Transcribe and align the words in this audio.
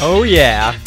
Oh, 0.00 0.24
yeah. 0.26 0.78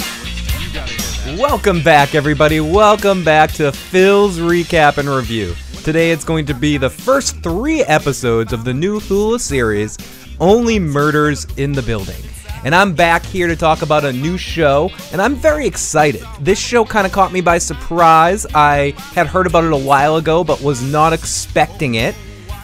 Welcome 1.38 1.82
back, 1.82 2.16
everybody. 2.16 2.60
Welcome 2.60 3.24
back 3.24 3.52
to 3.54 3.72
Phil's 3.72 4.40
Recap 4.40 4.98
and 4.98 5.08
Review. 5.08 5.56
Today 5.84 6.12
it's 6.12 6.24
going 6.24 6.46
to 6.48 6.54
be 6.54 6.78
the 6.78 6.90
first 6.90 7.42
three 7.42 7.82
episodes 7.84 8.52
of 8.52 8.64
the 8.66 8.74
new 8.74 9.00
Hulu 9.00 9.40
series, 9.40 9.98
Only 10.40 10.80
Murders 10.80 11.46
in 11.58 11.72
the 11.72 11.82
Building. 11.82 12.22
And 12.64 12.74
I'm 12.74 12.94
back 12.94 13.24
here 13.24 13.48
to 13.48 13.56
talk 13.56 13.84
about 13.84 14.04
a 14.06 14.12
new 14.12 14.38
show, 14.38 14.90
and 15.12 15.22
I'm 15.22 15.36
very 15.36 15.68
excited. 15.68 16.24
This 16.40 16.60
show 16.60 16.84
kind 16.84 17.06
of 17.06 17.14
caught 17.14 17.32
me 17.32 17.42
by 17.42 17.60
surprise. 17.60 18.46
I 18.56 18.94
had 19.14 19.28
heard 19.28 19.46
about 19.46 19.64
it 19.66 19.72
a 19.72 19.78
while 19.78 20.18
ago, 20.18 20.44
but 20.44 20.62
was 20.62 20.82
not 20.82 21.14
expecting 21.14 21.96
it. 21.96 22.16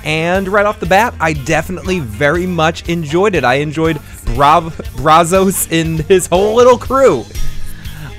And 0.04 0.48
right 0.48 0.66
off 0.66 0.80
the 0.80 0.86
bat, 0.86 1.14
I 1.20 1.34
definitely 1.34 2.00
very 2.00 2.48
much 2.48 2.88
enjoyed 2.90 3.36
it. 3.36 3.44
I 3.44 3.56
enjoyed 3.56 4.00
Brav- 4.26 4.76
Brazzos 4.96 5.72
and 5.72 6.00
his 6.02 6.28
whole 6.28 6.56
little 6.56 6.78
crew. 6.78 7.26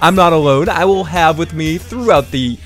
I'm 0.01 0.15
not 0.15 0.33
alone. 0.33 0.69
I 0.69 0.85
will 0.85 1.05
have 1.05 1.39
with 1.39 1.55
me 1.55 1.79
throughout 1.79 2.31
the 2.31 2.59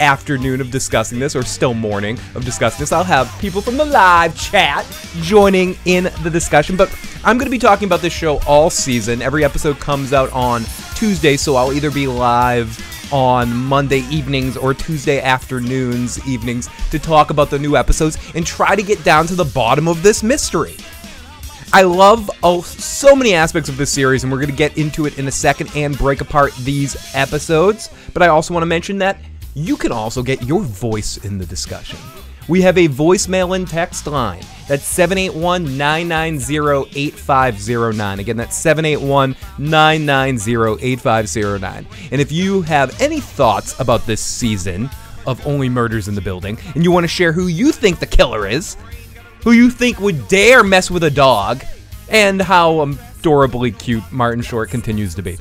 afternoon 0.00 0.60
of 0.60 0.70
discussing 0.70 1.18
this, 1.18 1.34
or 1.34 1.42
still 1.42 1.74
morning 1.74 2.18
of 2.34 2.44
discussing 2.44 2.80
this. 2.80 2.92
I'll 2.92 3.04
have 3.04 3.32
people 3.40 3.60
from 3.60 3.76
the 3.76 3.84
live 3.84 4.36
chat 4.36 4.86
joining 5.20 5.76
in 5.86 6.04
the 6.22 6.30
discussion. 6.30 6.76
But 6.76 6.88
I'm 7.24 7.36
going 7.36 7.46
to 7.46 7.50
be 7.50 7.58
talking 7.58 7.86
about 7.86 8.00
this 8.00 8.12
show 8.12 8.38
all 8.46 8.70
season. 8.70 9.22
Every 9.22 9.44
episode 9.44 9.80
comes 9.80 10.12
out 10.12 10.32
on 10.32 10.64
Tuesday, 10.94 11.36
so 11.36 11.56
I'll 11.56 11.72
either 11.72 11.90
be 11.90 12.06
live 12.06 12.76
on 13.12 13.54
Monday 13.54 14.00
evenings 14.10 14.56
or 14.56 14.74
Tuesday 14.74 15.20
afternoons, 15.20 16.26
evenings, 16.28 16.68
to 16.90 16.98
talk 16.98 17.30
about 17.30 17.50
the 17.50 17.58
new 17.58 17.76
episodes 17.76 18.18
and 18.34 18.46
try 18.46 18.74
to 18.74 18.82
get 18.82 19.02
down 19.04 19.26
to 19.26 19.34
the 19.34 19.44
bottom 19.44 19.88
of 19.88 20.02
this 20.02 20.22
mystery. 20.22 20.76
I 21.72 21.82
love 21.82 22.30
oh, 22.42 22.62
so 22.62 23.14
many 23.14 23.34
aspects 23.34 23.68
of 23.68 23.76
this 23.76 23.90
series, 23.90 24.24
and 24.24 24.32
we're 24.32 24.38
going 24.38 24.50
to 24.50 24.56
get 24.56 24.78
into 24.78 25.04
it 25.06 25.18
in 25.18 25.28
a 25.28 25.32
second 25.32 25.70
and 25.76 25.96
break 25.98 26.22
apart 26.22 26.54
these 26.56 26.96
episodes. 27.14 27.90
But 28.14 28.22
I 28.22 28.28
also 28.28 28.54
want 28.54 28.62
to 28.62 28.66
mention 28.66 28.98
that 28.98 29.18
you 29.54 29.76
can 29.76 29.92
also 29.92 30.22
get 30.22 30.42
your 30.42 30.62
voice 30.62 31.18
in 31.18 31.36
the 31.36 31.44
discussion. 31.44 31.98
We 32.48 32.62
have 32.62 32.78
a 32.78 32.88
voicemail 32.88 33.54
and 33.54 33.68
text 33.68 34.06
line. 34.06 34.42
That's 34.68 34.84
781 34.84 35.76
990 35.76 36.90
8509. 36.98 38.18
Again, 38.20 38.36
that's 38.36 38.56
781 38.56 39.36
990 39.58 40.84
8509. 40.84 41.86
And 42.10 42.20
if 42.20 42.32
you 42.32 42.62
have 42.62 42.98
any 43.00 43.20
thoughts 43.20 43.78
about 43.78 44.06
this 44.06 44.20
season 44.20 44.88
of 45.26 45.46
Only 45.46 45.68
Murders 45.68 46.08
in 46.08 46.14
the 46.14 46.20
Building, 46.20 46.58
and 46.74 46.82
you 46.82 46.90
want 46.90 47.04
to 47.04 47.08
share 47.08 47.32
who 47.32 47.48
you 47.48 47.70
think 47.70 47.98
the 47.98 48.06
killer 48.06 48.46
is, 48.46 48.76
who 49.44 49.52
you 49.52 49.70
think 49.70 50.00
would 50.00 50.26
dare 50.28 50.64
mess 50.64 50.90
with 50.90 51.04
a 51.04 51.10
dog, 51.10 51.62
and 52.08 52.40
how 52.40 52.80
adorably 52.80 53.72
cute 53.72 54.02
Martin 54.10 54.42
Short 54.42 54.70
continues 54.70 55.14
to 55.14 55.22
be. 55.22 55.38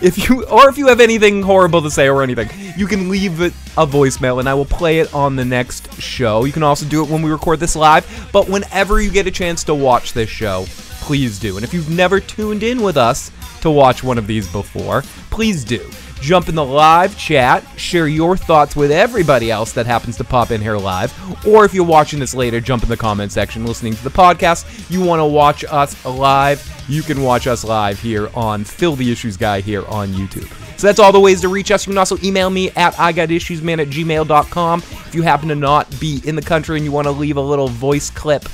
If 0.00 0.28
you 0.28 0.44
or 0.46 0.68
if 0.68 0.78
you 0.78 0.86
have 0.88 1.00
anything 1.00 1.42
horrible 1.42 1.82
to 1.82 1.90
say 1.90 2.08
or 2.08 2.22
anything, 2.22 2.48
you 2.76 2.86
can 2.86 3.08
leave 3.08 3.40
it 3.40 3.52
a 3.76 3.86
voicemail 3.86 4.38
and 4.38 4.48
I 4.48 4.54
will 4.54 4.64
play 4.64 5.00
it 5.00 5.12
on 5.12 5.36
the 5.36 5.44
next 5.44 5.92
show. 6.00 6.44
You 6.44 6.52
can 6.52 6.62
also 6.62 6.86
do 6.86 7.02
it 7.04 7.10
when 7.10 7.22
we 7.22 7.30
record 7.30 7.58
this 7.60 7.74
live, 7.74 8.28
but 8.32 8.48
whenever 8.48 9.00
you 9.00 9.10
get 9.10 9.26
a 9.26 9.30
chance 9.30 9.64
to 9.64 9.74
watch 9.74 10.12
this 10.12 10.30
show, 10.30 10.66
please 11.00 11.38
do. 11.38 11.56
And 11.56 11.64
if 11.64 11.74
you've 11.74 11.90
never 11.90 12.20
tuned 12.20 12.62
in 12.62 12.82
with 12.82 12.96
us 12.96 13.30
to 13.62 13.70
watch 13.70 14.04
one 14.04 14.18
of 14.18 14.26
these 14.26 14.46
before, 14.52 15.02
please 15.30 15.64
do. 15.64 15.90
Jump 16.20 16.48
in 16.48 16.54
the 16.54 16.64
live 16.64 17.16
chat, 17.16 17.64
share 17.78 18.08
your 18.08 18.36
thoughts 18.36 18.74
with 18.74 18.90
everybody 18.90 19.50
else 19.50 19.72
that 19.72 19.86
happens 19.86 20.16
to 20.16 20.24
pop 20.24 20.50
in 20.50 20.60
here 20.60 20.76
live. 20.76 21.14
Or 21.46 21.64
if 21.64 21.72
you're 21.72 21.84
watching 21.84 22.18
this 22.18 22.34
later, 22.34 22.60
jump 22.60 22.82
in 22.82 22.88
the 22.88 22.96
comment 22.96 23.32
section 23.32 23.64
listening 23.64 23.94
to 23.94 24.04
the 24.04 24.10
podcast. 24.10 24.90
You 24.90 25.02
want 25.02 25.20
to 25.20 25.26
watch 25.26 25.64
us 25.64 26.04
live, 26.04 26.84
you 26.88 27.02
can 27.02 27.22
watch 27.22 27.46
us 27.46 27.64
live 27.64 28.00
here 28.00 28.30
on 28.34 28.64
Phil 28.64 28.96
the 28.96 29.10
Issues 29.10 29.36
Guy 29.36 29.60
here 29.60 29.86
on 29.86 30.08
YouTube. 30.08 30.52
So 30.78 30.86
that's 30.86 31.00
all 31.00 31.12
the 31.12 31.20
ways 31.20 31.40
to 31.40 31.48
reach 31.48 31.70
us. 31.70 31.86
You 31.86 31.92
can 31.92 31.98
also 31.98 32.18
email 32.22 32.50
me 32.50 32.70
at 32.70 32.94
igotissuesman 32.94 33.80
at 33.80 33.88
gmail.com. 33.88 34.78
If 34.80 35.14
you 35.14 35.22
happen 35.22 35.48
to 35.48 35.56
not 35.56 35.88
be 35.98 36.20
in 36.24 36.36
the 36.36 36.42
country 36.42 36.76
and 36.76 36.84
you 36.84 36.92
want 36.92 37.06
to 37.06 37.10
leave 37.10 37.36
a 37.36 37.40
little 37.40 37.68
voice 37.68 38.10
clip 38.10 38.44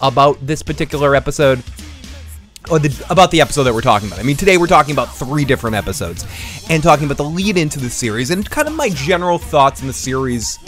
about 0.00 0.44
this 0.44 0.62
particular 0.62 1.14
episode, 1.14 1.62
or 2.70 2.78
the, 2.78 3.06
about 3.10 3.30
the 3.30 3.40
episode 3.40 3.64
that 3.64 3.74
we're 3.74 3.80
talking 3.80 4.08
about. 4.08 4.18
I 4.18 4.22
mean, 4.22 4.36
today 4.36 4.56
we're 4.56 4.66
talking 4.66 4.92
about 4.92 5.14
three 5.14 5.44
different 5.44 5.76
episodes 5.76 6.26
and 6.68 6.82
talking 6.82 7.06
about 7.06 7.16
the 7.16 7.24
lead 7.24 7.56
into 7.56 7.78
the 7.78 7.90
series 7.90 8.30
and 8.30 8.48
kind 8.48 8.68
of 8.68 8.74
my 8.74 8.88
general 8.90 9.38
thoughts 9.38 9.80
in 9.80 9.86
the 9.86 9.92
series. 9.92 10.58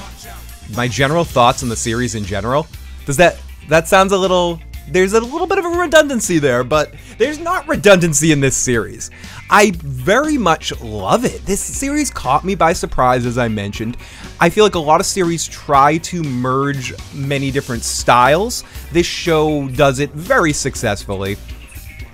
My 0.77 0.89
general 0.89 1.25
thoughts 1.25 1.63
on 1.63 1.69
the 1.69 1.77
series 1.77 2.15
in 2.15 2.25
general. 2.25 2.67
Does 3.05 3.17
that 3.17 3.39
that 3.69 3.89
sounds 3.89 4.13
a 4.13 4.19
little 4.19 4.61
there's 4.89 5.13
a 5.13 5.21
little 5.21 5.47
bit 5.47 5.59
of 5.59 5.65
a 5.65 5.69
redundancy 5.69 6.39
there, 6.39 6.65
but 6.65 6.93
there's 7.17 7.39
not 7.39 7.69
redundancy 7.69 8.33
in 8.33 8.41
this 8.41 8.57
series. 8.57 9.11
I 9.49 9.73
very 9.77 10.37
much 10.37 10.79
love 10.81 11.25
it. 11.25 11.45
This 11.47 11.61
series 11.61 12.11
caught 12.11 12.45
me 12.45 12.57
by 12.57 12.73
surprise, 12.73 13.25
as 13.25 13.39
I 13.39 13.47
mentioned. 13.49 13.97
I 14.41 14.51
feel 14.51 14.65
like 14.65 14.75
a 14.75 14.81
lot 14.81 15.01
of 15.01 15.07
series 15.07 15.47
try 15.47 15.99
to 15.99 16.23
merge 16.23 16.93
many 17.15 17.51
different 17.51 17.85
styles. 17.85 18.65
This 18.91 19.07
show 19.07 19.69
does 19.69 20.01
it 20.01 20.11
very 20.11 20.53
successfully 20.53 21.37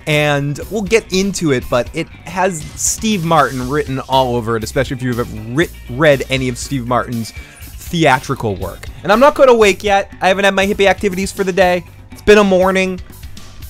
and 0.07 0.57
we'll 0.71 0.81
get 0.81 1.11
into 1.13 1.51
it, 1.51 1.65
but 1.69 1.93
it 1.93 2.07
has 2.07 2.63
Steve 2.81 3.25
Martin 3.25 3.69
written 3.69 3.99
all 3.99 4.35
over 4.37 4.55
it, 4.55 4.63
especially 4.63 4.95
if 4.95 5.03
you've 5.03 5.99
read 5.99 6.23
any 6.29 6.47
of 6.47 6.57
Steve 6.57 6.87
Martin's 6.87 7.31
theatrical 7.31 8.55
work. 8.55 8.85
And 9.03 9.11
I'm 9.11 9.19
not 9.19 9.35
quite 9.35 9.49
awake 9.49 9.83
yet. 9.83 10.11
I 10.21 10.29
haven't 10.29 10.45
had 10.45 10.55
my 10.55 10.65
hippie 10.65 10.87
activities 10.87 11.31
for 11.31 11.43
the 11.43 11.51
day. 11.51 11.83
It's 12.11 12.21
been 12.21 12.37
a 12.37 12.43
morning. 12.43 12.99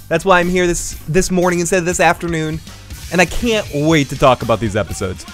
That's 0.10 0.24
why 0.24 0.40
I'm 0.40 0.48
here 0.48 0.68
this 0.68 0.94
this 1.08 1.32
morning 1.32 1.60
instead 1.60 1.80
of 1.80 1.86
this 1.86 2.00
afternoon, 2.00 2.62
and 3.12 3.20
I 3.20 3.26
can't 3.26 3.68
wait 3.74 4.08
to 4.10 4.18
talk 4.18 4.42
about 4.42 4.60
these 4.60 4.76
episodes. 4.76 5.26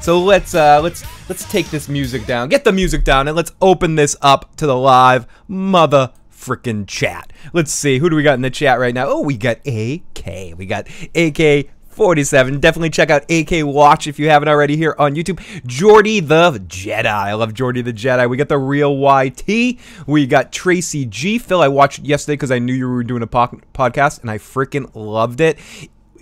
So 0.00 0.20
let's 0.20 0.54
uh, 0.54 0.80
let's 0.82 1.04
let's 1.28 1.50
take 1.50 1.70
this 1.70 1.88
music 1.88 2.26
down, 2.26 2.48
get 2.48 2.64
the 2.64 2.72
music 2.72 3.04
down, 3.04 3.28
and 3.28 3.36
let's 3.36 3.52
open 3.62 3.94
this 3.94 4.16
up 4.20 4.56
to 4.56 4.66
the 4.66 4.76
live 4.76 5.26
mother 5.48 6.12
freaking 6.40 6.86
chat. 6.86 7.32
Let's 7.52 7.72
see, 7.72 7.98
who 7.98 8.08
do 8.08 8.16
we 8.16 8.22
got 8.22 8.34
in 8.34 8.42
the 8.42 8.50
chat 8.50 8.78
right 8.78 8.94
now? 8.94 9.06
Oh, 9.08 9.20
we 9.20 9.36
got 9.36 9.58
AK. 9.66 10.56
We 10.56 10.66
got 10.66 10.88
AK 11.14 11.68
47. 11.90 12.60
Definitely 12.60 12.90
check 12.90 13.10
out 13.10 13.30
AK 13.30 13.64
Watch 13.64 14.06
if 14.06 14.18
you 14.18 14.30
haven't 14.30 14.48
already 14.48 14.76
here 14.76 14.94
on 14.98 15.14
YouTube. 15.14 15.38
Jordy 15.66 16.20
the 16.20 16.52
Jedi. 16.52 17.04
I 17.06 17.34
love 17.34 17.52
Jordy 17.52 17.82
the 17.82 17.92
Jedi. 17.92 18.28
We 18.30 18.36
got 18.36 18.48
the 18.48 18.58
real 18.58 18.96
YT. 18.96 19.78
We 20.06 20.26
got 20.26 20.50
Tracy 20.52 21.04
G. 21.04 21.38
Phil, 21.38 21.60
I 21.60 21.68
watched 21.68 21.98
yesterday 22.00 22.34
because 22.34 22.50
I 22.50 22.58
knew 22.58 22.72
you 22.72 22.88
were 22.88 23.04
doing 23.04 23.22
a 23.22 23.26
po- 23.26 23.60
podcast 23.74 24.20
and 24.22 24.30
I 24.30 24.38
freaking 24.38 24.90
loved 24.94 25.40
it. 25.40 25.58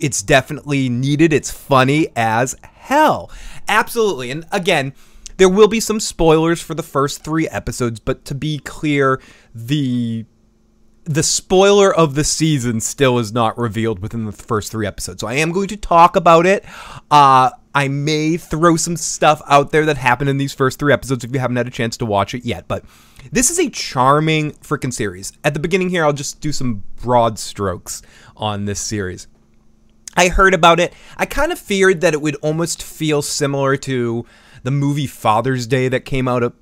It's 0.01 0.23
definitely 0.23 0.89
needed. 0.89 1.33
It's 1.33 1.51
funny 1.51 2.09
as 2.17 2.57
hell. 2.63 3.31
Absolutely. 3.69 4.31
And 4.31 4.47
again, 4.51 4.95
there 5.39 5.49
will 5.49 5.69
be 5.69 5.81
some 5.81 6.01
spoilers 6.01 6.61
for 6.61 6.75
the 6.75 6.83
first 6.83 7.25
three 7.25 7.49
episodes, 7.49 8.01
but 8.01 8.25
to 8.27 8.35
be 8.35 8.59
clear, 8.59 9.21
the 9.55 10.27
the 11.05 11.23
spoiler 11.23 11.95
of 11.95 12.15
the 12.15 12.25
season 12.25 12.81
still 12.81 13.19
is 13.19 13.33
not 13.33 13.57
revealed 13.57 14.01
within 14.01 14.27
the 14.27 14.33
first 14.33 14.71
three 14.71 14.87
episodes. 14.87 15.23
So 15.23 15.27
I 15.27 15.35
am 15.35 15.53
going 15.53 15.69
to 15.69 15.77
talk 15.77 16.17
about 16.17 16.45
it. 16.45 16.67
Uh, 17.11 17.49
I 17.75 17.89
may 17.89 18.37
throw 18.37 18.77
some 18.77 18.97
stuff 18.97 19.41
out 19.47 19.71
there 19.71 19.87
that 19.87 19.97
happened 19.97 20.29
in 20.29 20.37
these 20.37 20.53
first 20.53 20.79
three 20.79 20.93
episodes 20.93 21.25
if 21.25 21.33
you 21.33 21.41
haven't 21.41 21.57
had 21.57 21.67
a 21.67 21.71
chance 21.71 21.97
to 21.99 22.05
watch 22.05 22.35
it 22.35 22.45
yet. 22.45 22.69
But 22.69 22.85
this 23.33 23.51
is 23.51 23.59
a 23.59 23.71
charming 23.71 24.53
freaking 24.53 24.93
series. 24.93 25.33
At 25.45 25.55
the 25.55 25.61
beginning 25.61 25.89
here, 25.89 26.05
I'll 26.05 26.13
just 26.13 26.43
do 26.43 26.53
some 26.53 26.85
broad 26.97 27.39
strokes 27.39 28.03
on 28.37 28.67
this 28.67 28.81
series. 28.81 29.29
I 30.15 30.29
heard 30.29 30.53
about 30.53 30.79
it. 30.79 30.93
I 31.17 31.25
kind 31.25 31.53
of 31.53 31.59
feared 31.59 32.03
that 32.03 32.13
it 32.13 32.21
would 32.21 32.37
almost 32.37 32.83
feel 32.83 33.23
similar 33.23 33.79
to 33.79 34.27
the 34.63 34.71
movie 34.71 35.07
Father's 35.07 35.67
Day 35.67 35.89
that 35.89 36.05
came 36.05 36.29
out 36.29 36.53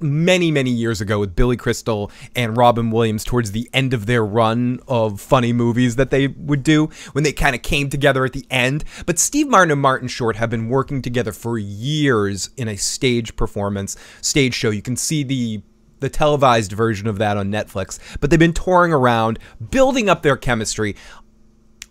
many, 0.00 0.50
many 0.50 0.70
years 0.70 1.00
ago 1.00 1.18
with 1.18 1.36
Billy 1.36 1.56
Crystal 1.56 2.10
and 2.34 2.56
Robin 2.56 2.90
Williams 2.90 3.24
towards 3.24 3.52
the 3.52 3.68
end 3.72 3.92
of 3.94 4.06
their 4.06 4.24
run 4.24 4.80
of 4.88 5.20
funny 5.20 5.52
movies 5.52 5.96
that 5.96 6.10
they 6.10 6.28
would 6.28 6.62
do 6.62 6.86
when 7.12 7.24
they 7.24 7.32
kind 7.32 7.54
of 7.54 7.62
came 7.62 7.90
together 7.90 8.24
at 8.24 8.32
the 8.32 8.46
end. 8.50 8.84
But 9.06 9.18
Steve 9.18 9.48
Martin 9.48 9.72
and 9.72 9.80
Martin 9.80 10.08
Short 10.08 10.36
have 10.36 10.50
been 10.50 10.68
working 10.68 11.02
together 11.02 11.32
for 11.32 11.58
years 11.58 12.50
in 12.56 12.68
a 12.68 12.76
stage 12.76 13.36
performance, 13.36 13.96
stage 14.20 14.54
show. 14.54 14.70
You 14.70 14.82
can 14.82 14.96
see 14.96 15.22
the 15.22 15.62
the 16.00 16.08
televised 16.08 16.72
version 16.72 17.06
of 17.06 17.18
that 17.18 17.36
on 17.36 17.50
Netflix, 17.50 17.98
but 18.20 18.30
they've 18.30 18.38
been 18.38 18.54
touring 18.54 18.90
around, 18.90 19.38
building 19.70 20.08
up 20.08 20.22
their 20.22 20.36
chemistry 20.36 20.96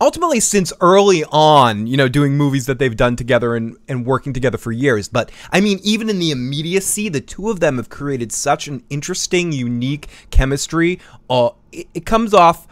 ultimately 0.01 0.39
since 0.39 0.71
early 0.81 1.23
on, 1.25 1.87
you 1.87 1.97
know, 1.97 2.07
doing 2.07 2.37
movies 2.37 2.65
that 2.65 2.79
they've 2.79 2.95
done 2.95 3.15
together 3.15 3.55
and, 3.55 3.77
and 3.87 4.05
working 4.05 4.33
together 4.33 4.57
for 4.57 4.71
years. 4.71 5.07
But 5.07 5.31
I 5.51 5.61
mean, 5.61 5.79
even 5.83 6.09
in 6.09 6.19
the 6.19 6.31
immediacy, 6.31 7.09
the 7.09 7.21
two 7.21 7.49
of 7.49 7.59
them 7.59 7.77
have 7.77 7.89
created 7.89 8.31
such 8.31 8.67
an 8.67 8.83
interesting, 8.89 9.51
unique 9.51 10.07
chemistry. 10.31 10.99
Uh, 11.29 11.49
it, 11.71 11.87
it 11.93 12.05
comes 12.05 12.33
off 12.33 12.67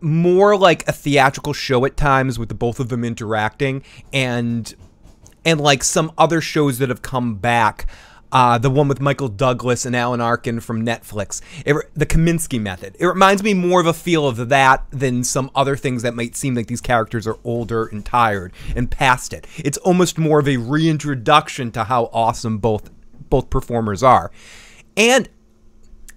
more 0.00 0.56
like 0.56 0.86
a 0.86 0.92
theatrical 0.92 1.52
show 1.52 1.84
at 1.84 1.96
times 1.96 2.38
with 2.38 2.48
the 2.48 2.54
both 2.54 2.78
of 2.78 2.90
them 2.90 3.04
interacting 3.04 3.82
and 4.12 4.74
and 5.46 5.60
like 5.60 5.82
some 5.82 6.12
other 6.18 6.40
shows 6.40 6.78
that 6.78 6.88
have 6.88 7.02
come 7.02 7.36
back 7.36 7.86
uh, 8.34 8.58
the 8.58 8.68
one 8.68 8.88
with 8.88 9.00
Michael 9.00 9.28
Douglas 9.28 9.86
and 9.86 9.94
Alan 9.94 10.20
Arkin 10.20 10.58
from 10.58 10.84
Netflix, 10.84 11.40
it, 11.64 11.76
the 11.94 12.04
Kominsky 12.04 12.60
method. 12.60 12.96
It 12.98 13.06
reminds 13.06 13.44
me 13.44 13.54
more 13.54 13.80
of 13.80 13.86
a 13.86 13.94
feel 13.94 14.26
of 14.26 14.48
that 14.48 14.84
than 14.90 15.22
some 15.22 15.52
other 15.54 15.76
things 15.76 16.02
that 16.02 16.16
might 16.16 16.34
seem 16.34 16.56
like 16.56 16.66
these 16.66 16.80
characters 16.80 17.28
are 17.28 17.38
older 17.44 17.86
and 17.86 18.04
tired 18.04 18.52
and 18.74 18.90
past 18.90 19.32
it. 19.32 19.46
It's 19.58 19.78
almost 19.78 20.18
more 20.18 20.40
of 20.40 20.48
a 20.48 20.56
reintroduction 20.56 21.70
to 21.72 21.84
how 21.84 22.10
awesome 22.12 22.58
both 22.58 22.90
both 23.30 23.50
performers 23.50 24.02
are. 24.02 24.32
And 24.96 25.28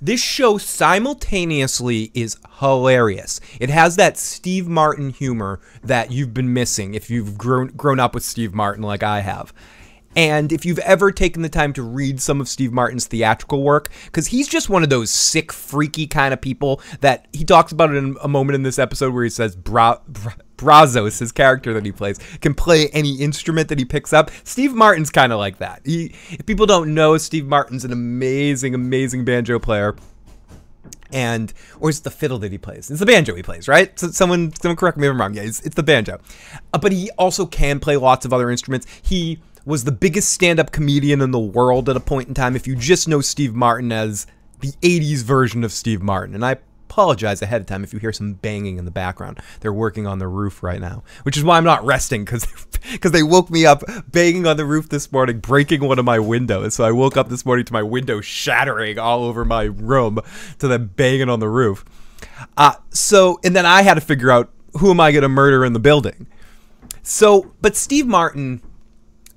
this 0.01 0.21
show 0.21 0.57
simultaneously 0.57 2.11
is 2.13 2.37
hilarious. 2.59 3.39
It 3.59 3.69
has 3.69 3.95
that 3.95 4.17
Steve 4.17 4.67
Martin 4.67 5.11
humor 5.11 5.59
that 5.83 6.11
you've 6.11 6.33
been 6.33 6.53
missing 6.53 6.95
if 6.95 7.11
you've 7.11 7.37
grown 7.37 7.67
grown 7.67 7.99
up 7.99 8.15
with 8.15 8.23
Steve 8.23 8.55
Martin 8.55 8.83
like 8.83 9.03
I 9.03 9.21
have. 9.21 9.53
And 10.17 10.51
if 10.51 10.65
you've 10.65 10.79
ever 10.79 11.11
taken 11.11 11.43
the 11.43 11.49
time 11.49 11.73
to 11.73 11.83
read 11.83 12.19
some 12.19 12.41
of 12.41 12.49
Steve 12.49 12.73
Martin's 12.73 13.05
theatrical 13.05 13.61
work, 13.61 13.89
because 14.05 14.25
he's 14.25 14.47
just 14.47 14.67
one 14.67 14.81
of 14.81 14.89
those 14.89 15.11
sick, 15.11 15.53
freaky 15.53 16.07
kind 16.07 16.33
of 16.33 16.41
people 16.41 16.81
that 17.01 17.27
he 17.31 17.45
talks 17.45 17.71
about 17.71 17.91
it 17.91 17.97
in 17.97 18.17
a 18.23 18.27
moment 18.27 18.55
in 18.55 18.63
this 18.63 18.79
episode 18.79 19.13
where 19.13 19.23
he 19.23 19.29
says 19.29 19.55
Bra- 19.55 19.99
Bra- 20.07 20.33
Brazzos, 20.57 21.19
his 21.19 21.31
character 21.31 21.71
that 21.75 21.85
he 21.85 21.91
plays, 21.91 22.17
can 22.41 22.55
play 22.55 22.89
any 22.89 23.21
instrument 23.21 23.69
that 23.69 23.77
he 23.77 23.85
picks 23.85 24.11
up. 24.11 24.31
Steve 24.43 24.73
Martin's 24.73 25.11
kind 25.11 25.31
of 25.31 25.37
like 25.37 25.59
that. 25.59 25.81
He, 25.85 26.15
if 26.31 26.47
people 26.47 26.65
don't 26.65 26.95
know, 26.95 27.15
Steve 27.19 27.45
Martin's 27.45 27.85
an 27.85 27.91
amazing, 27.91 28.73
amazing 28.73 29.23
banjo 29.23 29.59
player 29.59 29.95
and 31.13 31.53
or 31.79 31.89
is 31.89 31.99
it 31.99 32.03
the 32.03 32.11
fiddle 32.11 32.39
that 32.39 32.51
he 32.51 32.57
plays? 32.57 32.89
It's 32.89 32.99
the 32.99 33.05
banjo 33.05 33.35
he 33.35 33.43
plays, 33.43 33.67
right? 33.67 33.97
So 33.99 34.07
someone, 34.07 34.51
someone 34.53 34.75
correct 34.75 34.97
me 34.97 35.07
if 35.07 35.11
I'm 35.11 35.21
wrong. 35.21 35.35
Yeah, 35.35 35.43
it's, 35.43 35.61
it's 35.61 35.75
the 35.75 35.83
banjo, 35.83 36.19
uh, 36.73 36.79
but 36.79 36.91
he 36.91 37.11
also 37.11 37.45
can 37.45 37.79
play 37.79 37.97
lots 37.97 38.25
of 38.25 38.33
other 38.33 38.49
instruments. 38.49 38.87
He 39.03 39.39
was 39.67 39.83
the 39.83 39.91
biggest 39.91 40.29
stand-up 40.29 40.71
comedian 40.71 41.19
in 41.21 41.31
the 41.31 41.39
world 41.39 41.89
at 41.89 41.97
a 41.97 41.99
point 41.99 42.29
in 42.29 42.33
time. 42.33 42.55
If 42.55 42.67
you 42.67 42.75
just 42.75 43.05
know 43.05 43.19
Steve 43.19 43.53
Martin 43.53 43.91
as 43.91 44.25
the 44.61 44.71
80s 44.81 45.23
version 45.23 45.65
of 45.65 45.73
Steve 45.73 46.01
Martin, 46.01 46.33
and 46.33 46.45
I 46.45 46.57
apologize 46.89 47.41
ahead 47.41 47.59
of 47.59 47.67
time 47.67 47.83
if 47.83 47.91
you 47.91 47.99
hear 47.99 48.13
some 48.13 48.33
banging 48.33 48.77
in 48.77 48.85
the 48.85 48.91
background. 48.91 49.41
They're 49.59 49.73
working 49.73 50.07
on 50.07 50.19
the 50.19 50.27
roof 50.27 50.63
right 50.63 50.79
now, 50.79 51.03
which 51.23 51.35
is 51.35 51.43
why 51.43 51.57
I'm 51.57 51.65
not 51.65 51.83
resting 51.83 52.23
because 52.23 52.47
because 52.93 53.11
they 53.17 53.23
woke 53.23 53.49
me 53.49 53.65
up 53.65 53.83
banging 54.09 54.47
on 54.47 54.55
the 54.55 54.65
roof 54.65 54.87
this 54.87 55.11
morning, 55.11 55.39
breaking 55.39 55.81
one 55.81 55.99
of 55.99 56.05
my 56.05 56.17
windows. 56.17 56.75
So 56.75 56.85
I 56.85 56.91
woke 56.91 57.17
up 57.17 57.27
this 57.27 57.45
morning 57.45 57.65
to 57.65 57.73
my 57.73 57.83
window 57.83 58.21
shattering 58.21 58.97
all 58.97 59.25
over 59.25 59.43
my 59.43 59.63
room 59.63 60.19
to 60.59 60.67
them 60.69 60.93
banging 60.95 61.29
on 61.29 61.41
the 61.41 61.49
roof. 61.49 61.83
Uh, 62.55 62.75
so 62.89 63.37
and 63.43 63.53
then 63.53 63.65
I 63.65 63.81
had 63.81 63.95
to 63.95 64.01
figure 64.01 64.31
out 64.31 64.49
who 64.79 64.89
am 64.89 65.01
I 65.01 65.11
going 65.11 65.23
to 65.23 65.29
murder 65.29 65.65
in 65.65 65.73
the 65.73 65.79
building. 65.79 66.25
So, 67.03 67.53
but 67.61 67.75
Steve 67.75 68.07
Martin 68.07 68.61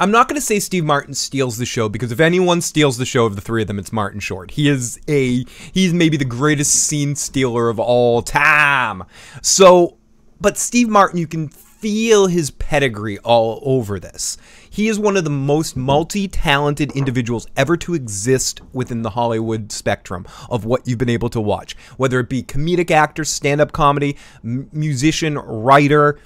I'm 0.00 0.10
not 0.10 0.28
going 0.28 0.40
to 0.40 0.44
say 0.44 0.58
Steve 0.60 0.86
Martin 0.86 1.12
steals 1.12 1.58
the 1.58 1.66
show 1.66 1.90
because 1.90 2.10
if 2.10 2.20
anyone 2.20 2.62
steals 2.62 2.96
the 2.96 3.04
show 3.04 3.26
of 3.26 3.36
the 3.36 3.42
three 3.42 3.60
of 3.60 3.68
them, 3.68 3.78
it's 3.78 3.92
Martin 3.92 4.18
Short. 4.18 4.52
He 4.52 4.66
is 4.66 4.98
a 5.06 5.44
he's 5.74 5.92
maybe 5.92 6.16
the 6.16 6.24
greatest 6.24 6.72
scene 6.72 7.14
stealer 7.14 7.68
of 7.68 7.78
all 7.78 8.22
time. 8.22 9.04
So, 9.42 9.98
but 10.40 10.56
Steve 10.56 10.88
Martin, 10.88 11.18
you 11.18 11.26
can 11.26 11.48
feel 11.48 12.28
his 12.28 12.50
pedigree 12.50 13.18
all 13.18 13.60
over 13.62 14.00
this. 14.00 14.38
He 14.70 14.88
is 14.88 14.98
one 14.98 15.18
of 15.18 15.24
the 15.24 15.30
most 15.30 15.76
multi-talented 15.76 16.92
individuals 16.92 17.46
ever 17.54 17.76
to 17.78 17.92
exist 17.92 18.62
within 18.72 19.02
the 19.02 19.10
Hollywood 19.10 19.70
spectrum 19.70 20.26
of 20.48 20.64
what 20.64 20.88
you've 20.88 20.98
been 20.98 21.10
able 21.10 21.28
to 21.28 21.42
watch, 21.42 21.76
whether 21.98 22.18
it 22.20 22.30
be 22.30 22.42
comedic 22.42 22.90
actor, 22.90 23.24
stand-up 23.24 23.72
comedy, 23.72 24.16
m- 24.42 24.70
musician, 24.72 25.36
writer, 25.38 26.18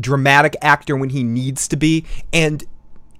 dramatic 0.00 0.56
actor 0.62 0.96
when 0.96 1.10
he 1.10 1.22
needs 1.22 1.68
to 1.68 1.76
be, 1.76 2.06
and 2.32 2.64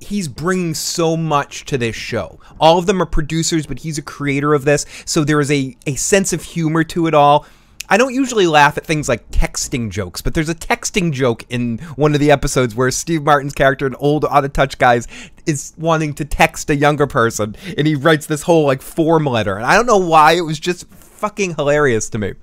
he's 0.03 0.29
bringing 0.29 0.75
so 0.75 1.17
much 1.17 1.65
to 1.67 1.79
this 1.79 1.97
show. 1.97 2.39
All 2.61 2.79
of 2.79 2.87
them 2.87 3.01
are 3.01 3.07
producers, 3.07 3.67
but 3.67 3.79
he's 3.79 3.99
a 3.99 4.03
creator 4.03 4.55
of 4.55 4.65
this, 4.65 4.85
so 5.05 5.25
there 5.25 5.41
is 5.41 5.51
a, 5.51 5.77
a 5.87 5.95
sense 5.95 6.33
of 6.33 6.43
humor 6.43 6.85
to 6.85 7.07
it 7.07 7.15
all. 7.15 7.47
I 7.89 7.97
don't 7.99 8.15
usually 8.15 8.47
laugh 8.47 8.79
at 8.79 8.87
things 8.87 9.09
like 9.09 9.31
texting 9.31 9.91
jokes, 9.91 10.23
but 10.23 10.35
there's 10.35 10.49
a 10.49 10.55
texting 10.55 11.13
joke 11.13 11.45
in 11.51 11.79
one 11.97 12.15
of 12.15 12.21
the 12.21 12.31
episodes 12.31 12.75
where 12.75 12.91
Steve 12.91 13.23
Martin's 13.23 13.53
character, 13.53 13.87
an 13.87 13.97
old 13.97 14.25
out 14.25 14.45
of 14.45 14.53
touch 14.53 14.79
guy, 14.79 15.01
is 15.45 15.75
wanting 15.77 16.15
to 16.15 16.25
text 16.25 16.71
a 16.71 16.77
younger 16.77 17.07
person, 17.07 17.55
and 17.77 17.87
he 17.87 17.95
writes 17.95 18.27
this 18.27 18.43
whole 18.43 18.65
like 18.65 18.81
form 18.81 19.27
letter. 19.27 19.57
And 19.57 19.67
I 19.67 19.77
don't 19.77 19.87
know 19.87 19.99
why, 19.99 20.33
it 20.33 20.43
was 20.43 20.59
just 20.59 20.89
fucking 20.89 21.57
hilarious 21.57 22.09
to 22.11 22.19
me. 22.19 22.35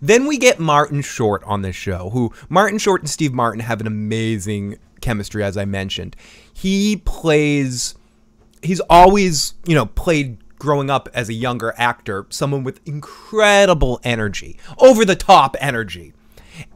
Then 0.00 0.26
we 0.26 0.38
get 0.38 0.58
Martin 0.58 1.02
Short 1.02 1.44
on 1.44 1.62
this 1.62 1.76
show, 1.76 2.10
who 2.10 2.32
Martin 2.48 2.78
Short 2.78 3.02
and 3.02 3.10
Steve 3.10 3.32
Martin 3.32 3.60
have 3.60 3.80
an 3.80 3.86
amazing 3.86 4.78
chemistry, 5.02 5.44
as 5.44 5.56
I 5.56 5.64
mentioned. 5.64 6.16
He 6.52 6.96
plays, 6.96 7.94
he's 8.62 8.80
always, 8.88 9.54
you 9.66 9.74
know, 9.74 9.86
played 9.86 10.38
growing 10.58 10.88
up 10.88 11.08
as 11.12 11.28
a 11.28 11.34
younger 11.34 11.74
actor, 11.76 12.24
someone 12.30 12.62
with 12.62 12.80
incredible 12.86 14.00
energy, 14.04 14.56
over 14.78 15.04
the 15.04 15.16
top 15.16 15.56
energy, 15.60 16.12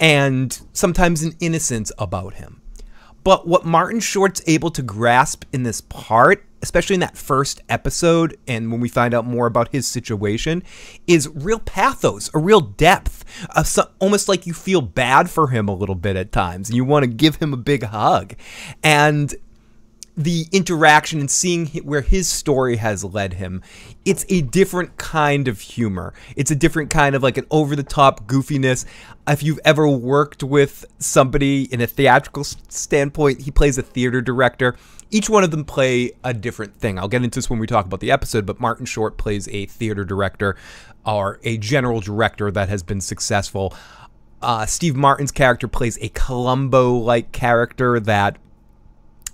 and 0.01 0.61
sometimes 0.73 1.23
an 1.23 1.35
innocence 1.41 1.93
about 1.99 2.35
him. 2.35 2.61
But 3.23 3.47
what 3.47 3.65
Martin 3.65 4.01
Short's 4.01 4.43
able 4.47 4.71
to 4.73 4.83
grasp 4.83 5.45
in 5.53 5.63
this 5.63 5.81
part, 5.81 6.45
especially 6.67 6.95
in 6.95 7.01
that 7.01 7.17
first 7.17 7.63
episode, 7.69 8.37
and 8.49 8.73
when 8.73 8.81
we 8.81 8.89
find 8.89 9.15
out 9.15 9.25
more 9.25 9.47
about 9.47 9.69
his 9.71 9.87
situation, 9.87 10.65
is 11.07 11.29
real 11.29 11.61
pathos, 11.61 12.29
a 12.35 12.39
real 12.41 12.61
depth, 12.61 13.25
a, 13.55 13.65
almost 14.01 14.29
like 14.29 14.49
you 14.49 14.53
feel 14.53 14.81
bad 14.81 15.31
for 15.31 15.47
him 15.49 15.69
a 15.69 15.75
little 15.75 15.95
bit 15.95 16.17
at 16.17 16.33
times, 16.33 16.69
and 16.69 16.75
you 16.75 16.85
want 16.85 17.05
to 17.05 17.07
give 17.07 17.37
him 17.37 17.53
a 17.53 17.57
big 17.57 17.85
hug. 17.85 18.35
And 18.83 19.33
the 20.17 20.47
interaction 20.51 21.21
and 21.21 21.31
seeing 21.31 21.67
where 21.85 22.01
his 22.01 22.27
story 22.27 22.77
has 22.77 23.05
led 23.05 23.35
him, 23.35 23.63
it's 24.05 24.25
a 24.29 24.41
different 24.41 24.97
kind 24.97 25.47
of 25.47 25.61
humor. 25.61 26.15
It's 26.35 26.51
a 26.51 26.57
different 26.57 26.91
kind 26.91 27.15
of 27.15 27.23
like 27.23 27.37
an 27.37 27.47
over 27.51 27.77
the 27.77 27.85
top 27.85 28.27
goofiness. 28.27 28.87
If 29.29 29.45
you've 29.45 29.61
ever 29.65 29.87
worked 29.87 30.43
with 30.43 30.85
somebody 30.99 31.73
in 31.73 31.81
a 31.81 31.87
theatrical 31.87 32.43
standpoint, 32.43 33.43
he 33.43 33.53
plays 33.53 33.79
a 33.79 33.83
theater 33.83 34.21
director. 34.21 34.77
Each 35.11 35.31
one 35.31 35.45
of 35.45 35.51
them 35.51 35.65
play 35.65 36.13
a 36.25 36.35
different 36.35 36.77
thing. 36.77 36.99
I'll 36.99 37.09
get 37.09 37.23
into 37.23 37.39
this 37.39 37.49
when 37.49 37.59
we 37.59 37.67
talk 37.67 37.87
about 37.87 38.01
the 38.01 38.11
episode, 38.11 38.45
but 38.45 38.61
Martin 38.61 38.87
Short 38.87 39.17
plays 39.17 39.49
a 39.49 39.67
theater 39.67 40.05
director 40.05 40.57
or 41.05 41.39
a 41.45 41.59
general 41.59 42.01
director 42.01 42.51
that 42.51 42.69
has 42.69 42.83
been 42.83 43.01
successful. 43.01 43.75
Uh, 44.43 44.67
Steve 44.67 44.97
Martin's 44.97 45.33
character 45.33 45.69
plays 45.69 45.99
a 46.03 46.09
Columbo 46.09 46.95
like 46.95 47.33
character 47.33 48.01
that 48.01 48.39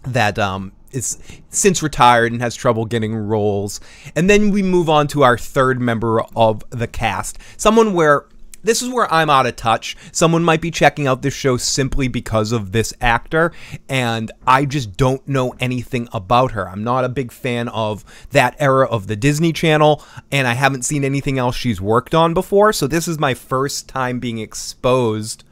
that 0.04 0.38
um, 0.38 0.72
is 0.90 1.18
since 1.48 1.82
retired 1.82 2.32
and 2.32 2.40
has 2.42 2.54
trouble 2.54 2.84
getting 2.84 3.14
roles. 3.14 3.80
And 4.14 4.28
then 4.28 4.50
we 4.50 4.62
move 4.62 4.88
on 4.88 5.06
to 5.08 5.22
our 5.22 5.38
third 5.38 5.80
member 5.80 6.22
of 6.36 6.62
the 6.70 6.86
cast, 6.86 7.38
someone 7.56 7.94
where 7.94 8.26
this 8.62 8.82
is 8.82 8.90
where 8.90 9.12
I'm 9.12 9.30
out 9.30 9.46
of 9.46 9.56
touch. 9.56 9.96
Someone 10.12 10.44
might 10.44 10.60
be 10.60 10.70
checking 10.70 11.06
out 11.06 11.22
this 11.22 11.34
show 11.34 11.56
simply 11.56 12.08
because 12.08 12.52
of 12.52 12.72
this 12.72 12.94
actor, 13.00 13.52
and 13.88 14.30
I 14.46 14.64
just 14.64 14.96
don't 14.96 15.26
know 15.26 15.54
anything 15.60 16.08
about 16.12 16.52
her. 16.52 16.68
I'm 16.68 16.84
not 16.84 17.04
a 17.04 17.08
big 17.08 17.32
fan 17.32 17.68
of 17.68 18.04
that 18.30 18.56
era 18.58 18.86
of 18.86 19.06
the 19.06 19.16
Disney 19.16 19.52
Channel, 19.52 20.04
and 20.30 20.46
I 20.46 20.54
haven't 20.54 20.84
seen 20.84 21.04
anything 21.04 21.38
else 21.38 21.56
she's 21.56 21.80
worked 21.80 22.14
on 22.14 22.34
before, 22.34 22.72
so 22.72 22.86
this 22.86 23.08
is 23.08 23.18
my 23.18 23.34
first 23.34 23.88
time 23.88 24.20
being 24.20 24.38
exposed 24.38 25.44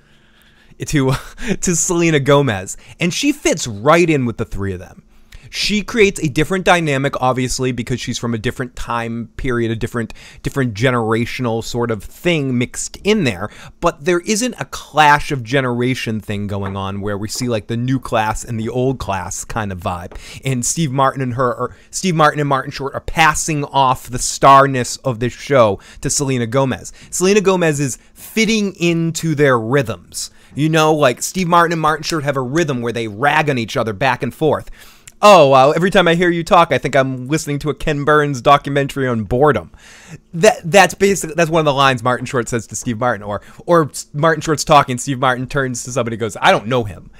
to 0.86 1.12
to 1.60 1.76
Selena 1.76 2.20
Gomez, 2.20 2.76
and 2.98 3.12
she 3.12 3.32
fits 3.32 3.66
right 3.66 4.08
in 4.08 4.26
with 4.26 4.36
the 4.36 4.44
three 4.44 4.72
of 4.72 4.78
them. 4.80 5.02
She 5.50 5.82
creates 5.82 6.20
a 6.20 6.28
different 6.28 6.64
dynamic, 6.64 7.20
obviously, 7.20 7.72
because 7.72 8.00
she's 8.00 8.18
from 8.18 8.34
a 8.34 8.38
different 8.38 8.76
time 8.76 9.30
period, 9.36 9.72
a 9.72 9.76
different 9.76 10.14
different 10.44 10.74
generational 10.74 11.62
sort 11.62 11.90
of 11.90 12.04
thing 12.04 12.56
mixed 12.56 12.96
in 13.02 13.24
there. 13.24 13.50
But 13.80 14.04
there 14.04 14.20
isn't 14.20 14.54
a 14.60 14.64
clash 14.66 15.32
of 15.32 15.42
generation 15.42 16.20
thing 16.20 16.46
going 16.46 16.76
on 16.76 17.00
where 17.00 17.18
we 17.18 17.28
see 17.28 17.48
like 17.48 17.66
the 17.66 17.76
new 17.76 17.98
class 17.98 18.44
and 18.44 18.60
the 18.60 18.68
old 18.68 19.00
class 19.00 19.44
kind 19.44 19.72
of 19.72 19.80
vibe. 19.80 20.16
And 20.44 20.64
Steve 20.64 20.92
Martin 20.92 21.20
and 21.20 21.34
her, 21.34 21.52
or 21.52 21.76
Steve 21.90 22.14
Martin 22.14 22.38
and 22.38 22.48
Martin 22.48 22.70
Short, 22.70 22.94
are 22.94 23.00
passing 23.00 23.64
off 23.64 24.08
the 24.08 24.20
starness 24.20 24.98
of 24.98 25.18
this 25.18 25.32
show 25.32 25.80
to 26.00 26.08
Selena 26.08 26.46
Gomez. 26.46 26.92
Selena 27.10 27.40
Gomez 27.40 27.80
is 27.80 27.98
fitting 28.14 28.74
into 28.76 29.34
their 29.34 29.58
rhythms. 29.58 30.30
You 30.54 30.68
know, 30.68 30.94
like 30.94 31.22
Steve 31.22 31.48
Martin 31.48 31.72
and 31.72 31.80
Martin 31.80 32.04
Short 32.04 32.22
have 32.22 32.36
a 32.36 32.40
rhythm 32.40 32.82
where 32.82 32.92
they 32.92 33.08
rag 33.08 33.50
on 33.50 33.58
each 33.58 33.76
other 33.76 33.92
back 33.92 34.22
and 34.22 34.32
forth 34.32 34.70
oh 35.22 35.48
wow 35.48 35.70
every 35.70 35.90
time 35.90 36.08
i 36.08 36.14
hear 36.14 36.30
you 36.30 36.42
talk 36.42 36.72
i 36.72 36.78
think 36.78 36.94
i'm 36.96 37.28
listening 37.28 37.58
to 37.58 37.70
a 37.70 37.74
ken 37.74 38.04
burns 38.04 38.40
documentary 38.40 39.06
on 39.06 39.24
boredom. 39.24 39.70
That 40.32 40.60
that's 40.64 40.94
basically 40.94 41.34
that's 41.34 41.50
one 41.50 41.60
of 41.60 41.66
the 41.66 41.74
lines 41.74 42.02
martin 42.02 42.26
short 42.26 42.48
says 42.48 42.66
to 42.68 42.76
steve 42.76 42.98
martin 42.98 43.22
or 43.22 43.42
or 43.66 43.90
martin 44.12 44.40
short's 44.40 44.64
talking 44.64 44.98
steve 44.98 45.18
martin 45.18 45.46
turns 45.46 45.84
to 45.84 45.92
somebody 45.92 46.16
goes 46.16 46.36
i 46.40 46.50
don't 46.50 46.66
know 46.66 46.84
him. 46.84 47.10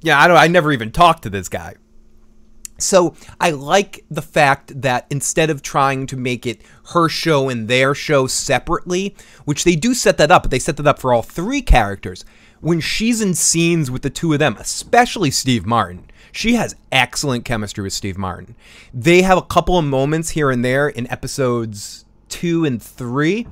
Yeah 0.00 0.20
i 0.20 0.28
don't 0.28 0.36
i 0.36 0.46
never 0.46 0.72
even 0.72 0.90
talked 0.92 1.22
to 1.24 1.30
this 1.30 1.48
guy. 1.48 1.74
So 2.82 3.14
I 3.38 3.50
like 3.50 4.04
the 4.10 4.22
fact 4.22 4.80
that 4.80 5.06
instead 5.10 5.50
of 5.50 5.62
trying 5.62 6.06
to 6.06 6.16
make 6.16 6.46
it 6.46 6.62
her 6.92 7.08
show 7.08 7.48
and 7.48 7.68
their 7.68 7.94
show 7.94 8.26
separately, 8.26 9.14
which 9.44 9.64
they 9.64 9.76
do 9.76 9.94
set 9.94 10.16
that 10.18 10.30
up, 10.30 10.42
but 10.42 10.50
they 10.50 10.58
set 10.58 10.76
that 10.78 10.86
up 10.86 10.98
for 10.98 11.12
all 11.12 11.22
three 11.22 11.62
characters, 11.62 12.24
when 12.60 12.80
she's 12.80 13.20
in 13.20 13.34
scenes 13.34 13.90
with 13.90 14.02
the 14.02 14.10
two 14.10 14.32
of 14.32 14.38
them, 14.38 14.56
especially 14.58 15.30
Steve 15.30 15.66
Martin, 15.66 16.09
She 16.32 16.54
has 16.54 16.76
excellent 16.92 17.44
chemistry 17.44 17.82
with 17.82 17.92
Steve 17.92 18.18
Martin. 18.18 18.54
They 18.92 19.22
have 19.22 19.38
a 19.38 19.42
couple 19.42 19.78
of 19.78 19.84
moments 19.84 20.30
here 20.30 20.50
and 20.50 20.64
there 20.64 20.88
in 20.88 21.10
episodes 21.10 22.04
two 22.28 22.64
and 22.64 22.82
three, 22.82 23.46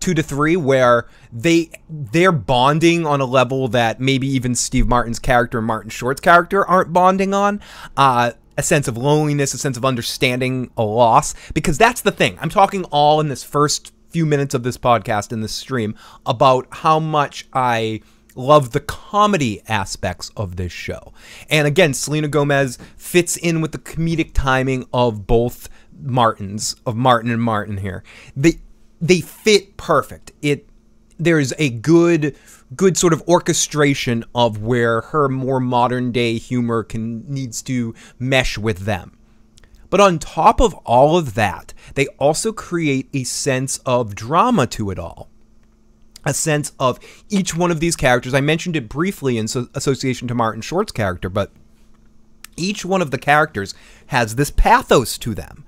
two 0.00 0.14
to 0.14 0.22
three, 0.22 0.56
where 0.56 1.06
they 1.32 1.70
they're 1.88 2.32
bonding 2.32 3.06
on 3.06 3.20
a 3.20 3.26
level 3.26 3.68
that 3.68 4.00
maybe 4.00 4.26
even 4.26 4.54
Steve 4.54 4.88
Martin's 4.88 5.18
character 5.18 5.58
and 5.58 5.66
Martin 5.66 5.90
Short's 5.90 6.20
character 6.20 6.64
aren't 6.66 6.92
bonding 6.92 7.34
on. 7.34 7.60
Uh, 7.96 8.32
a 8.56 8.62
sense 8.62 8.86
of 8.86 8.96
loneliness, 8.96 9.52
a 9.52 9.58
sense 9.58 9.76
of 9.76 9.84
understanding 9.84 10.70
a 10.76 10.82
loss, 10.82 11.34
because 11.54 11.76
that's 11.76 12.02
the 12.02 12.12
thing. 12.12 12.38
I'm 12.40 12.50
talking 12.50 12.84
all 12.84 13.20
in 13.20 13.28
this 13.28 13.42
first 13.42 13.92
few 14.10 14.24
minutes 14.24 14.54
of 14.54 14.62
this 14.62 14.78
podcast 14.78 15.32
in 15.32 15.40
this 15.40 15.52
stream 15.52 15.96
about 16.24 16.68
how 16.70 17.00
much 17.00 17.48
I 17.52 18.00
love 18.34 18.72
the 18.72 18.80
comedy 18.80 19.62
aspects 19.68 20.30
of 20.36 20.56
this 20.56 20.72
show. 20.72 21.12
And 21.48 21.66
again, 21.66 21.94
Selena 21.94 22.28
Gomez 22.28 22.78
fits 22.96 23.36
in 23.36 23.60
with 23.60 23.72
the 23.72 23.78
comedic 23.78 24.32
timing 24.34 24.86
of 24.92 25.26
both 25.26 25.68
Martins, 26.00 26.76
of 26.86 26.96
Martin 26.96 27.30
and 27.30 27.42
Martin 27.42 27.78
here. 27.78 28.02
They 28.36 28.60
they 29.00 29.20
fit 29.20 29.76
perfect. 29.76 30.32
It 30.42 30.68
there's 31.18 31.52
a 31.58 31.70
good 31.70 32.36
good 32.74 32.96
sort 32.96 33.12
of 33.12 33.22
orchestration 33.28 34.24
of 34.34 34.62
where 34.62 35.02
her 35.02 35.28
more 35.28 35.60
modern 35.60 36.10
day 36.12 36.38
humor 36.38 36.82
can 36.82 37.24
needs 37.32 37.62
to 37.62 37.94
mesh 38.18 38.58
with 38.58 38.80
them. 38.80 39.16
But 39.90 40.00
on 40.00 40.18
top 40.18 40.60
of 40.60 40.74
all 40.84 41.16
of 41.16 41.34
that, 41.34 41.72
they 41.94 42.08
also 42.18 42.52
create 42.52 43.08
a 43.12 43.22
sense 43.22 43.78
of 43.86 44.16
drama 44.16 44.66
to 44.68 44.90
it 44.90 44.98
all 44.98 45.30
a 46.24 46.34
sense 46.34 46.72
of 46.78 46.98
each 47.28 47.56
one 47.56 47.70
of 47.70 47.80
these 47.80 47.96
characters. 47.96 48.34
I 48.34 48.40
mentioned 48.40 48.76
it 48.76 48.88
briefly 48.88 49.38
in 49.38 49.48
so- 49.48 49.68
association 49.74 50.28
to 50.28 50.34
Martin 50.34 50.62
Short's 50.62 50.92
character, 50.92 51.28
but 51.28 51.52
each 52.56 52.84
one 52.84 53.02
of 53.02 53.10
the 53.10 53.18
characters 53.18 53.74
has 54.06 54.36
this 54.36 54.50
pathos 54.50 55.18
to 55.18 55.34
them. 55.34 55.64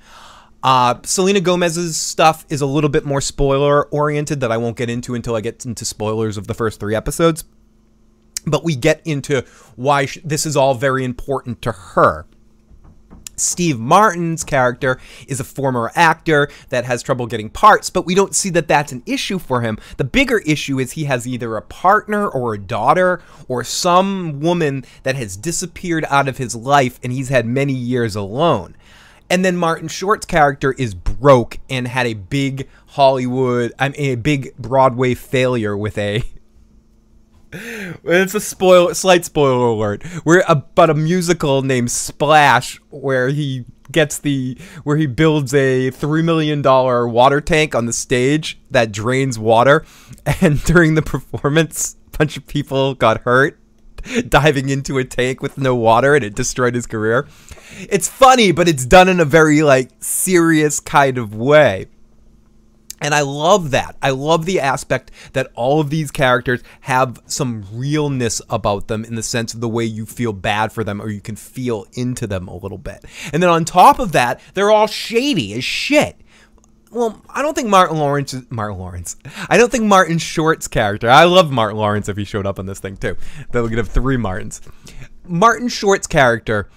Uh, 0.63 0.97
Selena 1.05 1.41
Gomez's 1.41 1.97
stuff 1.97 2.45
is 2.49 2.61
a 2.61 2.67
little 2.67 2.91
bit 2.91 3.05
more 3.05 3.21
spoiler 3.21 3.85
oriented 3.87 4.41
that 4.41 4.51
I 4.51 4.57
won't 4.57 4.77
get 4.77 4.91
into 4.91 5.15
until 5.15 5.37
I 5.37 5.41
get 5.41 5.65
into 5.65 5.85
spoilers 5.85 6.37
of 6.37 6.47
the 6.47 6.55
first 6.55 6.81
three 6.81 6.95
episodes. 6.95 7.45
But 8.47 8.65
we 8.65 8.75
get 8.77 9.01
into 9.05 9.45
why 9.77 10.07
sh- 10.07 10.19
this 10.25 10.47
is 10.47 10.57
all 10.57 10.75
very 10.75 11.05
important 11.05 11.63
to 11.63 11.73
her. 11.73 12.27
Steve 13.37 13.79
Martin's 13.79 14.45
character 14.45 14.99
is 15.29 15.41
a 15.41 15.45
former 15.45 15.93
actor 15.95 16.49
that 16.71 16.85
has 16.85 17.03
trouble 17.03 17.27
getting 17.27 17.51
parts, 17.51 17.91
but 17.91 18.07
we 18.07 18.15
don't 18.15 18.35
see 18.35 18.51
that 18.51 18.69
that's 18.69 18.93
an 18.93 19.03
issue 19.07 19.39
for 19.39 19.61
him. 19.61 19.79
The 19.97 20.05
bigger 20.05 20.39
issue 20.39 20.79
is 20.79 20.93
he 20.93 21.05
has 21.05 21.27
either 21.27 21.57
a 21.57 21.63
partner 21.63 22.29
or 22.29 22.55
a 22.55 22.59
daughter 22.59 23.23
or 23.49 23.65
some 23.65 24.41
woman 24.41 24.85
that 25.03 25.17
has 25.17 25.37
disappeared 25.37 26.05
out 26.09 26.29
of 26.29 26.39
his 26.39 26.55
life 26.55 26.99
and 27.03 27.13
he's 27.13 27.29
had 27.29 27.47
many 27.47 27.73
years 27.73 28.17
alone. 28.17 28.77
And 29.29 29.45
then 29.45 29.57
Martin 29.57 29.89
Short's 29.89 30.27
character 30.27 30.73
is 30.73 30.95
broke 30.95 31.59
and 31.69 31.89
had 31.89 32.07
a 32.07 32.15
big 32.15 32.69
Hollywood, 32.89 33.73
I 33.79 33.89
mean, 33.89 34.13
a 34.13 34.15
big 34.15 34.57
Broadway 34.57 35.15
failure 35.15 35.77
with 35.77 35.99
a 35.99 36.23
it's 38.05 38.35
a 38.35 38.41
spoil, 38.41 38.95
slight 38.95 39.25
spoiler 39.25 39.67
alert. 39.67 40.05
We're 40.25 40.45
about 40.49 40.91
a 40.91 40.95
musical 40.95 41.63
named 41.63 41.91
Splash, 41.91 42.81
where 42.91 43.29
he 43.29 43.65
gets 43.93 44.19
the 44.19 44.59
where 44.83 44.97
he 44.97 45.07
builds 45.07 45.55
a 45.55 45.91
three 45.91 46.23
million 46.23 46.63
dollar 46.63 47.07
water 47.07 47.41
tank 47.41 47.75
on 47.75 47.87
the 47.87 47.93
stage 47.93 48.59
that 48.71 48.93
drains 48.93 49.39
water, 49.39 49.85
and 50.41 50.63
during 50.65 50.95
the 50.95 51.03
performance, 51.03 51.97
a 52.15 52.19
bunch 52.19 52.37
of 52.37 52.47
people 52.47 52.95
got 52.95 53.23
hurt 53.23 53.59
diving 54.29 54.69
into 54.69 54.99
a 54.99 55.05
tank 55.05 55.43
with 55.43 55.59
no 55.59 55.75
water, 55.75 56.15
and 56.15 56.25
it 56.25 56.35
destroyed 56.35 56.75
his 56.75 56.87
career. 56.87 57.27
It's 57.79 58.09
funny, 58.09 58.53
but 58.53 58.69
it's 58.69 58.87
done 58.87 59.09
in 59.09 59.21
a 59.21 59.25
very 59.25 59.63
like 59.63 59.91
serious 60.01 60.81
kind 60.81 61.19
of 61.19 61.35
way. 61.35 61.87
And 63.01 63.15
I 63.15 63.21
love 63.21 63.73
that. 63.73 63.97
I 64.01 64.11
love 64.11 64.47
the 64.47 64.61
aspect 64.61 65.11
that 65.35 65.51
all 65.55 65.81
of 65.81 65.91
these 65.91 66.11
characters 66.11 66.63
have 66.83 67.21
some 67.27 67.65
realness 67.73 68.41
about 68.49 68.89
them 68.89 69.05
in 69.05 69.17
the 69.17 69.23
sense 69.23 69.53
of 69.53 69.61
the 69.61 69.69
way 69.69 69.85
you 69.85 70.07
feel 70.07 70.33
bad 70.33 70.73
for 70.73 70.83
them 70.83 71.03
or 71.03 71.11
you 71.11 71.21
can 71.21 71.37
feel 71.37 71.87
into 71.93 72.27
them 72.27 72.49
a 72.49 72.57
little 72.57 72.79
bit. 72.79 73.05
And 73.33 73.43
then 73.43 73.51
on 73.51 73.65
top 73.65 73.99
of 73.99 74.13
that, 74.13 74.41
they're 74.55 74.71
all 74.71 74.87
shady 74.87 75.53
as 75.55 75.65
shit. 75.65 76.17
Well, 76.91 77.23
I 77.29 77.43
don't 77.43 77.55
think 77.55 77.69
Martin 77.69 77.99
Lawrence 77.99 78.33
is 78.33 78.51
Martin 78.51 78.79
Lawrence. 78.79 79.17
I 79.51 79.59
don't 79.59 79.71
think 79.71 79.85
Martin 79.85 80.17
Short's 80.17 80.67
character. 80.67 81.11
I 81.11 81.25
love 81.25 81.51
Martin 81.51 81.77
Lawrence 81.77 82.09
if 82.09 82.17
he 82.17 82.25
showed 82.25 82.47
up 82.47 82.59
on 82.59 82.65
this 82.65 82.81
thing 82.81 82.97
too. 82.97 83.17
Then 83.53 83.63
we 83.63 83.69
could 83.69 83.79
have 83.79 83.89
three 83.89 84.17
Martins. 84.17 84.63
Martin 85.27 85.69
Short's 85.69 86.07
character 86.07 86.71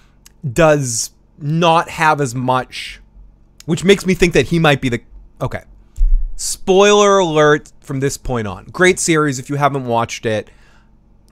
does 0.52 1.12
not 1.38 1.88
have 1.88 2.20
as 2.20 2.34
much, 2.34 3.00
which 3.64 3.84
makes 3.84 4.04
me 4.04 4.12
think 4.12 4.34
that 4.34 4.48
he 4.48 4.58
might 4.58 4.82
be 4.82 4.90
the 4.90 5.00
okay 5.40 5.62
Spoiler 6.42 7.18
alert 7.18 7.70
from 7.80 8.00
this 8.00 8.16
point 8.16 8.46
on. 8.46 8.64
Great 8.72 8.98
series 8.98 9.38
if 9.38 9.50
you 9.50 9.56
haven't 9.56 9.84
watched 9.84 10.24
it. 10.24 10.48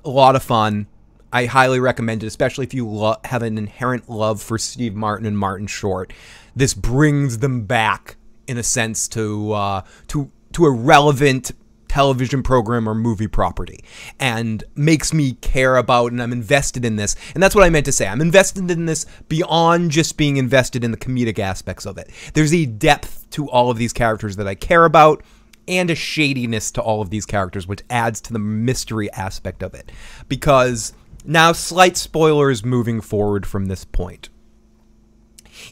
A 0.04 0.10
lot 0.10 0.36
of 0.36 0.42
fun. 0.42 0.86
I 1.32 1.46
highly 1.46 1.80
recommend 1.80 2.22
it, 2.22 2.26
especially 2.26 2.66
if 2.66 2.74
you 2.74 2.86
lo- 2.86 3.16
have 3.24 3.42
an 3.42 3.56
inherent 3.56 4.10
love 4.10 4.42
for 4.42 4.58
Steve 4.58 4.94
Martin 4.94 5.24
and 5.24 5.38
Martin 5.38 5.66
Short. 5.66 6.12
This 6.54 6.74
brings 6.74 7.38
them 7.38 7.64
back, 7.64 8.16
in 8.46 8.58
a 8.58 8.62
sense, 8.62 9.08
to 9.08 9.52
uh, 9.54 9.82
to 10.08 10.30
to 10.52 10.66
a 10.66 10.70
relevant 10.70 11.52
television 11.88 12.42
program 12.42 12.88
or 12.88 12.94
movie 12.94 13.26
property 13.26 13.84
and 14.18 14.64
makes 14.74 15.12
me 15.12 15.32
care 15.34 15.76
about 15.76 16.12
and 16.12 16.22
I'm 16.22 16.32
invested 16.32 16.84
in 16.84 16.96
this. 16.96 17.16
And 17.34 17.42
that's 17.42 17.54
what 17.54 17.64
I 17.64 17.70
meant 17.70 17.86
to 17.86 17.92
say. 17.92 18.06
I'm 18.06 18.20
invested 18.20 18.70
in 18.70 18.86
this 18.86 19.06
beyond 19.28 19.90
just 19.90 20.16
being 20.16 20.36
invested 20.36 20.84
in 20.84 20.90
the 20.90 20.96
comedic 20.96 21.38
aspects 21.38 21.86
of 21.86 21.98
it. 21.98 22.10
There's 22.34 22.54
a 22.54 22.66
depth 22.66 23.28
to 23.30 23.48
all 23.50 23.70
of 23.70 23.78
these 23.78 23.92
characters 23.92 24.36
that 24.36 24.48
I 24.48 24.54
care 24.54 24.84
about 24.84 25.22
and 25.66 25.90
a 25.90 25.94
shadiness 25.94 26.70
to 26.72 26.82
all 26.82 27.02
of 27.02 27.10
these 27.10 27.26
characters 27.26 27.66
which 27.66 27.82
adds 27.90 28.20
to 28.22 28.32
the 28.32 28.38
mystery 28.38 29.12
aspect 29.12 29.62
of 29.62 29.74
it. 29.74 29.92
Because 30.28 30.92
now 31.24 31.52
slight 31.52 31.96
spoilers 31.96 32.64
moving 32.64 33.00
forward 33.00 33.46
from 33.46 33.66
this 33.66 33.84
point 33.84 34.30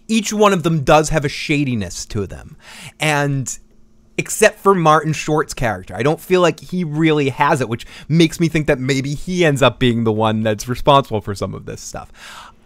each 0.08 0.32
one 0.32 0.52
of 0.52 0.62
them 0.62 0.84
does 0.84 1.10
have 1.10 1.24
a 1.24 1.28
shadiness 1.28 2.04
to 2.06 2.26
them. 2.26 2.56
And 2.98 3.58
except 4.18 4.58
for 4.58 4.74
Martin 4.74 5.12
Short's 5.12 5.54
character. 5.54 5.94
I 5.94 6.02
don't 6.02 6.20
feel 6.20 6.40
like 6.40 6.60
he 6.60 6.84
really 6.84 7.28
has 7.28 7.60
it, 7.60 7.68
which 7.68 7.86
makes 8.08 8.40
me 8.40 8.48
think 8.48 8.66
that 8.66 8.78
maybe 8.78 9.14
he 9.14 9.44
ends 9.44 9.62
up 9.62 9.78
being 9.78 10.04
the 10.04 10.12
one 10.12 10.42
that's 10.42 10.68
responsible 10.68 11.20
for 11.20 11.34
some 11.34 11.54
of 11.54 11.66
this 11.66 11.80
stuff. 11.80 12.12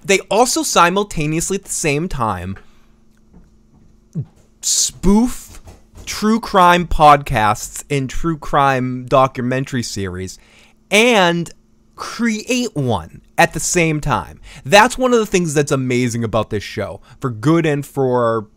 They 0.04 0.20
also 0.30 0.62
simultaneously 0.62 1.56
at 1.56 1.64
the 1.64 1.70
same 1.70 2.08
time 2.08 2.58
spoof 4.62 5.60
true 6.04 6.40
crime 6.40 6.86
podcasts 6.86 7.84
and 7.88 8.10
true 8.10 8.36
crime 8.36 9.06
documentary 9.06 9.82
series 9.82 10.38
and 10.90 11.52
create 11.94 12.74
one 12.74 13.22
at 13.38 13.52
the 13.52 13.60
same 13.60 14.00
time. 14.00 14.40
That's 14.64 14.98
one 14.98 15.12
of 15.12 15.18
the 15.18 15.26
things 15.26 15.54
that's 15.54 15.70
amazing 15.70 16.24
about 16.24 16.50
this 16.50 16.62
show, 16.62 17.00
for 17.20 17.30
good 17.30 17.66
and 17.66 17.84
for 17.84 18.48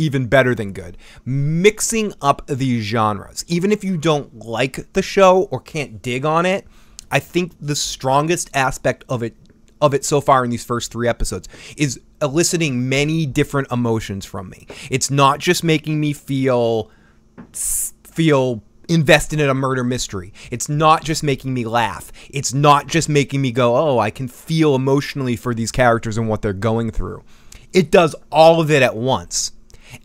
even 0.00 0.26
better 0.26 0.54
than 0.54 0.72
good. 0.72 0.96
Mixing 1.24 2.14
up 2.22 2.46
these 2.46 2.84
genres, 2.84 3.44
even 3.48 3.70
if 3.70 3.84
you 3.84 3.98
don't 3.98 4.38
like 4.38 4.92
the 4.94 5.02
show 5.02 5.42
or 5.50 5.60
can't 5.60 6.00
dig 6.00 6.24
on 6.24 6.46
it, 6.46 6.66
I 7.10 7.18
think 7.18 7.52
the 7.60 7.76
strongest 7.76 8.50
aspect 8.54 9.04
of 9.08 9.22
it 9.22 9.36
of 9.82 9.94
it 9.94 10.04
so 10.04 10.20
far 10.20 10.44
in 10.44 10.50
these 10.50 10.64
first 10.64 10.92
3 10.92 11.08
episodes 11.08 11.48
is 11.76 11.98
eliciting 12.20 12.86
many 12.88 13.24
different 13.24 13.72
emotions 13.72 14.26
from 14.26 14.50
me. 14.50 14.66
It's 14.90 15.10
not 15.10 15.38
just 15.38 15.64
making 15.64 15.98
me 16.00 16.12
feel 16.12 16.90
feel 18.04 18.62
invested 18.88 19.40
in 19.40 19.48
a 19.48 19.54
murder 19.54 19.84
mystery. 19.84 20.32
It's 20.50 20.68
not 20.68 21.04
just 21.04 21.22
making 21.22 21.54
me 21.54 21.64
laugh. 21.64 22.12
It's 22.28 22.52
not 22.52 22.88
just 22.88 23.08
making 23.08 23.40
me 23.40 23.52
go, 23.52 23.76
"Oh, 23.76 23.98
I 23.98 24.10
can 24.10 24.28
feel 24.28 24.74
emotionally 24.74 25.36
for 25.36 25.54
these 25.54 25.72
characters 25.72 26.18
and 26.18 26.28
what 26.28 26.42
they're 26.42 26.52
going 26.52 26.90
through." 26.90 27.22
It 27.72 27.90
does 27.90 28.14
all 28.30 28.60
of 28.60 28.70
it 28.70 28.82
at 28.82 28.96
once 28.96 29.52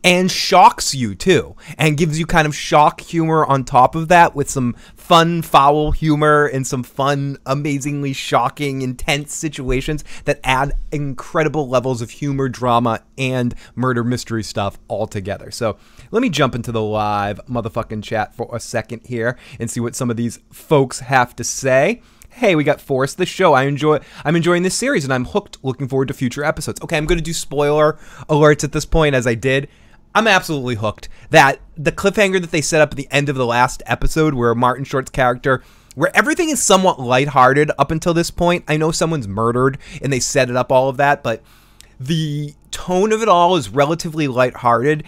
and 0.04 0.32
shocks 0.32 0.94
you 0.94 1.16
too, 1.16 1.56
and 1.78 1.98
gives 1.98 2.20
you 2.20 2.26
kind 2.26 2.48
of 2.48 2.56
shock 2.56 3.02
humor 3.02 3.46
on 3.46 3.64
top 3.64 3.96
of 3.96 4.08
that 4.08 4.36
with 4.36 4.50
some 4.50 4.74
fun, 4.96 5.42
foul 5.42 5.92
humor 5.92 6.46
and 6.46 6.66
some 6.66 6.84
fun, 6.84 7.38
amazingly 7.46 8.14
shocking, 8.14 8.82
intense 8.82 9.34
situations 9.34 10.04
that 10.26 10.40
add 10.44 10.74
incredible 10.92 11.68
levels 11.68 12.02
of 12.02 12.10
humor, 12.10 12.50
drama, 12.50 13.02
and 13.18 13.54
murder 13.76 14.04
mystery 14.04 14.44
stuff 14.44 14.78
all 14.88 15.08
together. 15.08 15.52
So 15.52 15.78
let 16.12 16.22
me 16.22 16.30
jump 16.30 16.56
into 16.56 16.72
the 16.72 16.82
live 16.82 17.40
motherfucking 17.48 18.04
chat 18.04 18.36
for 18.36 18.50
a 18.54 18.60
second 18.60 19.02
here 19.06 19.38
and 19.60 19.70
see 19.70 19.80
what 19.80 19.96
some 19.96 20.10
of 20.10 20.18
these 20.18 20.40
folks 20.52 21.00
have 21.00 21.36
to 21.36 21.44
say 21.44 22.02
hey, 22.36 22.54
we 22.54 22.66
got 22.66 22.82
Force 22.82 23.14
the 23.14 23.26
show. 23.26 23.54
I 23.54 23.64
enjoy 23.64 24.00
I'm 24.26 24.36
enjoying 24.36 24.64
this 24.64 24.76
series 24.76 25.06
and 25.06 25.14
I'm 25.14 25.26
hooked 25.26 25.58
looking 25.64 25.88
forward 25.88 26.10
to 26.10 26.14
future 26.14 26.44
episodes. 26.44 26.82
Okay, 26.82 26.98
I'm 26.98 27.06
going 27.06 27.18
to 27.18 27.24
do 27.24 27.34
spoiler 27.34 27.98
alerts 28.30 28.64
at 28.64 28.74
this 28.74 28.86
point 28.86 29.16
as 29.16 29.26
I 29.26 29.36
did. 29.36 29.70
I'm 30.14 30.28
absolutely 30.28 30.76
hooked. 30.76 31.08
That 31.30 31.60
the 31.78 31.94
cliffhanger 31.94 32.42
that 32.42 32.52
they 32.52 32.62
set 32.62 32.82
up 32.82 32.92
at 32.92 32.98
the 32.98 33.08
end 33.10 33.30
of 33.30 33.36
the 33.38 33.46
last 33.46 33.82
episode 33.86 34.34
where 34.34 34.54
Martin 34.54 34.84
Short's 34.84 35.12
character 35.12 35.64
where 35.96 36.16
everything 36.16 36.50
is 36.50 36.62
somewhat 36.62 37.00
lighthearted 37.00 37.72
up 37.80 37.90
until 37.90 38.14
this 38.14 38.32
point. 38.32 38.66
I 38.68 38.76
know 38.76 38.92
someone's 38.92 39.30
murdered 39.30 39.78
and 40.02 40.12
they 40.12 40.20
set 40.20 40.50
it 40.50 40.58
up 40.58 40.74
all 40.74 40.90
of 40.90 40.98
that, 40.98 41.24
but 41.24 41.42
the 41.98 42.54
tone 42.72 43.14
of 43.14 43.22
it 43.22 43.30
all 43.30 43.56
is 43.56 43.70
relatively 43.70 44.28
lighthearted. 44.28 45.06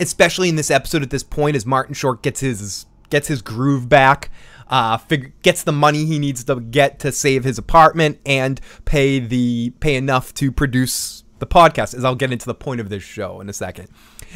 Especially 0.00 0.48
in 0.48 0.56
this 0.56 0.70
episode 0.70 1.02
at 1.02 1.10
this 1.10 1.24
point, 1.24 1.56
as 1.56 1.66
Martin 1.66 1.92
Short 1.92 2.22
gets 2.22 2.40
his 2.40 2.86
gets 3.10 3.28
his 3.28 3.42
groove 3.42 3.88
back, 3.88 4.30
uh, 4.68 4.98
fig- 4.98 5.40
gets 5.42 5.62
the 5.62 5.72
money 5.72 6.04
he 6.04 6.18
needs 6.18 6.44
to 6.44 6.60
get 6.60 6.98
to 7.00 7.12
save 7.12 7.44
his 7.44 7.58
apartment 7.58 8.20
and 8.26 8.60
pay 8.84 9.18
the 9.18 9.72
pay 9.80 9.96
enough 9.96 10.34
to 10.34 10.52
produce 10.52 11.24
the 11.38 11.46
podcast. 11.46 11.94
As 11.94 12.04
I'll 12.04 12.14
get 12.14 12.32
into 12.32 12.46
the 12.46 12.54
point 12.54 12.80
of 12.80 12.88
this 12.88 13.02
show 13.02 13.40
in 13.40 13.48
a 13.48 13.52
second 13.52 13.88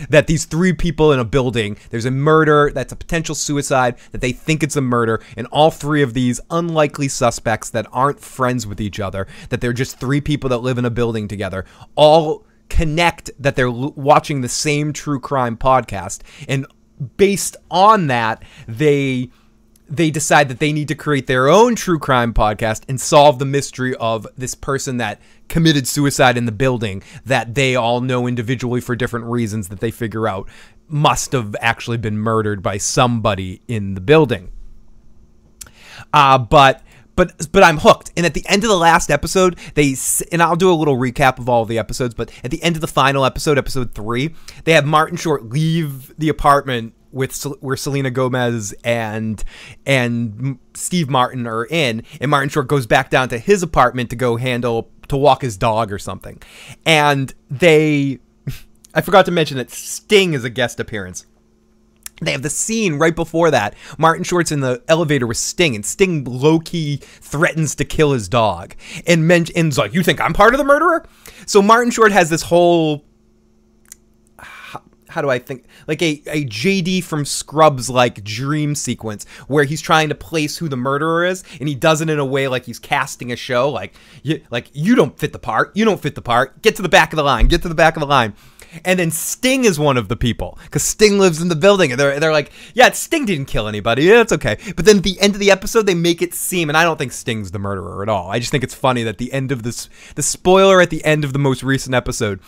that 0.09 0.27
these 0.27 0.45
three 0.45 0.73
people 0.73 1.13
in 1.13 1.19
a 1.19 1.25
building, 1.25 1.77
there's 1.91 2.05
a 2.05 2.11
murder 2.11 2.71
that's 2.75 2.93
a 2.93 2.97
potential 2.97 3.35
suicide, 3.35 3.97
that 4.13 4.21
they 4.21 4.33
think 4.33 4.63
it's 4.63 4.77
a 4.77 4.81
murder, 4.81 5.23
and 5.37 5.47
all 5.49 5.71
three 5.71 6.03
of 6.03 6.15
these 6.15 6.41
unlikely 6.51 7.09
suspects 7.09 7.71
that 7.71 7.87
aren't 7.93 8.21
friends 8.21 8.67
with 8.67 8.81
each 8.81 9.01
other, 9.01 9.27
that 9.51 9.61
they're 9.61 9.73
just 9.73 9.99
three 10.01 10.21
people 10.21 10.49
that 10.51 10.59
live 10.59 10.79
in 10.79 10.85
a 10.85 10.91
building 10.91 11.29
together, 11.29 11.65
all 11.95 12.47
connect 12.69 13.31
that 13.39 13.55
they're 13.55 13.67
l- 13.67 13.93
watching 13.97 14.41
the 14.41 14.49
same 14.49 14.93
true 14.93 15.21
crime 15.21 15.57
podcast. 15.57 16.23
And 16.49 16.67
based 17.17 17.57
on 17.71 18.07
that, 18.07 18.43
they 18.67 19.31
they 19.93 20.11
decide 20.11 20.49
that 20.49 20.59
they 20.59 20.73
need 20.73 20.89
to 20.89 20.95
create 20.95 21.27
their 21.27 21.49
own 21.49 21.75
true 21.75 21.99
crime 21.99 22.33
podcast 22.33 22.83
and 22.89 22.99
solve 22.99 23.39
the 23.39 23.45
mystery 23.45 23.95
of 23.97 24.27
this 24.39 24.55
person 24.55 24.97
that 24.97 25.21
committed 25.49 25.87
suicide 25.87 26.39
in 26.39 26.47
the 26.47 26.53
building 26.53 27.03
that 27.27 27.55
they 27.55 27.77
all 27.77 28.01
know 28.01 28.27
individually 28.27 28.81
for 28.81 28.97
different 28.97 29.27
reasons 29.27 29.69
that 29.69 29.81
they 29.81 29.91
figure 29.91 30.27
out 30.27 30.49
must 30.89 31.33
have 31.33 31.55
actually 31.61 31.99
been 31.99 32.17
murdered 32.17 32.63
by 32.63 32.79
somebody 32.79 33.61
in 33.69 33.93
the 33.93 34.01
building. 34.01 34.51
Uh, 36.15 36.39
but 36.39 36.83
but 37.15 37.53
but 37.53 37.63
I'm 37.63 37.77
hooked. 37.77 38.13
And 38.17 38.25
at 38.25 38.33
the 38.33 38.45
end 38.49 38.65
of 38.65 38.71
the 38.71 38.77
last 38.79 39.11
episode, 39.11 39.59
they 39.75 39.95
and 40.33 40.43
I'll 40.43 40.57
do 40.57 40.73
a 40.73 40.75
little 40.75 40.97
recap 40.97 41.39
of 41.39 41.51
all 41.51 41.63
of 41.63 41.69
the 41.69 41.79
episodes. 41.79 42.15
But 42.15 42.33
at 42.43 42.51
the 42.51 42.63
end 42.63 42.77
of 42.77 42.81
the 42.81 42.89
final 42.89 43.27
episode, 43.27 43.59
episode 43.59 43.95
three, 43.95 44.35
they 44.65 44.73
have 44.73 44.87
Martin 44.87 45.19
Short 45.19 45.51
leave 45.51 46.17
the 46.17 46.31
apartment 46.31 46.95
with 47.13 47.43
where 47.61 47.77
Selena 47.77 48.11
Gomez 48.11 48.75
and 48.85 49.43
and 49.87 50.59
Steve 50.75 51.09
Martin 51.09 51.47
are 51.47 51.67
in, 51.67 52.03
and 52.21 52.31
Martin 52.31 52.49
Short 52.49 52.69
goes 52.69 52.87
back 52.87 53.11
down 53.11 53.29
to 53.29 53.39
his 53.39 53.63
apartment 53.63 54.11
to 54.11 54.17
go 54.17 54.37
handle 54.37 54.91
to 55.09 55.17
walk 55.17 55.43
his 55.43 55.57
dog 55.57 55.93
or 55.93 55.99
something, 55.99 56.43
and 56.85 57.33
they. 57.51 58.19
I 58.95 59.01
forgot 59.01 59.25
to 59.27 59.31
mention 59.31 59.57
that 59.57 59.71
Sting 59.71 60.35
is 60.35 60.45
a 60.45 60.51
guest 60.51 60.79
appearance. 60.79 61.25
They 62.21 62.33
have 62.33 62.43
the 62.43 62.51
scene 62.51 62.99
right 62.99 63.17
before 63.17 63.51
that. 63.51 63.75
Martin 63.99 64.23
Short's 64.23 64.53
in 64.53 64.61
the 64.61 64.83
elevator 64.87 65.27
with 65.27 65.39
Sting, 65.39 65.75
and 65.75 65.85
Sting 65.85 66.25
low 66.25 66.61
key 66.61 66.99
threatens 67.03 67.75
to 67.77 67.85
kill 67.85 68.13
his 68.13 68.29
dog. 68.29 68.75
And 69.07 69.27
mentions 69.27 69.79
like, 69.79 69.95
"You 69.95 70.03
think 70.03 70.21
I'm 70.21 70.33
part 70.33 70.55
of 70.55 70.59
the 70.59 70.65
murderer?" 70.65 71.05
So 71.47 71.63
Martin 71.63 71.91
Short 71.91 72.13
has 72.13 72.31
this 72.31 72.43
whole 72.43 73.05
how 75.13 75.23
do 75.23 75.31
I 75.31 75.39
think 75.39 75.65
like 75.87 76.03
a, 76.03 76.23
a 76.27 76.45
JD 76.45 77.05
from 77.05 77.25
Scrubs 77.25 77.91
like 77.91 78.25
dream 78.25 78.75
sequence 78.75 79.25
where 79.47 79.65
he's 79.65 79.81
trying 79.81 80.09
to 80.09 80.15
place 80.15 80.57
who 80.57 80.69
the 80.69 80.77
murderer 80.77 81.25
is 81.25 81.45
and 81.61 81.69
he 81.69 81.75
does 81.75 82.01
it 82.01 82.09
in 82.09 82.19
a 82.19 82.25
way 82.25 82.49
like 82.49 82.65
he's 82.65 82.79
casting 82.79 83.31
a 83.31 83.37
show 83.37 83.71
like 83.71 83.95
you 84.23 84.41
like 84.51 84.71
you 84.73 84.95
don't 84.95 85.19
fit 85.19 85.33
the 85.33 85.39
part. 85.39 85.77
You 85.77 85.85
don't 85.85 86.01
fit 86.01 86.15
the 86.15 86.23
part. 86.23 86.63
Get 86.63 86.77
to 86.77 86.83
the 86.83 86.89
back 86.89 87.13
of 87.13 87.17
the 87.17 87.23
line. 87.23 87.47
Get 87.47 87.63
to 87.63 87.69
the 87.69 87.75
back 87.75 87.97
of 87.97 88.01
the 88.01 88.07
line. 88.07 88.35
And 88.87 88.99
then 88.99 89.11
Sting 89.11 89.65
is 89.65 89.79
one 89.79 89.99
of 89.99 90.09
the 90.09 90.17
people 90.17 90.59
because 90.65 90.83
Sting 90.83 91.19
lives 91.19 91.43
in 91.43 91.49
the 91.49 91.57
building 91.57 91.91
and 91.93 92.01
they're 92.01 92.19
they're 92.19 92.33
like 92.33 92.53
yeah 92.73 92.91
Sting 92.93 93.27
didn't 93.27 93.47
kill 93.47 93.69
anybody. 93.69 94.05
Yeah 94.05 94.23
it's 94.23 94.33
okay. 94.33 94.57
But 94.75 94.87
then 94.87 94.99
at 94.99 95.03
the 95.03 95.21
end 95.21 95.35
of 95.35 95.41
the 95.41 95.51
episode 95.51 95.85
they 95.85 95.95
make 95.95 96.23
it 96.23 96.33
seem 96.33 96.71
and 96.71 96.77
I 96.77 96.85
don't 96.85 96.97
think 96.97 97.13
Sting's 97.13 97.51
the 97.51 97.59
murderer 97.59 98.03
at 98.03 98.09
all. 98.09 98.31
I 98.31 98.39
just 98.39 98.51
think 98.51 98.65
it's 98.65 98.75
funny 98.75 99.03
that 99.03 99.19
the 99.19 99.33
end 99.33 99.53
of 99.53 99.63
this 99.63 99.91
the 100.15 100.23
spoiler 100.23 100.81
at 100.81 100.89
the 100.89 101.05
end 101.05 101.25
of 101.25 101.35
the 101.35 101.39
most 101.39 101.63
recent 101.63 101.95
episode 101.95 102.41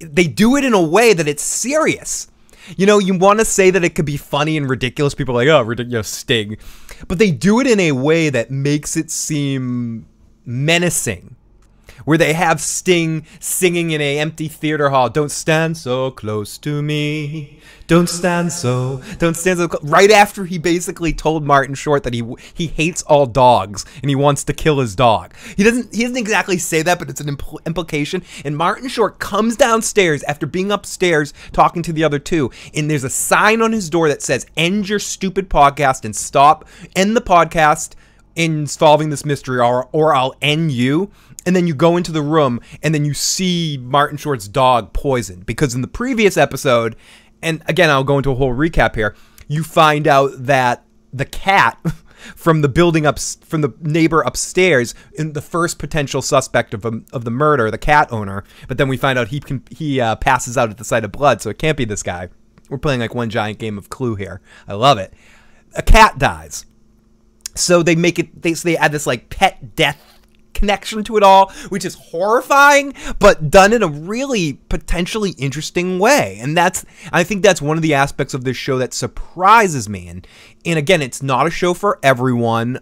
they 0.00 0.26
do 0.26 0.56
it 0.56 0.64
in 0.64 0.74
a 0.74 0.82
way 0.82 1.12
that 1.12 1.28
it's 1.28 1.42
serious. 1.42 2.28
You 2.76 2.86
know, 2.86 2.98
you 2.98 3.16
want 3.16 3.38
to 3.38 3.44
say 3.44 3.70
that 3.70 3.82
it 3.82 3.94
could 3.94 4.04
be 4.04 4.16
funny 4.16 4.56
and 4.56 4.68
ridiculous. 4.68 5.14
People 5.14 5.34
are 5.34 5.44
like, 5.44 5.48
oh, 5.48 5.62
ridiculous 5.62 6.08
Sting. 6.08 6.58
But 7.06 7.18
they 7.18 7.30
do 7.30 7.60
it 7.60 7.66
in 7.66 7.80
a 7.80 7.92
way 7.92 8.28
that 8.28 8.50
makes 8.50 8.96
it 8.96 9.10
seem 9.10 10.06
menacing 10.44 11.36
where 12.08 12.16
they 12.16 12.32
have 12.32 12.58
Sting 12.58 13.26
singing 13.38 13.90
in 13.90 14.00
a 14.00 14.18
empty 14.18 14.48
theater 14.48 14.88
hall. 14.88 15.10
Don't 15.10 15.30
stand 15.30 15.76
so 15.76 16.10
close 16.10 16.56
to 16.56 16.80
me. 16.80 17.60
Don't 17.86 18.08
stand 18.08 18.50
so. 18.50 19.02
Don't 19.18 19.36
stand 19.36 19.58
so. 19.58 19.68
Close. 19.68 19.84
Right 19.84 20.10
after 20.10 20.46
he 20.46 20.56
basically 20.56 21.12
told 21.12 21.44
Martin 21.44 21.74
Short 21.74 22.04
that 22.04 22.14
he 22.14 22.22
he 22.54 22.68
hates 22.68 23.02
all 23.02 23.26
dogs 23.26 23.84
and 24.00 24.08
he 24.08 24.16
wants 24.16 24.42
to 24.44 24.54
kill 24.54 24.78
his 24.78 24.96
dog. 24.96 25.34
He 25.54 25.62
doesn't. 25.62 25.94
He 25.94 26.00
doesn't 26.00 26.16
exactly 26.16 26.56
say 26.56 26.80
that, 26.80 26.98
but 26.98 27.10
it's 27.10 27.20
an 27.20 27.36
impl- 27.36 27.64
implication. 27.66 28.22
And 28.42 28.56
Martin 28.56 28.88
Short 28.88 29.18
comes 29.18 29.54
downstairs 29.54 30.22
after 30.22 30.46
being 30.46 30.72
upstairs 30.72 31.34
talking 31.52 31.82
to 31.82 31.92
the 31.92 32.04
other 32.04 32.18
two, 32.18 32.50
and 32.74 32.90
there's 32.90 33.04
a 33.04 33.10
sign 33.10 33.60
on 33.60 33.72
his 33.72 33.90
door 33.90 34.08
that 34.08 34.22
says 34.22 34.46
"End 34.56 34.88
your 34.88 34.98
stupid 34.98 35.50
podcast 35.50 36.06
and 36.06 36.16
stop. 36.16 36.66
End 36.96 37.14
the 37.14 37.20
podcast." 37.20 37.92
In 38.38 38.68
solving 38.68 39.10
this 39.10 39.26
mystery 39.26 39.60
or 39.60 39.88
or 39.92 40.14
I'll 40.14 40.34
end 40.40 40.70
you 40.70 41.10
and 41.44 41.54
then 41.54 41.66
you 41.66 41.74
go 41.74 41.96
into 41.96 42.12
the 42.12 42.22
room 42.22 42.60
and 42.82 42.94
then 42.94 43.04
you 43.04 43.12
see 43.12 43.78
Martin 43.82 44.16
Short's 44.16 44.46
dog 44.46 44.92
poisoned 44.92 45.44
because 45.44 45.74
in 45.74 45.82
the 45.82 45.88
previous 45.88 46.36
episode, 46.36 46.94
and 47.42 47.62
again 47.66 47.90
I'll 47.90 48.04
go 48.04 48.16
into 48.16 48.30
a 48.30 48.36
whole 48.36 48.54
recap 48.54 48.94
here, 48.94 49.16
you 49.48 49.64
find 49.64 50.06
out 50.06 50.30
that 50.36 50.84
the 51.12 51.24
cat 51.24 51.78
from 52.36 52.62
the 52.62 52.68
building 52.68 53.06
up 53.06 53.18
from 53.18 53.60
the 53.60 53.74
neighbor 53.80 54.20
upstairs 54.20 54.94
in 55.14 55.32
the 55.32 55.42
first 55.42 55.80
potential 55.80 56.22
suspect 56.22 56.74
of, 56.74 56.84
a, 56.84 57.00
of 57.12 57.24
the 57.24 57.30
murder, 57.32 57.72
the 57.72 57.78
cat 57.78 58.12
owner. 58.12 58.44
But 58.68 58.78
then 58.78 58.88
we 58.88 58.96
find 58.96 59.18
out 59.18 59.28
he 59.28 59.40
can, 59.40 59.64
he 59.70 60.00
uh, 60.00 60.14
passes 60.16 60.56
out 60.56 60.70
at 60.70 60.78
the 60.78 60.84
sight 60.84 61.04
of 61.04 61.10
blood, 61.10 61.42
so 61.42 61.50
it 61.50 61.58
can't 61.58 61.76
be 61.76 61.84
this 61.84 62.04
guy. 62.04 62.28
We're 62.68 62.78
playing 62.78 63.00
like 63.00 63.14
one 63.14 63.30
giant 63.30 63.58
game 63.58 63.78
of 63.78 63.90
Clue 63.90 64.14
here. 64.14 64.40
I 64.68 64.74
love 64.74 64.98
it. 64.98 65.12
A 65.74 65.82
cat 65.82 66.18
dies, 66.18 66.66
so 67.54 67.82
they 67.82 67.96
make 67.96 68.18
it. 68.18 68.42
They 68.42 68.54
so 68.54 68.68
they 68.68 68.76
add 68.76 68.92
this 68.92 69.06
like 69.06 69.30
pet 69.30 69.76
death 69.76 70.18
connection 70.58 71.04
to 71.04 71.16
it 71.16 71.22
all, 71.22 71.50
which 71.68 71.84
is 71.84 71.94
horrifying, 71.94 72.92
but 73.18 73.50
done 73.50 73.72
in 73.72 73.82
a 73.82 73.88
really 73.88 74.54
potentially 74.68 75.30
interesting 75.38 75.98
way. 75.98 76.38
And 76.40 76.56
that's, 76.56 76.84
I 77.12 77.22
think 77.22 77.42
that's 77.42 77.62
one 77.62 77.78
of 77.78 77.82
the 77.82 77.94
aspects 77.94 78.34
of 78.34 78.44
this 78.44 78.56
show 78.56 78.78
that 78.78 78.92
surprises 78.92 79.88
me. 79.88 80.08
And, 80.08 80.26
and 80.66 80.78
again, 80.78 81.00
it's 81.00 81.22
not 81.22 81.46
a 81.46 81.50
show 81.50 81.74
for 81.74 82.00
everyone. 82.02 82.80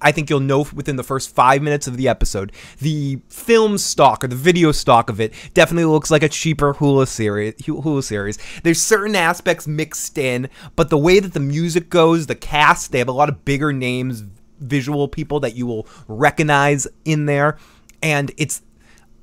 I 0.00 0.12
think 0.12 0.30
you'll 0.30 0.40
know 0.40 0.66
within 0.74 0.96
the 0.96 1.02
first 1.02 1.34
five 1.34 1.62
minutes 1.62 1.86
of 1.86 1.96
the 1.96 2.08
episode. 2.08 2.52
The 2.80 3.20
film 3.28 3.76
stock 3.76 4.24
or 4.24 4.28
the 4.28 4.36
video 4.36 4.72
stock 4.72 5.10
of 5.10 5.20
it 5.20 5.34
definitely 5.52 5.84
looks 5.84 6.10
like 6.10 6.22
a 6.22 6.28
cheaper 6.28 6.74
Hulu 6.74 7.06
series. 7.06 7.54
Hulu 7.54 8.02
series. 8.02 8.38
There's 8.62 8.80
certain 8.80 9.14
aspects 9.14 9.66
mixed 9.66 10.16
in, 10.16 10.48
but 10.74 10.88
the 10.88 10.98
way 10.98 11.20
that 11.20 11.34
the 11.34 11.40
music 11.40 11.90
goes, 11.90 12.26
the 12.26 12.34
cast, 12.34 12.92
they 12.92 12.98
have 12.98 13.08
a 13.08 13.12
lot 13.12 13.28
of 13.28 13.44
bigger 13.44 13.72
names, 13.72 14.24
visual 14.58 15.06
people 15.06 15.40
that 15.40 15.54
you 15.54 15.66
will 15.66 15.86
recognize 16.06 16.86
in 17.04 17.26
there. 17.26 17.58
And 18.02 18.32
it's, 18.36 18.62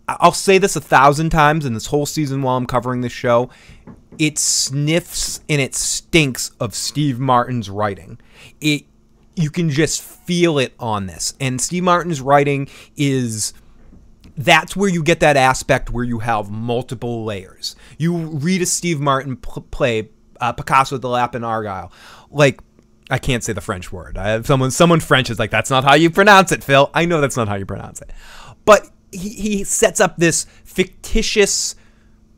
I'll 0.08 0.32
say 0.32 0.60
this 0.60 0.76
a 0.76 0.82
thousand 0.82 1.32
times 1.32 1.66
in 1.66 1.74
this 1.74 1.88
whole 1.88 2.06
season 2.06 2.44
while 2.44 2.58
I'm 2.58 2.68
covering 2.68 3.02
this 3.02 3.12
show. 3.12 3.50
It 4.20 4.38
sniffs 4.38 5.42
and 5.50 5.60
it 5.60 5.74
stinks 5.76 6.52
of 6.60 6.76
Steve 6.76 7.20
Martin's 7.20 7.70
writing. 7.70 8.20
It, 8.62 8.86
you 9.36 9.50
can 9.50 9.70
just 9.70 10.02
feel 10.02 10.58
it 10.58 10.74
on 10.80 11.08
this. 11.08 11.34
And 11.40 11.60
Steve 11.60 11.84
Martin's 11.84 12.22
writing 12.22 12.68
is 12.96 13.54
that's 14.38 14.76
where 14.76 14.90
you 14.90 15.04
get 15.04 15.20
that 15.22 15.38
aspect 15.38 15.90
where 15.90 16.04
you 16.04 16.20
have 16.20 16.50
multiple 16.50 17.24
layers. 17.24 17.76
You 17.98 18.16
read 18.16 18.62
a 18.62 18.66
Steve 18.66 19.00
Martin 19.00 19.38
play, 19.38 20.10
uh, 20.42 20.54
Picasso, 20.54 20.98
The 20.98 21.10
Lap, 21.10 21.36
and 21.36 21.46
Argyle. 21.46 21.92
Like, 22.30 22.60
I 23.10 23.18
can't 23.18 23.44
say 23.44 23.54
the 23.54 23.62
French 23.62 23.92
word. 23.92 24.18
I 24.18 24.30
have 24.30 24.48
someone 24.48 24.72
someone 24.72 25.00
French 25.00 25.30
is 25.30 25.38
like 25.38 25.52
that's 25.52 25.70
not 25.70 25.84
how 25.84 25.94
you 25.94 26.10
pronounce 26.10 26.52
it, 26.52 26.64
Phil. 26.64 26.90
I 26.94 27.06
know 27.06 27.22
that's 27.22 27.38
not 27.38 27.48
how 27.48 27.56
you 27.56 27.66
pronounce 27.66 28.02
it. 28.02 28.12
But 28.66 28.90
he, 29.12 29.30
he 29.30 29.64
sets 29.64 30.00
up 30.00 30.18
this 30.18 30.46
fictitious 30.64 31.76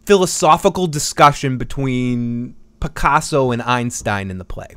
philosophical 0.05 0.88
discussion 0.88 1.57
between 1.57 2.55
Picasso 2.81 3.51
and 3.51 3.62
Einstein 3.62 4.29
in 4.29 4.39
the 4.39 4.45
play 4.45 4.75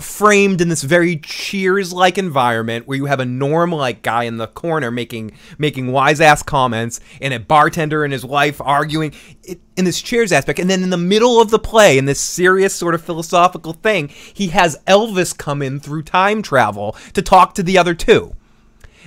framed 0.00 0.60
in 0.60 0.68
this 0.68 0.82
very 0.82 1.16
cheers 1.18 1.92
like 1.92 2.18
environment 2.18 2.86
where 2.86 2.96
you 2.96 3.04
have 3.06 3.20
a 3.20 3.24
norm 3.24 3.70
like 3.70 4.02
guy 4.02 4.24
in 4.24 4.38
the 4.38 4.46
corner 4.48 4.90
making 4.90 5.30
making 5.56 5.92
wise 5.92 6.20
ass 6.20 6.42
comments 6.42 6.98
and 7.20 7.32
a 7.32 7.38
bartender 7.38 8.02
and 8.02 8.12
his 8.12 8.24
wife 8.24 8.60
arguing 8.60 9.14
in 9.76 9.84
this 9.84 10.02
cheers 10.02 10.32
aspect. 10.32 10.58
And 10.58 10.68
then 10.68 10.82
in 10.82 10.90
the 10.90 10.96
middle 10.96 11.40
of 11.40 11.50
the 11.50 11.58
play 11.58 11.96
in 11.96 12.06
this 12.06 12.20
serious 12.20 12.74
sort 12.74 12.94
of 12.94 13.02
philosophical 13.02 13.72
thing 13.72 14.08
he 14.08 14.48
has 14.48 14.76
Elvis 14.86 15.36
come 15.36 15.62
in 15.62 15.78
through 15.78 16.02
time 16.02 16.42
travel 16.42 16.96
to 17.12 17.22
talk 17.22 17.54
to 17.54 17.62
the 17.62 17.78
other 17.78 17.94
two. 17.94 18.34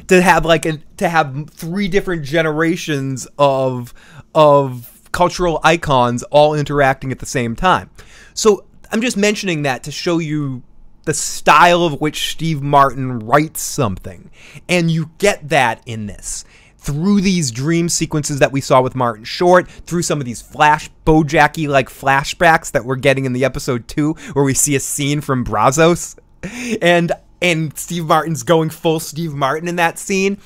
To 0.08 0.22
have 0.22 0.46
like 0.46 0.66
a 0.66 0.78
to 0.98 1.10
have 1.10 1.50
three 1.50 1.90
different 1.90 2.24
generations 2.24 3.28
of 3.38 3.94
of 4.34 5.10
cultural 5.12 5.60
icons 5.64 6.24
all 6.24 6.54
interacting 6.54 7.12
at 7.12 7.20
the 7.20 7.26
same 7.26 7.56
time. 7.58 7.90
So 8.34 8.66
I'm 8.92 9.02
just 9.02 9.18
mentioning 9.18 9.64
that 9.64 9.84
to 9.84 9.92
show 9.92 10.20
you 10.20 10.64
the 11.08 11.14
style 11.14 11.84
of 11.84 12.02
which 12.02 12.32
Steve 12.32 12.62
Martin 12.62 13.20
writes 13.20 13.62
something. 13.62 14.30
And 14.68 14.92
you 14.92 15.10
get 15.18 15.50
that 15.50 15.82
in 15.86 16.06
this. 16.06 16.44
Through 16.78 17.22
these 17.22 17.50
dream 17.50 17.88
sequences 17.88 18.40
that 18.40 18.52
we 18.52 18.62
saw 18.62 18.82
with 18.82 18.94
Martin 18.94 19.24
Short, 19.24 19.70
through 19.70 20.04
some 20.04 20.20
of 20.20 20.26
these 20.26 20.42
flash 20.42 20.90
Bojacky 21.06 21.68
like 21.68 21.90
flashbacks 21.90 22.72
that 22.72 22.84
we're 22.84 22.98
getting 22.98 23.24
in 23.24 23.32
the 23.34 23.46
episode 23.46 23.88
two, 23.88 24.14
where 24.34 24.46
we 24.46 24.54
see 24.54 24.76
a 24.76 24.80
scene 24.82 25.22
from 25.22 25.44
Brazzos, 25.44 26.18
and 26.82 27.14
and 27.42 27.78
Steve 27.78 28.06
Martin's 28.06 28.44
going 28.44 28.70
full 28.70 29.00
Steve 29.00 29.34
Martin 29.34 29.68
in 29.68 29.78
that 29.78 29.98
scene, 29.98 30.38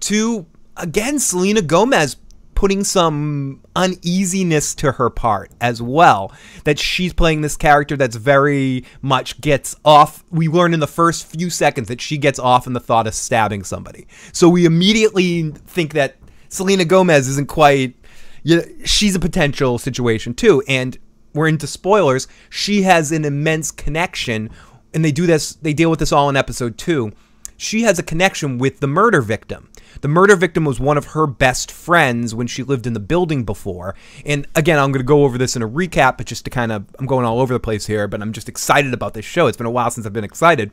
to 0.00 0.46
again 0.76 1.18
Selena 1.18 1.62
Gomez 1.62 2.16
putting 2.60 2.84
some 2.84 3.58
uneasiness 3.74 4.74
to 4.74 4.92
her 4.92 5.08
part 5.08 5.50
as 5.62 5.80
well. 5.80 6.30
That 6.64 6.78
she's 6.78 7.14
playing 7.14 7.40
this 7.40 7.56
character 7.56 7.96
that's 7.96 8.16
very 8.16 8.84
much 9.00 9.40
gets 9.40 9.74
off. 9.82 10.22
We 10.30 10.46
learn 10.46 10.74
in 10.74 10.80
the 10.80 10.86
first 10.86 11.24
few 11.24 11.48
seconds 11.48 11.88
that 11.88 12.02
she 12.02 12.18
gets 12.18 12.38
off 12.38 12.66
in 12.66 12.74
the 12.74 12.78
thought 12.80 13.06
of 13.06 13.14
stabbing 13.14 13.64
somebody. 13.64 14.06
So 14.34 14.46
we 14.46 14.66
immediately 14.66 15.52
think 15.68 15.94
that 15.94 16.18
Selena 16.50 16.84
Gomez 16.84 17.28
isn't 17.28 17.48
quite. 17.48 17.96
You 18.42 18.56
know, 18.56 18.62
she's 18.84 19.14
a 19.14 19.20
potential 19.20 19.78
situation 19.78 20.34
too. 20.34 20.62
And 20.68 20.98
we're 21.32 21.48
into 21.48 21.66
spoilers. 21.66 22.28
She 22.50 22.82
has 22.82 23.10
an 23.10 23.24
immense 23.24 23.70
connection, 23.70 24.50
and 24.92 25.02
they 25.02 25.12
do 25.12 25.26
this. 25.26 25.54
They 25.54 25.72
deal 25.72 25.88
with 25.88 25.98
this 25.98 26.12
all 26.12 26.28
in 26.28 26.36
episode 26.36 26.76
two. 26.76 27.12
She 27.56 27.84
has 27.84 27.98
a 27.98 28.02
connection 28.02 28.58
with 28.58 28.80
the 28.80 28.86
murder 28.86 29.22
victim 29.22 29.69
the 30.00 30.08
murder 30.08 30.36
victim 30.36 30.64
was 30.64 30.80
one 30.80 30.96
of 30.96 31.06
her 31.06 31.26
best 31.26 31.70
friends 31.70 32.34
when 32.34 32.46
she 32.46 32.62
lived 32.62 32.86
in 32.86 32.92
the 32.92 33.00
building 33.00 33.44
before. 33.44 33.94
And 34.24 34.46
again, 34.54 34.78
I'm 34.78 34.92
going 34.92 35.00
to 35.00 35.06
go 35.06 35.24
over 35.24 35.38
this 35.38 35.56
in 35.56 35.62
a 35.62 35.68
recap, 35.68 36.16
but 36.18 36.26
just 36.26 36.44
to 36.44 36.50
kind 36.50 36.72
of, 36.72 36.86
I'm 36.98 37.06
going 37.06 37.24
all 37.24 37.40
over 37.40 37.52
the 37.52 37.60
place 37.60 37.86
here, 37.86 38.08
but 38.08 38.22
I'm 38.22 38.32
just 38.32 38.48
excited 38.48 38.94
about 38.94 39.14
this 39.14 39.24
show. 39.24 39.46
It's 39.46 39.56
been 39.56 39.66
a 39.66 39.70
while 39.70 39.90
since 39.90 40.06
I've 40.06 40.12
been 40.12 40.24
excited 40.24 40.72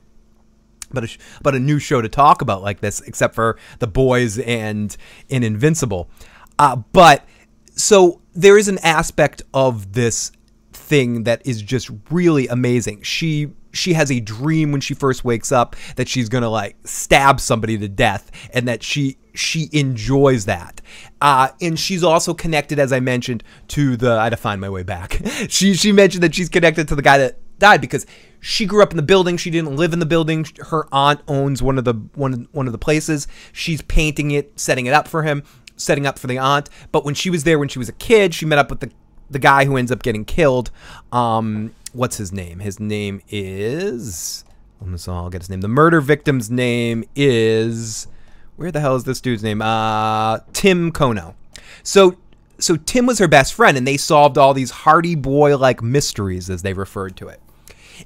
about 0.92 1.04
a, 1.04 1.56
a 1.56 1.60
new 1.60 1.80
show 1.80 2.02
to 2.02 2.10
talk 2.10 2.42
about 2.42 2.62
like 2.62 2.80
this, 2.80 3.02
except 3.02 3.36
for 3.36 3.58
The 3.80 3.88
Boys 3.88 4.40
and 4.40 4.96
in 5.30 5.44
Invincible. 5.44 6.10
Uh, 6.60 6.78
but 6.94 7.26
so 7.76 8.22
there 8.34 8.58
is 8.58 8.68
an 8.68 8.80
aspect 8.80 9.42
of 9.54 9.94
this 9.94 10.32
thing 10.88 11.24
that 11.24 11.46
is 11.46 11.62
just 11.62 11.92
really 12.10 12.48
amazing. 12.48 13.02
She 13.04 13.52
she 13.74 13.94
has 13.94 14.12
a 14.12 14.20
dream 14.20 14.72
when 14.72 14.82
she 14.82 14.94
first 14.94 15.24
wakes 15.24 15.52
up 15.52 15.76
that 15.98 16.08
she's 16.08 16.30
gonna 16.30 16.50
like 16.50 16.76
stab 16.86 17.40
somebody 17.40 17.78
to 17.78 17.88
death 17.88 18.32
and 18.54 18.68
that 18.68 18.82
she 18.82 19.18
she 19.36 19.70
enjoys 19.72 20.46
that. 20.46 20.82
Uh, 21.22 21.50
and 21.62 21.78
she's 21.78 22.04
also 22.04 22.34
connected 22.34 22.80
as 22.80 22.92
i 22.92 23.00
mentioned 23.00 23.44
to 23.68 23.96
the 23.98 24.12
i 24.12 24.26
had 24.26 24.30
to 24.30 24.38
find 24.38 24.60
my 24.60 24.70
way 24.70 24.84
back. 24.84 25.22
She 25.50 25.74
she 25.74 25.92
mentioned 25.92 26.24
that 26.24 26.34
she's 26.34 26.50
connected 26.50 26.88
to 26.88 26.96
the 26.96 27.02
guy 27.02 27.18
that 27.20 27.38
died 27.60 27.82
because 27.82 28.06
she 28.40 28.66
grew 28.66 28.84
up 28.84 28.92
in 28.92 28.98
the 28.98 29.04
building. 29.04 29.38
She 29.38 29.50
didn't 29.50 29.76
live 29.76 29.94
in 29.94 30.00
the 30.00 30.06
building. 30.06 30.46
Her 30.68 30.88
aunt 30.92 31.22
owns 31.28 31.62
one 31.62 31.78
of 31.78 31.86
the 31.86 31.94
one, 32.16 32.48
one 32.52 32.68
of 32.68 32.72
the 32.72 32.78
places. 32.78 33.28
She's 33.52 33.82
painting 33.84 34.32
it 34.32 34.60
setting 34.60 34.86
it 34.86 34.94
up 34.94 35.08
for 35.08 35.24
him 35.24 35.44
setting 35.80 36.08
up 36.08 36.18
for 36.20 36.28
the 36.28 36.38
aunt. 36.38 36.70
But 36.92 37.06
when 37.06 37.14
she 37.14 37.30
was 37.30 37.44
there 37.44 37.60
when 37.60 37.70
she 37.70 37.80
was 37.80 37.90
a 37.90 37.94
kid 37.94 38.34
she 38.34 38.46
met 38.46 38.58
up 38.58 38.70
with 38.70 38.80
the 38.80 38.92
the 39.30 39.40
guy 39.40 39.66
who 39.66 39.78
ends 39.78 39.92
up 39.92 40.04
getting 40.04 40.26
killed 40.26 40.72
um, 41.12 41.74
what's 41.94 42.18
his 42.18 42.32
name? 42.32 42.60
His 42.60 42.80
name 42.80 43.22
is. 43.30 44.44
I'll 45.08 45.30
get 45.30 45.42
his 45.42 45.50
name. 45.50 45.62
The 45.62 45.68
murder 45.68 46.02
victim's 46.02 46.52
name 46.52 47.04
is. 47.16 48.08
Where 48.56 48.72
the 48.72 48.80
hell 48.80 48.96
is 48.96 49.04
this 49.04 49.22
dude's 49.22 49.44
name? 49.44 49.62
Uh, 49.62 50.40
Tim 50.54 50.92
Kono. 50.92 51.36
So, 51.84 52.18
so 52.60 52.76
Tim 52.76 53.06
was 53.06 53.20
her 53.20 53.28
best 53.28 53.54
friend, 53.54 53.78
and 53.78 53.88
they 53.88 53.98
solved 53.98 54.38
all 54.38 54.54
these 54.54 54.72
Hardy 54.72 55.16
Boy 55.16 55.58
like 55.58 55.82
mysteries, 55.82 56.50
as 56.50 56.62
they 56.62 56.74
referred 56.74 57.16
to 57.18 57.28
it. 57.28 57.42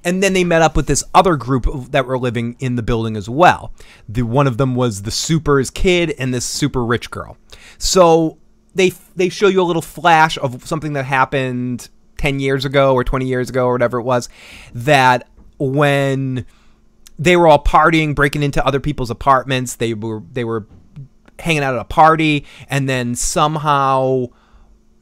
And 0.05 0.23
then 0.23 0.34
they 0.34 0.45
met 0.45 0.62
up 0.62 0.77
with 0.77 0.88
this 0.88 1.03
other 1.13 1.36
group 1.36 1.65
that 1.91 2.05
were 2.05 2.17
living 2.17 2.55
in 2.60 2.75
the 2.75 2.84
building 2.84 3.17
as 3.17 3.29
well. 3.29 3.73
The 4.07 4.21
one 4.21 4.47
of 4.47 4.57
them 4.57 4.75
was 4.75 5.01
the 5.01 5.12
super's 5.12 5.69
kid 5.69 6.13
and 6.17 6.34
this 6.34 6.45
super 6.45 6.86
rich 6.86 7.12
girl. 7.12 7.38
So 7.77 8.38
they 8.75 8.93
they 9.15 9.29
show 9.29 9.47
you 9.47 9.62
a 9.62 9.63
little 9.63 9.81
flash 9.81 10.38
of 10.38 10.65
something 10.65 10.93
that 10.93 11.05
happened 11.05 11.89
10 12.17 12.39
years 12.39 12.65
ago 12.65 12.93
or 12.93 13.03
20 13.03 13.25
years 13.25 13.49
ago 13.49 13.65
or 13.65 13.73
whatever 13.73 13.99
it 13.99 14.03
was 14.03 14.29
that 14.73 15.27
when 15.57 16.45
they 17.17 17.36
were 17.36 17.47
all 17.47 17.63
partying 17.63 18.15
breaking 18.15 18.43
into 18.43 18.65
other 18.65 18.79
people's 18.79 19.10
apartments 19.10 19.75
they 19.75 19.93
were 19.93 20.21
they 20.31 20.43
were 20.43 20.67
hanging 21.39 21.63
out 21.63 21.73
at 21.73 21.81
a 21.81 21.86
party 21.86 22.45
and 22.69 22.88
then 22.88 23.15
somehow 23.15 24.25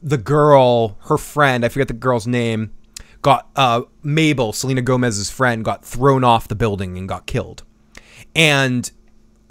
the 0.02 0.18
girl 0.18 0.96
her 1.02 1.18
friend 1.18 1.64
i 1.64 1.68
forget 1.68 1.88
the 1.88 1.94
girl's 1.94 2.26
name 2.26 2.72
got 3.22 3.50
uh, 3.56 3.82
mabel 4.02 4.52
selena 4.52 4.82
gomez's 4.82 5.30
friend 5.30 5.64
got 5.64 5.84
thrown 5.84 6.24
off 6.24 6.48
the 6.48 6.54
building 6.54 6.96
and 6.96 7.08
got 7.08 7.26
killed. 7.26 7.62
And 8.34 8.90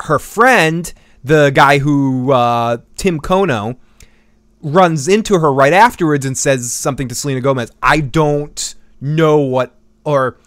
her 0.02 0.20
friend 0.20 0.92
the 1.24 1.52
guy 1.54 1.80
who 1.80 2.32
uh, 2.32 2.78
tim 2.96 3.20
kono 3.20 3.78
runs 4.62 5.08
into 5.08 5.40
her 5.40 5.52
right 5.52 5.74
afterwards 5.74 6.26
and 6.26 6.38
says 6.38 6.72
something 6.72 7.08
to 7.08 7.16
Selena 7.16 7.42
Gomez. 7.42 7.72
I 7.82 8.00
don't 8.00 8.76
know 9.02 9.40
what 9.40 9.76
or 10.04 10.38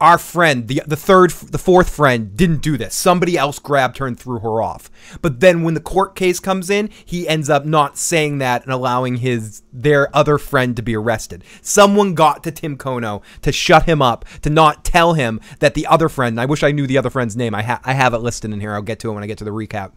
our 0.00 0.18
friend, 0.18 0.68
the 0.68 0.80
the 0.86 0.96
third 0.96 1.30
the 1.30 1.58
fourth 1.58 1.90
friend 1.90 2.36
didn't 2.36 2.62
do 2.62 2.76
this. 2.76 2.94
Somebody 2.94 3.36
else 3.36 3.58
grabbed 3.58 3.98
her 3.98 4.06
and 4.06 4.18
threw 4.18 4.38
her 4.38 4.62
off. 4.62 4.90
But 5.22 5.40
then 5.40 5.62
when 5.62 5.74
the 5.74 5.80
court 5.80 6.14
case 6.14 6.38
comes 6.38 6.70
in, 6.70 6.90
he 7.04 7.26
ends 7.26 7.50
up 7.50 7.64
not 7.64 7.98
saying 7.98 8.38
that 8.38 8.62
and 8.62 8.72
allowing 8.72 9.16
his 9.16 9.62
their 9.72 10.14
other 10.16 10.38
friend 10.38 10.76
to 10.76 10.82
be 10.82 10.94
arrested. 10.94 11.42
Someone 11.62 12.14
got 12.14 12.44
to 12.44 12.52
Tim 12.52 12.76
Kono 12.76 13.22
to 13.42 13.50
shut 13.50 13.84
him 13.84 14.00
up, 14.00 14.24
to 14.42 14.50
not 14.50 14.84
tell 14.84 15.14
him 15.14 15.40
that 15.58 15.74
the 15.74 15.86
other 15.86 16.08
friend, 16.08 16.40
I 16.40 16.44
wish 16.44 16.62
I 16.62 16.70
knew 16.70 16.86
the 16.86 16.98
other 16.98 17.10
friend's 17.10 17.36
name. 17.36 17.54
I 17.54 17.62
ha- 17.62 17.80
I 17.82 17.94
have 17.94 18.14
it 18.14 18.18
listed 18.18 18.52
in 18.52 18.60
here. 18.60 18.74
I'll 18.74 18.82
get 18.82 19.00
to 19.00 19.10
it 19.10 19.14
when 19.14 19.24
I 19.24 19.26
get 19.26 19.38
to 19.38 19.44
the 19.44 19.50
recap. 19.50 19.92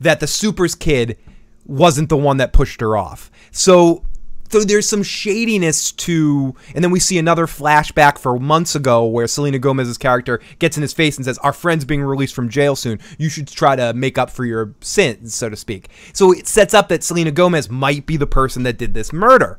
That 0.00 0.20
the 0.20 0.28
Supers 0.28 0.76
kid 0.76 1.18
wasn't 1.66 2.08
the 2.08 2.16
one 2.16 2.36
that 2.38 2.52
pushed 2.52 2.80
her 2.80 2.96
off. 2.96 3.30
So 3.50 4.04
so 4.50 4.60
there's 4.60 4.88
some 4.88 5.02
shadiness 5.02 5.90
to 5.90 6.54
and 6.74 6.84
then 6.84 6.92
we 6.92 7.00
see 7.00 7.18
another 7.18 7.46
flashback 7.46 8.18
for 8.18 8.38
months 8.38 8.76
ago 8.76 9.04
where 9.04 9.26
Selena 9.26 9.58
Gomez's 9.58 9.98
character 9.98 10.40
gets 10.60 10.76
in 10.76 10.82
his 10.82 10.92
face 10.92 11.16
and 11.16 11.24
says 11.24 11.38
our 11.38 11.52
friend's 11.52 11.84
being 11.84 12.02
released 12.02 12.34
from 12.34 12.48
jail 12.48 12.76
soon. 12.76 13.00
You 13.18 13.28
should 13.28 13.48
try 13.48 13.74
to 13.74 13.92
make 13.94 14.16
up 14.16 14.30
for 14.30 14.44
your 14.44 14.74
sins 14.80 15.34
so 15.34 15.48
to 15.48 15.56
speak. 15.56 15.88
So 16.12 16.32
it 16.32 16.46
sets 16.46 16.74
up 16.74 16.88
that 16.88 17.02
Selena 17.02 17.32
Gomez 17.32 17.68
might 17.68 18.06
be 18.06 18.16
the 18.16 18.26
person 18.28 18.62
that 18.62 18.78
did 18.78 18.94
this 18.94 19.12
murder. 19.12 19.58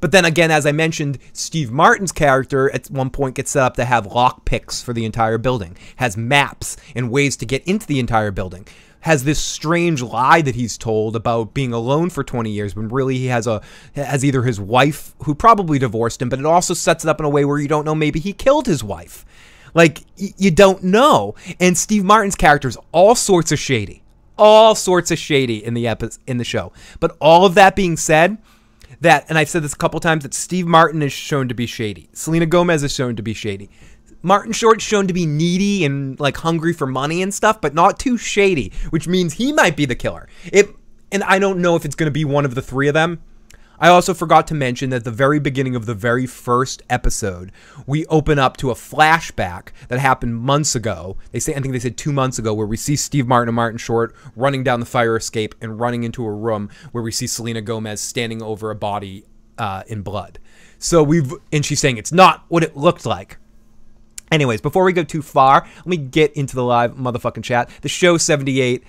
But 0.00 0.12
then 0.12 0.24
again 0.24 0.52
as 0.52 0.66
I 0.66 0.72
mentioned 0.72 1.18
Steve 1.32 1.72
Martin's 1.72 2.12
character 2.12 2.72
at 2.72 2.90
one 2.90 3.10
point 3.10 3.34
gets 3.34 3.50
set 3.50 3.64
up 3.64 3.74
to 3.74 3.84
have 3.84 4.06
lock 4.06 4.44
picks 4.44 4.80
for 4.82 4.92
the 4.92 5.04
entire 5.04 5.38
building 5.38 5.76
has 5.96 6.16
maps 6.16 6.76
and 6.94 7.10
ways 7.10 7.36
to 7.38 7.46
get 7.46 7.66
into 7.66 7.86
the 7.86 7.98
entire 7.98 8.30
building 8.30 8.68
has 9.02 9.24
this 9.24 9.40
strange 9.40 10.00
lie 10.00 10.40
that 10.42 10.54
he's 10.54 10.78
told 10.78 11.14
about 11.16 11.52
being 11.52 11.72
alone 11.72 12.08
for 12.08 12.22
20 12.24 12.50
years 12.50 12.74
when 12.74 12.88
really 12.88 13.18
he 13.18 13.26
has 13.26 13.46
a 13.46 13.60
has 13.94 14.24
either 14.24 14.42
his 14.42 14.60
wife 14.60 15.14
who 15.24 15.34
probably 15.34 15.78
divorced 15.78 16.22
him 16.22 16.28
but 16.28 16.38
it 16.38 16.46
also 16.46 16.72
sets 16.72 17.04
it 17.04 17.08
up 17.08 17.20
in 17.20 17.26
a 17.26 17.28
way 17.28 17.44
where 17.44 17.58
you 17.58 17.68
don't 17.68 17.84
know 17.84 17.94
maybe 17.94 18.18
he 18.20 18.32
killed 18.32 18.66
his 18.66 18.82
wife. 18.82 19.24
Like 19.74 20.04
y- 20.20 20.34
you 20.36 20.50
don't 20.50 20.84
know. 20.84 21.34
And 21.58 21.76
Steve 21.76 22.04
Martin's 22.04 22.36
character 22.36 22.68
is 22.68 22.78
all 22.92 23.14
sorts 23.14 23.50
of 23.52 23.58
shady. 23.58 24.02
All 24.38 24.74
sorts 24.74 25.10
of 25.10 25.18
shady 25.18 25.64
in 25.64 25.74
the 25.74 25.86
epi- 25.88 26.10
in 26.26 26.38
the 26.38 26.44
show. 26.44 26.72
But 27.00 27.16
all 27.20 27.44
of 27.44 27.54
that 27.54 27.74
being 27.74 27.96
said 27.96 28.38
that 29.00 29.24
and 29.28 29.36
I've 29.36 29.48
said 29.48 29.64
this 29.64 29.72
a 29.72 29.76
couple 29.76 29.98
times 29.98 30.22
that 30.22 30.32
Steve 30.34 30.66
Martin 30.66 31.02
is 31.02 31.12
shown 31.12 31.48
to 31.48 31.54
be 31.54 31.66
shady. 31.66 32.08
Selena 32.12 32.46
Gomez 32.46 32.84
is 32.84 32.94
shown 32.94 33.16
to 33.16 33.22
be 33.22 33.34
shady 33.34 33.68
Martin 34.22 34.52
Short's 34.52 34.84
shown 34.84 35.06
to 35.06 35.12
be 35.12 35.26
needy 35.26 35.84
and 35.84 36.18
like 36.20 36.38
hungry 36.38 36.72
for 36.72 36.86
money 36.86 37.22
and 37.22 37.32
stuff, 37.34 37.60
but 37.60 37.74
not 37.74 37.98
too 37.98 38.16
shady, 38.16 38.72
which 38.90 39.08
means 39.08 39.34
he 39.34 39.52
might 39.52 39.76
be 39.76 39.84
the 39.84 39.94
killer. 39.94 40.28
It 40.52 40.74
and 41.10 41.22
I 41.24 41.38
don't 41.38 41.60
know 41.60 41.76
if 41.76 41.84
it's 41.84 41.94
going 41.94 42.06
to 42.06 42.12
be 42.12 42.24
one 42.24 42.44
of 42.44 42.54
the 42.54 42.62
three 42.62 42.88
of 42.88 42.94
them. 42.94 43.20
I 43.78 43.88
also 43.88 44.14
forgot 44.14 44.46
to 44.46 44.54
mention 44.54 44.90
that 44.90 44.98
at 44.98 45.04
the 45.04 45.10
very 45.10 45.40
beginning 45.40 45.74
of 45.74 45.86
the 45.86 45.94
very 45.94 46.24
first 46.24 46.82
episode, 46.88 47.50
we 47.84 48.06
open 48.06 48.38
up 48.38 48.56
to 48.58 48.70
a 48.70 48.74
flashback 48.74 49.70
that 49.88 49.98
happened 49.98 50.36
months 50.36 50.76
ago. 50.76 51.16
They 51.32 51.40
say 51.40 51.52
I 51.52 51.60
think 51.60 51.72
they 51.72 51.80
said 51.80 51.96
2 51.96 52.12
months 52.12 52.38
ago 52.38 52.54
where 52.54 52.66
we 52.66 52.76
see 52.76 52.94
Steve 52.94 53.26
Martin 53.26 53.48
and 53.48 53.56
Martin 53.56 53.78
Short 53.78 54.14
running 54.36 54.62
down 54.62 54.78
the 54.78 54.86
fire 54.86 55.16
escape 55.16 55.56
and 55.60 55.80
running 55.80 56.04
into 56.04 56.24
a 56.24 56.32
room 56.32 56.70
where 56.92 57.02
we 57.02 57.10
see 57.10 57.26
Selena 57.26 57.60
Gomez 57.60 58.00
standing 58.00 58.40
over 58.40 58.70
a 58.70 58.76
body 58.76 59.24
uh, 59.58 59.82
in 59.88 60.02
blood. 60.02 60.38
So 60.78 61.02
we've 61.02 61.34
and 61.52 61.66
she's 61.66 61.80
saying 61.80 61.96
it's 61.96 62.12
not 62.12 62.44
what 62.48 62.62
it 62.62 62.76
looked 62.76 63.04
like. 63.04 63.38
Anyways, 64.32 64.62
before 64.62 64.84
we 64.84 64.94
go 64.94 65.04
too 65.04 65.20
far, 65.20 65.68
let 65.76 65.86
me 65.86 65.98
get 65.98 66.32
into 66.32 66.56
the 66.56 66.64
live 66.64 66.94
motherfucking 66.94 67.44
chat. 67.44 67.68
The 67.82 67.88
show 67.90 68.16
78. 68.16 68.82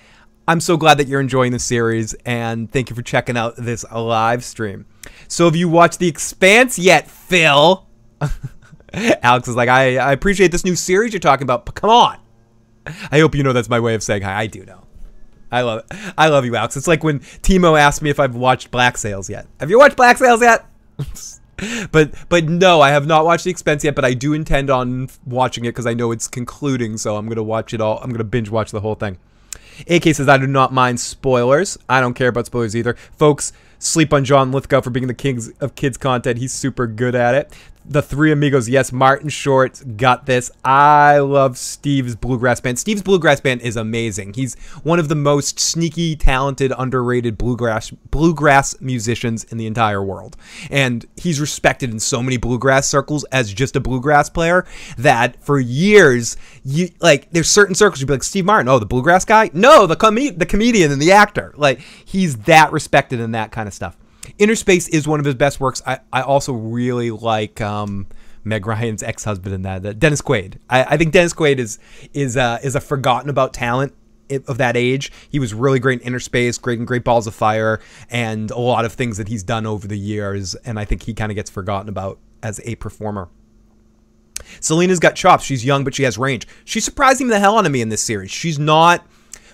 I'm 0.48 0.58
so 0.58 0.78
glad 0.78 0.98
that 0.98 1.06
you're 1.06 1.20
enjoying 1.20 1.52
the 1.52 1.58
series, 1.58 2.14
and 2.24 2.70
thank 2.72 2.88
you 2.88 2.96
for 2.96 3.02
checking 3.02 3.36
out 3.36 3.54
this 3.56 3.84
live 3.92 4.42
stream. 4.42 4.86
So, 5.28 5.44
have 5.44 5.54
you 5.54 5.68
watched 5.68 5.98
The 5.98 6.08
Expanse 6.08 6.78
yet, 6.78 7.10
Phil? 7.10 7.86
Alex 9.22 9.48
is 9.48 9.54
like, 9.54 9.68
I, 9.68 9.98
I 9.98 10.12
appreciate 10.12 10.50
this 10.50 10.64
new 10.64 10.76
series 10.76 11.12
you're 11.12 11.20
talking 11.20 11.44
about, 11.44 11.66
but 11.66 11.74
come 11.74 11.90
on. 11.90 12.18
I 13.10 13.18
hope 13.20 13.34
you 13.34 13.42
know 13.42 13.52
that's 13.52 13.68
my 13.68 13.80
way 13.80 13.94
of 13.94 14.02
saying 14.02 14.22
hi. 14.22 14.34
I 14.34 14.46
do 14.46 14.64
know. 14.64 14.84
I 15.52 15.60
love 15.60 15.84
it. 15.90 15.96
I 16.16 16.28
love 16.28 16.46
you, 16.46 16.56
Alex. 16.56 16.76
It's 16.76 16.88
like 16.88 17.04
when 17.04 17.20
Timo 17.20 17.78
asked 17.78 18.00
me 18.00 18.08
if 18.10 18.18
I've 18.18 18.34
watched 18.34 18.70
Black 18.70 18.96
Sails 18.96 19.28
yet. 19.28 19.46
Have 19.60 19.70
you 19.70 19.78
watched 19.78 19.96
Black 19.96 20.16
Sails 20.16 20.40
yet? 20.40 20.66
but 21.92 22.12
but 22.28 22.44
no, 22.44 22.80
I 22.80 22.90
have 22.90 23.06
not 23.06 23.24
watched 23.24 23.44
The 23.44 23.50
Expanse 23.50 23.84
yet, 23.84 23.94
but 23.94 24.04
I 24.04 24.14
do 24.14 24.32
intend 24.32 24.70
on 24.70 25.08
watching 25.26 25.64
it 25.64 25.68
because 25.68 25.86
I 25.86 25.94
know 25.94 26.12
it's 26.12 26.28
concluding, 26.28 26.96
so 26.96 27.16
I'm 27.16 27.28
gonna 27.28 27.42
watch 27.42 27.74
it 27.74 27.80
all. 27.80 27.98
I'm 27.98 28.10
gonna 28.10 28.24
binge 28.24 28.50
watch 28.50 28.70
the 28.70 28.80
whole 28.80 28.94
thing. 28.94 29.18
AK 29.88 30.14
says 30.14 30.28
I 30.28 30.38
do 30.38 30.46
not 30.46 30.72
mind 30.72 31.00
spoilers. 31.00 31.76
I 31.88 32.00
don't 32.00 32.14
care 32.14 32.28
about 32.28 32.46
spoilers 32.46 32.76
either, 32.76 32.94
folks. 33.16 33.52
Sleep 33.78 34.14
on 34.14 34.24
John 34.24 34.50
Lithgow 34.52 34.80
for 34.80 34.90
being 34.90 35.08
the 35.08 35.14
king 35.14 35.40
of 35.60 35.74
kids 35.74 35.98
content. 35.98 36.38
He's 36.38 36.52
super 36.52 36.86
good 36.86 37.14
at 37.14 37.34
it 37.34 37.52
the 37.86 38.02
three 38.02 38.32
amigos. 38.32 38.68
Yes, 38.68 38.92
Martin 38.92 39.28
Short 39.28 39.96
got 39.96 40.26
this. 40.26 40.50
I 40.64 41.18
love 41.18 41.58
Steve's 41.58 42.16
bluegrass 42.16 42.60
band. 42.60 42.78
Steve's 42.78 43.02
bluegrass 43.02 43.40
band 43.40 43.60
is 43.60 43.76
amazing. 43.76 44.34
He's 44.34 44.54
one 44.82 44.98
of 44.98 45.08
the 45.08 45.14
most 45.14 45.60
sneaky, 45.60 46.16
talented, 46.16 46.72
underrated 46.78 47.36
bluegrass 47.36 47.90
bluegrass 47.90 48.80
musicians 48.80 49.44
in 49.44 49.58
the 49.58 49.66
entire 49.66 50.02
world, 50.02 50.36
and 50.70 51.04
he's 51.16 51.40
respected 51.40 51.90
in 51.90 52.00
so 52.00 52.22
many 52.22 52.36
bluegrass 52.36 52.88
circles 52.88 53.24
as 53.24 53.52
just 53.52 53.76
a 53.76 53.80
bluegrass 53.80 54.30
player 54.30 54.64
that 54.96 55.42
for 55.42 55.60
years, 55.60 56.36
you 56.64 56.88
like 57.00 57.30
there's 57.32 57.48
certain 57.48 57.74
circles 57.74 58.00
you'd 58.00 58.06
be 58.06 58.14
like 58.14 58.22
Steve 58.22 58.44
Martin, 58.44 58.68
oh 58.68 58.78
the 58.78 58.86
bluegrass 58.86 59.24
guy, 59.24 59.50
no 59.52 59.86
the 59.86 59.96
com- 59.96 60.14
the 60.14 60.46
comedian 60.46 60.90
and 60.90 61.02
the 61.02 61.12
actor, 61.12 61.52
like 61.56 61.80
he's 61.80 62.36
that 62.38 62.72
respected 62.72 63.20
in 63.20 63.32
that 63.32 63.52
kind 63.52 63.68
of 63.68 63.74
stuff. 63.74 63.96
Innerspace 64.38 64.88
is 64.88 65.06
one 65.06 65.20
of 65.20 65.26
his 65.26 65.34
best 65.34 65.60
works. 65.60 65.82
I, 65.86 66.00
I 66.12 66.22
also 66.22 66.52
really 66.52 67.10
like 67.10 67.60
um, 67.60 68.06
Meg 68.44 68.66
Ryan's 68.66 69.02
ex 69.02 69.24
husband 69.24 69.54
in 69.54 69.62
that, 69.62 69.84
uh, 69.84 69.92
Dennis 69.92 70.22
Quaid. 70.22 70.58
I, 70.68 70.84
I 70.84 70.96
think 70.96 71.12
Dennis 71.12 71.34
Quaid 71.34 71.58
is 71.58 71.78
is 72.12 72.36
uh, 72.36 72.58
is 72.62 72.74
a 72.74 72.80
forgotten 72.80 73.30
about 73.30 73.52
talent 73.52 73.94
of 74.30 74.58
that 74.58 74.76
age. 74.76 75.12
He 75.28 75.38
was 75.38 75.52
really 75.52 75.78
great 75.78 76.00
in 76.00 76.12
Innerspace, 76.12 76.60
great 76.60 76.78
in 76.78 76.84
Great 76.84 77.04
Balls 77.04 77.26
of 77.26 77.34
Fire, 77.34 77.80
and 78.10 78.50
a 78.50 78.58
lot 78.58 78.84
of 78.84 78.92
things 78.92 79.18
that 79.18 79.28
he's 79.28 79.42
done 79.42 79.66
over 79.66 79.86
the 79.86 79.98
years. 79.98 80.54
And 80.56 80.78
I 80.78 80.84
think 80.84 81.02
he 81.02 81.14
kind 81.14 81.30
of 81.30 81.36
gets 81.36 81.50
forgotten 81.50 81.88
about 81.88 82.18
as 82.42 82.60
a 82.64 82.74
performer. 82.76 83.28
Selena's 84.60 84.98
got 84.98 85.14
chops. 85.14 85.44
She's 85.44 85.64
young, 85.64 85.84
but 85.84 85.94
she 85.94 86.02
has 86.04 86.18
range. 86.18 86.46
She's 86.64 86.84
surprising 86.84 87.28
the 87.28 87.38
hell 87.38 87.58
out 87.58 87.66
of 87.66 87.72
me 87.72 87.80
in 87.80 87.88
this 87.88 88.02
series. 88.02 88.30
She's 88.30 88.58
not 88.58 89.06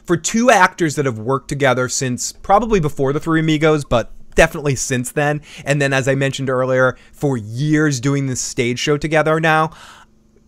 for 0.05 0.17
two 0.17 0.51
actors 0.51 0.97
that 0.97 1.07
have 1.07 1.19
worked 1.19 1.49
together 1.49 1.89
since 1.89 2.33
probably 2.33 2.81
before 2.81 3.13
the 3.13 3.21
Three 3.21 3.41
Amigos, 3.41 3.85
but 3.85 4.13
definitely 4.35 4.77
since 4.77 5.13
then. 5.13 5.43
And 5.65 5.81
then, 5.81 5.93
as 5.93 6.09
I 6.09 6.15
mentioned 6.15 6.51
earlier, 6.51 6.97
for 7.13 7.37
years 7.37 8.01
doing 8.01 8.27
this 8.27 8.41
stage 8.41 8.79
show 8.79 8.97
together 8.97 9.41
now, 9.41 9.71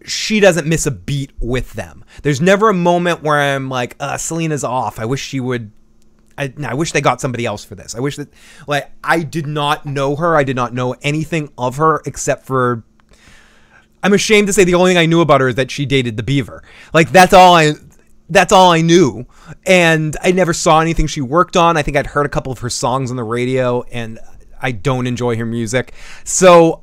she 0.04 0.40
doesn't 0.40 0.66
miss 0.66 0.86
a 0.86 0.90
beat 0.90 1.32
with 1.40 1.74
them. 1.74 2.04
There's 2.22 2.40
never 2.40 2.68
a 2.68 2.74
moment 2.74 3.22
where 3.22 3.38
I'm 3.38 3.68
like, 3.68 3.96
uh, 4.00 4.16
Selena's 4.16 4.64
off. 4.64 4.98
I 4.98 5.04
wish 5.04 5.22
she 5.22 5.40
would. 5.40 5.70
I, 6.38 6.52
I 6.64 6.74
wish 6.74 6.92
they 6.92 7.02
got 7.02 7.20
somebody 7.20 7.44
else 7.44 7.62
for 7.62 7.74
this. 7.74 7.94
I 7.94 8.00
wish 8.00 8.16
that, 8.16 8.32
like, 8.66 8.90
I 9.04 9.22
did 9.22 9.46
not 9.46 9.84
know 9.84 10.16
her. 10.16 10.34
I 10.34 10.44
did 10.44 10.56
not 10.56 10.72
know 10.72 10.96
anything 11.02 11.52
of 11.58 11.76
her 11.76 12.02
except 12.06 12.46
for 12.46 12.84
I'm 14.02 14.12
ashamed 14.12 14.48
to 14.48 14.52
say 14.52 14.64
the 14.64 14.74
only 14.74 14.90
thing 14.90 14.98
I 14.98 15.06
knew 15.06 15.20
about 15.20 15.40
her 15.40 15.48
is 15.48 15.54
that 15.54 15.70
she 15.70 15.86
dated 15.86 16.16
the 16.16 16.22
Beaver. 16.22 16.62
Like 16.92 17.10
that's 17.12 17.32
all 17.32 17.54
I 17.54 17.74
that's 18.32 18.52
all 18.52 18.70
I 18.72 18.80
knew. 18.80 19.26
And 19.66 20.16
I 20.22 20.32
never 20.32 20.52
saw 20.52 20.80
anything 20.80 21.06
she 21.06 21.20
worked 21.20 21.56
on. 21.56 21.76
I 21.76 21.82
think 21.82 21.96
I'd 21.96 22.08
heard 22.08 22.26
a 22.26 22.30
couple 22.30 22.52
of 22.52 22.58
her 22.60 22.70
songs 22.70 23.10
on 23.10 23.16
the 23.16 23.24
radio, 23.24 23.82
and 23.92 24.18
I 24.60 24.72
don't 24.72 25.06
enjoy 25.06 25.36
her 25.36 25.46
music. 25.46 25.92
So, 26.24 26.82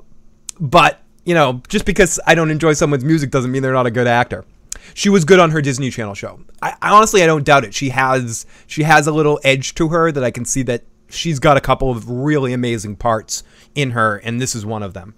but, 0.59 1.01
you 1.25 1.33
know, 1.33 1.61
just 1.67 1.85
because 1.85 2.19
I 2.27 2.35
don't 2.35 2.51
enjoy 2.51 2.73
someone's 2.73 3.03
music 3.03 3.31
doesn't 3.31 3.51
mean 3.51 3.63
they're 3.63 3.73
not 3.73 3.87
a 3.87 3.91
good 3.91 4.07
actor. 4.07 4.45
She 4.93 5.09
was 5.09 5.25
good 5.25 5.39
on 5.39 5.51
her 5.51 5.61
Disney 5.61 5.89
Channel 5.89 6.13
show. 6.13 6.39
I, 6.61 6.75
I 6.81 6.91
honestly 6.91 7.23
I 7.23 7.27
don't 7.27 7.43
doubt 7.45 7.63
it. 7.63 7.73
She 7.73 7.89
has 7.89 8.45
she 8.65 8.83
has 8.83 9.07
a 9.07 9.11
little 9.11 9.39
edge 9.43 9.75
to 9.75 9.89
her 9.89 10.11
that 10.11 10.23
I 10.23 10.31
can 10.31 10.45
see 10.45 10.63
that 10.63 10.83
she's 11.09 11.39
got 11.39 11.57
a 11.57 11.61
couple 11.61 11.91
of 11.91 12.09
really 12.09 12.53
amazing 12.53 12.95
parts 12.95 13.43
in 13.75 13.91
her, 13.91 14.17
and 14.17 14.41
this 14.41 14.55
is 14.55 14.65
one 14.65 14.81
of 14.81 14.93
them. 14.93 15.15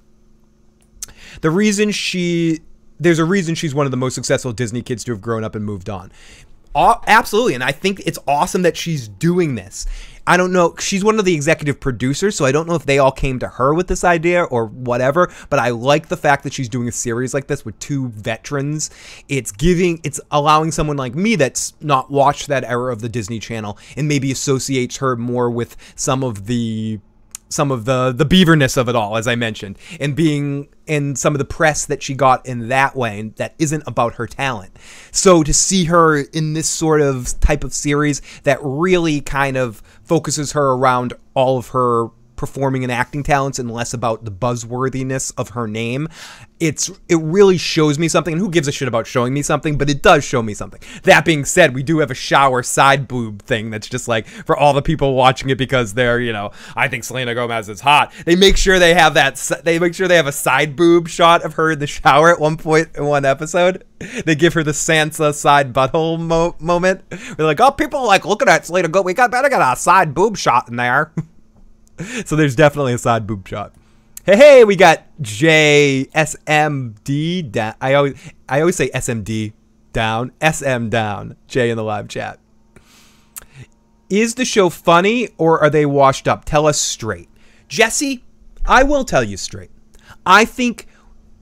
The 1.39 1.49
reason 1.49 1.91
she 1.91 2.59
there's 3.01 3.19
a 3.19 3.25
reason 3.25 3.55
she's 3.55 3.73
one 3.73 3.87
of 3.87 3.91
the 3.91 3.97
most 3.97 4.15
successful 4.15 4.53
Disney 4.53 4.81
kids 4.81 5.03
to 5.05 5.11
have 5.11 5.21
grown 5.21 5.43
up 5.43 5.55
and 5.55 5.65
moved 5.65 5.89
on. 5.89 6.11
Absolutely, 6.73 7.55
and 7.55 7.63
I 7.63 7.71
think 7.71 8.01
it's 8.05 8.19
awesome 8.27 8.61
that 8.61 8.77
she's 8.77 9.07
doing 9.07 9.55
this. 9.55 9.87
I 10.27 10.37
don't 10.37 10.53
know. 10.53 10.75
She's 10.79 11.03
one 11.03 11.17
of 11.17 11.25
the 11.25 11.33
executive 11.33 11.79
producers, 11.79 12.35
so 12.35 12.45
I 12.45 12.51
don't 12.51 12.67
know 12.67 12.75
if 12.75 12.85
they 12.85 12.99
all 12.99 13.11
came 13.11 13.39
to 13.39 13.47
her 13.47 13.73
with 13.73 13.87
this 13.87 14.03
idea 14.03 14.43
or 14.43 14.67
whatever. 14.67 15.31
But 15.49 15.59
I 15.59 15.69
like 15.69 16.07
the 16.07 16.15
fact 16.15 16.43
that 16.43 16.53
she's 16.53 16.69
doing 16.69 16.87
a 16.87 16.91
series 16.91 17.33
like 17.33 17.47
this 17.47 17.65
with 17.65 17.77
two 17.79 18.09
veterans. 18.09 18.91
It's 19.27 19.51
giving, 19.51 19.99
it's 20.03 20.21
allowing 20.29 20.71
someone 20.71 20.95
like 20.95 21.15
me 21.15 21.35
that's 21.35 21.73
not 21.81 22.11
watched 22.11 22.47
that 22.47 22.63
era 22.63 22.93
of 22.93 23.01
the 23.01 23.09
Disney 23.09 23.39
Channel 23.39 23.79
and 23.97 24.07
maybe 24.07 24.31
associates 24.31 24.97
her 24.97 25.15
more 25.15 25.49
with 25.49 25.75
some 25.95 26.23
of 26.23 26.45
the 26.45 26.99
some 27.51 27.71
of 27.71 27.85
the 27.85 28.11
the 28.11 28.25
beaverness 28.25 28.77
of 28.77 28.89
it 28.89 28.95
all, 28.95 29.17
as 29.17 29.27
I 29.27 29.35
mentioned, 29.35 29.77
and 29.99 30.15
being 30.15 30.69
in 30.87 31.15
some 31.15 31.33
of 31.33 31.39
the 31.39 31.45
press 31.45 31.85
that 31.85 32.01
she 32.01 32.13
got 32.13 32.45
in 32.45 32.67
that 32.69 32.95
way 32.95 33.33
that 33.37 33.55
isn't 33.59 33.83
about 33.85 34.15
her 34.15 34.27
talent. 34.27 34.75
So 35.11 35.43
to 35.43 35.53
see 35.53 35.85
her 35.85 36.19
in 36.19 36.53
this 36.53 36.69
sort 36.69 37.01
of 37.01 37.39
type 37.39 37.63
of 37.63 37.73
series 37.73 38.21
that 38.43 38.59
really 38.61 39.21
kind 39.21 39.57
of 39.57 39.81
focuses 40.03 40.53
her 40.53 40.71
around 40.71 41.13
all 41.33 41.57
of 41.57 41.69
her 41.69 42.07
performing 42.41 42.81
and 42.83 42.91
acting 42.91 43.21
talents 43.21 43.59
and 43.59 43.69
less 43.69 43.93
about 43.93 44.25
the 44.25 44.31
buzzworthiness 44.31 45.31
of 45.37 45.49
her 45.49 45.67
name. 45.67 46.07
It's 46.59 46.89
it 47.07 47.17
really 47.17 47.57
shows 47.57 47.99
me 47.99 48.07
something, 48.07 48.33
and 48.33 48.41
who 48.41 48.49
gives 48.49 48.67
a 48.67 48.71
shit 48.71 48.87
about 48.87 49.05
showing 49.05 49.31
me 49.31 49.43
something, 49.43 49.77
but 49.77 49.91
it 49.91 50.01
does 50.01 50.23
show 50.23 50.41
me 50.41 50.55
something. 50.55 50.81
That 51.03 51.23
being 51.23 51.45
said, 51.45 51.75
we 51.75 51.83
do 51.83 51.99
have 51.99 52.09
a 52.09 52.15
shower 52.15 52.63
side 52.63 53.07
boob 53.07 53.43
thing 53.43 53.69
that's 53.69 53.87
just 53.87 54.07
like 54.07 54.27
for 54.27 54.57
all 54.57 54.73
the 54.73 54.81
people 54.81 55.13
watching 55.13 55.51
it 55.51 55.57
because 55.59 55.93
they're, 55.93 56.19
you 56.19 56.33
know, 56.33 56.51
I 56.75 56.87
think 56.87 57.03
Selena 57.03 57.35
Gomez 57.35 57.69
is 57.69 57.81
hot. 57.81 58.11
They 58.25 58.35
make 58.35 58.57
sure 58.57 58.79
they 58.79 58.95
have 58.95 59.13
that 59.13 59.35
they 59.63 59.77
make 59.77 59.93
sure 59.93 60.07
they 60.07 60.15
have 60.15 60.27
a 60.27 60.31
side 60.31 60.75
boob 60.75 61.07
shot 61.07 61.43
of 61.43 61.53
her 61.53 61.71
in 61.71 61.79
the 61.79 61.87
shower 61.87 62.31
at 62.31 62.39
one 62.39 62.57
point 62.57 62.89
in 62.95 63.05
one 63.05 63.23
episode. 63.23 63.83
They 64.25 64.33
give 64.33 64.55
her 64.55 64.63
the 64.63 64.71
Sansa 64.71 65.33
side 65.35 65.73
butthole 65.73 66.19
mo- 66.19 66.55
moment. 66.59 67.07
They're 67.09 67.45
like, 67.45 67.59
"Oh, 67.59 67.69
people 67.69 68.03
like 68.05 68.25
looking 68.25 68.49
at 68.49 68.65
Selena 68.65 68.87
Gomez. 68.87 69.05
We 69.05 69.13
got 69.13 69.29
better 69.29 69.47
get 69.49 69.61
a 69.61 69.75
side 69.75 70.15
boob 70.15 70.37
shot 70.37 70.69
in 70.69 70.77
there." 70.77 71.11
so 72.25 72.35
there's 72.35 72.55
definitely 72.55 72.93
a 72.93 72.97
side 72.97 73.27
boob 73.27 73.47
shot. 73.47 73.73
Hey, 74.25 74.37
hey, 74.37 74.63
we 74.63 74.75
got 74.75 75.03
JSMD 75.21 76.11
down. 77.51 77.73
I 77.81 77.95
always, 77.95 78.33
I 78.47 78.59
always 78.59 78.75
say 78.75 78.89
SMD 78.91 79.53
down, 79.93 80.31
SM 80.41 80.89
down. 80.89 81.37
Jay 81.47 81.71
in 81.71 81.77
the 81.77 81.83
live 81.83 82.07
chat. 82.07 82.39
Is 84.09 84.35
the 84.35 84.45
show 84.45 84.69
funny 84.69 85.29
or 85.37 85.59
are 85.59 85.69
they 85.69 85.85
washed 85.85 86.27
up? 86.27 86.45
Tell 86.45 86.67
us 86.67 86.79
straight. 86.79 87.29
Jesse, 87.67 88.23
I 88.65 88.83
will 88.83 89.05
tell 89.05 89.23
you 89.23 89.37
straight. 89.37 89.71
I 90.25 90.45
think 90.45 90.87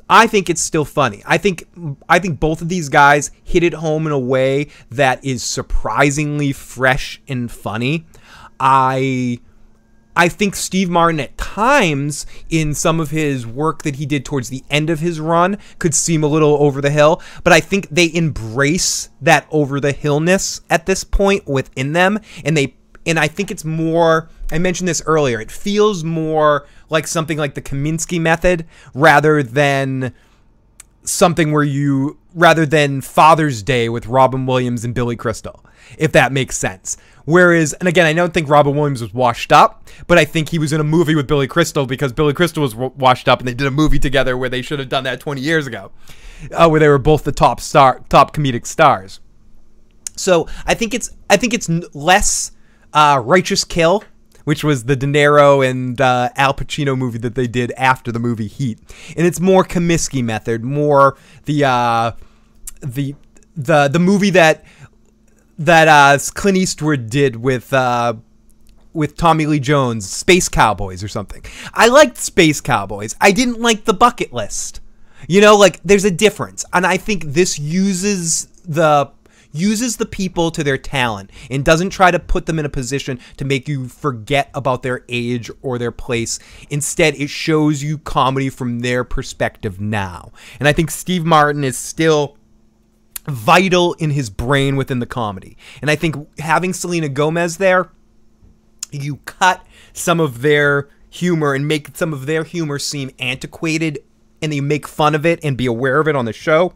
I 0.10 0.26
think 0.26 0.50
it's 0.50 0.62
still 0.62 0.86
funny. 0.86 1.22
I 1.26 1.38
think 1.38 1.68
I 2.08 2.20
think 2.20 2.40
both 2.40 2.62
of 2.62 2.70
these 2.70 2.90
guys 2.90 3.32
hit 3.44 3.64
it 3.64 3.74
home 3.74 4.08
in 4.08 4.12
a 4.12 4.20
way 4.20 4.70
that 4.92 5.24
is 5.24 5.44
surprisingly 5.44 6.52
fresh 6.52 7.22
and 7.28 7.52
funny. 7.52 8.06
I 8.60 9.40
I 10.20 10.28
think 10.28 10.54
Steve 10.54 10.90
Martin 10.90 11.22
at 11.22 11.38
times 11.38 12.26
in 12.50 12.74
some 12.74 13.00
of 13.00 13.10
his 13.10 13.48
work 13.48 13.84
that 13.84 13.96
he 13.96 14.06
did 14.06 14.26
towards 14.26 14.50
the 14.50 14.66
end 14.70 14.90
of 14.90 15.00
his 15.00 15.18
run 15.18 15.58
could 15.80 15.96
seem 15.96 16.26
a 16.26 16.28
little 16.28 16.62
over 16.62 16.82
the 16.82 16.90
hill, 16.90 17.22
but 17.46 17.54
I 17.54 17.62
think 17.62 17.88
they 17.90 18.14
embrace 18.14 19.08
that 19.22 19.48
over 19.50 19.80
the 19.80 19.94
hillness 19.94 20.60
at 20.70 20.86
this 20.88 21.06
point 21.06 21.48
within 21.48 21.94
them 21.94 22.20
and 22.44 22.58
they 22.58 22.76
and 23.06 23.18
I 23.18 23.30
think 23.30 23.50
it's 23.50 23.64
more 23.64 24.28
I 24.52 24.58
mentioned 24.58 24.90
this 24.90 25.02
earlier. 25.06 25.40
It 25.40 25.52
feels 25.52 26.04
more 26.04 26.68
like 26.90 27.08
something 27.08 27.38
like 27.38 27.54
the 27.54 27.62
Kominsky 27.62 28.20
method 28.20 28.66
rather 28.94 29.42
than 29.42 30.14
something 31.04 31.54
where 31.54 31.64
you 31.64 32.20
rather 32.34 32.66
than 32.66 33.00
Father's 33.00 33.64
Day 33.64 33.88
with 33.88 34.06
Robin 34.08 34.46
Williams 34.46 34.84
and 34.84 34.94
Billy 34.94 35.16
Crystal, 35.16 35.64
if 35.98 36.12
that 36.14 36.32
makes 36.32 36.58
sense. 36.58 36.98
Whereas, 37.26 37.74
and 37.74 37.88
again, 37.88 38.06
I 38.06 38.14
don't 38.14 38.34
think 38.34 38.50
Robin 38.50 38.76
Williams 38.76 39.02
was 39.02 39.14
washed 39.14 39.52
up, 39.52 39.88
but 40.08 40.18
I 40.18 40.26
think 40.26 40.50
he 40.50 40.58
was 40.58 40.74
in 40.74 40.82
a 40.82 40.84
movie 40.84 41.14
with 41.14 41.28
Billy 41.28 41.48
Crystal 41.48 41.86
because 41.86 42.12
Billy 42.12 42.34
Crystal 42.34 42.64
was 42.64 42.76
washed 42.76 43.28
up, 43.28 43.40
and 43.40 43.48
they 43.48 43.54
did 43.54 43.68
a 43.68 43.72
movie 43.72 44.00
together 44.00 44.36
where 44.36 44.50
they 44.50 44.64
should 44.64 44.80
have 44.80 44.90
done 44.90 45.04
that 45.04 45.20
20 45.20 45.40
years 45.40 45.68
ago, 45.68 45.92
uh, 46.52 46.68
where 46.68 46.80
they 46.80 46.88
were 46.88 46.98
both 46.98 47.24
the 47.24 47.32
top 47.32 47.60
star, 47.60 48.04
top 48.10 48.34
comedic 48.34 48.66
stars. 48.66 49.20
So 50.16 50.48
I 50.66 50.74
think 50.74 50.94
it's 50.94 51.12
I 51.30 51.38
think 51.38 51.54
it's 51.54 51.70
less 51.94 52.52
uh, 52.94 53.22
Righteous 53.24 53.64
Kill, 53.64 54.04
which 54.44 54.64
was 54.64 54.86
the 54.86 54.96
De 54.96 55.06
Niro 55.06 55.68
and 55.68 56.02
uh, 56.02 56.30
Al 56.36 56.54
Pacino 56.54 56.98
movie 56.98 57.20
that 57.20 57.36
they 57.36 57.48
did 57.48 57.72
after 57.78 58.12
the 58.12 58.20
movie 58.20 58.48
Heat, 58.48 58.80
and 59.16 59.26
it's 59.26 59.40
more 59.40 59.64
Comiskey 59.64 60.24
method, 60.24 60.64
more 60.64 61.16
the 61.46 61.64
uh, 61.64 62.12
the 62.82 63.16
the 63.56 63.88
the 63.88 64.00
movie 64.00 64.32
that 64.32 64.66
that 65.60 65.88
uh, 65.88 66.18
Clint 66.34 66.58
Eastwood 66.58 67.10
did 67.10 67.36
with 67.36 67.72
uh, 67.72 68.16
with 68.94 69.16
Tommy 69.16 69.46
Lee 69.46 69.60
Jones, 69.60 70.10
Space 70.10 70.50
Cowboys 70.50 71.04
or 71.04 71.08
something. 71.08 71.44
I 71.74 71.88
liked 71.88 72.18
Space 72.18 72.62
Cowboys. 72.62 73.16
I 73.22 73.32
didn't 73.32 73.60
like 73.60 73.86
the 73.86 73.94
bucket 73.94 74.34
list. 74.34 74.82
You 75.28 75.42
know, 75.42 75.58
like 75.58 75.82
there's 75.84 76.06
a 76.06 76.12
difference, 76.12 76.66
and 76.74 76.88
I 76.88 76.98
think 76.98 77.24
this 77.26 77.60
uses 77.60 78.46
the 78.66 79.12
uses 79.52 79.98
the 79.98 80.06
people 80.06 80.52
to 80.52 80.64
their 80.64 80.78
talent 80.78 81.32
and 81.50 81.66
doesn't 81.66 81.90
try 81.90 82.12
to 82.12 82.20
put 82.20 82.46
them 82.46 82.60
in 82.60 82.66
a 82.66 82.70
position 82.70 83.20
to 83.36 83.44
make 83.44 83.68
you 83.68 83.88
forget 83.88 84.50
about 84.54 84.84
their 84.84 85.04
age 85.10 85.50
or 85.62 85.78
their 85.78 85.92
place. 85.92 86.40
Instead, 86.70 87.16
it 87.16 87.30
shows 87.30 87.82
you 87.82 87.98
comedy 87.98 88.50
from 88.50 88.82
their 88.82 89.04
perspective 89.04 89.82
now. 89.82 90.32
And 90.60 90.68
I 90.68 90.74
think 90.74 90.92
Steve 90.92 91.26
Martin 91.26 91.64
is 91.64 91.78
still 91.78 92.38
vital 93.30 93.94
in 93.94 94.12
his 94.12 94.30
brain 94.30 94.76
within 94.76 95.00
the 95.00 95.06
comedy. 95.06 95.58
And 95.82 95.90
I 95.90 95.96
think 95.96 96.16
having 96.40 96.74
Selena 96.74 97.10
Gomez 97.10 97.58
there, 97.58 97.90
you 98.92 99.18
cut 99.26 99.66
some 99.94 100.20
of 100.20 100.42
their 100.42 100.90
humor 101.10 101.54
and 101.54 101.68
make 101.68 101.96
some 101.96 102.14
of 102.14 102.26
their 102.26 102.44
humor 102.44 102.80
seem 102.80 103.12
antiquated 103.20 104.00
and 104.42 104.54
you 104.54 104.62
make 104.62 104.88
fun 104.88 105.16
of 105.16 105.26
it 105.26 105.44
and 105.44 105.58
be 105.58 105.66
aware 105.66 106.00
of 106.00 106.08
it 106.08 106.16
on 106.16 106.26
the 106.26 106.34
show. 106.34 106.74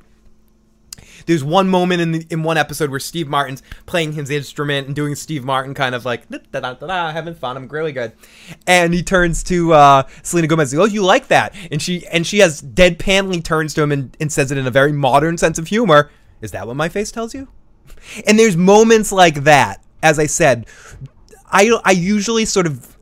There's 1.25 1.43
one 1.43 1.69
moment 1.69 2.01
in 2.01 2.11
the, 2.11 2.27
in 2.29 2.43
one 2.43 2.57
episode 2.57 2.89
where 2.89 2.99
Steve 2.99 3.27
Martin's 3.27 3.63
playing 3.85 4.13
his 4.13 4.29
instrument 4.29 4.87
and 4.87 4.95
doing 4.95 5.15
Steve 5.15 5.43
Martin 5.43 5.73
kind 5.73 5.95
of 5.95 6.05
like 6.05 6.27
da 6.29 6.39
da 6.51 6.73
da 6.73 6.73
da 6.73 7.11
having 7.11 7.33
fun. 7.33 7.55
I'm 7.55 7.67
really 7.67 7.91
good, 7.91 8.13
and 8.67 8.93
he 8.93 9.03
turns 9.03 9.43
to 9.43 9.73
uh, 9.73 10.03
Selena 10.21 10.47
Gomez. 10.47 10.73
Oh, 10.73 10.85
you 10.85 11.03
like 11.03 11.27
that? 11.27 11.55
And 11.71 11.81
she 11.81 12.05
and 12.07 12.27
she 12.27 12.39
has 12.39 12.61
deadpanly 12.61 13.43
turns 13.43 13.73
to 13.75 13.81
him 13.81 13.91
and, 13.91 14.15
and 14.19 14.31
says 14.31 14.51
it 14.51 14.57
in 14.57 14.67
a 14.67 14.71
very 14.71 14.91
modern 14.91 15.37
sense 15.37 15.57
of 15.57 15.67
humor. 15.67 16.11
Is 16.43 16.51
that 16.51 16.67
what 16.67 16.75
my 16.75 16.89
face 16.89 17.12
tells 17.12 17.34
you? 17.34 17.47
And 18.27 18.38
there's 18.38 18.56
moments 18.56 19.12
like 19.12 19.43
that. 19.45 19.82
As 20.01 20.19
I 20.19 20.25
said, 20.25 20.67
I 21.51 21.79
I 21.84 21.91
usually 21.91 22.45
sort 22.45 22.67
of 22.67 22.97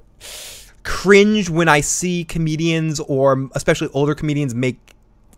cringe 0.83 1.49
when 1.49 1.67
I 1.67 1.81
see 1.81 2.23
comedians 2.23 2.99
or 2.99 3.49
especially 3.53 3.89
older 3.93 4.15
comedians 4.15 4.53
make 4.53 4.79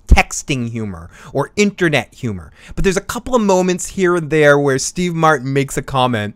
texting 0.07 0.69
humor 0.69 1.09
or 1.31 1.51
internet 1.55 2.13
humor. 2.13 2.51
But 2.75 2.83
there's 2.83 2.97
a 2.97 3.01
couple 3.01 3.35
of 3.35 3.41
moments 3.41 3.87
here 3.87 4.15
and 4.15 4.29
there 4.29 4.59
where 4.59 4.77
Steve 4.79 5.13
Martin 5.13 5.53
makes 5.53 5.77
a 5.77 5.81
comment 5.81 6.35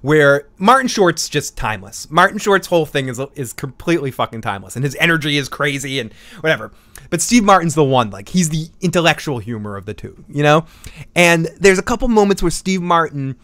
where 0.00 0.48
Martin 0.58 0.88
Short's 0.88 1.28
just 1.28 1.56
timeless. 1.56 2.10
Martin 2.10 2.38
Short's 2.38 2.66
whole 2.66 2.86
thing 2.86 3.08
is 3.08 3.20
is 3.34 3.52
completely 3.52 4.10
fucking 4.10 4.40
timeless 4.40 4.76
and 4.76 4.84
his 4.84 4.96
energy 4.96 5.36
is 5.36 5.48
crazy 5.48 6.00
and 6.00 6.12
whatever. 6.40 6.72
But 7.10 7.20
Steve 7.20 7.44
Martin's 7.44 7.74
the 7.74 7.84
one, 7.84 8.10
like 8.10 8.30
he's 8.30 8.48
the 8.48 8.68
intellectual 8.80 9.38
humor 9.38 9.76
of 9.76 9.84
the 9.86 9.94
two, 9.94 10.24
you 10.28 10.42
know? 10.42 10.66
And 11.14 11.46
there's 11.58 11.78
a 11.78 11.82
couple 11.82 12.08
moments 12.08 12.42
where 12.42 12.50
Steve 12.50 12.82
Martin 12.82 13.36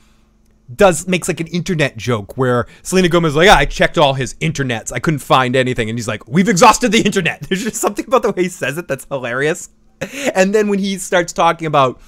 does 0.75 1.07
makes 1.09 1.29
like 1.29 1.41
an 1.41 1.49
internet 1.49 1.97
joke 1.97 2.37
where 2.37 2.67
Selena 2.83 3.09
Gomez 3.09 3.33
is 3.33 3.37
like, 3.37 3.49
ah, 3.49 3.59
I 3.59 3.65
checked 3.65 3.99
all 3.99 4.15
his 4.15 4.35
internets, 4.35 4.93
I 4.93 4.99
couldn't 4.99 5.21
find 5.21 5.57
anything, 5.57 5.91
and 5.91 5.99
he's 5.99 6.09
like, 6.09 6.27
we've 6.29 6.49
exhausted 6.49 6.93
the 6.93 7.03
internet. 7.03 7.43
There's 7.49 7.65
just 7.65 7.77
something 7.77 8.07
about 8.07 8.23
the 8.23 8.31
way 8.31 8.45
he 8.45 8.49
says 8.49 8.79
it 8.79 8.89
that's 8.89 9.05
hilarious. 9.07 9.71
And 10.35 10.55
then 10.55 10.69
when 10.69 10.79
he 10.79 10.97
starts 10.97 11.33
talking 11.33 11.67
about 11.67 12.01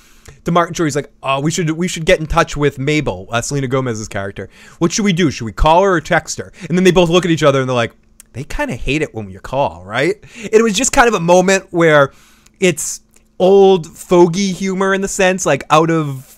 to 0.44 0.50
Martin 0.50 0.74
Short, 0.74 0.86
he's 0.86 0.96
like, 0.96 1.12
"Oh, 1.22 1.40
we 1.40 1.50
should 1.50 1.70
we 1.70 1.88
should 1.88 2.04
get 2.04 2.20
in 2.20 2.26
touch 2.26 2.56
with 2.56 2.78
Mabel, 2.78 3.28
uh, 3.30 3.40
Selena 3.40 3.68
Gomez's 3.68 4.08
character. 4.08 4.48
What 4.78 4.92
should 4.92 5.04
we 5.04 5.12
do? 5.12 5.30
Should 5.30 5.44
we 5.44 5.52
call 5.52 5.82
her 5.82 5.94
or 5.94 6.00
text 6.00 6.38
her?" 6.38 6.52
And 6.68 6.76
then 6.76 6.84
they 6.84 6.92
both 6.92 7.10
look 7.10 7.24
at 7.24 7.30
each 7.30 7.42
other 7.42 7.60
and 7.60 7.68
they're 7.68 7.76
like, 7.76 7.92
"They 8.32 8.44
kind 8.44 8.70
of 8.70 8.80
hate 8.80 9.02
it 9.02 9.14
when 9.14 9.26
we 9.26 9.34
call, 9.38 9.84
right?" 9.84 10.16
It 10.36 10.62
was 10.62 10.74
just 10.74 10.92
kind 10.92 11.08
of 11.08 11.14
a 11.14 11.20
moment 11.20 11.66
where 11.70 12.12
it's 12.60 13.00
old 13.38 13.86
fogey 13.86 14.52
humor 14.52 14.94
in 14.94 15.00
the 15.00 15.08
sense, 15.08 15.44
like 15.44 15.64
out 15.70 15.90
of 15.90 16.28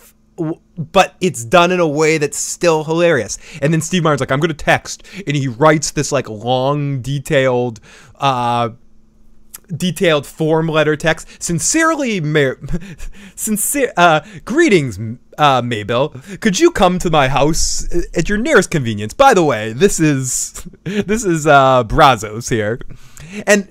but 0.76 1.14
it's 1.20 1.44
done 1.44 1.70
in 1.70 1.78
a 1.80 1.86
way 1.86 2.18
that's 2.18 2.36
still 2.36 2.84
hilarious. 2.84 3.38
And 3.62 3.72
then 3.72 3.80
Steve 3.80 4.02
Martin's 4.02 4.20
like, 4.20 4.32
I'm 4.32 4.40
gonna 4.40 4.54
text, 4.54 5.06
and 5.26 5.36
he 5.36 5.48
writes 5.48 5.92
this 5.92 6.10
like 6.10 6.28
long, 6.28 7.00
detailed, 7.02 7.80
uh, 8.16 8.70
detailed 9.68 10.26
form 10.26 10.68
letter 10.68 10.96
text. 10.96 11.42
Sincerely, 11.42 12.20
Mar- 12.20 12.58
sincere, 13.34 13.92
uh, 13.96 14.20
greetings, 14.44 14.98
uh, 15.38 15.62
Mabel. 15.62 16.10
Could 16.40 16.58
you 16.58 16.70
come 16.70 16.98
to 17.00 17.10
my 17.10 17.28
house 17.28 17.88
at 18.14 18.28
your 18.28 18.38
nearest 18.38 18.70
convenience? 18.70 19.14
By 19.14 19.34
the 19.34 19.44
way, 19.44 19.72
this 19.72 20.00
is 20.00 20.66
this 20.84 21.24
is 21.24 21.46
uh, 21.46 21.84
Brazzos 21.84 22.50
here, 22.50 22.80
and 23.46 23.68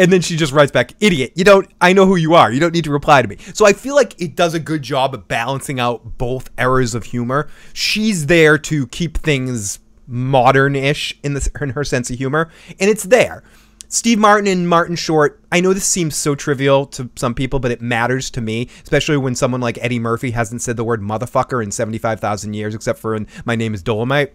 and 0.00 0.10
then 0.10 0.22
she 0.22 0.34
just 0.34 0.54
writes 0.54 0.72
back, 0.72 0.94
idiot, 1.00 1.32
you 1.34 1.44
don't, 1.44 1.68
I 1.78 1.92
know 1.92 2.06
who 2.06 2.16
you 2.16 2.32
are. 2.32 2.50
You 2.50 2.58
don't 2.58 2.72
need 2.72 2.84
to 2.84 2.90
reply 2.90 3.20
to 3.20 3.28
me. 3.28 3.36
So 3.52 3.66
I 3.66 3.74
feel 3.74 3.94
like 3.94 4.18
it 4.18 4.34
does 4.34 4.54
a 4.54 4.58
good 4.58 4.80
job 4.80 5.12
of 5.12 5.28
balancing 5.28 5.78
out 5.78 6.16
both 6.16 6.48
errors 6.56 6.94
of 6.94 7.04
humor. 7.04 7.50
She's 7.74 8.24
there 8.24 8.56
to 8.56 8.86
keep 8.86 9.18
things 9.18 9.78
modern 10.06 10.74
ish 10.74 11.18
in, 11.22 11.38
in 11.60 11.70
her 11.70 11.84
sense 11.84 12.10
of 12.10 12.16
humor, 12.16 12.50
and 12.78 12.88
it's 12.88 13.04
there. 13.04 13.44
Steve 13.92 14.20
Martin 14.20 14.46
and 14.46 14.68
Martin 14.68 14.94
Short, 14.94 15.42
I 15.50 15.60
know 15.60 15.72
this 15.74 15.84
seems 15.84 16.14
so 16.14 16.36
trivial 16.36 16.86
to 16.86 17.10
some 17.16 17.34
people, 17.34 17.58
but 17.58 17.72
it 17.72 17.80
matters 17.80 18.30
to 18.30 18.40
me, 18.40 18.68
especially 18.84 19.16
when 19.16 19.34
someone 19.34 19.60
like 19.60 19.78
Eddie 19.82 19.98
Murphy 19.98 20.30
hasn't 20.30 20.62
said 20.62 20.76
the 20.76 20.84
word 20.84 21.02
motherfucker 21.02 21.62
in 21.62 21.72
75,000 21.72 22.54
years, 22.54 22.72
except 22.72 23.00
for 23.00 23.16
in 23.16 23.26
My 23.44 23.56
Name 23.56 23.74
is 23.74 23.82
Dolemite. 23.82 24.30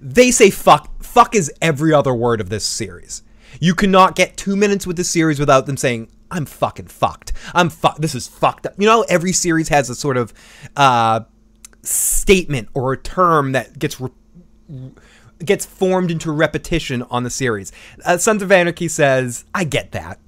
They 0.00 0.30
say 0.30 0.50
fuck. 0.50 1.02
Fuck 1.02 1.34
is 1.34 1.52
every 1.60 1.92
other 1.92 2.14
word 2.14 2.40
of 2.40 2.50
this 2.50 2.64
series. 2.64 3.24
You 3.60 3.74
cannot 3.74 4.14
get 4.14 4.36
two 4.36 4.54
minutes 4.54 4.86
with 4.86 4.96
the 4.96 5.04
series 5.04 5.40
without 5.40 5.66
them 5.66 5.76
saying, 5.76 6.08
I'm 6.30 6.46
fucking 6.46 6.86
fucked. 6.86 7.32
I'm 7.52 7.68
fuck. 7.68 7.98
This 7.98 8.14
is 8.14 8.28
fucked 8.28 8.66
up. 8.66 8.74
You 8.78 8.86
know, 8.86 9.04
every 9.08 9.32
series 9.32 9.68
has 9.70 9.90
a 9.90 9.94
sort 9.94 10.16
of 10.16 10.32
uh, 10.76 11.20
statement 11.82 12.68
or 12.74 12.92
a 12.92 12.96
term 12.96 13.52
that 13.52 13.76
gets 13.76 14.00
re- 14.00 14.10
gets 15.44 15.66
formed 15.66 16.10
into 16.10 16.32
repetition 16.32 17.02
on 17.10 17.22
the 17.22 17.30
series. 17.30 17.72
Uh, 18.04 18.16
Sons 18.16 18.42
of 18.42 18.50
Anarchy 18.50 18.88
says, 18.88 19.44
"I 19.54 19.64
get 19.64 19.92
that." 19.92 20.18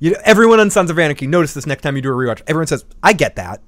You 0.00 0.12
know, 0.12 0.18
everyone 0.24 0.60
on 0.60 0.70
Sons 0.70 0.90
of 0.90 0.98
Anarchy 0.98 1.26
notice 1.26 1.54
this 1.54 1.66
next 1.66 1.82
time 1.82 1.96
you 1.96 2.02
do 2.02 2.10
a 2.10 2.16
rewatch. 2.16 2.42
Everyone 2.46 2.66
says, 2.66 2.84
"I 3.02 3.12
get 3.12 3.36
that." 3.36 3.60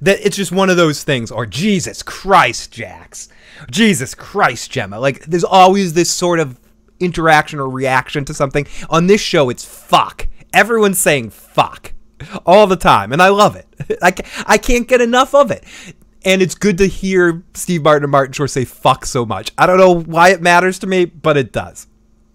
That 0.00 0.24
it's 0.24 0.36
just 0.36 0.52
one 0.52 0.70
of 0.70 0.76
those 0.76 1.02
things. 1.02 1.30
Or 1.30 1.46
Jesus 1.46 2.02
Christ, 2.02 2.72
Jax. 2.72 3.28
Jesus 3.70 4.14
Christ, 4.14 4.70
Gemma. 4.70 5.00
Like 5.00 5.24
there's 5.24 5.44
always 5.44 5.94
this 5.94 6.10
sort 6.10 6.38
of 6.38 6.60
interaction 7.00 7.58
or 7.58 7.68
reaction 7.68 8.24
to 8.26 8.34
something. 8.34 8.66
On 8.88 9.06
this 9.06 9.20
show, 9.20 9.50
it's 9.50 9.64
fuck. 9.64 10.28
Everyone's 10.52 10.98
saying 10.98 11.30
fuck 11.30 11.92
all 12.46 12.66
the 12.66 12.76
time, 12.76 13.12
and 13.12 13.22
I 13.22 13.28
love 13.28 13.56
it. 13.56 13.66
I, 14.02 14.12
I 14.46 14.58
can't 14.58 14.86
get 14.86 15.00
enough 15.00 15.34
of 15.34 15.50
it. 15.50 15.64
And 16.24 16.42
it's 16.42 16.54
good 16.54 16.78
to 16.78 16.86
hear 16.86 17.42
Steve 17.54 17.82
Martin 17.82 18.04
and 18.04 18.12
Martin 18.12 18.32
Short 18.32 18.50
say 18.50 18.64
fuck 18.64 19.06
so 19.06 19.24
much. 19.24 19.52
I 19.56 19.66
don't 19.66 19.78
know 19.78 20.00
why 20.00 20.30
it 20.30 20.42
matters 20.42 20.78
to 20.80 20.86
me, 20.86 21.06
but 21.06 21.36
it 21.36 21.52
does. 21.52 21.86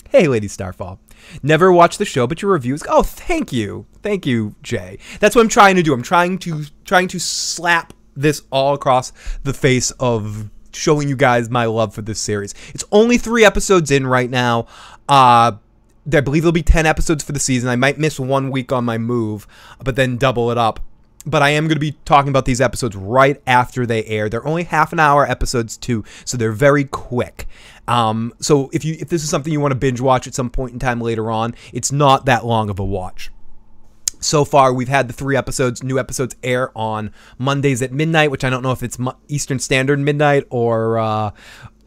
Hey, 0.10 0.28
Lady 0.28 0.48
Starfall. 0.48 1.00
Never 1.44 1.72
watched 1.72 2.00
the 2.00 2.06
show, 2.06 2.28
but 2.28 2.42
your 2.42 2.52
reviews. 2.52 2.84
Oh, 2.88 3.04
thank 3.04 3.52
you, 3.52 3.86
thank 4.02 4.26
you, 4.26 4.56
Jay. 4.64 5.00
That's 5.20 5.36
what 5.36 5.42
I'm 5.42 5.50
trying 5.50 5.76
to 5.76 5.84
do. 5.84 5.94
I'm 5.94 6.04
trying 6.04 6.38
to 6.40 6.66
trying 6.84 7.08
to 7.10 7.20
slap 7.20 7.94
this 8.16 8.44
all 8.52 8.74
across 8.74 9.12
the 9.44 9.54
face 9.54 9.92
of 9.92 10.50
showing 10.72 11.10
you 11.10 11.16
guys 11.16 11.50
my 11.50 11.66
love 11.66 11.94
for 11.94 12.02
this 12.02 12.20
series. 12.20 12.54
It's 12.74 12.84
only 12.92 13.18
three 13.18 13.46
episodes 13.46 13.92
in 13.92 14.06
right 14.06 14.30
now. 14.30 14.68
Uh, 15.08 15.54
I 16.14 16.22
believe 16.22 16.44
there'll 16.44 16.52
be 16.52 16.62
10 16.64 16.86
episodes 16.86 17.24
for 17.24 17.32
the 17.32 17.40
season. 17.40 17.70
I 17.70 17.76
might 17.76 17.98
miss 17.98 18.20
one 18.20 18.52
week 18.52 18.72
on 18.72 18.86
my 18.86 18.98
move, 18.98 19.48
but 19.84 19.96
then 19.96 20.18
double 20.18 20.52
it 20.52 20.58
up. 20.58 20.80
But 21.26 21.42
I 21.42 21.50
am 21.50 21.66
going 21.66 21.76
to 21.76 21.80
be 21.80 21.94
talking 22.06 22.30
about 22.30 22.46
these 22.46 22.62
episodes 22.62 22.96
right 22.96 23.42
after 23.48 23.86
they 23.86 24.06
air. 24.06 24.30
They're 24.30 24.46
only 24.46 24.64
half 24.64 24.94
an 24.94 25.00
hour 25.00 25.30
episodes 25.30 25.76
too, 25.78 26.04
so 26.24 26.38
they're 26.38 26.52
very 26.52 26.84
quick. 26.84 27.48
Um, 27.88 28.34
so 28.40 28.70
if 28.74 28.86
you 28.86 28.96
if 29.00 29.10
this 29.10 29.24
is 29.24 29.30
something 29.30 29.52
you 29.52 29.60
want 29.60 29.72
to 29.72 29.80
binge 29.80 30.02
watch 30.02 30.28
at 30.28 30.36
some 30.36 30.50
point 30.50 30.74
in 30.74 30.80
time 30.80 31.02
later 31.02 31.32
on, 31.32 31.56
it's 31.74 31.92
not 31.92 32.26
that 32.26 32.46
long 32.46 32.70
of 32.70 32.80
a 32.80 32.86
watch 32.86 33.32
so 34.26 34.44
far 34.44 34.74
we've 34.74 34.88
had 34.88 35.08
the 35.08 35.14
three 35.14 35.36
episodes 35.36 35.84
new 35.84 36.00
episodes 36.00 36.36
air 36.42 36.76
on 36.76 37.12
mondays 37.38 37.82
at 37.82 37.92
midnight 37.92 38.32
which 38.32 38.44
i 38.44 38.50
don't 38.50 38.64
know 38.64 38.72
if 38.72 38.82
it's 38.82 38.98
eastern 39.28 39.60
standard 39.60 40.00
midnight 40.00 40.46
or 40.50 40.98
uh, 40.98 41.32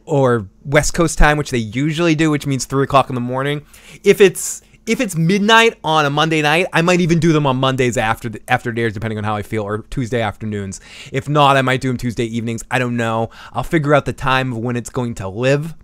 or 0.05 0.49
west 0.65 0.95
coast 0.95 1.19
time 1.19 1.37
which 1.37 1.51
they 1.51 1.59
usually 1.59 2.15
do 2.15 2.31
which 2.31 2.47
means 2.47 2.65
three 2.65 2.85
o'clock 2.85 3.09
in 3.09 3.15
the 3.15 3.21
morning 3.21 3.65
if 4.05 4.21
it's 4.21 4.63
if 4.89 5.01
it's 5.01 5.17
midnight 5.17 5.79
on 5.85 6.07
a 6.07 6.11
Monday 6.11 6.41
night, 6.41 6.67
I 6.73 6.83
might 6.83 7.01
even 7.01 7.19
do 7.19 7.33
them 7.33 7.47
on 7.47 7.57
Mondays 7.57 7.97
after 7.97 8.31
the, 8.31 8.41
after 8.49 8.77
airs, 8.77 8.95
depending 8.95 9.19
on 9.19 9.25
how 9.25 9.37
I 9.37 9.43
feel, 9.43 9.63
or 9.63 9.79
Tuesday 9.91 10.23
afternoons. 10.23 10.81
If 11.13 11.29
not, 11.29 11.57
I 11.57 11.63
might 11.63 11.81
do 11.81 11.89
them 11.89 11.99
Tuesday 11.99 12.25
evenings. 12.25 12.65
I 12.71 12.79
don't 12.79 12.97
know. 12.97 13.31
I'll 13.53 13.63
figure 13.63 13.95
out 13.95 14.07
the 14.07 14.13
time 14.13 14.53
of 14.53 14.59
when 14.59 14.77
it's 14.77 14.91
going 14.91 15.15
to 15.17 15.29
live. 15.29 15.75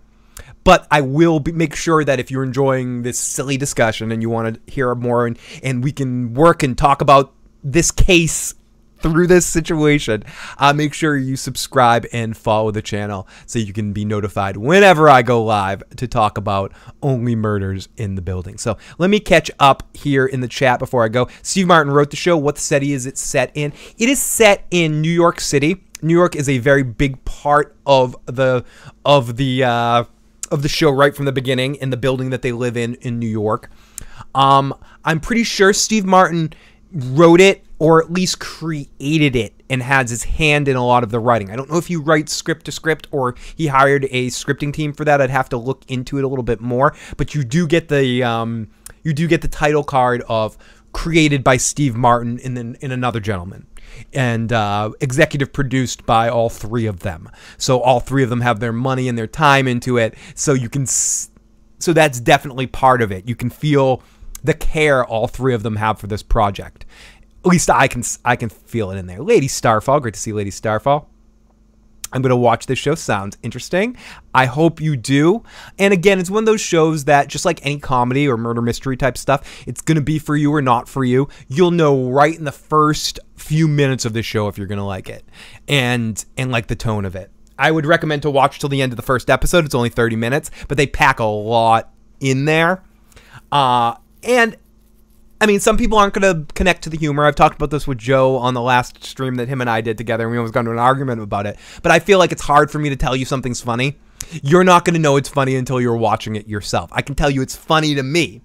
But 0.63 0.87
I 0.89 1.01
will 1.01 1.39
be, 1.39 1.51
make 1.51 1.75
sure 1.75 2.03
that 2.03 2.19
if 2.19 2.31
you're 2.31 2.43
enjoying 2.43 3.03
this 3.03 3.19
silly 3.19 3.55
discussion 3.55 4.11
and 4.11 4.23
you 4.23 4.31
want 4.31 4.55
to 4.65 4.71
hear 4.71 4.95
more 4.95 5.27
and, 5.27 5.37
and 5.61 5.83
we 5.83 5.91
can 5.91 6.33
work 6.33 6.63
and 6.63 6.75
talk 6.75 7.01
about 7.01 7.33
this 7.63 7.91
case 7.91 8.55
through 8.99 9.27
this 9.27 9.45
situation, 9.45 10.23
uh, 10.57 10.73
make 10.73 10.93
sure 10.93 11.17
you 11.17 11.35
subscribe 11.35 12.05
and 12.11 12.35
follow 12.35 12.71
the 12.71 12.81
channel 12.81 13.27
so 13.45 13.59
you 13.59 13.73
can 13.73 13.93
be 13.93 14.05
notified 14.05 14.57
whenever 14.57 15.09
I 15.09 15.21
go 15.21 15.43
live 15.43 15.83
to 15.97 16.07
talk 16.07 16.37
about 16.37 16.71
only 17.01 17.35
murders 17.35 17.87
in 17.97 18.15
the 18.15 18.21
building. 18.21 18.57
So 18.57 18.77
let 18.97 19.09
me 19.09 19.19
catch 19.19 19.51
up 19.59 19.83
here 19.95 20.25
in 20.25 20.41
the 20.41 20.47
chat 20.47 20.79
before 20.79 21.03
I 21.03 21.09
go. 21.09 21.27
Steve 21.41 21.67
Martin 21.67 21.93
wrote 21.93 22.09
the 22.09 22.15
show. 22.15 22.37
What 22.37 22.57
city 22.57 22.93
is 22.93 23.05
it 23.05 23.17
set 23.17 23.51
in? 23.53 23.73
It 23.97 24.09
is 24.09 24.21
set 24.21 24.65
in 24.71 25.01
New 25.01 25.11
York 25.11 25.39
City. 25.39 25.83
New 26.01 26.13
York 26.13 26.35
is 26.35 26.49
a 26.49 26.57
very 26.57 26.83
big 26.83 27.23
part 27.25 27.75
of 27.85 28.15
the 28.25 28.63
of 29.03 29.37
the 29.37 29.63
uh, 29.63 30.03
of 30.51 30.61
the 30.61 30.69
show 30.69 30.91
right 30.91 31.15
from 31.15 31.25
the 31.25 31.31
beginning 31.31 31.75
in 31.75 31.89
the 31.89 31.97
building 31.97 32.29
that 32.29 32.41
they 32.41 32.51
live 32.51 32.77
in 32.77 32.95
in 32.95 33.17
New 33.17 33.27
York. 33.27 33.69
Um, 34.33 34.73
I'm 35.03 35.19
pretty 35.19 35.43
sure 35.43 35.73
Steve 35.73 36.05
Martin 36.05 36.53
wrote 36.91 37.41
it 37.41 37.64
or 37.79 38.01
at 38.01 38.11
least 38.11 38.39
created 38.39 39.35
it 39.35 39.53
and 39.69 39.81
has 39.83 40.09
his 40.09 40.23
hand 40.23 40.67
in 40.67 40.75
a 40.75 40.85
lot 40.85 41.03
of 41.03 41.09
the 41.11 41.19
writing. 41.19 41.49
I 41.51 41.55
don't 41.55 41.69
know 41.69 41.77
if 41.77 41.87
he 41.87 41.95
writes 41.95 42.33
script 42.33 42.65
to 42.65 42.71
script 42.71 43.07
or 43.11 43.35
he 43.55 43.67
hired 43.67 44.05
a 44.11 44.27
scripting 44.27 44.71
team 44.73 44.93
for 44.93 45.03
that. 45.05 45.21
I'd 45.21 45.29
have 45.29 45.49
to 45.49 45.57
look 45.57 45.83
into 45.87 46.17
it 46.17 46.23
a 46.23 46.27
little 46.27 46.43
bit 46.43 46.61
more. 46.61 46.95
But 47.17 47.35
you 47.35 47.43
do 47.43 47.67
get 47.67 47.89
the 47.89 48.23
um, 48.23 48.69
you 49.03 49.13
do 49.13 49.27
get 49.27 49.41
the 49.41 49.47
title 49.47 49.83
card 49.83 50.23
of 50.29 50.57
created 50.93 51.43
by 51.43 51.57
Steve 51.57 51.95
Martin 51.95 52.39
and 52.43 52.55
then 52.55 52.77
in 52.79 52.91
another 52.91 53.19
gentleman 53.19 53.67
and 54.13 54.51
uh, 54.53 54.91
executive 55.01 55.51
produced 55.51 56.05
by 56.05 56.29
all 56.29 56.49
three 56.49 56.85
of 56.85 57.01
them. 57.01 57.29
So 57.57 57.81
all 57.81 57.99
three 57.99 58.23
of 58.23 58.29
them 58.29 58.41
have 58.41 58.59
their 58.59 58.73
money 58.73 59.07
and 59.09 59.17
their 59.17 59.27
time 59.27 59.67
into 59.67 59.97
it. 59.97 60.15
So 60.35 60.53
you 60.53 60.69
can, 60.69 60.83
s- 60.83 61.29
so 61.79 61.93
that's 61.93 62.19
definitely 62.19 62.67
part 62.67 63.01
of 63.01 63.11
it. 63.11 63.27
You 63.27 63.35
can 63.35 63.49
feel 63.49 64.01
the 64.43 64.53
care 64.53 65.03
all 65.05 65.27
three 65.27 65.53
of 65.53 65.63
them 65.63 65.75
have 65.77 65.99
for 65.99 66.07
this 66.07 66.23
project. 66.23 66.85
At 67.45 67.51
least 67.51 67.69
I 67.69 67.87
can, 67.87 68.03
I 68.23 68.35
can 68.35 68.49
feel 68.49 68.91
it 68.91 68.97
in 68.97 69.05
there. 69.05 69.21
Lady 69.21 69.47
Starfall, 69.47 69.99
great 69.99 70.15
to 70.15 70.19
see 70.19 70.33
Lady 70.33 70.51
Starfall. 70.51 71.09
I'm 72.15 72.21
going 72.21 72.29
to 72.29 72.37
watch 72.37 72.65
this 72.65 72.79
show. 72.79 72.95
Sounds 72.95 73.37
interesting. 73.43 73.97
I 74.33 74.45
hope 74.45 74.79
you 74.79 74.95
do. 74.95 75.43
And 75.77 75.93
again, 75.93 76.17
it's 76.17 76.29
one 76.29 76.43
of 76.43 76.45
those 76.45 76.61
shows 76.61 77.05
that, 77.05 77.27
just 77.27 77.43
like 77.43 77.65
any 77.65 77.77
comedy 77.77 78.27
or 78.27 78.37
murder 78.37 78.61
mystery 78.61 78.95
type 78.95 79.17
stuff, 79.17 79.63
it's 79.67 79.81
going 79.81 79.97
to 79.97 80.01
be 80.01 80.17
for 80.17 80.35
you 80.35 80.53
or 80.53 80.61
not 80.61 80.87
for 80.87 81.03
you. 81.03 81.27
You'll 81.49 81.71
know 81.71 82.09
right 82.09 82.33
in 82.33 82.45
the 82.45 82.53
first 82.53 83.19
few 83.35 83.67
minutes 83.67 84.05
of 84.05 84.13
the 84.13 84.23
show 84.23 84.47
if 84.47 84.57
you're 84.57 84.67
going 84.67 84.77
to 84.77 84.85
like 84.85 85.09
it 85.09 85.25
and 85.67 86.23
and 86.37 86.51
like 86.51 86.67
the 86.67 86.75
tone 86.75 87.03
of 87.03 87.15
it. 87.15 87.31
I 87.59 87.69
would 87.69 87.85
recommend 87.85 88.21
to 88.21 88.31
watch 88.31 88.59
till 88.59 88.69
the 88.69 88.81
end 88.81 88.93
of 88.93 88.97
the 88.97 89.03
first 89.03 89.29
episode. 89.29 89.65
It's 89.65 89.75
only 89.75 89.89
30 89.89 90.15
minutes, 90.15 90.51
but 90.67 90.77
they 90.77 90.87
pack 90.87 91.19
a 91.19 91.25
lot 91.25 91.91
in 92.19 92.45
there. 92.45 92.81
Uh, 93.51 93.95
and 94.23 94.55
I 95.41 95.47
mean, 95.47 95.59
some 95.59 95.77
people 95.77 95.97
aren't 95.97 96.13
going 96.13 96.45
to 96.45 96.53
connect 96.53 96.83
to 96.83 96.89
the 96.89 96.97
humor. 96.97 97.25
I've 97.25 97.35
talked 97.35 97.55
about 97.55 97.69
this 97.69 97.85
with 97.85 97.97
Joe 97.97 98.37
on 98.37 98.53
the 98.53 98.61
last 98.61 99.03
stream 99.03 99.35
that 99.35 99.49
him 99.49 99.61
and 99.61 99.69
I 99.69 99.81
did 99.81 99.97
together, 99.97 100.23
and 100.23 100.31
we 100.31 100.37
almost 100.37 100.53
got 100.53 100.61
into 100.61 100.71
an 100.71 100.79
argument 100.79 101.21
about 101.21 101.45
it. 101.45 101.57
But 101.83 101.91
I 101.91 101.99
feel 101.99 102.19
like 102.19 102.31
it's 102.31 102.41
hard 102.41 102.71
for 102.71 102.79
me 102.79 102.89
to 102.89 102.95
tell 102.95 103.15
you 103.15 103.25
something's 103.25 103.61
funny. 103.61 103.97
You're 104.41 104.63
not 104.63 104.85
going 104.85 104.93
to 104.93 104.99
know 104.99 105.17
it's 105.17 105.29
funny 105.29 105.55
until 105.55 105.81
you're 105.81 105.97
watching 105.97 106.35
it 106.35 106.47
yourself. 106.47 106.89
I 106.93 107.01
can 107.01 107.15
tell 107.15 107.29
you 107.29 107.41
it's 107.41 107.55
funny 107.55 107.95
to 107.95 108.03
me. 108.03 108.41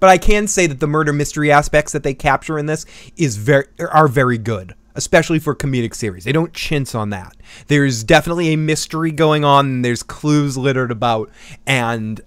But 0.00 0.10
I 0.10 0.18
can 0.18 0.48
say 0.48 0.66
that 0.66 0.80
the 0.80 0.86
murder 0.86 1.12
mystery 1.12 1.52
aspects 1.52 1.92
that 1.92 2.02
they 2.02 2.14
capture 2.14 2.58
in 2.58 2.66
this 2.66 2.86
is 3.16 3.36
very 3.36 3.66
are 3.78 4.08
very 4.08 4.38
good, 4.38 4.74
especially 4.94 5.38
for 5.38 5.54
comedic 5.54 5.94
series. 5.94 6.24
They 6.24 6.32
don't 6.32 6.52
chintz 6.52 6.94
on 6.94 7.10
that. 7.10 7.36
There's 7.68 8.02
definitely 8.02 8.52
a 8.52 8.56
mystery 8.56 9.12
going 9.12 9.44
on, 9.44 9.82
there's 9.82 10.02
clues 10.02 10.56
littered 10.56 10.90
about, 10.90 11.30
and 11.66 12.20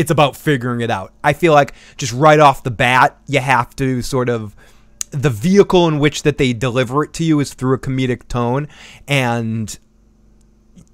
it's 0.00 0.10
about 0.10 0.34
figuring 0.34 0.80
it 0.80 0.90
out. 0.90 1.12
I 1.22 1.34
feel 1.34 1.52
like 1.52 1.74
just 1.98 2.14
right 2.14 2.40
off 2.40 2.62
the 2.62 2.70
bat, 2.70 3.20
you 3.26 3.40
have 3.40 3.76
to 3.76 4.00
sort 4.00 4.30
of 4.30 4.56
the 5.10 5.28
vehicle 5.28 5.86
in 5.88 5.98
which 5.98 6.22
that 6.22 6.38
they 6.38 6.54
deliver 6.54 7.04
it 7.04 7.12
to 7.14 7.24
you 7.24 7.38
is 7.38 7.52
through 7.52 7.74
a 7.74 7.78
comedic 7.78 8.26
tone 8.26 8.66
and 9.06 9.78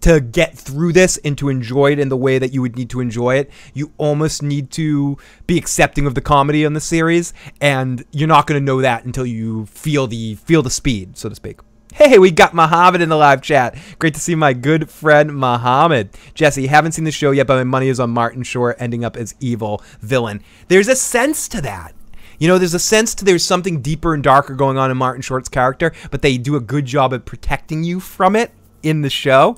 to 0.00 0.20
get 0.20 0.59
through 0.59 0.92
this 0.92 1.18
and 1.24 1.38
to 1.38 1.48
enjoy 1.48 1.92
it 1.92 2.00
in 2.00 2.09
the 2.09 2.16
way 2.16 2.38
that 2.40 2.52
you 2.52 2.61
would 2.62 2.74
need 2.76 2.90
to 2.90 3.00
enjoy 3.00 3.36
it, 3.36 3.48
you 3.74 3.92
almost 3.96 4.42
need 4.42 4.72
to 4.72 5.16
be 5.46 5.57
accepting 5.57 6.04
of 6.07 6.16
the 6.16 6.20
comedy 6.20 6.64
in 6.64 6.72
the 6.72 6.80
series, 6.80 7.32
and 7.61 8.04
you're 8.11 8.28
not 8.28 8.48
going 8.48 8.61
to 8.61 8.64
know 8.64 8.80
that 8.80 9.04
until 9.04 9.24
you 9.24 9.66
feel 9.66 10.09
the 10.09 10.34
feel 10.34 10.62
the 10.62 10.70
speed, 10.70 11.16
so 11.16 11.28
to 11.28 11.34
speak. 11.34 11.61
Hey, 11.97 12.18
we 12.18 12.30
got 12.30 12.53
Muhammad 12.53 13.01
in 13.01 13.09
the 13.09 13.16
live 13.16 13.40
chat. 13.40 13.74
Great 13.99 14.12
to 14.12 14.20
see 14.20 14.34
my 14.34 14.53
good 14.53 14.90
friend 14.90 15.34
Muhammad. 15.34 16.11
Jesse, 16.34 16.66
haven't 16.66 16.92
seen 16.92 17.07
the 17.07 17.11
show 17.11 17.30
yet, 17.30 17.47
but 17.47 17.57
my 17.57 17.64
money 17.64 17.88
is 17.88 17.99
on 17.99 18.11
Martin 18.11 18.42
Short 18.42 18.76
ending 18.78 19.03
up 19.03 19.16
as 19.16 19.34
evil 19.40 19.82
villain. 20.01 20.42
There's 20.68 20.88
a 20.88 20.94
sense 20.94 21.49
to 21.49 21.62
that. 21.62 21.94
You 22.38 22.49
know, 22.49 22.59
there's 22.59 22.74
a 22.74 22.78
sense 22.78 23.14
to 23.14 23.24
there's 23.24 23.44
something 23.44 23.80
deeper 23.80 24.12
and 24.12 24.22
darker 24.22 24.55
going 24.55 24.76
on 24.76 24.90
in 24.90 24.99
Martin 24.99 25.22
Short's 25.22 25.49
character, 25.49 25.90
but 26.11 26.20
they 26.20 26.36
do 26.36 26.55
a 26.55 26.61
good 26.61 26.84
job 26.84 27.14
at 27.14 27.24
protecting 27.24 27.82
you 27.82 27.99
from 27.99 28.36
it 28.36 28.51
in 28.82 29.01
the 29.01 29.09
show. 29.09 29.57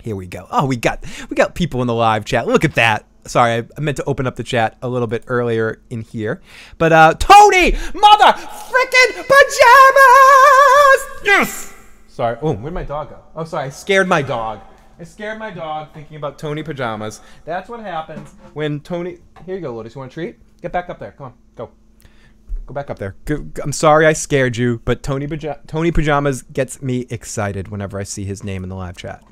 Here 0.00 0.14
we 0.14 0.28
go. 0.28 0.46
Oh, 0.52 0.66
we 0.66 0.76
got 0.76 1.04
we 1.28 1.34
got 1.34 1.56
people 1.56 1.80
in 1.80 1.88
the 1.88 1.94
live 1.94 2.24
chat. 2.24 2.46
Look 2.46 2.64
at 2.64 2.76
that. 2.76 3.06
Sorry, 3.26 3.66
I, 3.76 3.80
meant 3.80 3.96
to 3.96 4.04
open 4.04 4.26
up 4.26 4.36
the 4.36 4.44
chat 4.44 4.76
a 4.82 4.88
little 4.88 5.06
bit 5.06 5.24
earlier 5.26 5.80
in 5.90 6.02
here. 6.02 6.40
But 6.78 6.92
uh 6.92 7.14
Tony, 7.14 7.72
mother 7.72 8.32
freaking 8.32 9.24
pajamas! 9.28 11.00
Yes! 11.24 11.74
Sorry. 12.08 12.36
Oh, 12.42 12.54
where'd 12.54 12.72
my 12.72 12.84
dog 12.84 13.10
go? 13.10 13.18
Oh, 13.34 13.44
sorry. 13.44 13.66
I 13.66 13.68
scared 13.70 14.06
my 14.06 14.22
dog. 14.22 14.60
I 15.00 15.02
scared 15.02 15.38
my 15.38 15.50
dog 15.50 15.92
thinking 15.92 16.16
about 16.16 16.38
Tony 16.38 16.62
pajamas. 16.62 17.20
That's 17.44 17.68
what 17.68 17.80
happens 17.80 18.34
when 18.52 18.78
Tony. 18.80 19.18
Here 19.44 19.56
you 19.56 19.60
go, 19.60 19.74
Lotus. 19.74 19.96
You 19.96 19.98
want 19.98 20.12
a 20.12 20.14
treat? 20.14 20.38
Get 20.62 20.70
back 20.72 20.88
up 20.88 21.00
there. 21.00 21.10
Come 21.12 21.26
on. 21.26 21.34
Go. 21.56 21.70
Go 22.66 22.72
back 22.72 22.88
up 22.88 23.00
there. 23.00 23.16
I'm 23.62 23.72
sorry 23.72 24.06
I 24.06 24.12
scared 24.12 24.56
you, 24.56 24.80
but 24.84 25.02
Tony, 25.02 25.26
Paja- 25.26 25.60
Tony 25.66 25.90
Pajamas 25.90 26.42
gets 26.42 26.80
me 26.80 27.06
excited 27.10 27.68
whenever 27.68 27.98
I 27.98 28.04
see 28.04 28.24
his 28.24 28.44
name 28.44 28.62
in 28.62 28.68
the 28.68 28.76
live 28.76 28.96
chat. 28.96 29.24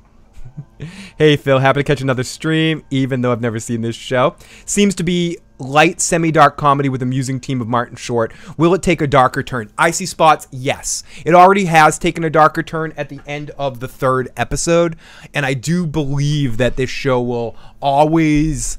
Hey 1.17 1.37
Phil, 1.37 1.59
happy 1.59 1.81
to 1.81 1.85
catch 1.85 2.01
another 2.01 2.25
stream, 2.25 2.85
even 2.91 3.21
though 3.21 3.33
I've 3.33 3.41
never 3.41 3.59
seen 3.61 3.83
this 3.83 3.97
show. 3.97 4.37
Seems 4.65 4.95
to 4.97 5.03
be 5.03 5.39
light, 5.59 6.01
semi 6.01 6.31
dark 6.31 6.57
comedy 6.57 6.89
with 6.89 7.03
amusing 7.03 7.41
team 7.41 7.61
of 7.61 7.69
Martin 7.69 7.97
Short. 7.97 8.33
Will 8.59 8.75
it 8.75 8.83
take 8.83 9.01
a 9.01 9.07
darker 9.07 9.43
turn? 9.43 9.71
Icy 9.79 10.07
Spots, 10.07 10.49
yes. 10.51 11.05
It 11.25 11.35
already 11.35 11.67
has 11.67 11.99
taken 11.99 12.25
a 12.25 12.31
darker 12.31 12.63
turn 12.63 12.93
at 12.97 13.09
the 13.09 13.21
end 13.27 13.51
of 13.59 13.81
the 13.81 13.89
third 13.89 14.31
episode, 14.37 14.97
and 15.33 15.47
I 15.47 15.55
do 15.55 15.87
believe 15.87 16.57
that 16.59 16.77
this 16.77 16.91
show 16.91 17.21
will 17.21 17.57
always 17.81 18.79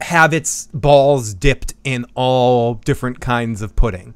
have 0.00 0.34
its 0.34 0.66
balls 0.68 1.34
dipped 1.34 1.74
in 1.84 2.04
all 2.14 2.74
different 2.74 3.20
kinds 3.20 3.62
of 3.62 3.76
pudding. 3.76 4.14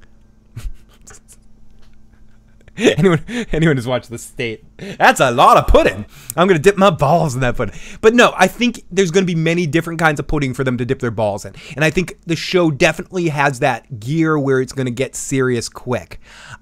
anyone 2.96 3.24
anyone 3.52 3.76
who's 3.76 3.86
watched 3.86 4.08
the 4.08 4.18
state 4.18 4.64
that's 4.98 5.20
a 5.20 5.30
lot 5.30 5.56
of 5.56 5.66
pudding. 5.66 6.06
I'm 6.36 6.46
gonna 6.46 6.60
dip 6.60 6.76
my 6.76 6.90
balls 6.90 7.34
in 7.34 7.40
that 7.40 7.56
pudding. 7.56 7.78
But 8.00 8.14
no 8.14 8.32
i 8.36 8.46
think 8.46 8.84
there's 8.90 9.10
gonna 9.10 9.26
be 9.26 9.34
many 9.34 9.66
different 9.66 9.98
kinds 9.98 10.20
of 10.20 10.26
pudding 10.28 10.54
for 10.54 10.64
them 10.64 10.78
to 10.78 10.84
dip 10.84 11.00
their 11.00 11.10
balls 11.10 11.44
in. 11.44 11.54
And 11.74 11.84
i 11.84 11.90
think 11.90 12.18
the 12.26 12.36
show 12.36 12.70
definitely 12.70 13.28
has 13.28 13.58
that 13.60 13.98
gear 14.00 14.38
where 14.38 14.60
it's 14.60 14.72
gonna 14.72 14.90
get 14.90 15.16
serious 15.16 15.68
quick. 15.68 16.20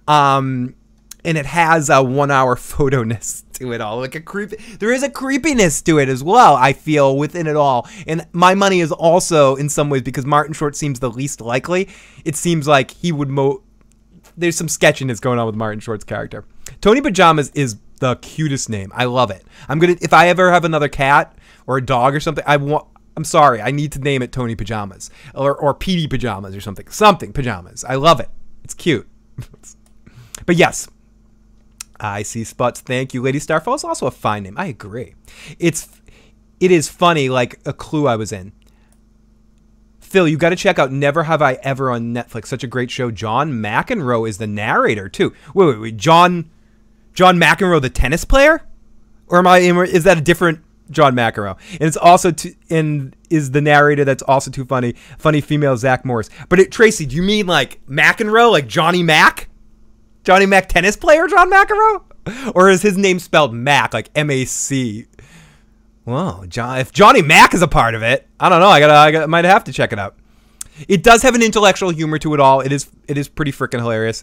Um 0.08 0.74
and 1.24 1.36
it 1.36 1.44
has 1.44 1.90
a 1.90 2.02
one 2.02 2.30
hour 2.30 2.54
photoness 2.56 3.42
to 3.54 3.72
it 3.72 3.80
all 3.80 3.98
like 3.98 4.14
a 4.14 4.20
creep 4.20 4.50
there 4.78 4.92
is 4.92 5.02
a 5.02 5.10
creepiness 5.10 5.80
to 5.82 5.98
it 5.98 6.08
as 6.08 6.22
well 6.22 6.54
i 6.56 6.72
feel 6.72 7.16
within 7.16 7.46
it 7.46 7.56
all. 7.56 7.88
And 8.06 8.26
my 8.32 8.54
money 8.54 8.80
is 8.80 8.92
also 8.92 9.56
in 9.56 9.68
some 9.68 9.90
ways 9.90 10.02
because 10.02 10.24
martin 10.24 10.54
short 10.54 10.76
seems 10.76 11.00
the 11.00 11.10
least 11.10 11.40
likely 11.40 11.88
it 12.24 12.36
seems 12.36 12.66
like 12.68 12.90
he 12.92 13.12
would 13.12 13.28
mo 13.28 13.62
there's 14.36 14.56
some 14.56 14.68
sketchiness 14.68 15.20
going 15.20 15.38
on 15.38 15.46
with 15.46 15.54
Martin 15.54 15.80
Short's 15.80 16.04
character. 16.04 16.44
Tony 16.80 17.00
Pajamas 17.00 17.50
is 17.54 17.76
the 18.00 18.16
cutest 18.16 18.68
name. 18.68 18.92
I 18.94 19.04
love 19.04 19.30
it. 19.30 19.44
I'm 19.68 19.78
gonna 19.78 19.96
if 20.00 20.12
I 20.12 20.28
ever 20.28 20.52
have 20.52 20.64
another 20.64 20.88
cat 20.88 21.36
or 21.66 21.78
a 21.78 21.84
dog 21.84 22.14
or 22.14 22.20
something, 22.20 22.44
I 22.46 22.56
want. 22.56 22.86
I'm 23.16 23.24
sorry, 23.24 23.62
I 23.62 23.70
need 23.70 23.92
to 23.92 23.98
name 23.98 24.20
it 24.20 24.30
Tony 24.30 24.54
Pajamas 24.54 25.10
or 25.34 25.56
or 25.56 25.74
Petey 25.74 26.06
Pajamas 26.06 26.54
or 26.54 26.60
something. 26.60 26.88
Something 26.88 27.32
pajamas. 27.32 27.84
I 27.84 27.94
love 27.94 28.20
it. 28.20 28.28
It's 28.62 28.74
cute. 28.74 29.08
but 30.46 30.56
yes, 30.56 30.88
I 31.98 32.22
see 32.22 32.44
spots. 32.44 32.80
Thank 32.80 33.14
you, 33.14 33.22
Lady 33.22 33.38
Starfall 33.38 33.74
is 33.74 33.84
also 33.84 34.06
a 34.06 34.10
fine 34.10 34.42
name. 34.42 34.58
I 34.58 34.66
agree. 34.66 35.14
It's 35.58 35.88
it 36.60 36.70
is 36.70 36.88
funny, 36.88 37.28
like 37.28 37.60
a 37.64 37.72
clue 37.72 38.06
I 38.06 38.16
was 38.16 38.32
in. 38.32 38.52
Phil, 40.06 40.28
you 40.28 40.36
got 40.36 40.50
to 40.50 40.56
check 40.56 40.78
out 40.78 40.92
Never 40.92 41.24
Have 41.24 41.42
I 41.42 41.54
Ever 41.62 41.90
on 41.90 42.14
Netflix. 42.14 42.46
Such 42.46 42.64
a 42.64 42.68
great 42.68 42.90
show. 42.90 43.10
John 43.10 43.52
McEnroe 43.52 44.28
is 44.28 44.38
the 44.38 44.46
narrator 44.46 45.08
too. 45.08 45.34
Wait, 45.52 45.66
wait, 45.66 45.80
wait. 45.80 45.96
John, 45.96 46.50
John 47.12 47.38
McEnroe, 47.38 47.82
the 47.82 47.90
tennis 47.90 48.24
player, 48.24 48.62
or 49.26 49.38
am 49.38 49.46
I? 49.46 49.58
Is 49.58 50.04
that 50.04 50.16
a 50.16 50.20
different 50.20 50.60
John 50.90 51.14
McEnroe? 51.14 51.58
And 51.72 51.82
it's 51.82 51.96
also 51.96 52.30
too, 52.30 52.54
and 52.70 53.16
is 53.28 53.50
the 53.50 53.60
narrator 53.60 54.04
that's 54.04 54.22
also 54.22 54.50
too 54.50 54.64
funny. 54.64 54.92
Funny 55.18 55.40
female 55.40 55.76
Zach 55.76 56.04
Morris. 56.04 56.30
But 56.48 56.60
it, 56.60 56.70
Tracy, 56.70 57.04
do 57.04 57.16
you 57.16 57.22
mean 57.22 57.46
like 57.46 57.84
McEnroe, 57.86 58.52
like 58.52 58.68
Johnny 58.68 59.02
Mac, 59.02 59.48
Johnny 60.22 60.46
Mac 60.46 60.68
tennis 60.68 60.96
player, 60.96 61.26
John 61.26 61.50
McEnroe, 61.50 62.02
or 62.54 62.70
is 62.70 62.82
his 62.82 62.96
name 62.96 63.18
spelled 63.18 63.52
Mac, 63.52 63.92
like 63.92 64.10
M 64.14 64.30
A 64.30 64.44
C? 64.44 65.06
Whoa, 66.06 66.46
John! 66.46 66.78
If 66.78 66.92
Johnny 66.92 67.20
Mac 67.20 67.52
is 67.52 67.62
a 67.62 67.68
part 67.68 67.96
of 67.96 68.02
it, 68.04 68.28
I 68.38 68.48
don't 68.48 68.60
know. 68.60 68.68
I 68.68 68.78
gotta, 68.78 68.94
I 68.94 69.10
gotta, 69.10 69.26
might 69.26 69.44
have 69.44 69.64
to 69.64 69.72
check 69.72 69.92
it 69.92 69.98
out. 69.98 70.14
It 70.86 71.02
does 71.02 71.22
have 71.22 71.34
an 71.34 71.42
intellectual 71.42 71.90
humor 71.90 72.16
to 72.20 72.32
it 72.32 72.38
all. 72.38 72.60
It 72.60 72.70
is, 72.70 72.88
it 73.08 73.18
is 73.18 73.26
pretty 73.26 73.50
freaking 73.50 73.80
hilarious. 73.80 74.22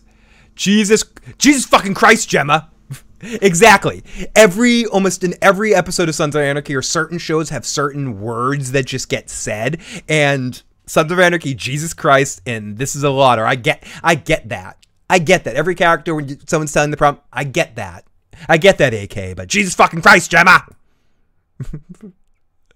Jesus, 0.56 1.04
Jesus 1.38 1.66
fucking 1.66 1.94
Christ, 1.94 2.30
Gemma. 2.30 2.70
exactly. 3.22 4.02
Every, 4.34 4.86
almost 4.86 5.26
in 5.26 5.34
every 5.42 5.76
episode 5.76 6.08
of 6.08 6.16
Sons 6.16 6.36
of 6.36 6.42
Anarchy 6.42 6.74
or 6.74 6.82
certain 6.82 7.18
shows 7.18 7.50
have 7.50 7.66
certain 7.66 8.22
words 8.22 8.72
that 8.72 8.86
just 8.86 9.10
get 9.10 9.30
said, 9.30 9.82
and 10.08 10.64
Sons 10.86 11.12
of 11.12 11.20
Anarchy, 11.20 11.54
Jesus 11.54 11.94
Christ, 11.94 12.42
and 12.46 12.78
this 12.78 12.96
is 12.96 13.04
a 13.04 13.10
lot. 13.10 13.40
Or 13.40 13.46
I 13.46 13.56
get, 13.56 13.86
I 14.02 14.16
get 14.16 14.48
that. 14.48 14.78
I 15.10 15.20
get 15.20 15.44
that. 15.44 15.58
Every 15.58 15.76
character 15.76 16.16
when 16.16 16.48
someone's 16.48 16.72
telling 16.72 16.92
the 16.92 16.98
prompt, 16.98 17.24
I 17.34 17.44
get 17.44 17.76
that. 17.76 18.06
I 18.48 18.58
get 18.58 18.78
that, 18.78 18.94
AK. 18.94 19.36
But 19.36 19.50
Jesus 19.50 19.76
fucking 19.76 20.02
Christ, 20.02 20.32
Gemma. 20.32 20.66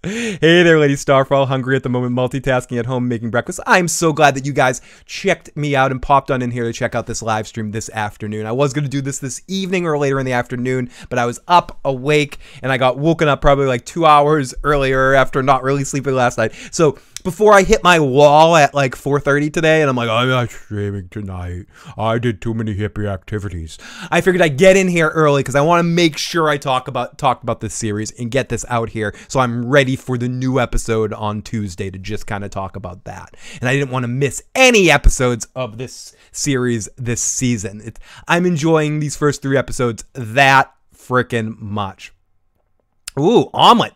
Hey 0.03 0.63
there, 0.63 0.80
Lady 0.80 0.95
Starfall. 0.95 1.47
Hungry 1.47 1.75
at 1.75 1.82
the 1.84 1.89
moment, 1.89 2.15
multitasking 2.15 2.78
at 2.78 2.86
home, 2.86 3.07
making 3.07 3.32
breakfast. 3.32 3.59
I'm 3.65 3.88
so 3.88 4.13
glad 4.13 4.36
that 4.36 4.45
you 4.45 4.53
guys 4.53 4.80
checked 5.05 5.57
me 5.57 5.75
out 5.75 5.91
and 5.91 6.01
popped 6.01 6.30
on 6.30 6.41
in 6.41 6.51
here 6.51 6.63
to 6.63 6.71
check 6.71 6.93
out 6.93 7.07
this 7.07 7.21
live 7.23 7.47
stream 7.47 7.71
this 7.71 7.89
afternoon. 7.89 8.45
I 8.45 8.51
was 8.51 8.73
going 8.73 8.84
to 8.84 8.89
do 8.89 9.01
this 9.01 9.19
this 9.19 9.41
evening 9.47 9.86
or 9.86 9.97
later 9.97 10.19
in 10.19 10.25
the 10.25 10.34
afternoon, 10.34 10.91
but 11.09 11.17
I 11.17 11.25
was 11.25 11.39
up, 11.47 11.80
awake, 11.84 12.38
and 12.61 12.71
I 12.71 12.78
got 12.78 12.99
woken 12.99 13.28
up 13.28 13.41
probably 13.41 13.65
like 13.65 13.86
two 13.86 14.05
hours 14.05 14.53
earlier 14.63 15.15
after 15.15 15.41
not 15.41 15.63
really 15.63 15.84
sleeping 15.84 16.13
last 16.13 16.38
night. 16.38 16.53
So 16.71 16.99
before 17.20 17.53
I 17.53 17.63
hit 17.63 17.84
my 17.84 17.99
wall 17.99 18.55
at 18.55 18.74
like 18.74 18.95
4:30 18.95 19.51
today, 19.51 19.82
and 19.82 19.89
I'm 19.89 19.95
like, 19.95 20.09
I'm 20.09 20.30
not 20.30 20.49
streaming 20.49 21.09
tonight. 21.09 21.65
I 21.97 22.20
did 22.20 22.41
too 22.41 22.53
many 22.53 22.76
hippie 22.76 23.07
activities. 23.07 23.78
I 24.11 24.22
figured 24.22 24.41
I'd 24.41 24.57
get 24.57 24.78
in 24.78 24.88
here 24.88 25.09
early 25.09 25.41
because 25.41 25.55
I 25.55 25.61
want 25.61 25.80
to 25.80 25.84
make 25.84 26.18
sure 26.18 26.49
I 26.49 26.57
talk 26.57 26.88
about 26.88 27.18
talk 27.18 27.43
about 27.43 27.61
this 27.61 27.74
series 27.74 28.11
and 28.11 28.32
get 28.32 28.49
this 28.49 28.65
out 28.70 28.89
here, 28.89 29.13
so 29.28 29.39
I'm 29.39 29.68
ready 29.68 29.95
for 29.95 30.18
the 30.18 30.30
new 30.30 30.59
episode 30.59 31.13
on 31.13 31.41
Tuesday 31.41 31.89
to 31.89 31.97
just 31.97 32.28
kind 32.28 32.43
of 32.43 32.51
talk 32.51 32.76
about 32.76 33.03
that. 33.05 33.36
And 33.59 33.70
I 33.70 33.74
didn't 33.74 33.91
want 33.91 34.03
to 34.03 34.07
miss 34.07 34.43
any 34.55 34.89
episodes 34.91 35.47
of 35.55 35.78
this 35.78 36.15
series 36.32 36.89
this 36.97 37.22
season. 37.22 37.82
It's, 37.84 37.99
I'm 38.28 38.45
enjoying 38.45 38.99
these 38.99 39.15
first 39.15 39.41
three 39.41 39.57
episodes 39.57 40.05
that 40.13 40.74
freaking 40.95 41.59
much. 41.59 42.13
Ooh, 43.20 43.49
omelet. 43.53 43.93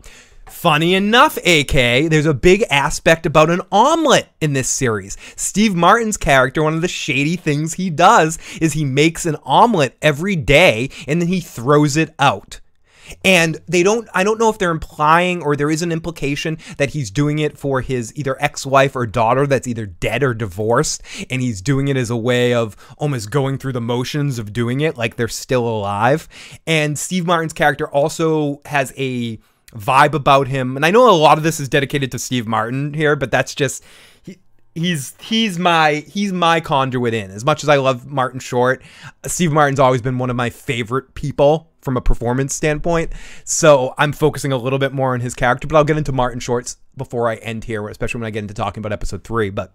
Funny 0.62 0.93
enough, 0.93 1.38
AK, 1.38 1.72
there's 2.12 2.28
a 2.28 2.36
big 2.36 2.64
aspect 2.70 3.26
about 3.26 3.49
an 3.49 3.62
omelet 3.72 4.28
in 4.41 4.53
this 4.53 4.70
series. 4.70 5.18
Steve 5.36 5.74
Martin's 5.74 6.18
character, 6.18 6.62
one 6.62 6.76
of 6.76 6.82
the 6.82 6.88
shady 6.88 7.36
things 7.36 7.74
he 7.74 7.89
does 7.89 8.38
is 8.62 8.74
he 8.74 8.86
makes 8.86 9.26
an 9.26 9.38
omelet 9.43 9.97
every 10.03 10.36
day 10.36 10.91
and 11.07 11.20
then 11.20 11.30
he 11.30 11.39
throws 11.39 11.97
it 11.97 12.14
out. 12.20 12.59
And 13.26 13.59
they 13.68 13.82
don't, 13.82 14.07
I 14.14 14.24
don't 14.24 14.39
know 14.39 14.49
if 14.49 14.59
they're 14.59 14.70
implying 14.70 15.41
or 15.41 15.55
there 15.55 15.72
is 15.72 15.82
an 15.82 15.91
implication 15.91 16.59
that 16.78 16.91
he's 16.91 17.09
doing 17.09 17.39
it 17.39 17.57
for 17.57 17.82
his 17.82 18.16
either 18.16 18.39
ex 18.39 18.64
wife 18.64 18.95
or 18.95 19.07
daughter 19.07 19.47
that's 19.47 19.68
either 19.68 19.88
dead 19.88 20.22
or 20.22 20.36
divorced. 20.36 21.01
And 21.32 21.41
he's 21.41 21.64
doing 21.64 21.88
it 21.88 21.97
as 21.97 22.12
a 22.12 22.16
way 22.16 22.53
of 22.53 22.78
almost 22.99 23.32
going 23.32 23.57
through 23.57 23.74
the 23.74 23.82
motions 23.82 24.38
of 24.38 24.53
doing 24.53 24.82
it 24.82 24.95
like 24.95 25.16
they're 25.16 25.28
still 25.28 25.68
alive. 25.68 26.30
And 26.68 26.99
Steve 26.99 27.26
Martin's 27.26 27.51
character 27.51 27.89
also 27.89 28.62
has 28.66 28.93
a 28.95 29.39
vibe 29.76 30.13
about 30.13 30.47
him. 30.47 30.76
And 30.76 30.86
I 30.86 30.91
know 30.91 31.09
a 31.09 31.11
lot 31.11 31.38
of 31.38 31.43
this 31.43 31.59
is 31.59 31.69
dedicated 31.69 32.11
to 32.11 32.19
Steve 32.19 32.47
Martin 32.47 32.93
here, 32.93 33.15
but 33.15 33.32
that's 33.32 33.55
just 33.55 33.84
he, 34.24 34.38
he's 34.76 35.15
he's 35.19 35.57
my 35.57 36.05
he's 36.07 36.34
my 36.34 36.59
conduit 36.59 37.13
in. 37.13 37.32
As 37.32 37.45
much 37.45 37.63
as 37.63 37.69
I 37.69 37.78
love 37.78 38.05
Martin 38.07 38.39
Short, 38.39 38.82
Steve 39.26 39.51
Martin's 39.51 39.80
always 39.80 40.01
been 40.01 40.17
one 40.17 40.30
of 40.30 40.36
my 40.36 40.49
favorite 40.49 41.13
people 41.15 41.69
from 41.82 41.97
a 41.97 42.01
performance 42.01 42.53
standpoint. 42.53 43.11
So 43.43 43.93
I'm 43.97 44.13
focusing 44.13 44.51
a 44.51 44.57
little 44.57 44.80
bit 44.80 44.93
more 44.93 45.13
on 45.13 45.19
his 45.19 45.34
character, 45.34 45.67
but 45.67 45.76
I'll 45.76 45.84
get 45.84 45.97
into 45.97 46.11
Martin 46.11 46.39
Short's 46.39 46.78
before 46.95 47.30
I 47.30 47.36
end 47.36 47.63
here, 47.63 47.88
especially 47.88 48.19
when 48.19 48.28
I 48.28 48.32
get 48.32 48.39
into 48.39 48.53
talking 48.53 48.82
about 48.82 48.91
episode 48.91 49.24
3, 49.24 49.49
but 49.49 49.74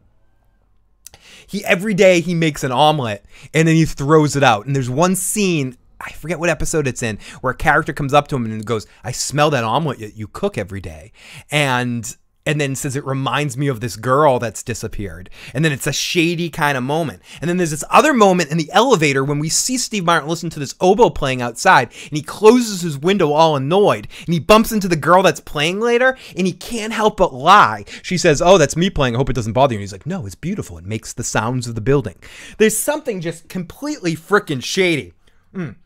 he 1.46 1.64
every 1.64 1.94
day 1.94 2.20
he 2.20 2.34
makes 2.34 2.64
an 2.64 2.72
omelet 2.72 3.24
and 3.54 3.66
then 3.66 3.74
he 3.74 3.84
throws 3.84 4.36
it 4.36 4.42
out. 4.42 4.66
And 4.66 4.74
there's 4.74 4.90
one 4.90 5.16
scene 5.16 5.76
I 6.00 6.12
forget 6.12 6.38
what 6.38 6.50
episode 6.50 6.86
it's 6.86 7.02
in, 7.02 7.18
where 7.40 7.52
a 7.52 7.56
character 7.56 7.92
comes 7.92 8.12
up 8.12 8.28
to 8.28 8.36
him 8.36 8.44
and 8.44 8.64
goes, 8.64 8.86
"I 9.02 9.12
smell 9.12 9.50
that 9.50 9.64
omelet 9.64 10.14
you 10.14 10.28
cook 10.28 10.58
every 10.58 10.80
day," 10.80 11.12
and 11.50 12.16
and 12.46 12.60
then 12.60 12.76
says 12.76 12.96
it 12.96 13.04
reminds 13.04 13.56
me 13.56 13.66
of 13.66 13.80
this 13.80 13.96
girl 13.96 14.38
that's 14.38 14.62
disappeared. 14.62 15.28
And 15.52 15.64
then 15.64 15.72
it's 15.72 15.88
a 15.88 15.92
shady 15.92 16.48
kind 16.48 16.78
of 16.78 16.84
moment. 16.84 17.20
And 17.40 17.50
then 17.50 17.56
there's 17.56 17.72
this 17.72 17.84
other 17.90 18.14
moment 18.14 18.50
in 18.50 18.56
the 18.56 18.70
elevator 18.72 19.24
when 19.24 19.40
we 19.40 19.48
see 19.48 19.76
Steve 19.76 20.04
Martin 20.04 20.28
listen 20.28 20.48
to 20.50 20.60
this 20.60 20.76
oboe 20.80 21.10
playing 21.10 21.42
outside 21.42 21.88
and 22.04 22.12
he 22.12 22.22
closes 22.22 22.82
his 22.82 22.96
window 22.96 23.32
all 23.32 23.56
annoyed 23.56 24.06
and 24.24 24.32
he 24.32 24.38
bumps 24.38 24.70
into 24.70 24.86
the 24.86 24.96
girl 24.96 25.24
that's 25.24 25.40
playing 25.40 25.80
later 25.80 26.16
and 26.36 26.46
he 26.46 26.52
can't 26.52 26.92
help 26.92 27.16
but 27.16 27.34
lie. 27.34 27.84
She 28.02 28.16
says, 28.16 28.40
Oh, 28.40 28.58
that's 28.58 28.76
me 28.76 28.88
playing. 28.90 29.16
I 29.16 29.18
hope 29.18 29.28
it 29.28 29.36
doesn't 29.36 29.52
bother 29.52 29.74
you. 29.74 29.78
And 29.78 29.82
he's 29.82 29.92
like, 29.92 30.06
No, 30.06 30.24
it's 30.24 30.36
beautiful. 30.36 30.78
It 30.78 30.84
makes 30.84 31.12
the 31.12 31.24
sounds 31.24 31.66
of 31.66 31.74
the 31.74 31.80
building. 31.80 32.16
There's 32.58 32.78
something 32.78 33.20
just 33.20 33.48
completely 33.48 34.14
freaking 34.14 34.62
shady. 34.62 35.12
Mm 35.52 35.76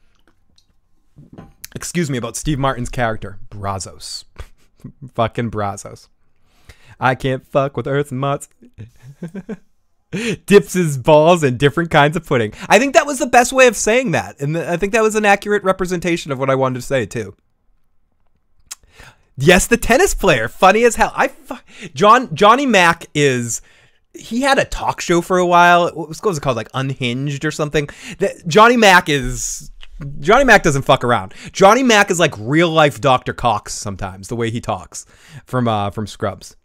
excuse 1.75 2.11
me, 2.11 2.19
about 2.19 2.37
Steve 2.37 2.59
Martin's 2.59 2.89
character, 2.89 3.39
Brazzos. 3.51 4.25
Fucking 5.15 5.51
Brazzos. 5.51 6.09
I 6.99 7.15
can't 7.15 7.47
fuck 7.47 7.77
with 7.77 7.87
Earth 7.87 8.13
Mutts. 8.13 8.49
Dips 10.47 10.73
his 10.73 10.99
balls 10.99 11.45
in 11.45 11.57
different 11.57 11.91
kinds 11.91 12.17
of 12.17 12.27
pudding. 12.27 12.53
I 12.69 12.79
think 12.79 12.95
that 12.95 13.07
was 13.07 13.21
the 13.21 13.27
best 13.27 13.53
way 13.53 13.69
of 13.69 13.77
saying 13.77 14.11
that. 14.11 14.41
And 14.41 14.59
I 14.59 14.77
think 14.77 14.93
that 14.93 15.03
was 15.03 15.15
an 15.15 15.25
accurate 15.25 15.63
representation 15.63 16.33
of 16.33 16.39
what 16.39 16.51
I 16.51 16.57
wanted 16.57 16.77
to 16.77 16.83
say, 16.83 17.07
too. 17.07 17.37
Yes, 19.37 19.67
the 19.67 19.77
tennis 19.77 20.15
player. 20.15 20.49
Funny 20.49 20.85
as 20.85 20.97
hell. 20.97 21.13
I 21.15 21.29
fu- 21.29 21.89
John 21.95 22.35
Johnny 22.35 22.67
Mac 22.67 23.07
is 23.15 23.63
he 24.13 24.43
had 24.43 24.59
a 24.59 24.65
talk 24.65 25.01
show 25.01 25.21
for 25.21 25.39
a 25.39 25.47
while. 25.47 25.89
What 25.91 26.09
was 26.23 26.39
it 26.39 26.41
called? 26.41 26.57
Like 26.57 26.69
Unhinged 26.75 27.45
or 27.45 27.51
something. 27.51 27.89
That 28.19 28.47
Johnny 28.47 28.77
Mac 28.77 29.09
is 29.09 29.71
Johnny 30.21 30.45
Mac 30.45 30.63
doesn't 30.63 30.83
fuck 30.83 31.05
around. 31.05 31.35
Johnny 31.53 31.83
Mac 31.83 32.11
is 32.11 32.19
like 32.19 32.35
real 32.39 32.71
life 32.71 33.01
Dr. 33.01 33.33
Cox 33.33 33.75
sometimes, 33.75 34.29
the 34.29 34.37
way 34.37 34.51
he 34.51 34.61
talks 34.61 35.07
from 35.45 35.69
uh 35.69 35.91
from 35.91 36.07
Scrubs. 36.07 36.57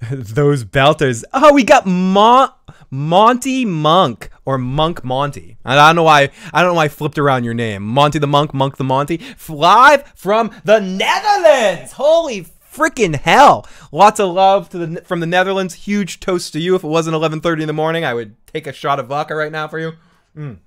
Those 0.10 0.64
belters. 0.64 1.24
Oh, 1.32 1.52
we 1.52 1.64
got 1.64 1.86
Mon- 1.86 2.52
Monty 2.90 3.64
Monk 3.64 4.30
or 4.44 4.56
Monk 4.56 5.02
Monty. 5.04 5.58
I 5.64 5.74
don't 5.74 5.96
know 5.96 6.04
why 6.04 6.30
I 6.52 6.62
don't 6.62 6.70
know 6.70 6.76
why 6.76 6.84
I 6.84 6.88
flipped 6.88 7.18
around 7.18 7.44
your 7.44 7.54
name. 7.54 7.82
Monty 7.82 8.18
the 8.18 8.26
Monk, 8.26 8.54
Monk 8.54 8.76
the 8.76 8.84
Monty. 8.84 9.20
Live 9.48 10.12
from 10.14 10.50
the 10.64 10.80
Netherlands. 10.80 11.92
Holy 11.92 12.46
freaking 12.72 13.16
hell. 13.16 13.66
Lots 13.90 14.20
of 14.20 14.32
love 14.32 14.68
to 14.70 14.78
the 14.78 15.00
from 15.02 15.20
the 15.20 15.26
Netherlands. 15.26 15.74
Huge 15.74 16.20
toast 16.20 16.52
to 16.52 16.60
you. 16.60 16.74
If 16.74 16.84
it 16.84 16.88
wasn't 16.88 17.16
11:30 17.16 17.62
in 17.62 17.66
the 17.66 17.72
morning, 17.72 18.04
I 18.04 18.14
would 18.14 18.36
take 18.46 18.66
a 18.66 18.72
shot 18.72 19.00
of 19.00 19.08
vodka 19.08 19.34
right 19.34 19.52
now 19.52 19.66
for 19.68 19.78
you. 19.78 19.92
Mm. 20.36 20.58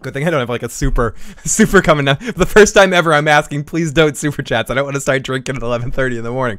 Good 0.00 0.12
thing 0.12 0.26
I 0.26 0.30
don't 0.30 0.40
have 0.40 0.48
like 0.48 0.62
a 0.62 0.68
super 0.68 1.14
super 1.44 1.82
coming 1.82 2.04
now. 2.04 2.14
The 2.14 2.46
first 2.46 2.74
time 2.74 2.92
ever 2.92 3.12
I'm 3.12 3.28
asking, 3.28 3.64
please 3.64 3.92
don't 3.92 4.16
super 4.16 4.42
chats. 4.42 4.70
I 4.70 4.74
don't 4.74 4.84
want 4.84 4.94
to 4.94 5.00
start 5.00 5.22
drinking 5.22 5.56
at 5.56 5.62
11:30 5.62 6.18
in 6.18 6.24
the 6.24 6.30
morning. 6.30 6.58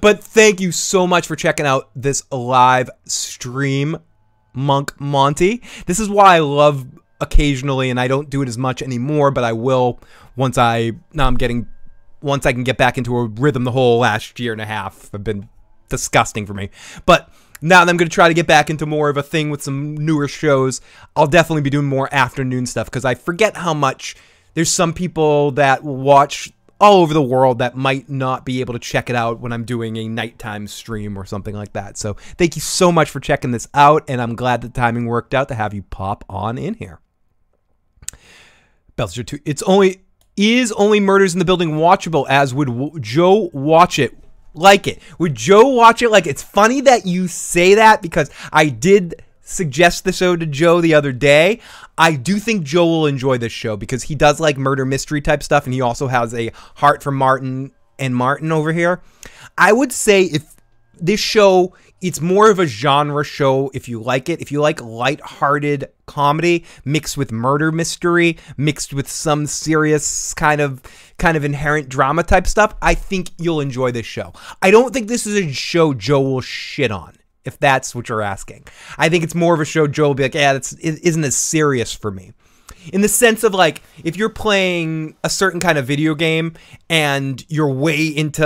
But 0.00 0.22
thank 0.22 0.60
you 0.60 0.72
so 0.72 1.06
much 1.06 1.26
for 1.26 1.36
checking 1.36 1.66
out 1.66 1.90
this 1.94 2.24
live 2.32 2.90
stream, 3.04 3.98
Monk 4.52 5.00
Monty. 5.00 5.62
This 5.86 6.00
is 6.00 6.08
why 6.08 6.36
I 6.36 6.38
love 6.40 6.86
occasionally, 7.20 7.88
and 7.88 8.00
I 8.00 8.08
don't 8.08 8.28
do 8.28 8.42
it 8.42 8.48
as 8.48 8.58
much 8.58 8.82
anymore, 8.82 9.30
but 9.30 9.44
I 9.44 9.52
will 9.52 10.00
once 10.36 10.58
I 10.58 10.92
now 11.12 11.26
I'm 11.26 11.36
getting 11.36 11.66
once 12.20 12.46
I 12.46 12.52
can 12.52 12.64
get 12.64 12.76
back 12.76 12.98
into 12.98 13.16
a 13.16 13.26
rhythm. 13.26 13.64
The 13.64 13.72
whole 13.72 14.00
last 14.00 14.40
year 14.40 14.52
and 14.52 14.60
a 14.60 14.66
half 14.66 15.10
have 15.12 15.24
been 15.24 15.48
disgusting 15.88 16.46
for 16.46 16.54
me, 16.54 16.70
but 17.06 17.30
now 17.62 17.80
I'm 17.80 17.96
going 17.96 18.08
to 18.08 18.14
try 18.14 18.28
to 18.28 18.34
get 18.34 18.46
back 18.46 18.68
into 18.68 18.86
more 18.86 19.08
of 19.08 19.16
a 19.16 19.22
thing 19.22 19.50
with 19.50 19.62
some 19.62 19.96
newer 19.96 20.28
shows, 20.28 20.80
I'll 21.16 21.26
definitely 21.26 21.62
be 21.62 21.70
doing 21.70 21.86
more 21.86 22.12
afternoon 22.12 22.66
stuff 22.66 22.86
because 22.86 23.04
I 23.04 23.14
forget 23.14 23.56
how 23.56 23.72
much 23.72 24.16
there's 24.54 24.70
some 24.70 24.92
people 24.92 25.52
that 25.52 25.82
watch 25.82 26.52
all 26.80 27.00
over 27.00 27.14
the 27.14 27.22
world 27.22 27.60
that 27.60 27.76
might 27.76 28.08
not 28.08 28.44
be 28.44 28.60
able 28.60 28.72
to 28.74 28.80
check 28.80 29.08
it 29.08 29.14
out 29.14 29.38
when 29.38 29.52
I'm 29.52 29.64
doing 29.64 29.96
a 29.96 30.08
nighttime 30.08 30.66
stream 30.66 31.16
or 31.16 31.24
something 31.24 31.54
like 31.54 31.74
that. 31.74 31.96
So 31.96 32.14
thank 32.36 32.56
you 32.56 32.60
so 32.60 32.90
much 32.90 33.08
for 33.08 33.20
checking 33.20 33.52
this 33.52 33.68
out, 33.72 34.04
and 34.08 34.20
I'm 34.20 34.34
glad 34.34 34.62
the 34.62 34.68
timing 34.68 35.06
worked 35.06 35.32
out 35.32 35.46
to 35.48 35.54
have 35.54 35.72
you 35.72 35.84
pop 35.84 36.24
on 36.28 36.58
in 36.58 36.74
here. 36.74 36.98
Belcher 38.96 39.22
2. 39.22 39.38
It's 39.44 39.62
only 39.62 40.02
is 40.36 40.72
only 40.72 40.98
murders 40.98 41.34
in 41.34 41.38
the 41.38 41.44
building 41.44 41.72
watchable 41.72 42.26
as 42.28 42.52
would 42.54 43.02
Joe 43.02 43.50
watch 43.52 43.98
it 43.98 44.16
like 44.54 44.86
it. 44.86 45.00
Would 45.18 45.34
Joe 45.34 45.68
watch 45.68 46.02
it 46.02 46.10
like 46.10 46.26
it's 46.26 46.42
funny 46.42 46.80
that 46.82 47.06
you 47.06 47.28
say 47.28 47.74
that 47.74 48.02
because 48.02 48.30
I 48.52 48.68
did 48.68 49.22
suggest 49.42 50.04
the 50.04 50.12
show 50.12 50.36
to 50.36 50.46
Joe 50.46 50.80
the 50.80 50.94
other 50.94 51.12
day. 51.12 51.60
I 51.98 52.14
do 52.14 52.38
think 52.38 52.64
Joe 52.64 52.86
will 52.86 53.06
enjoy 53.06 53.38
this 53.38 53.52
show 53.52 53.76
because 53.76 54.04
he 54.04 54.14
does 54.14 54.40
like 54.40 54.56
murder 54.56 54.84
mystery 54.84 55.20
type 55.20 55.42
stuff 55.42 55.64
and 55.64 55.74
he 55.74 55.80
also 55.80 56.08
has 56.08 56.34
a 56.34 56.50
heart 56.76 57.02
for 57.02 57.10
Martin 57.10 57.72
and 57.98 58.14
Martin 58.14 58.52
over 58.52 58.72
here. 58.72 59.02
I 59.58 59.72
would 59.72 59.92
say 59.92 60.24
if 60.24 60.56
this 60.94 61.20
show 61.20 61.74
it's 62.02 62.20
more 62.20 62.50
of 62.50 62.58
a 62.58 62.66
genre 62.66 63.24
show 63.24 63.70
if 63.72 63.88
you 63.88 64.02
like 64.02 64.28
it. 64.28 64.40
If 64.40 64.50
you 64.52 64.60
like 64.60 64.82
light-hearted 64.82 65.88
comedy 66.06 66.64
mixed 66.84 67.16
with 67.16 67.32
murder 67.32 67.72
mystery, 67.72 68.36
mixed 68.56 68.92
with 68.92 69.08
some 69.08 69.46
serious 69.46 70.34
kind 70.34 70.60
of 70.60 70.82
kind 71.18 71.36
of 71.36 71.44
inherent 71.44 71.88
drama 71.88 72.24
type 72.24 72.46
stuff, 72.46 72.74
I 72.82 72.94
think 72.94 73.30
you'll 73.38 73.60
enjoy 73.60 73.92
this 73.92 74.06
show. 74.06 74.32
I 74.60 74.70
don't 74.70 74.92
think 74.92 75.08
this 75.08 75.26
is 75.26 75.36
a 75.36 75.52
show 75.52 75.94
Joe 75.94 76.20
will 76.20 76.40
shit 76.40 76.90
on. 76.90 77.16
If 77.44 77.58
that's 77.58 77.92
what 77.92 78.08
you're 78.08 78.22
asking, 78.22 78.66
I 78.98 79.08
think 79.08 79.24
it's 79.24 79.34
more 79.34 79.52
of 79.52 79.58
a 79.58 79.64
show 79.64 79.88
Joe 79.88 80.08
will 80.08 80.14
be 80.14 80.22
like, 80.22 80.34
yeah, 80.34 80.52
it 80.54 80.72
isn't 80.80 81.24
as 81.24 81.36
serious 81.36 81.92
for 81.92 82.12
me 82.12 82.32
in 82.92 83.00
the 83.00 83.08
sense 83.08 83.44
of 83.44 83.54
like 83.54 83.82
if 84.04 84.16
you're 84.16 84.28
playing 84.28 85.16
a 85.22 85.30
certain 85.30 85.60
kind 85.60 85.78
of 85.78 85.86
video 85.86 86.14
game 86.14 86.54
and 86.88 87.44
you're 87.48 87.72
way 87.72 88.06
into 88.06 88.42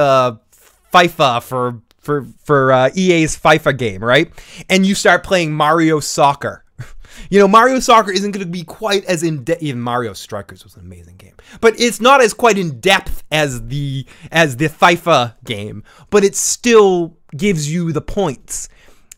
FIFA 0.93 1.43
for 1.43 1.83
for 2.07 2.27
for 2.45 2.73
uh, 2.73 2.91
EA's 2.95 3.37
FIFA 3.37 3.77
game, 3.77 4.03
right? 4.03 4.33
And 4.71 4.87
you 4.87 4.95
start 4.95 5.25
playing 5.25 5.53
Mario 5.53 6.01
Soccer. 6.01 6.65
You 7.31 7.39
know, 7.39 7.49
Mario 7.49 7.81
Soccer 7.81 8.13
isn't 8.13 8.33
going 8.33 8.45
to 8.45 8.53
be 8.53 8.63
quite 8.63 9.03
as 9.07 9.23
in 9.23 9.43
depth. 9.43 9.63
Even 9.63 9.81
Mario 9.81 10.13
Strikers 10.13 10.63
was 10.63 10.77
an 10.77 10.83
amazing 10.83 11.17
game, 11.17 11.33
but 11.63 11.73
it's 11.81 11.99
not 11.99 12.21
as 12.21 12.35
quite 12.35 12.59
in 12.59 12.79
depth 12.79 13.25
as 13.33 13.67
the 13.69 14.05
as 14.31 14.59
the 14.59 14.69
FIFA 14.69 15.35
game. 15.43 15.83
But 16.11 16.25
it 16.25 16.37
still 16.37 17.17
gives 17.35 17.73
you 17.73 17.91
the 17.91 18.03
points. 18.03 18.69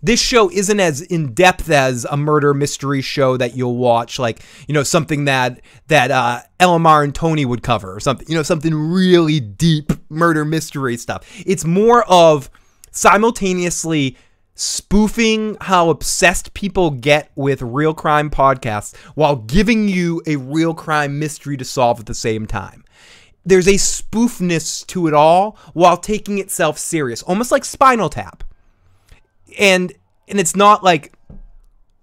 This 0.00 0.22
show 0.22 0.48
isn't 0.50 0.78
as 0.78 1.00
in 1.00 1.34
depth 1.34 1.70
as 1.70 2.06
a 2.08 2.16
murder 2.16 2.54
mystery 2.54 3.02
show 3.02 3.36
that 3.36 3.56
you'll 3.56 3.76
watch, 3.76 4.20
like 4.20 4.44
you 4.68 4.74
know 4.74 4.84
something 4.84 5.24
that 5.24 5.60
that 5.88 6.12
uh, 6.12 6.42
Elamar 6.60 7.02
and 7.02 7.12
Tony 7.12 7.44
would 7.44 7.64
cover, 7.64 7.96
or 7.96 7.98
something 7.98 8.28
you 8.28 8.36
know 8.36 8.44
something 8.44 8.72
really 8.72 9.40
deep 9.40 9.90
murder 10.08 10.44
mystery 10.44 10.96
stuff. 10.96 11.26
It's 11.44 11.64
more 11.64 12.04
of 12.04 12.48
simultaneously 12.90 14.16
spoofing 14.54 15.56
how 15.60 15.88
obsessed 15.88 16.52
people 16.52 16.90
get 16.90 17.30
with 17.36 17.62
real 17.62 17.94
crime 17.94 18.28
podcasts 18.28 18.96
while 19.14 19.36
giving 19.36 19.88
you 19.88 20.20
a 20.26 20.34
real 20.34 20.74
crime 20.74 21.18
mystery 21.18 21.56
to 21.56 21.64
solve 21.64 22.00
at 22.00 22.06
the 22.06 22.14
same 22.14 22.44
time. 22.44 22.84
There's 23.44 23.68
a 23.68 23.74
spoofness 23.74 24.84
to 24.88 25.06
it 25.06 25.14
all 25.14 25.56
while 25.74 25.96
taking 25.96 26.38
itself 26.38 26.76
serious, 26.76 27.22
almost 27.22 27.52
like 27.52 27.64
Spinal 27.64 28.08
Tap. 28.08 28.42
And 29.58 29.92
and 30.26 30.38
it's 30.40 30.56
not 30.56 30.82
like 30.82 31.12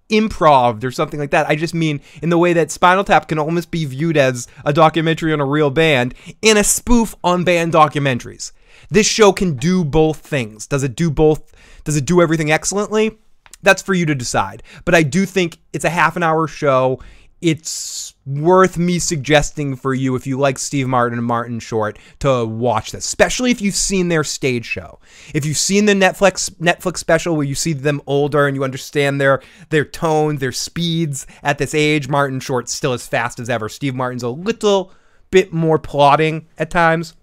improv 0.08 0.82
or 0.82 0.90
something 0.90 1.20
like 1.20 1.30
that. 1.30 1.48
I 1.48 1.56
just 1.56 1.74
mean 1.74 2.00
in 2.22 2.30
the 2.30 2.38
way 2.38 2.52
that 2.52 2.70
Spinal 2.70 3.04
Tap 3.04 3.28
can 3.28 3.38
almost 3.38 3.70
be 3.70 3.84
viewed 3.84 4.16
as 4.16 4.48
a 4.64 4.72
documentary 4.72 5.32
on 5.32 5.40
a 5.40 5.44
real 5.44 5.70
band 5.70 6.14
in 6.42 6.56
a 6.56 6.64
spoof 6.64 7.14
on 7.22 7.44
band 7.44 7.72
documentaries. 7.72 8.52
This 8.90 9.06
show 9.06 9.32
can 9.32 9.56
do 9.56 9.84
both 9.84 10.18
things. 10.18 10.66
Does 10.66 10.82
it 10.82 10.96
do 10.96 11.10
both? 11.10 11.52
Does 11.84 11.96
it 11.96 12.04
do 12.04 12.20
everything 12.20 12.50
excellently? 12.50 13.18
That's 13.62 13.82
for 13.82 13.94
you 13.94 14.06
to 14.06 14.14
decide. 14.14 14.62
But 14.84 14.94
I 14.94 15.02
do 15.02 15.26
think 15.26 15.58
it's 15.72 15.84
a 15.84 15.90
half 15.90 16.16
an 16.16 16.22
hour 16.22 16.46
show. 16.46 17.00
It's 17.40 18.14
worth 18.24 18.78
me 18.78 18.98
suggesting 18.98 19.76
for 19.76 19.92
you 19.92 20.16
if 20.16 20.26
you 20.26 20.38
like 20.38 20.58
Steve 20.58 20.88
Martin 20.88 21.18
and 21.18 21.26
Martin 21.26 21.60
Short 21.60 21.98
to 22.20 22.46
watch 22.46 22.92
this, 22.92 23.04
especially 23.04 23.50
if 23.50 23.60
you've 23.60 23.74
seen 23.74 24.08
their 24.08 24.24
stage 24.24 24.64
show. 24.64 24.98
If 25.34 25.44
you've 25.44 25.58
seen 25.58 25.84
the 25.84 25.92
Netflix 25.92 26.50
Netflix 26.56 26.96
special 26.96 27.36
where 27.36 27.44
you 27.44 27.54
see 27.54 27.74
them 27.74 28.00
older 28.06 28.46
and 28.46 28.56
you 28.56 28.64
understand 28.64 29.20
their 29.20 29.42
their 29.68 29.84
tone, 29.84 30.36
their 30.36 30.50
speeds 30.52 31.26
at 31.42 31.58
this 31.58 31.74
age, 31.74 32.08
Martin 32.08 32.40
Short's 32.40 32.72
still 32.72 32.94
as 32.94 33.06
fast 33.06 33.38
as 33.38 33.50
ever. 33.50 33.68
Steve 33.68 33.94
Martin's 33.94 34.22
a 34.22 34.30
little 34.30 34.92
bit 35.30 35.52
more 35.52 35.78
plodding 35.78 36.46
at 36.58 36.70
times. 36.70 37.14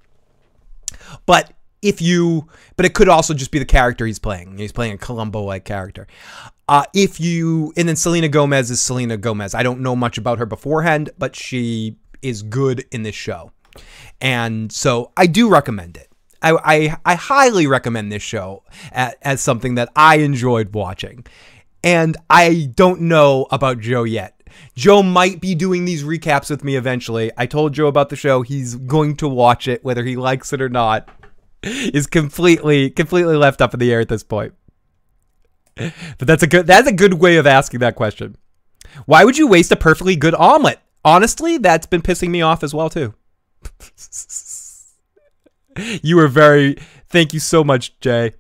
But 1.26 1.54
if 1.82 2.02
you, 2.02 2.48
but 2.76 2.86
it 2.86 2.94
could 2.94 3.10
also 3.10 3.34
just 3.34 3.52
be 3.52 3.60
the 3.60 3.66
character 3.66 4.06
he's 4.06 4.20
playing. 4.20 4.58
He's 4.58 4.72
playing 4.72 4.94
a 4.94 4.98
Columbo 4.98 5.44
like 5.44 5.66
character. 5.66 6.08
Uh, 6.68 6.86
if 6.94 7.20
you, 7.20 7.74
and 7.76 7.88
then 7.90 7.96
Selena 7.96 8.30
Gomez 8.30 8.72
is 8.72 8.80
Selena 8.80 9.18
Gomez. 9.18 9.54
I 9.54 9.64
don't 9.64 9.82
know 9.82 9.96
much 9.96 10.18
about 10.18 10.40
her 10.40 10.46
beforehand, 10.46 11.10
but 11.18 11.36
she 11.36 11.98
is 12.22 12.42
good 12.42 12.86
in 12.92 13.04
this 13.04 13.16
show. 13.16 13.52
And 14.22 14.72
so 14.72 15.12
I 15.18 15.28
do 15.28 15.50
recommend 15.50 15.98
it. 15.98 16.10
I, 16.42 16.52
I, 16.64 16.98
I 17.06 17.16
highly 17.16 17.68
recommend 17.68 18.12
this 18.12 18.24
show 18.24 18.64
as 18.92 19.42
something 19.42 19.76
that 19.76 19.90
I 19.96 20.18
enjoyed 20.18 20.74
watching. 20.74 21.26
And 21.84 22.16
I 22.30 22.72
don't 22.76 23.02
know 23.02 23.48
about 23.52 23.80
Joe 23.80 24.04
yet. 24.04 24.33
Joe 24.76 25.04
might 25.04 25.40
be 25.42 25.56
doing 25.56 25.86
these 25.86 26.04
recaps 26.04 26.50
with 26.50 26.64
me 26.64 26.76
eventually. 26.76 27.32
I 27.38 27.46
told 27.46 27.74
Joe 27.74 27.88
about 27.88 28.10
the 28.10 28.16
show. 28.16 28.42
He's 28.42 28.76
going 28.76 29.16
to 29.18 29.28
watch 29.28 29.68
it, 29.68 29.84
whether 29.84 30.04
he 30.04 30.16
likes 30.16 30.54
it 30.54 30.62
or 30.62 30.70
not. 30.70 31.10
Is 31.64 32.08
completely 32.08 32.90
completely 32.90 33.38
left 33.38 33.62
up 33.62 33.74
in 33.74 33.80
the 33.80 33.94
air 33.94 34.02
at 34.02 34.10
this 34.10 34.24
point. 34.24 34.54
But 35.76 35.94
that's 36.20 36.44
a 36.44 36.48
good 36.48 36.68
that's 36.68 36.88
a 36.88 36.94
good 36.94 37.16
way 37.16 37.38
of 37.38 37.48
asking 37.48 37.80
that 37.80 37.96
question. 37.96 38.36
Why 39.06 39.24
would 39.24 39.38
you 39.38 39.48
waste 39.48 39.72
a 39.72 39.76
perfectly 39.76 40.16
good 40.16 40.36
omelet? 40.36 40.80
Honestly, 41.06 41.58
that's 41.58 41.88
been 41.88 42.02
pissing 42.02 42.30
me 42.30 42.42
off 42.42 42.64
as 42.64 42.74
well 42.74 42.90
too. 42.90 43.14
you 46.04 46.18
were 46.18 46.28
very 46.28 46.76
thank 47.10 47.34
you 47.34 47.40
so 47.40 47.64
much, 47.64 47.98
Jay. 48.00 48.34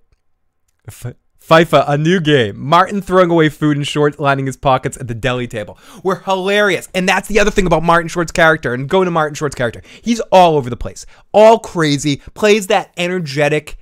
FIFA, 1.53 1.83
a 1.87 1.97
new 1.99 2.19
game. 2.19 2.59
Martin 2.59 2.99
throwing 2.99 3.29
away 3.29 3.47
food 3.47 3.77
and 3.77 3.87
Short 3.87 4.19
lining 4.19 4.47
his 4.47 4.57
pockets 4.57 4.97
at 4.97 5.07
the 5.07 5.13
deli 5.13 5.45
table. 5.45 5.77
We're 6.01 6.21
hilarious. 6.21 6.89
And 6.95 7.07
that's 7.07 7.27
the 7.27 7.39
other 7.39 7.51
thing 7.51 7.67
about 7.67 7.83
Martin 7.83 8.07
Short's 8.07 8.31
character 8.31 8.73
and 8.73 8.89
going 8.89 9.05
to 9.05 9.11
Martin 9.11 9.35
Short's 9.35 9.53
character. 9.53 9.83
He's 10.01 10.19
all 10.31 10.57
over 10.57 10.71
the 10.71 10.75
place, 10.75 11.05
all 11.31 11.59
crazy, 11.59 12.23
plays 12.33 12.67
that 12.67 12.91
energetic, 12.97 13.77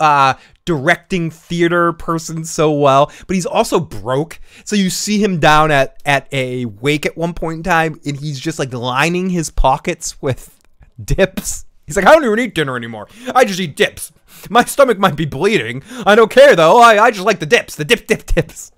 uh, 0.00 0.34
directing 0.64 1.30
theater 1.30 1.92
person 1.92 2.44
so 2.44 2.72
well, 2.72 3.12
but 3.28 3.34
he's 3.34 3.46
also 3.46 3.78
broke. 3.78 4.40
So 4.64 4.74
you 4.74 4.90
see 4.90 5.22
him 5.22 5.38
down 5.38 5.70
at, 5.70 6.02
at 6.04 6.26
a 6.32 6.64
wake 6.64 7.06
at 7.06 7.16
one 7.16 7.34
point 7.34 7.58
in 7.58 7.62
time, 7.62 8.00
and 8.04 8.16
he's 8.16 8.40
just 8.40 8.58
like 8.58 8.72
lining 8.72 9.30
his 9.30 9.48
pockets 9.48 10.20
with 10.20 10.58
dips. 11.04 11.66
He's 11.86 11.94
like, 11.94 12.04
I 12.04 12.12
don't 12.12 12.24
even 12.24 12.40
eat 12.40 12.56
dinner 12.56 12.76
anymore. 12.76 13.06
I 13.32 13.44
just 13.44 13.60
eat 13.60 13.76
dips. 13.76 14.10
My 14.50 14.64
stomach 14.64 14.98
might 14.98 15.16
be 15.16 15.24
bleeding. 15.26 15.82
I 16.06 16.14
don't 16.14 16.30
care 16.30 16.54
though. 16.56 16.78
I, 16.78 17.04
I 17.04 17.10
just 17.10 17.24
like 17.24 17.40
the 17.40 17.46
dips, 17.46 17.76
the 17.76 17.84
dip, 17.84 18.06
dip, 18.06 18.26
dips. 18.26 18.72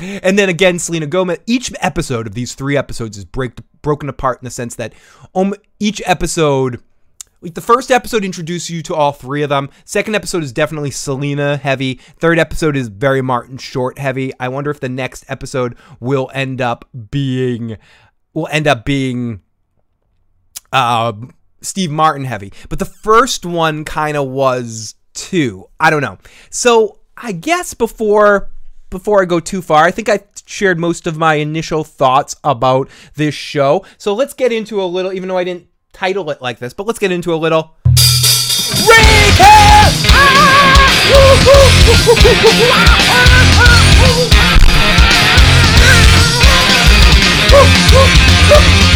And 0.00 0.38
then 0.38 0.48
again, 0.48 0.78
Selena 0.78 1.06
Gomez. 1.06 1.38
Each 1.46 1.72
episode 1.80 2.26
of 2.26 2.34
these 2.34 2.54
three 2.54 2.76
episodes 2.76 3.16
is 3.18 3.24
break, 3.24 3.58
broken 3.82 4.08
apart 4.08 4.40
in 4.40 4.44
the 4.44 4.50
sense 4.50 4.76
that 4.76 4.92
um, 5.34 5.54
each 5.80 6.00
episode, 6.06 6.82
like 7.40 7.54
the 7.54 7.60
first 7.60 7.90
episode, 7.90 8.24
introduces 8.24 8.70
you 8.70 8.82
to 8.84 8.94
all 8.94 9.12
three 9.12 9.42
of 9.42 9.48
them. 9.48 9.70
Second 9.84 10.14
episode 10.14 10.44
is 10.44 10.52
definitely 10.52 10.92
Selena 10.92 11.56
heavy. 11.56 11.94
Third 12.20 12.38
episode 12.38 12.76
is 12.76 12.88
very 12.88 13.22
Martin 13.22 13.58
Short 13.58 13.98
heavy. 13.98 14.32
I 14.38 14.48
wonder 14.48 14.70
if 14.70 14.80
the 14.80 14.88
next 14.88 15.24
episode 15.28 15.76
will 15.98 16.30
end 16.32 16.60
up 16.60 16.84
being 17.10 17.76
will 18.34 18.48
end 18.52 18.68
up 18.68 18.84
being 18.84 19.40
uh, 20.72 21.12
Steve 21.60 21.90
Martin 21.90 22.24
heavy, 22.24 22.52
but 22.68 22.78
the 22.78 22.84
first 22.84 23.44
one 23.44 23.84
kind 23.84 24.16
of 24.16 24.28
was 24.28 24.94
too. 25.14 25.68
I 25.80 25.90
don't 25.90 26.02
know. 26.02 26.18
So 26.50 26.98
I 27.16 27.32
guess 27.32 27.74
before 27.74 28.50
before 28.90 29.20
I 29.20 29.26
go 29.26 29.38
too 29.40 29.60
far, 29.60 29.84
I 29.84 29.90
think 29.90 30.08
I 30.08 30.20
shared 30.46 30.78
most 30.78 31.06
of 31.06 31.18
my 31.18 31.34
initial 31.34 31.84
thoughts 31.84 32.34
about 32.42 32.88
this 33.14 33.34
show. 33.34 33.84
So 33.98 34.14
let's 34.14 34.32
get 34.32 34.50
into 34.50 34.82
a 34.82 34.86
little, 34.86 35.12
even 35.12 35.28
though 35.28 35.36
I 35.36 35.44
didn't 35.44 35.66
title 35.92 36.30
it 36.30 36.40
like 36.40 36.58
this, 36.58 36.72
but 36.72 36.86
let's 36.86 36.98
get 36.98 37.12
into 37.12 37.34
a 37.34 37.36
little. 37.36 37.74
Recap! 38.88 39.58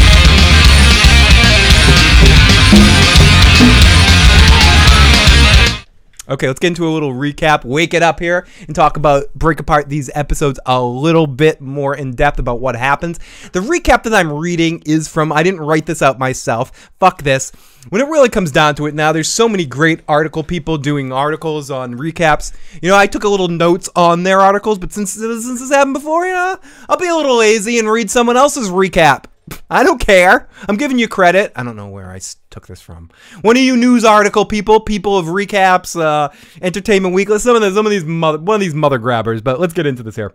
Okay, 6.33 6.47
let's 6.47 6.61
get 6.61 6.69
into 6.69 6.89
a 6.89 6.91
little 6.91 7.13
recap, 7.13 7.63
wake 7.63 7.93
it 7.93 8.03
up 8.03 8.19
here, 8.19 8.47
and 8.67 8.75
talk 8.75 8.97
about, 8.97 9.35
break 9.35 9.61
apart 9.61 9.91
these 9.91 10.09
episodes 10.15 10.59
a 10.65 10.83
little 10.83 11.27
bit 11.27 11.61
more 11.61 11.95
in 11.95 12.13
depth 12.15 12.39
about 12.39 12.59
what 12.59 12.75
happens. 12.75 13.21
The 13.53 13.61
recap 13.61 14.05
that 14.05 14.15
I'm 14.15 14.33
reading 14.33 14.83
is 14.87 15.09
from, 15.09 15.31
I 15.31 15.43
didn't 15.43 15.61
write 15.61 15.85
this 15.85 16.01
out 16.01 16.19
myself. 16.19 16.91
Fuck 16.99 17.23
this. 17.23 17.53
When 17.91 18.01
it 18.01 18.07
really 18.07 18.31
comes 18.31 18.51
down 18.51 18.77
to 18.77 18.87
it 18.87 18.95
now, 18.95 19.13
there's 19.13 19.29
so 19.29 19.47
many 19.47 19.67
great 19.67 20.01
article 20.09 20.43
people 20.43 20.79
doing 20.79 21.13
articles 21.13 21.71
on 21.71 21.97
recaps. 21.99 22.55
You 22.81 22.89
know, 22.89 22.97
I 22.97 23.07
took 23.07 23.25
a 23.25 23.29
little 23.29 23.49
notes 23.49 23.91
on 23.95 24.23
their 24.23 24.41
articles, 24.41 24.79
but 24.79 24.91
since, 24.91 25.13
since 25.13 25.61
this 25.61 25.71
happened 25.71 25.93
before, 25.93 26.25
you 26.25 26.33
know, 26.33 26.57
I'll 26.89 26.97
be 26.97 27.09
a 27.09 27.15
little 27.15 27.37
lazy 27.37 27.79
and 27.79 27.91
read 27.91 28.11
someone 28.11 28.39
else's 28.39 28.71
recap. 28.71 29.27
I 29.71 29.83
don't 29.83 30.01
care. 30.01 30.49
I'm 30.69 30.77
giving 30.77 30.99
you 30.99 31.09
credit. 31.09 31.53
I 31.57 31.63
don't 31.63 31.77
know 31.77 31.89
where 31.89 32.11
I 32.11 32.21
took 32.51 32.67
this 32.67 32.81
from. 32.81 33.11
One 33.43 33.57
of 33.57 33.63
you 33.63 33.77
news 33.77 34.05
article 34.05 34.45
people, 34.45 34.81
people 34.81 35.19
of 35.19 35.27
recaps, 35.27 36.01
uh, 36.01 36.31
Entertainment 36.61 37.15
Weekly, 37.15 37.39
some 37.39 37.57
of 37.57 37.63
the, 37.63 37.73
some 37.73 37.87
of 37.87 37.91
these 37.91 38.05
mother, 38.05 38.39
one 38.39 38.57
of 38.57 38.61
these 38.61 38.75
mother 38.75 38.99
grabbers. 38.99 39.41
But 39.41 39.61
let's 39.61 39.73
get 39.73 39.87
into 39.87 40.03
this 40.03 40.17
here. 40.17 40.33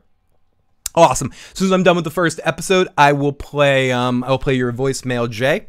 Awesome. 0.95 1.31
As 1.31 1.57
soon 1.57 1.67
as 1.67 1.71
I'm 1.71 1.83
done 1.83 1.95
with 1.95 2.05
the 2.05 2.11
first 2.11 2.39
episode, 2.43 2.87
I 2.97 3.13
will 3.13 3.33
play. 3.33 3.91
Um, 3.91 4.23
I 4.23 4.31
will 4.31 4.39
play 4.39 4.55
your 4.55 4.73
voicemail, 4.73 5.29
Jay. 5.29 5.67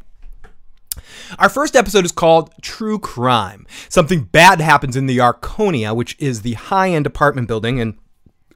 Our 1.37 1.49
first 1.49 1.75
episode 1.75 2.03
is 2.03 2.11
called 2.11 2.51
True 2.61 2.97
Crime. 2.97 3.67
Something 3.89 4.23
bad 4.23 4.59
happens 4.59 4.95
in 4.95 5.05
the 5.05 5.19
Arconia, 5.19 5.95
which 5.95 6.15
is 6.19 6.41
the 6.41 6.53
high-end 6.53 7.05
apartment 7.05 7.47
building 7.47 7.77
in, 7.77 7.97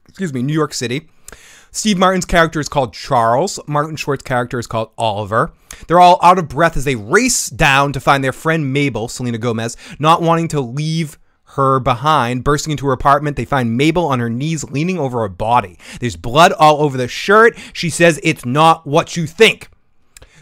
excuse 0.08 0.34
me, 0.34 0.42
New 0.42 0.52
York 0.52 0.74
City. 0.74 1.08
Steve 1.74 1.98
Martin's 1.98 2.24
character 2.24 2.60
is 2.60 2.68
called 2.68 2.94
Charles. 2.94 3.58
Martin 3.66 3.96
Short's 3.96 4.22
character 4.22 4.60
is 4.60 4.66
called 4.68 4.90
Oliver. 4.96 5.52
They're 5.88 5.98
all 5.98 6.20
out 6.22 6.38
of 6.38 6.48
breath 6.48 6.76
as 6.76 6.84
they 6.84 6.94
race 6.94 7.50
down 7.50 7.92
to 7.94 8.00
find 8.00 8.22
their 8.22 8.32
friend 8.32 8.72
Mabel, 8.72 9.08
Selena 9.08 9.38
Gomez, 9.38 9.76
not 9.98 10.22
wanting 10.22 10.46
to 10.48 10.60
leave 10.60 11.18
her 11.56 11.80
behind. 11.80 12.44
Bursting 12.44 12.70
into 12.70 12.86
her 12.86 12.92
apartment, 12.92 13.36
they 13.36 13.44
find 13.44 13.76
Mabel 13.76 14.06
on 14.06 14.20
her 14.20 14.30
knees 14.30 14.62
leaning 14.62 15.00
over 15.00 15.24
a 15.24 15.28
body. 15.28 15.76
There's 15.98 16.14
blood 16.14 16.52
all 16.52 16.80
over 16.80 16.96
the 16.96 17.08
shirt. 17.08 17.58
She 17.72 17.90
says, 17.90 18.20
It's 18.22 18.44
not 18.44 18.86
what 18.86 19.16
you 19.16 19.26
think. 19.26 19.68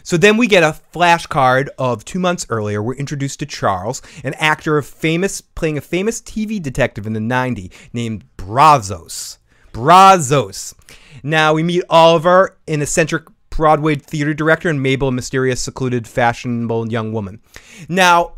So 0.03 0.17
then 0.17 0.37
we 0.37 0.45
get 0.45 0.61
a 0.61 0.79
flashcard 0.93 1.69
of 1.79 2.05
two 2.05 2.19
months 2.19 2.45
earlier. 2.49 2.83
We're 2.83 2.93
introduced 2.93 3.39
to 3.39 3.47
Charles, 3.47 4.03
an 4.23 4.35
actor 4.35 4.77
of 4.77 4.85
famous 4.85 5.41
playing 5.41 5.79
a 5.79 5.81
famous 5.81 6.21
TV 6.21 6.61
detective 6.61 7.07
in 7.07 7.13
the 7.13 7.19
90s 7.19 7.71
named 7.91 8.23
Brazzos. 8.37 9.39
Brazzos. 9.73 10.75
Now 11.23 11.53
we 11.53 11.63
meet 11.63 11.83
Oliver, 11.89 12.57
an 12.67 12.81
eccentric 12.81 13.23
Broadway 13.49 13.95
theater 13.95 14.33
director, 14.33 14.69
and 14.69 14.81
Mabel, 14.81 15.09
a 15.09 15.11
mysterious, 15.11 15.61
secluded, 15.61 16.07
fashionable 16.07 16.91
young 16.91 17.13
woman. 17.13 17.39
Now, 17.87 18.33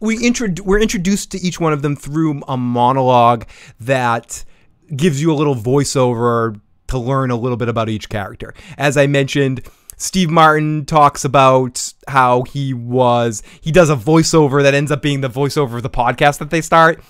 we 0.00 0.16
we're 0.64 0.80
introduced 0.80 1.30
to 1.32 1.38
each 1.38 1.60
one 1.60 1.72
of 1.72 1.82
them 1.82 1.96
through 1.96 2.42
a 2.48 2.56
monologue 2.56 3.46
that 3.80 4.44
gives 4.94 5.20
you 5.20 5.32
a 5.32 5.34
little 5.34 5.54
voiceover 5.54 6.60
to 6.88 6.98
learn 6.98 7.30
a 7.30 7.36
little 7.36 7.56
bit 7.56 7.68
about 7.68 7.88
each 7.88 8.08
character. 8.08 8.54
As 8.76 8.96
I 8.96 9.06
mentioned, 9.06 9.66
Steve 9.96 10.30
Martin 10.30 10.84
talks 10.84 11.24
about 11.24 11.92
how 12.08 12.42
he 12.42 12.74
was 12.74 13.42
he 13.60 13.70
does 13.70 13.90
a 13.90 13.96
voiceover 13.96 14.62
that 14.62 14.74
ends 14.74 14.90
up 14.90 15.02
being 15.02 15.20
the 15.20 15.30
voiceover 15.30 15.76
of 15.76 15.82
the 15.82 15.90
podcast 15.90 16.38
that 16.38 16.50
they 16.50 16.60
start. 16.60 17.02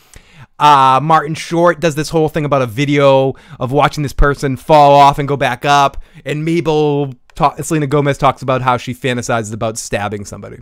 Uh, 0.59 1.01
Martin 1.03 1.35
Short 1.35 1.81
does 1.81 1.95
this 1.95 2.11
whole 2.11 2.29
thing 2.29 2.45
about 2.45 2.63
a 2.63 2.67
video 2.67 3.35
of 3.59 3.73
watching 3.73 4.03
this 4.03 4.13
person 4.13 4.57
fall 4.57 4.95
off 4.95 5.19
and 5.19 5.27
go 5.27 5.37
back 5.37 5.65
up, 5.65 6.03
and 6.25 6.45
Mabel, 6.45 7.13
ta- 7.35 7.57
Selena 7.57 7.87
Gomez 7.87 8.19
talks 8.19 8.43
about 8.43 8.63
how 8.63 8.77
she 8.77 8.95
fantasizes 8.95 9.53
about 9.53 9.79
stabbing 9.79 10.25
somebody. 10.25 10.59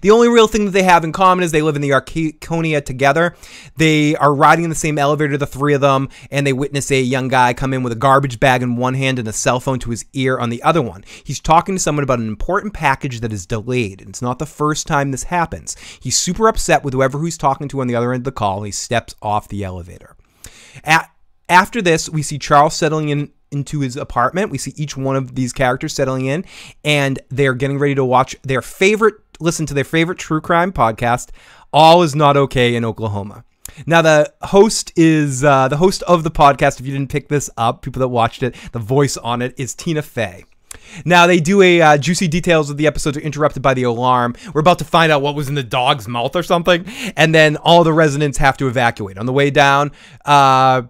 The 0.00 0.10
only 0.10 0.28
real 0.28 0.46
thing 0.46 0.64
that 0.64 0.70
they 0.72 0.82
have 0.82 1.04
in 1.04 1.12
common 1.12 1.44
is 1.44 1.52
they 1.52 1.62
live 1.62 1.76
in 1.76 1.82
the 1.82 1.90
Arconia 1.90 2.84
together. 2.84 3.36
They 3.76 4.16
are 4.16 4.34
riding 4.34 4.64
in 4.64 4.70
the 4.70 4.76
same 4.76 4.98
elevator, 4.98 5.36
the 5.36 5.46
three 5.46 5.74
of 5.74 5.80
them, 5.80 6.08
and 6.30 6.46
they 6.46 6.52
witness 6.52 6.90
a 6.90 7.00
young 7.00 7.28
guy 7.28 7.54
come 7.54 7.72
in 7.72 7.82
with 7.82 7.92
a 7.92 7.96
garbage 7.96 8.40
bag 8.40 8.62
in 8.62 8.76
one 8.76 8.94
hand 8.94 9.18
and 9.18 9.28
a 9.28 9.32
cell 9.32 9.60
phone 9.60 9.78
to 9.80 9.90
his 9.90 10.04
ear 10.12 10.38
on 10.38 10.50
the 10.50 10.62
other 10.62 10.82
one. 10.82 11.04
He's 11.24 11.40
talking 11.40 11.74
to 11.74 11.80
someone 11.80 12.04
about 12.04 12.18
an 12.18 12.28
important 12.28 12.74
package 12.74 13.20
that 13.20 13.32
is 13.32 13.46
delayed, 13.46 14.02
it's 14.02 14.22
not 14.22 14.38
the 14.38 14.46
first 14.46 14.86
time 14.86 15.10
this 15.10 15.24
happens. 15.24 15.76
He's 16.00 16.16
super 16.16 16.48
upset 16.48 16.84
with 16.84 16.94
whoever 16.94 17.22
he's 17.22 17.36
talking 17.38 17.68
to 17.68 17.80
on 17.80 17.86
the 17.86 17.94
other 17.94 18.12
end 18.12 18.20
of 18.20 18.24
the 18.24 18.32
call, 18.32 18.58
and 18.58 18.66
he 18.66 18.72
steps 18.72 19.14
off 19.20 19.48
the 19.48 19.64
elevator. 19.64 20.16
At, 20.84 21.10
after 21.48 21.82
this, 21.82 22.08
we 22.08 22.22
see 22.22 22.38
Charles 22.38 22.74
settling 22.74 23.10
in 23.10 23.30
into 23.50 23.80
his 23.80 23.96
apartment. 23.96 24.50
We 24.50 24.58
see 24.58 24.72
each 24.76 24.96
one 24.96 25.16
of 25.16 25.34
these 25.34 25.52
characters 25.52 25.94
settling 25.94 26.26
in, 26.26 26.44
and 26.84 27.18
they're 27.30 27.54
getting 27.54 27.78
ready 27.78 27.94
to 27.94 28.04
watch 28.04 28.36
their 28.42 28.62
favorite 28.62 29.14
listen 29.40 29.66
to 29.66 29.74
their 29.74 29.84
favorite 29.84 30.18
true 30.18 30.40
crime 30.40 30.72
podcast, 30.72 31.30
All 31.72 32.02
Is 32.02 32.14
Not 32.14 32.36
Okay 32.36 32.74
in 32.74 32.84
Oklahoma. 32.84 33.44
Now, 33.84 34.00
the 34.00 34.32
host 34.42 34.92
is 34.96 35.44
uh, 35.44 35.68
the 35.68 35.76
host 35.76 36.02
of 36.04 36.24
the 36.24 36.30
podcast. 36.30 36.80
If 36.80 36.86
you 36.86 36.92
didn't 36.92 37.10
pick 37.10 37.28
this 37.28 37.50
up, 37.56 37.82
people 37.82 38.00
that 38.00 38.08
watched 38.08 38.42
it, 38.42 38.54
the 38.72 38.78
voice 38.78 39.16
on 39.16 39.42
it 39.42 39.54
is 39.58 39.74
Tina 39.74 40.02
Fey. 40.02 40.44
Now 41.04 41.26
they 41.26 41.40
do 41.40 41.62
a 41.62 41.80
uh, 41.80 41.98
juicy 41.98 42.28
details 42.28 42.70
of 42.70 42.76
the 42.76 42.86
episodes 42.86 43.16
are 43.16 43.20
interrupted 43.20 43.62
by 43.62 43.74
the 43.74 43.82
alarm. 43.84 44.34
We're 44.54 44.60
about 44.60 44.78
to 44.78 44.84
find 44.84 45.10
out 45.10 45.22
what 45.22 45.34
was 45.34 45.48
in 45.48 45.54
the 45.54 45.62
dog's 45.62 46.08
mouth 46.08 46.36
or 46.36 46.42
something, 46.42 46.86
and 47.16 47.34
then 47.34 47.56
all 47.56 47.84
the 47.84 47.92
residents 47.92 48.38
have 48.38 48.56
to 48.58 48.68
evacuate. 48.68 49.18
On 49.18 49.26
the 49.26 49.32
way 49.32 49.50
down, 49.50 49.92
uh, 50.24 50.82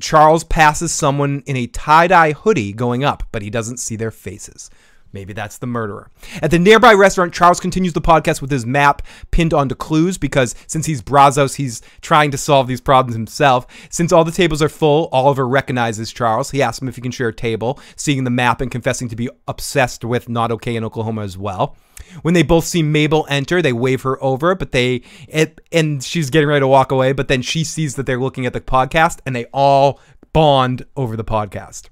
Charles 0.00 0.44
passes 0.44 0.92
someone 0.92 1.42
in 1.46 1.56
a 1.56 1.66
tie 1.66 2.06
dye 2.06 2.32
hoodie 2.32 2.72
going 2.72 3.04
up, 3.04 3.24
but 3.32 3.42
he 3.42 3.50
doesn't 3.50 3.78
see 3.78 3.96
their 3.96 4.10
faces. 4.10 4.70
Maybe 5.14 5.32
that's 5.32 5.58
the 5.58 5.68
murderer. 5.68 6.10
At 6.42 6.50
the 6.50 6.58
nearby 6.58 6.92
restaurant, 6.92 7.32
Charles 7.32 7.60
continues 7.60 7.92
the 7.92 8.00
podcast 8.00 8.42
with 8.42 8.50
his 8.50 8.66
map 8.66 9.00
pinned 9.30 9.54
onto 9.54 9.76
clues 9.76 10.18
because 10.18 10.56
since 10.66 10.86
he's 10.86 11.02
Brazzos, 11.02 11.54
he's 11.54 11.82
trying 12.00 12.32
to 12.32 12.36
solve 12.36 12.66
these 12.66 12.80
problems 12.80 13.14
himself. 13.14 13.64
Since 13.90 14.10
all 14.10 14.24
the 14.24 14.32
tables 14.32 14.60
are 14.60 14.68
full, 14.68 15.08
Oliver 15.12 15.46
recognizes 15.46 16.12
Charles. 16.12 16.50
He 16.50 16.60
asks 16.60 16.82
him 16.82 16.88
if 16.88 16.96
he 16.96 17.00
can 17.00 17.12
share 17.12 17.28
a 17.28 17.32
table, 17.32 17.78
seeing 17.94 18.24
the 18.24 18.30
map 18.30 18.60
and 18.60 18.72
confessing 18.72 19.08
to 19.08 19.14
be 19.14 19.30
obsessed 19.46 20.04
with 20.04 20.28
Not 20.28 20.50
Okay 20.50 20.74
in 20.74 20.82
Oklahoma 20.82 21.22
as 21.22 21.38
well. 21.38 21.76
When 22.22 22.34
they 22.34 22.42
both 22.42 22.64
see 22.64 22.82
Mabel 22.82 23.24
enter, 23.30 23.62
they 23.62 23.72
wave 23.72 24.02
her 24.02 24.22
over, 24.22 24.56
but 24.56 24.72
they 24.72 25.02
it, 25.28 25.60
and 25.70 26.02
she's 26.02 26.28
getting 26.28 26.48
ready 26.48 26.60
to 26.60 26.68
walk 26.68 26.90
away, 26.90 27.12
but 27.12 27.28
then 27.28 27.40
she 27.40 27.62
sees 27.62 27.94
that 27.94 28.04
they're 28.04 28.18
looking 28.18 28.46
at 28.46 28.52
the 28.52 28.60
podcast 28.60 29.20
and 29.24 29.36
they 29.36 29.44
all 29.52 30.00
bond 30.32 30.84
over 30.96 31.16
the 31.16 31.24
podcast. 31.24 31.88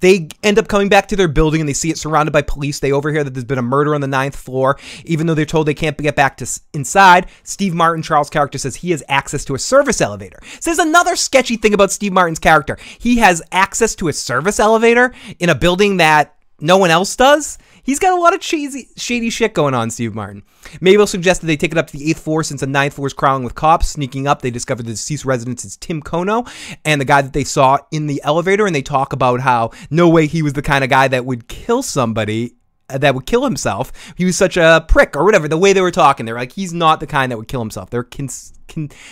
They 0.00 0.28
end 0.42 0.58
up 0.58 0.68
coming 0.68 0.88
back 0.88 1.08
to 1.08 1.16
their 1.16 1.28
building 1.28 1.60
and 1.60 1.68
they 1.68 1.74
see 1.74 1.90
it 1.90 1.98
surrounded 1.98 2.32
by 2.32 2.42
police. 2.42 2.80
They 2.80 2.92
overhear 2.92 3.24
that 3.24 3.34
there's 3.34 3.44
been 3.44 3.58
a 3.58 3.62
murder 3.62 3.94
on 3.94 4.00
the 4.00 4.06
ninth 4.06 4.36
floor. 4.36 4.78
Even 5.04 5.26
though 5.26 5.34
they're 5.34 5.44
told 5.44 5.66
they 5.66 5.74
can't 5.74 5.96
get 5.96 6.16
back 6.16 6.36
to 6.38 6.60
inside, 6.72 7.26
Steve 7.42 7.74
Martin, 7.74 8.02
Charles' 8.02 8.30
character, 8.30 8.58
says 8.58 8.76
he 8.76 8.90
has 8.90 9.02
access 9.08 9.44
to 9.46 9.54
a 9.54 9.58
service 9.58 10.00
elevator. 10.00 10.38
So 10.60 10.70
there's 10.70 10.78
another 10.78 11.16
sketchy 11.16 11.56
thing 11.56 11.74
about 11.74 11.90
Steve 11.90 12.12
Martin's 12.12 12.38
character. 12.38 12.76
He 12.98 13.18
has 13.18 13.42
access 13.52 13.94
to 13.96 14.08
a 14.08 14.12
service 14.12 14.58
elevator 14.60 15.12
in 15.38 15.48
a 15.48 15.54
building 15.54 15.98
that 15.98 16.36
no 16.60 16.78
one 16.78 16.90
else 16.90 17.16
does. 17.16 17.58
He's 17.82 17.98
got 17.98 18.16
a 18.16 18.20
lot 18.20 18.32
of 18.32 18.40
cheesy, 18.40 18.88
shady 18.96 19.28
shit 19.28 19.54
going 19.54 19.74
on, 19.74 19.90
Steve 19.90 20.14
Martin. 20.14 20.44
Mabel 20.80 21.06
suggested 21.06 21.46
they 21.46 21.56
take 21.56 21.72
it 21.72 21.78
up 21.78 21.88
to 21.88 21.96
the 21.96 22.10
eighth 22.10 22.20
floor 22.20 22.44
since 22.44 22.60
the 22.60 22.66
ninth 22.66 22.94
floor 22.94 23.08
is 23.08 23.12
crawling 23.12 23.42
with 23.42 23.56
cops. 23.56 23.88
Sneaking 23.88 24.26
up, 24.26 24.40
they 24.40 24.50
discover 24.50 24.82
the 24.82 24.92
deceased 24.92 25.24
resident 25.24 25.64
is 25.64 25.76
Tim 25.76 26.00
Kono 26.00 26.48
and 26.84 27.00
the 27.00 27.04
guy 27.04 27.22
that 27.22 27.32
they 27.32 27.44
saw 27.44 27.78
in 27.90 28.06
the 28.06 28.20
elevator, 28.22 28.66
and 28.66 28.74
they 28.74 28.82
talk 28.82 29.12
about 29.12 29.40
how 29.40 29.70
no 29.90 30.08
way 30.08 30.26
he 30.26 30.42
was 30.42 30.52
the 30.52 30.62
kind 30.62 30.84
of 30.84 30.90
guy 30.90 31.08
that 31.08 31.24
would 31.24 31.48
kill 31.48 31.82
somebody 31.82 32.54
uh, 32.88 32.98
that 32.98 33.14
would 33.14 33.26
kill 33.26 33.44
himself. 33.44 33.92
He 34.16 34.24
was 34.24 34.36
such 34.36 34.56
a 34.56 34.84
prick 34.86 35.16
or 35.16 35.24
whatever. 35.24 35.48
The 35.48 35.58
way 35.58 35.72
they 35.72 35.80
were 35.80 35.90
talking, 35.90 36.24
they're 36.24 36.36
like, 36.36 36.52
he's 36.52 36.72
not 36.72 37.00
the 37.00 37.06
kind 37.08 37.32
that 37.32 37.38
would 37.38 37.48
kill 37.48 37.60
himself. 37.60 37.90
They're 37.90 38.04
con- 38.04 38.28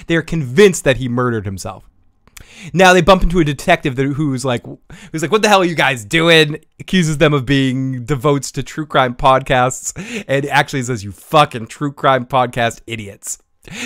they're 0.07 0.23
convinced 0.23 0.85
that 0.85 0.99
he 0.99 1.09
murdered 1.09 1.45
himself. 1.45 1.90
Now 2.73 2.93
they 2.93 3.01
bump 3.01 3.23
into 3.23 3.41
a 3.41 3.45
detective 3.45 3.97
that, 3.97 4.05
who's 4.05 4.45
like, 4.45 4.65
who's 5.13 5.23
like, 5.23 5.33
"What 5.33 5.43
the 5.43 5.49
hell 5.49 5.63
are 5.63 5.67
you 5.67 5.75
guys 5.75 6.05
doing?" 6.05 6.61
Accuses 6.79 7.19
them 7.19 7.35
of 7.35 7.47
being 7.47 8.05
devotes 8.05 8.51
to 8.53 8.63
true 8.63 8.87
crime 8.87 9.15
podcasts, 9.15 9.93
and 10.27 10.47
actually 10.47 10.83
says, 10.83 11.05
"You 11.05 11.13
fucking 11.13 11.67
true 11.69 11.93
crime 11.93 12.27
podcast 12.27 12.81
idiots." 12.87 13.39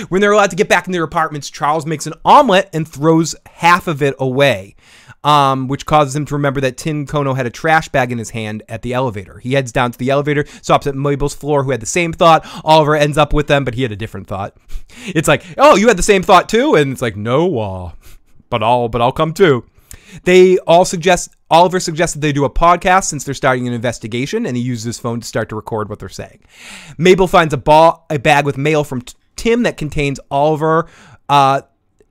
When 0.08 0.20
they're 0.20 0.32
allowed 0.32 0.50
to 0.50 0.56
get 0.56 0.68
back 0.68 0.86
in 0.86 0.92
their 0.92 1.02
apartments, 1.02 1.50
Charles 1.50 1.84
makes 1.84 2.06
an 2.06 2.14
omelet 2.24 2.70
and 2.72 2.86
throws 2.86 3.34
half 3.46 3.88
of 3.88 4.02
it 4.02 4.14
away, 4.20 4.76
um, 5.24 5.66
which 5.66 5.84
causes 5.84 6.14
him 6.14 6.24
to 6.26 6.34
remember 6.34 6.60
that 6.60 6.76
Tim 6.76 7.06
Kono 7.06 7.34
had 7.34 7.44
a 7.44 7.50
trash 7.50 7.88
bag 7.88 8.12
in 8.12 8.18
his 8.18 8.30
hand 8.30 8.62
at 8.68 8.82
the 8.82 8.92
elevator. 8.92 9.40
He 9.40 9.54
heads 9.54 9.72
down 9.72 9.90
to 9.90 9.98
the 9.98 10.10
elevator, 10.10 10.44
stops 10.62 10.86
at 10.86 10.94
Mabel's 10.94 11.34
floor, 11.34 11.64
who 11.64 11.72
had 11.72 11.80
the 11.80 11.86
same 11.86 12.12
thought. 12.12 12.46
Oliver 12.64 12.94
ends 12.94 13.18
up 13.18 13.32
with 13.32 13.48
them, 13.48 13.64
but 13.64 13.74
he 13.74 13.82
had 13.82 13.90
a 13.92 13.96
different 13.96 14.26
thought. 14.26 14.56
It's 15.06 15.26
like, 15.26 15.42
oh, 15.58 15.74
you 15.74 15.88
had 15.88 15.96
the 15.96 16.04
same 16.04 16.22
thought 16.22 16.48
too? 16.48 16.76
And 16.76 16.92
it's 16.92 17.02
like, 17.02 17.16
no, 17.16 17.58
uh, 17.58 17.92
but 18.54 18.62
I'll 18.62 18.88
but 18.88 19.02
I'll 19.02 19.10
come 19.10 19.34
too. 19.34 19.66
They 20.22 20.58
all 20.58 20.84
suggest 20.84 21.34
Oliver 21.50 21.80
suggests 21.80 22.14
that 22.14 22.20
they 22.20 22.30
do 22.30 22.44
a 22.44 22.50
podcast 22.50 23.06
since 23.06 23.24
they're 23.24 23.34
starting 23.34 23.66
an 23.66 23.74
investigation, 23.74 24.46
and 24.46 24.56
he 24.56 24.62
uses 24.62 24.84
his 24.84 24.98
phone 25.00 25.18
to 25.18 25.26
start 25.26 25.48
to 25.48 25.56
record 25.56 25.88
what 25.88 25.98
they're 25.98 26.08
saying. 26.08 26.38
Mabel 26.96 27.26
finds 27.26 27.52
a 27.52 27.56
ball, 27.56 28.06
a 28.10 28.18
bag 28.20 28.44
with 28.46 28.56
mail 28.56 28.84
from 28.84 29.02
t- 29.02 29.14
Tim 29.34 29.64
that 29.64 29.76
contains 29.76 30.20
Oliver, 30.30 30.88
uh, 31.28 31.62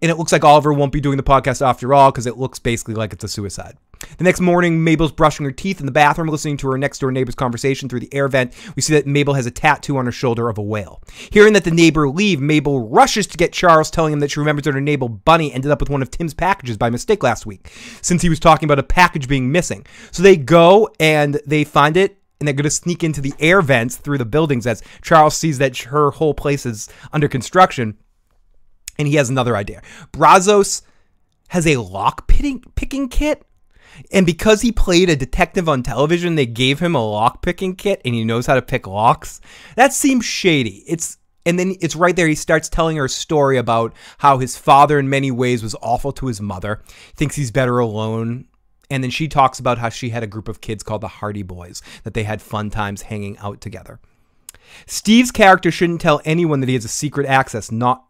and 0.02 0.12
it 0.12 0.18
looks 0.18 0.34
like 0.34 0.44
Oliver 0.44 0.74
won't 0.74 0.92
be 0.92 1.00
doing 1.00 1.16
the 1.16 1.24
podcast 1.24 1.66
after 1.66 1.94
all 1.94 2.12
because 2.12 2.28
it 2.28 2.38
looks 2.38 2.60
basically 2.60 2.96
like 2.96 3.14
it's 3.14 3.24
a 3.24 3.30
suicide. 3.30 3.78
The 4.18 4.24
next 4.24 4.40
morning, 4.40 4.84
Mabel's 4.84 5.12
brushing 5.12 5.46
her 5.46 5.52
teeth 5.52 5.80
in 5.80 5.86
the 5.86 5.92
bathroom, 5.92 6.28
listening 6.28 6.58
to 6.58 6.72
her 6.72 6.78
next 6.78 7.00
door 7.00 7.12
neighbor's 7.12 7.36
conversation 7.36 7.90
through 7.90 8.02
the 8.02 8.14
air 8.14 8.28
vent. 8.28 8.54
We 8.76 8.82
see 8.82 8.94
that 8.94 9.08
Mabel 9.08 9.34
has 9.34 9.46
a 9.46 9.52
tattoo 9.52 9.98
on 9.98 10.06
her 10.06 10.12
shoulder 10.12 10.50
of 10.50 10.58
a 10.58 10.62
whale. 10.62 11.02
Hearing 11.32 11.54
that 11.54 11.64
the 11.64 11.72
neighbor 11.72 12.08
leave, 12.10 12.40
Mabel 12.40 12.88
rushes 12.88 13.28
to 13.28 13.38
get 13.38 13.54
Charles, 13.54 13.90
telling 13.90 14.14
him 14.14 14.20
that 14.20 14.32
she 14.32 14.40
remembers 14.40 14.64
that 14.66 14.74
her 14.74 14.82
neighbor 14.82 15.08
Bunny 15.08 15.54
ended 15.54 15.72
up 15.72 15.80
with 15.80 15.90
one 15.90 16.02
of 16.02 16.12
Tim's 16.12 16.34
packages 16.34 16.78
by 16.78 16.90
mistake 16.90 17.24
last 17.24 17.46
week, 17.46 17.72
since 18.02 18.22
he 18.22 18.30
was 18.30 18.40
talking 18.40 18.68
about 18.68 18.80
a 18.80 18.84
package 18.84 19.28
being 19.28 19.52
missing. 19.52 19.86
So 20.12 20.24
they 20.24 20.38
go 20.38 20.90
and 21.00 21.40
they 21.46 21.64
find 21.64 21.98
it 21.98 22.20
and 22.40 22.48
they're 22.48 22.54
going 22.54 22.64
to 22.66 22.70
sneak 22.70 23.04
into 23.04 23.22
the 23.22 23.34
air 23.40 23.62
vents 23.62 23.96
through 23.96 24.18
the 24.18 24.26
buildings 24.26 24.68
as 24.68 24.84
Charles 25.02 25.36
sees 25.36 25.60
that 25.60 25.78
her 25.78 26.12
whole 26.12 26.34
place 26.34 26.66
is 26.66 26.90
under 27.14 27.30
construction. 27.30 27.98
And 29.00 29.08
he 29.08 29.16
has 29.16 29.30
another 29.30 29.56
idea. 29.56 29.82
Brazzos 30.12 30.82
has 31.48 31.66
a 31.66 31.78
lock 31.78 32.28
picking 32.28 33.08
kit 33.10 33.44
and 34.12 34.26
because 34.26 34.62
he 34.62 34.72
played 34.72 35.10
a 35.10 35.16
detective 35.16 35.68
on 35.70 35.84
television, 35.84 36.36
they 36.36 36.46
gave 36.46 36.80
him 36.80 36.96
a 36.96 37.06
lock 37.06 37.42
picking 37.42 37.76
kit 37.76 38.02
and 38.06 38.14
he 38.14 38.24
knows 38.24 38.46
how 38.46 38.56
to 38.56 38.62
pick 38.62 38.88
locks. 38.88 39.42
That 39.76 39.94
seems 39.94 40.26
shady. 40.26 40.84
It's 40.88 41.18
and 41.46 41.60
then 41.60 41.76
it's 41.82 41.96
right 41.96 42.16
there. 42.16 42.28
He 42.28 42.36
starts 42.36 42.70
telling 42.70 42.98
her 42.98 43.06
a 43.06 43.10
story 43.10 43.58
about 43.58 43.94
how 44.20 44.38
his 44.38 44.58
father, 44.58 44.98
in 44.98 45.10
many 45.10 45.30
ways, 45.30 45.62
was 45.62 45.76
awful 45.82 46.14
to 46.14 46.28
his 46.28 46.40
mother. 46.40 46.82
Thinks 47.16 47.36
he's 47.36 47.52
better 47.52 47.80
alone. 47.80 48.48
And 48.90 49.04
then 49.04 49.12
she 49.12 49.28
talks 49.28 49.60
about 49.60 49.78
how 49.78 49.90
she 49.90 50.10
had 50.10 50.24
a 50.24 50.28
group 50.28 50.48
of 50.48 50.62
kids 50.62 50.84
called 50.84 51.02
the 51.02 51.08
Hardy 51.08 51.44
Boys, 51.44 51.82
that 52.04 52.14
they 52.14 52.24
had 52.24 52.42
fun 52.42 52.70
times 52.70 53.04
hanging 53.04 53.38
out 53.40 53.60
together. 53.60 54.00
Steve's 54.86 55.32
character 55.32 55.72
shouldn't 55.72 56.02
tell 56.02 56.22
anyone 56.26 56.60
that 56.60 56.70
he 56.70 56.76
has 56.76 56.86
a 56.86 56.90
secret 56.90 57.28
access, 57.28 57.72
not 57.72 58.06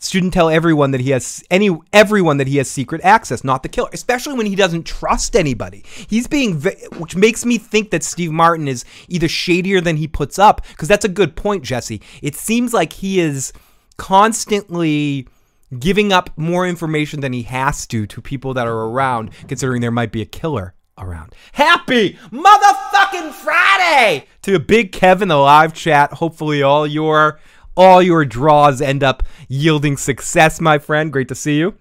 shouldn't 0.00 0.32
tell 0.32 0.48
everyone 0.48 0.92
that 0.92 1.00
he 1.00 1.10
has 1.10 1.44
any 1.50 1.70
everyone 1.92 2.38
that 2.38 2.46
he 2.46 2.56
has 2.56 2.70
secret 2.70 3.00
access, 3.04 3.44
not 3.44 3.62
the 3.62 3.68
killer, 3.68 3.90
especially 3.92 4.34
when 4.34 4.46
he 4.46 4.54
doesn't 4.56 4.84
trust 4.84 5.36
anybody. 5.36 5.84
He's 6.08 6.26
being 6.26 6.60
which 6.98 7.16
makes 7.16 7.44
me 7.44 7.58
think 7.58 7.90
that 7.90 8.02
Steve 8.02 8.32
Martin 8.32 8.68
is 8.68 8.84
either 9.08 9.28
shadier 9.28 9.80
than 9.80 9.96
he 9.96 10.08
puts 10.08 10.38
up 10.38 10.66
because 10.68 10.88
that's 10.88 11.04
a 11.04 11.08
good 11.08 11.36
point, 11.36 11.64
Jesse. 11.64 12.00
It 12.22 12.34
seems 12.34 12.72
like 12.72 12.94
he 12.94 13.20
is 13.20 13.52
constantly 13.96 15.28
giving 15.78 16.12
up 16.12 16.30
more 16.36 16.66
information 16.66 17.20
than 17.20 17.32
he 17.32 17.42
has 17.42 17.86
to 17.86 18.06
to 18.06 18.20
people 18.20 18.54
that 18.54 18.66
are 18.66 18.86
around 18.86 19.30
considering 19.46 19.80
there 19.80 19.90
might 19.90 20.10
be 20.10 20.22
a 20.22 20.26
killer 20.26 20.74
around. 20.98 21.34
Happy 21.52 22.18
motherfucking 22.30 23.32
Friday 23.32 24.26
to 24.42 24.58
Big 24.58 24.92
Kevin 24.92 25.28
the 25.28 25.36
live 25.36 25.72
chat. 25.72 26.14
Hopefully 26.14 26.62
all 26.62 26.86
your 26.86 27.38
all 27.80 28.02
your 28.02 28.26
draws 28.26 28.82
end 28.82 29.02
up 29.02 29.22
yielding 29.48 29.96
success, 29.96 30.60
my 30.60 30.78
friend. 30.78 31.10
Great 31.10 31.28
to 31.28 31.34
see 31.34 31.56
you. 31.56 31.74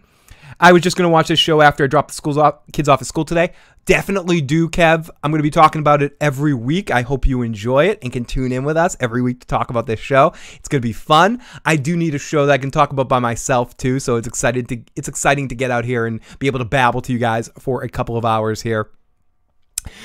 I 0.58 0.72
was 0.72 0.82
just 0.82 0.96
going 0.96 1.06
to 1.06 1.12
watch 1.12 1.28
this 1.28 1.40
show 1.40 1.62
after 1.62 1.84
I 1.84 1.88
dropped 1.88 2.08
the 2.08 2.14
schools 2.14 2.38
off, 2.38 2.60
kids 2.72 2.88
off 2.88 3.02
at 3.02 3.08
school 3.08 3.26
today. 3.26 3.52
Definitely 3.84 4.40
do, 4.40 4.70
Kev. 4.70 5.10
I'm 5.22 5.32
going 5.32 5.40
to 5.40 5.44
be 5.44 5.50
talking 5.50 5.80
about 5.80 6.02
it 6.02 6.16
every 6.22 6.54
week. 6.54 6.90
I 6.90 7.02
hope 7.02 7.28
you 7.28 7.42
enjoy 7.42 7.88
it 7.88 8.00
and 8.02 8.14
can 8.14 8.24
tune 8.24 8.54
in 8.54 8.64
with 8.64 8.78
us 8.78 8.96
every 9.02 9.22
week 9.22 9.42
to 9.42 9.48
talk 9.48 9.70
about 9.70 9.88
this 9.88 10.00
show. 10.00 10.34
It's 10.56 10.70
going 10.70 10.82
to 10.82 10.88
be 10.88 10.94
fun. 10.94 11.42
I 11.66 11.76
do 11.76 11.98
need 11.98 12.16
a 12.16 12.20
show 12.20 12.46
that 12.46 12.54
I 12.54 12.58
can 12.60 12.72
talk 12.72 12.94
about 12.94 13.10
by 13.10 13.20
myself 13.20 13.76
too, 13.76 14.00
so 14.00 14.16
it's 14.16 14.28
excited 14.28 14.70
to 14.70 14.82
it's 14.96 15.10
exciting 15.10 15.50
to 15.50 15.56
get 15.56 15.70
out 15.70 15.84
here 15.84 16.06
and 16.06 16.22
be 16.40 16.48
able 16.48 16.60
to 16.60 16.66
babble 16.66 17.02
to 17.02 17.14
you 17.14 17.20
guys 17.20 17.50
for 17.60 17.84
a 17.84 17.90
couple 17.90 18.16
of 18.16 18.24
hours 18.24 18.62
here. 18.62 18.90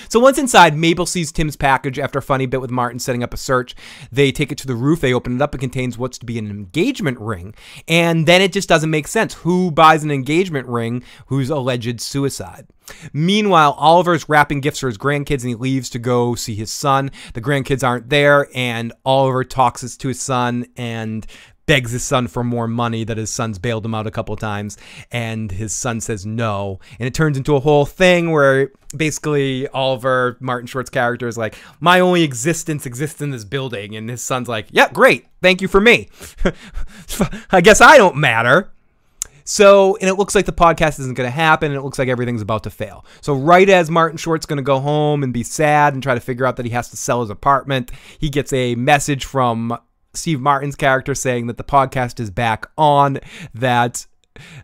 So 0.09 0.21
once 0.21 0.39
inside, 0.39 0.77
Mabel 0.77 1.07
sees 1.07 1.33
Tim's 1.33 1.57
package 1.57 1.99
after 1.99 2.19
a 2.19 2.23
funny 2.23 2.47
bit 2.47 2.61
with 2.61 2.71
Martin 2.71 2.99
setting 2.99 3.23
up 3.23 3.35
a 3.35 3.39
search. 3.39 3.75
They 4.13 4.33
take 4.33 4.53
it 4.53 4.59
to 4.59 4.67
the 4.67 4.75
roof, 4.75 5.01
they 5.01 5.15
open 5.15 5.37
it 5.37 5.43
up, 5.43 5.55
it 5.55 5.59
contains 5.59 5.99
what's 5.99 6.19
to 6.19 6.27
be 6.27 6.39
an 6.39 6.51
engagement 6.51 7.19
ring. 7.19 7.55
And 7.89 8.27
then 8.27 8.43
it 8.43 8.53
just 8.53 8.69
doesn't 8.69 8.91
make 8.91 9.09
sense. 9.09 9.35
Who 9.35 9.71
buys 9.71 10.05
an 10.05 10.11
engagement 10.11 10.69
ring 10.69 11.03
whose 11.27 11.51
alleged 11.51 12.01
suicide? 12.01 12.67
Meanwhile, 13.13 13.73
Oliver's 13.79 14.29
wrapping 14.29 14.61
gifts 14.61 14.81
for 14.81 14.89
his 14.89 14.99
grandkids 14.99 15.41
and 15.41 15.49
he 15.49 15.55
leaves 15.55 15.89
to 15.91 15.99
go 15.99 16.35
see 16.35 16.55
his 16.55 16.71
son. 16.71 17.11
The 17.33 17.41
grandkids 17.41 17.87
aren't 17.87 18.11
there, 18.11 18.49
and 18.55 18.93
Oliver 19.05 19.43
talks 19.43 19.97
to 19.97 20.09
his 20.09 20.21
son 20.21 20.67
and 20.77 21.27
begs 21.67 21.93
his 21.93 22.05
son 22.05 22.27
for 22.27 22.45
more 22.45 22.69
money 22.69 23.05
that 23.05 23.17
his 23.17 23.31
son's 23.31 23.59
bailed 23.59 23.85
him 23.85 23.95
out 23.95 24.07
a 24.07 24.11
couple 24.11 24.37
times 24.37 24.77
and 25.11 25.51
his 25.53 25.73
son 25.73 26.01
says 26.01 26.27
no. 26.27 26.81
And 26.99 27.07
it 27.07 27.15
turns 27.15 27.37
into 27.37 27.57
a 27.57 27.61
whole 27.61 27.87
thing 27.87 28.31
where 28.31 28.71
basically 28.97 29.67
oliver 29.69 30.37
martin 30.39 30.69
short's 30.69 30.91
character 30.91 31.27
is 31.27 31.37
like 31.37 31.57
my 31.81 31.99
only 31.99 32.23
existence 32.23 32.87
exists 32.87 33.21
in 33.21 33.31
this 33.31 33.45
building. 33.45 33.97
And 33.97 34.09
his 34.09 34.23
son's 34.23 34.49
like 34.49 34.67
yeah 34.71 34.91
great. 34.93 35.27
Thank 35.43 35.61
you 35.61 35.69
for 35.69 35.81
me. 35.81 36.09
I 37.51 37.61
guess 37.61 37.81
i 37.81 37.97
don't 37.97 38.17
matter. 38.17 38.71
So, 39.47 39.97
and 39.97 40.09
it 40.09 40.15
looks 40.15 40.35
like 40.35 40.47
the 40.47 40.53
podcast 40.53 40.99
isn't 40.99 41.15
going 41.15 41.27
to 41.27 41.31
happen, 41.31 41.71
and 41.71 41.79
it 41.79 41.83
looks 41.83 41.99
like 41.99 42.09
everything's 42.09 42.41
about 42.41 42.63
to 42.63 42.71
fail. 42.71 43.05
So, 43.21 43.35
right 43.35 43.69
as 43.69 43.91
Martin 43.91 44.17
Short's 44.17 44.47
going 44.47 44.57
to 44.57 44.63
go 44.63 44.81
home 44.81 45.23
and 45.23 45.35
be 45.35 45.43
sad 45.43 45.93
and 45.93 46.03
try 46.03 46.15
to 46.15 46.21
figure 46.21 46.47
out 46.47 46.57
that 46.57 46.65
he 46.65 46.73
has 46.73 46.89
to 46.91 46.97
sell 46.97 47.21
his 47.21 47.29
apartment, 47.29 47.91
he 48.19 48.31
gets 48.31 48.55
a 48.55 48.75
message 48.75 49.27
from 49.27 49.79
Steve 50.17 50.41
Martin's 50.41 50.77
character 50.77 51.15
saying 51.15 51.47
that 51.47 51.57
the 51.57 51.65
podcast 51.65 52.21
is 52.21 52.31
back 52.31 52.67
on, 52.77 53.19
that 53.55 54.07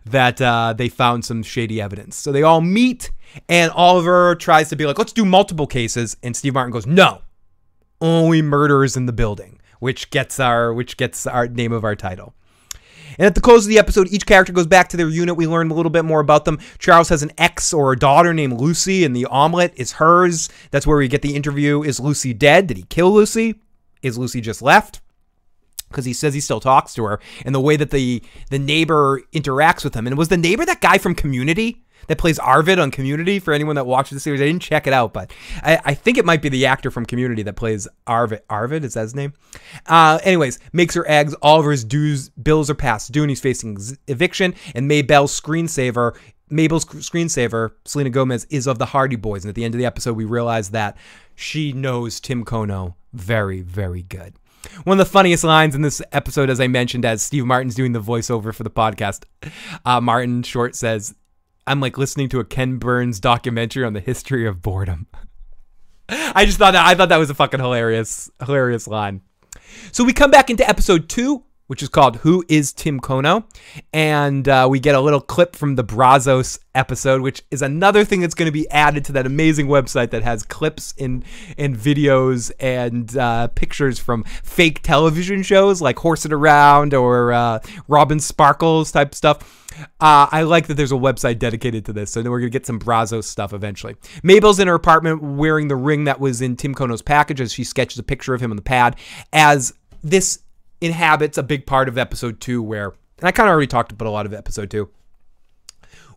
that 0.05 0.41
uh, 0.41 0.73
they 0.77 0.89
found 0.89 1.23
some 1.23 1.43
shady 1.43 1.81
evidence. 1.81 2.17
So 2.17 2.31
they 2.31 2.43
all 2.43 2.61
meet, 2.61 3.11
and 3.47 3.71
Oliver 3.71 4.35
tries 4.35 4.69
to 4.69 4.75
be 4.75 4.85
like, 4.85 4.97
let's 4.97 5.13
do 5.13 5.25
multiple 5.25 5.67
cases, 5.67 6.17
and 6.23 6.35
Steve 6.35 6.53
Martin 6.53 6.71
goes, 6.71 6.85
no, 6.85 7.21
only 8.01 8.41
murderers 8.41 8.97
in 8.97 9.05
the 9.05 9.13
building, 9.13 9.59
which 9.79 10.09
gets 10.09 10.39
our 10.39 10.73
which 10.73 10.97
gets 10.97 11.25
our 11.25 11.47
name 11.47 11.71
of 11.71 11.83
our 11.83 11.95
title. 11.95 12.33
And 13.17 13.27
at 13.27 13.35
the 13.35 13.41
close 13.41 13.65
of 13.65 13.69
the 13.69 13.79
episode, 13.79 14.07
each 14.11 14.25
character 14.25 14.53
goes 14.53 14.67
back 14.67 14.87
to 14.89 14.97
their 14.97 15.09
unit. 15.09 15.35
We 15.35 15.47
learn 15.47 15.69
a 15.69 15.73
little 15.73 15.89
bit 15.89 16.05
more 16.05 16.21
about 16.21 16.45
them. 16.45 16.59
Charles 16.79 17.09
has 17.09 17.23
an 17.23 17.31
ex 17.37 17.73
or 17.73 17.91
a 17.91 17.99
daughter 17.99 18.33
named 18.33 18.59
Lucy, 18.59 19.03
and 19.03 19.15
the 19.15 19.25
omelet 19.25 19.73
is 19.75 19.93
hers. 19.93 20.49
That's 20.71 20.87
where 20.87 20.97
we 20.97 21.07
get 21.07 21.21
the 21.21 21.35
interview. 21.35 21.83
Is 21.83 21.99
Lucy 21.99 22.33
dead? 22.33 22.67
Did 22.67 22.77
he 22.77 22.83
kill 22.83 23.13
Lucy? 23.13 23.55
Is 24.01 24.17
Lucy 24.17 24.41
just 24.41 24.61
left? 24.61 25.01
Because 25.91 26.05
he 26.05 26.13
says 26.13 26.33
he 26.33 26.39
still 26.39 26.59
talks 26.59 26.93
to 26.93 27.03
her 27.03 27.19
and 27.45 27.53
the 27.53 27.61
way 27.61 27.75
that 27.75 27.91
the 27.91 28.21
the 28.49 28.59
neighbor 28.59 29.21
interacts 29.33 29.83
with 29.83 29.95
him 29.95 30.07
and 30.07 30.17
was 30.17 30.29
the 30.29 30.37
neighbor 30.37 30.65
that 30.65 30.81
guy 30.81 30.97
from 30.97 31.13
community 31.13 31.83
that 32.07 32.17
plays 32.17 32.39
arvid 32.39 32.79
on 32.79 32.89
community 32.89 33.39
for 33.39 33.53
anyone 33.53 33.75
that 33.75 33.85
watches 33.85 34.15
the 34.15 34.19
series 34.19 34.41
i 34.41 34.45
didn't 34.45 34.61
check 34.61 34.87
it 34.87 34.93
out 34.93 35.13
but 35.13 35.31
i, 35.63 35.79
I 35.85 35.93
think 35.93 36.17
it 36.17 36.25
might 36.25 36.41
be 36.41 36.49
the 36.49 36.65
actor 36.65 36.89
from 36.89 37.05
community 37.05 37.43
that 37.43 37.55
plays 37.55 37.87
arvid 38.07 38.41
arvid 38.49 38.83
is 38.83 38.95
that 38.95 39.01
his 39.01 39.15
name 39.15 39.33
uh, 39.85 40.19
anyways 40.23 40.59
makes 40.73 40.95
her 40.95 41.07
eggs 41.09 41.33
all 41.35 41.59
of 41.59 41.65
his 41.65 41.83
dues 41.83 42.29
bills 42.29 42.69
are 42.69 42.77
and 42.81 43.29
he's 43.29 43.41
facing 43.41 43.77
eviction 44.07 44.55
and 44.73 44.87
mabel's 44.87 45.39
screensaver 45.39 46.15
Mabel's 46.51 46.83
screensaver, 46.83 47.71
Selena 47.85 48.09
Gomez, 48.09 48.45
is 48.49 48.67
of 48.67 48.77
the 48.77 48.87
Hardy 48.87 49.15
Boys. 49.15 49.45
And 49.45 49.49
at 49.49 49.55
the 49.55 49.63
end 49.63 49.73
of 49.73 49.79
the 49.79 49.85
episode, 49.85 50.17
we 50.17 50.25
realize 50.25 50.71
that 50.71 50.97
she 51.33 51.71
knows 51.71 52.19
Tim 52.19 52.43
Kono 52.43 52.95
very, 53.13 53.61
very 53.61 54.03
good. 54.03 54.33
One 54.83 54.99
of 54.99 55.05
the 55.05 55.11
funniest 55.11 55.43
lines 55.43 55.75
in 55.75 55.81
this 55.81 56.01
episode, 56.11 56.49
as 56.49 56.59
I 56.59 56.67
mentioned, 56.67 57.05
as 57.05 57.21
Steve 57.21 57.45
Martin's 57.45 57.75
doing 57.75 57.91
the 57.91 58.01
voiceover 58.01 58.53
for 58.53 58.63
the 58.63 58.69
podcast, 58.69 59.23
uh, 59.85 60.01
Martin 60.01 60.43
Short 60.43 60.75
says, 60.75 61.15
I'm 61.67 61.79
like 61.79 61.97
listening 61.97 62.29
to 62.29 62.39
a 62.39 62.45
Ken 62.45 62.77
Burns 62.77 63.19
documentary 63.19 63.83
on 63.85 63.93
the 63.93 63.99
history 63.99 64.47
of 64.47 64.61
boredom. 64.61 65.07
I 66.09 66.45
just 66.45 66.57
thought 66.57 66.71
that 66.71 66.85
I 66.85 66.95
thought 66.95 67.09
that 67.09 67.17
was 67.17 67.29
a 67.29 67.35
fucking 67.35 67.59
hilarious, 67.59 68.29
hilarious 68.43 68.87
line. 68.87 69.21
So 69.91 70.03
we 70.03 70.13
come 70.13 70.31
back 70.31 70.49
into 70.49 70.67
episode 70.67 71.09
two, 71.09 71.43
which 71.71 71.81
is 71.81 71.87
called 71.87 72.17
Who 72.17 72.43
is 72.49 72.73
Tim 72.73 72.99
Kono? 72.99 73.45
And 73.93 74.45
uh, 74.49 74.67
we 74.69 74.81
get 74.81 74.93
a 74.93 74.99
little 74.99 75.21
clip 75.21 75.55
from 75.55 75.75
the 75.75 75.85
Brazzos 75.85 76.59
episode, 76.75 77.21
which 77.21 77.43
is 77.49 77.61
another 77.61 78.03
thing 78.03 78.19
that's 78.19 78.33
going 78.33 78.47
to 78.47 78.51
be 78.51 78.69
added 78.71 79.05
to 79.05 79.13
that 79.13 79.25
amazing 79.25 79.67
website 79.67 80.09
that 80.09 80.21
has 80.21 80.43
clips 80.43 80.93
and, 80.99 81.23
and 81.57 81.77
videos 81.77 82.51
and 82.59 83.15
uh, 83.15 83.47
pictures 83.47 83.99
from 83.99 84.25
fake 84.43 84.81
television 84.81 85.43
shows 85.43 85.81
like 85.81 85.95
Horsin' 85.95 86.33
Around 86.33 86.93
or 86.93 87.31
uh, 87.31 87.59
Robin 87.87 88.19
Sparkles 88.19 88.91
type 88.91 89.15
stuff. 89.15 89.39
Uh, 90.01 90.27
I 90.29 90.41
like 90.41 90.67
that 90.67 90.73
there's 90.73 90.91
a 90.91 90.95
website 90.95 91.39
dedicated 91.39 91.85
to 91.85 91.93
this, 91.93 92.11
so 92.11 92.21
then 92.21 92.33
we're 92.33 92.41
gonna 92.41 92.49
get 92.49 92.65
some 92.65 92.81
Brazzos 92.81 93.23
stuff 93.23 93.53
eventually. 93.53 93.95
Mabel's 94.23 94.59
in 94.59 94.67
her 94.67 94.75
apartment 94.75 95.23
wearing 95.23 95.69
the 95.69 95.77
ring 95.77 96.03
that 96.03 96.19
was 96.19 96.41
in 96.41 96.57
Tim 96.57 96.75
Kono's 96.75 97.01
package 97.01 97.39
as 97.39 97.53
she 97.53 97.63
sketches 97.63 97.97
a 97.97 98.03
picture 98.03 98.33
of 98.33 98.41
him 98.41 98.51
on 98.51 98.57
the 98.57 98.61
pad. 98.61 98.97
As 99.31 99.73
this 100.03 100.39
inhabits 100.81 101.37
a 101.37 101.43
big 101.43 101.65
part 101.65 101.87
of 101.87 101.97
episode 101.97 102.41
two 102.41 102.61
where 102.61 102.93
and 103.19 103.27
I 103.27 103.31
kind 103.31 103.47
of 103.47 103.53
already 103.53 103.67
talked 103.67 103.91
about 103.91 104.07
a 104.07 104.11
lot 104.11 104.25
of 104.25 104.33
episode 104.33 104.71
two 104.71 104.89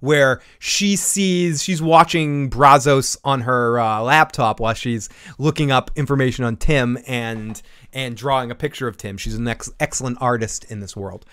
where 0.00 0.42
she 0.58 0.96
sees 0.96 1.62
she's 1.62 1.80
watching 1.80 2.50
Brazzos 2.50 3.16
on 3.24 3.42
her 3.42 3.78
uh, 3.78 4.02
laptop 4.02 4.60
while 4.60 4.74
she's 4.74 5.08
looking 5.38 5.70
up 5.70 5.90
information 5.96 6.44
on 6.44 6.56
Tim 6.56 6.98
and 7.06 7.60
and 7.92 8.16
drawing 8.16 8.50
a 8.50 8.54
picture 8.54 8.88
of 8.88 8.96
Tim. 8.96 9.16
She's 9.16 9.34
an 9.34 9.48
ex- 9.48 9.72
excellent 9.80 10.18
artist 10.20 10.70
in 10.70 10.80
this 10.80 10.96
world, 10.96 11.24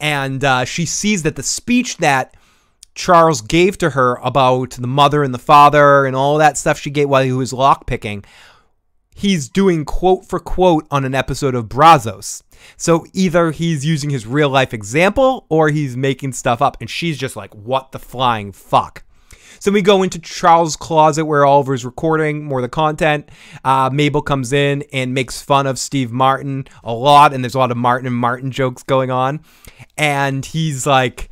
and 0.00 0.42
uh, 0.42 0.64
she 0.64 0.86
sees 0.86 1.22
that 1.22 1.36
the 1.36 1.42
speech 1.42 1.98
that 1.98 2.36
Charles 2.94 3.42
gave 3.42 3.78
to 3.78 3.90
her 3.90 4.16
about 4.16 4.70
the 4.70 4.86
mother 4.86 5.22
and 5.22 5.32
the 5.32 5.38
father 5.38 6.04
and 6.04 6.16
all 6.16 6.38
that 6.38 6.56
stuff 6.56 6.80
she 6.80 6.90
gave 6.90 7.08
while 7.08 7.22
he 7.22 7.32
was 7.32 7.52
lockpicking 7.52 8.24
he's 9.16 9.48
doing 9.48 9.84
quote 9.84 10.26
for 10.26 10.38
quote 10.38 10.86
on 10.90 11.04
an 11.04 11.14
episode 11.14 11.54
of 11.54 11.64
Brazzos. 11.64 12.42
So 12.76 13.06
either 13.12 13.50
he's 13.50 13.84
using 13.84 14.10
his 14.10 14.26
real 14.26 14.48
life 14.48 14.74
example 14.74 15.46
or 15.48 15.70
he's 15.70 15.96
making 15.96 16.32
stuff 16.32 16.60
up. 16.62 16.76
And 16.80 16.88
she's 16.88 17.18
just 17.18 17.36
like, 17.36 17.54
what 17.54 17.92
the 17.92 17.98
flying 17.98 18.52
fuck? 18.52 19.04
So 19.58 19.70
we 19.70 19.82
go 19.82 20.02
into 20.02 20.18
Charles' 20.18 20.76
closet 20.76 21.24
where 21.24 21.44
Oliver's 21.46 21.84
recording 21.84 22.44
more 22.44 22.58
of 22.58 22.62
the 22.62 22.68
content. 22.68 23.30
Uh, 23.64 23.90
Mabel 23.92 24.22
comes 24.22 24.52
in 24.52 24.84
and 24.92 25.14
makes 25.14 25.40
fun 25.40 25.66
of 25.66 25.78
Steve 25.78 26.12
Martin 26.12 26.66
a 26.84 26.92
lot, 26.92 27.32
and 27.32 27.42
there's 27.42 27.54
a 27.54 27.58
lot 27.58 27.70
of 27.70 27.76
Martin 27.76 28.06
and 28.06 28.16
Martin 28.16 28.50
jokes 28.50 28.82
going 28.82 29.10
on. 29.10 29.40
And 29.96 30.44
he's 30.44 30.86
like, 30.86 31.30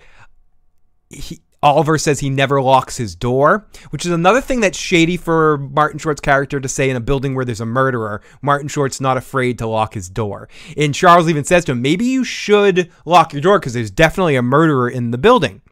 he, 1.10 1.40
Oliver 1.64 1.96
says 1.96 2.20
he 2.20 2.28
never 2.28 2.60
locks 2.60 2.98
his 2.98 3.14
door, 3.14 3.66
which 3.88 4.04
is 4.04 4.12
another 4.12 4.42
thing 4.42 4.60
that's 4.60 4.76
shady 4.76 5.16
for 5.16 5.56
Martin 5.56 5.98
Short's 5.98 6.20
character 6.20 6.60
to 6.60 6.68
say 6.68 6.90
in 6.90 6.96
a 6.96 7.00
building 7.00 7.34
where 7.34 7.46
there's 7.46 7.62
a 7.62 7.66
murderer. 7.66 8.20
Martin 8.42 8.68
Short's 8.68 9.00
not 9.00 9.16
afraid 9.16 9.56
to 9.58 9.66
lock 9.66 9.94
his 9.94 10.10
door. 10.10 10.46
And 10.76 10.94
Charles 10.94 11.26
even 11.26 11.42
says 11.42 11.64
to 11.64 11.72
him, 11.72 11.80
maybe 11.80 12.04
you 12.04 12.22
should 12.22 12.92
lock 13.06 13.32
your 13.32 13.40
door 13.40 13.58
because 13.58 13.72
there's 13.72 13.90
definitely 13.90 14.36
a 14.36 14.42
murderer 14.42 14.90
in 14.90 15.10
the 15.10 15.16
building. 15.16 15.62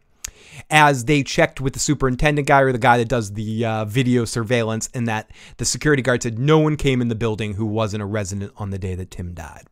As 0.71 1.05
they 1.05 1.21
checked 1.21 1.61
with 1.61 1.73
the 1.73 1.79
superintendent 1.79 2.47
guy 2.47 2.61
or 2.61 2.71
the 2.71 2.79
guy 2.79 2.97
that 2.97 3.07
does 3.07 3.33
the 3.33 3.63
uh, 3.63 3.85
video 3.85 4.25
surveillance, 4.25 4.89
and 4.95 5.07
that 5.07 5.29
the 5.57 5.65
security 5.65 6.01
guard 6.01 6.23
said 6.23 6.39
no 6.39 6.57
one 6.57 6.75
came 6.75 7.01
in 7.01 7.09
the 7.09 7.15
building 7.15 7.53
who 7.53 7.67
wasn't 7.67 8.01
a 8.01 8.07
resident 8.07 8.51
on 8.57 8.71
the 8.71 8.79
day 8.79 8.95
that 8.95 9.11
Tim 9.11 9.35
died. 9.35 9.67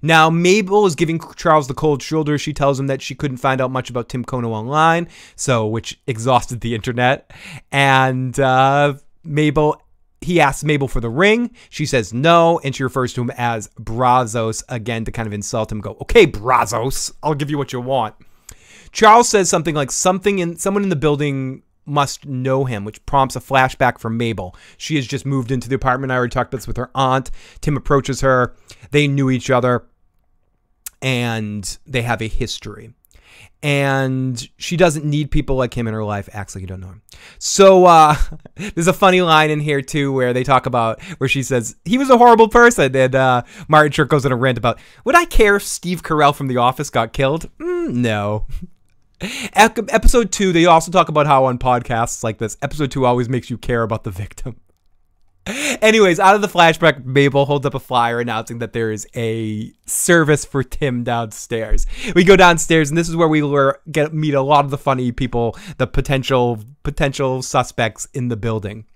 Now, 0.00 0.30
Mabel 0.30 0.86
is 0.86 0.94
giving 0.94 1.20
Charles 1.36 1.68
the 1.68 1.74
cold 1.74 2.02
shoulder. 2.02 2.38
She 2.38 2.52
tells 2.52 2.80
him 2.80 2.86
that 2.86 3.02
she 3.02 3.14
couldn't 3.14 3.36
find 3.38 3.60
out 3.60 3.70
much 3.70 3.90
about 3.90 4.08
Tim 4.08 4.24
Kono 4.24 4.48
online, 4.48 5.08
so 5.36 5.66
which 5.66 6.00
exhausted 6.06 6.60
the 6.60 6.74
internet. 6.74 7.32
And 7.70 8.38
uh, 8.40 8.94
Mabel 9.24 9.82
he 10.22 10.40
asks 10.40 10.64
Mabel 10.64 10.88
for 10.88 11.00
the 11.00 11.10
ring. 11.10 11.50
She 11.68 11.86
says 11.86 12.12
no, 12.12 12.60
and 12.64 12.74
she 12.74 12.82
refers 12.82 13.12
to 13.14 13.22
him 13.22 13.32
as 13.36 13.68
Brazzos 13.80 14.62
again 14.68 15.04
to 15.04 15.12
kind 15.12 15.26
of 15.26 15.32
insult 15.32 15.70
him. 15.70 15.80
Go, 15.80 15.96
okay, 16.02 16.26
Brazzos, 16.26 17.12
I'll 17.22 17.34
give 17.34 17.50
you 17.50 17.58
what 17.58 17.72
you 17.72 17.80
want. 17.80 18.14
Charles 18.92 19.28
says 19.28 19.48
something 19.48 19.74
like 19.74 19.90
something 19.90 20.38
in 20.38 20.56
someone 20.56 20.82
in 20.82 20.90
the 20.90 20.96
building 20.96 21.62
must 21.84 22.26
know 22.26 22.64
him, 22.64 22.84
which 22.84 23.04
prompts 23.06 23.36
a 23.36 23.40
flashback 23.40 23.98
from 23.98 24.16
Mabel. 24.16 24.56
She 24.76 24.96
has 24.96 25.06
just 25.06 25.26
moved 25.26 25.50
into 25.50 25.68
the 25.68 25.74
apartment. 25.74 26.12
I 26.12 26.16
already 26.16 26.30
talked 26.30 26.52
about 26.52 26.58
this 26.58 26.66
with 26.66 26.76
her 26.76 26.90
aunt. 26.94 27.30
Tim 27.60 27.76
approaches 27.76 28.20
her. 28.20 28.54
They 28.90 29.08
knew 29.08 29.30
each 29.30 29.50
other 29.50 29.86
and 31.02 31.78
they 31.86 32.02
have 32.02 32.22
a 32.22 32.28
history. 32.28 32.94
And 33.64 34.48
she 34.56 34.76
doesn't 34.76 35.04
need 35.04 35.30
people 35.30 35.54
like 35.54 35.76
him 35.76 35.86
in 35.86 35.94
her 35.94 36.02
life, 36.02 36.28
acts 36.32 36.54
like 36.54 36.62
you 36.62 36.66
don't 36.66 36.80
know 36.80 36.88
him. 36.88 37.02
So 37.38 37.84
uh, 37.84 38.16
there's 38.54 38.88
a 38.88 38.92
funny 38.92 39.22
line 39.22 39.50
in 39.50 39.60
here 39.60 39.82
too 39.82 40.12
where 40.12 40.32
they 40.32 40.42
talk 40.42 40.66
about 40.66 41.00
where 41.18 41.28
she 41.28 41.44
says 41.44 41.76
he 41.84 41.96
was 41.98 42.10
a 42.10 42.18
horrible 42.18 42.48
person, 42.48 42.94
and 42.96 43.14
uh, 43.14 43.42
Martin 43.68 43.92
Short 43.92 44.08
goes 44.08 44.26
on 44.26 44.32
a 44.32 44.36
rant 44.36 44.58
about 44.58 44.80
would 45.04 45.14
I 45.14 45.26
care 45.26 45.56
if 45.56 45.62
Steve 45.62 46.02
Carell 46.02 46.34
from 46.34 46.48
The 46.48 46.56
Office 46.56 46.90
got 46.90 47.12
killed? 47.12 47.50
Mm, 47.58 47.94
no. 47.94 48.46
Episode 49.54 50.32
two, 50.32 50.52
they 50.52 50.66
also 50.66 50.90
talk 50.90 51.08
about 51.08 51.26
how 51.26 51.44
on 51.44 51.58
podcasts 51.58 52.24
like 52.24 52.38
this, 52.38 52.56
episode 52.62 52.90
two 52.90 53.06
always 53.06 53.28
makes 53.28 53.50
you 53.50 53.58
care 53.58 53.82
about 53.82 54.04
the 54.04 54.10
victim. 54.10 54.56
Anyways, 55.46 56.20
out 56.20 56.36
of 56.36 56.40
the 56.40 56.46
flashback, 56.46 57.04
Mabel 57.04 57.46
holds 57.46 57.66
up 57.66 57.74
a 57.74 57.80
flyer 57.80 58.20
announcing 58.20 58.60
that 58.60 58.72
there 58.72 58.92
is 58.92 59.08
a 59.16 59.72
service 59.86 60.44
for 60.44 60.62
Tim 60.62 61.02
downstairs. 61.02 61.84
We 62.14 62.22
go 62.22 62.36
downstairs, 62.36 62.90
and 62.90 62.96
this 62.96 63.08
is 63.08 63.16
where 63.16 63.26
we 63.26 63.42
were, 63.42 63.80
get 63.90 64.14
meet 64.14 64.34
a 64.34 64.40
lot 64.40 64.64
of 64.64 64.70
the 64.70 64.78
funny 64.78 65.10
people, 65.10 65.56
the 65.78 65.88
potential 65.88 66.60
potential 66.84 67.42
suspects 67.42 68.06
in 68.14 68.28
the 68.28 68.36
building. 68.36 68.86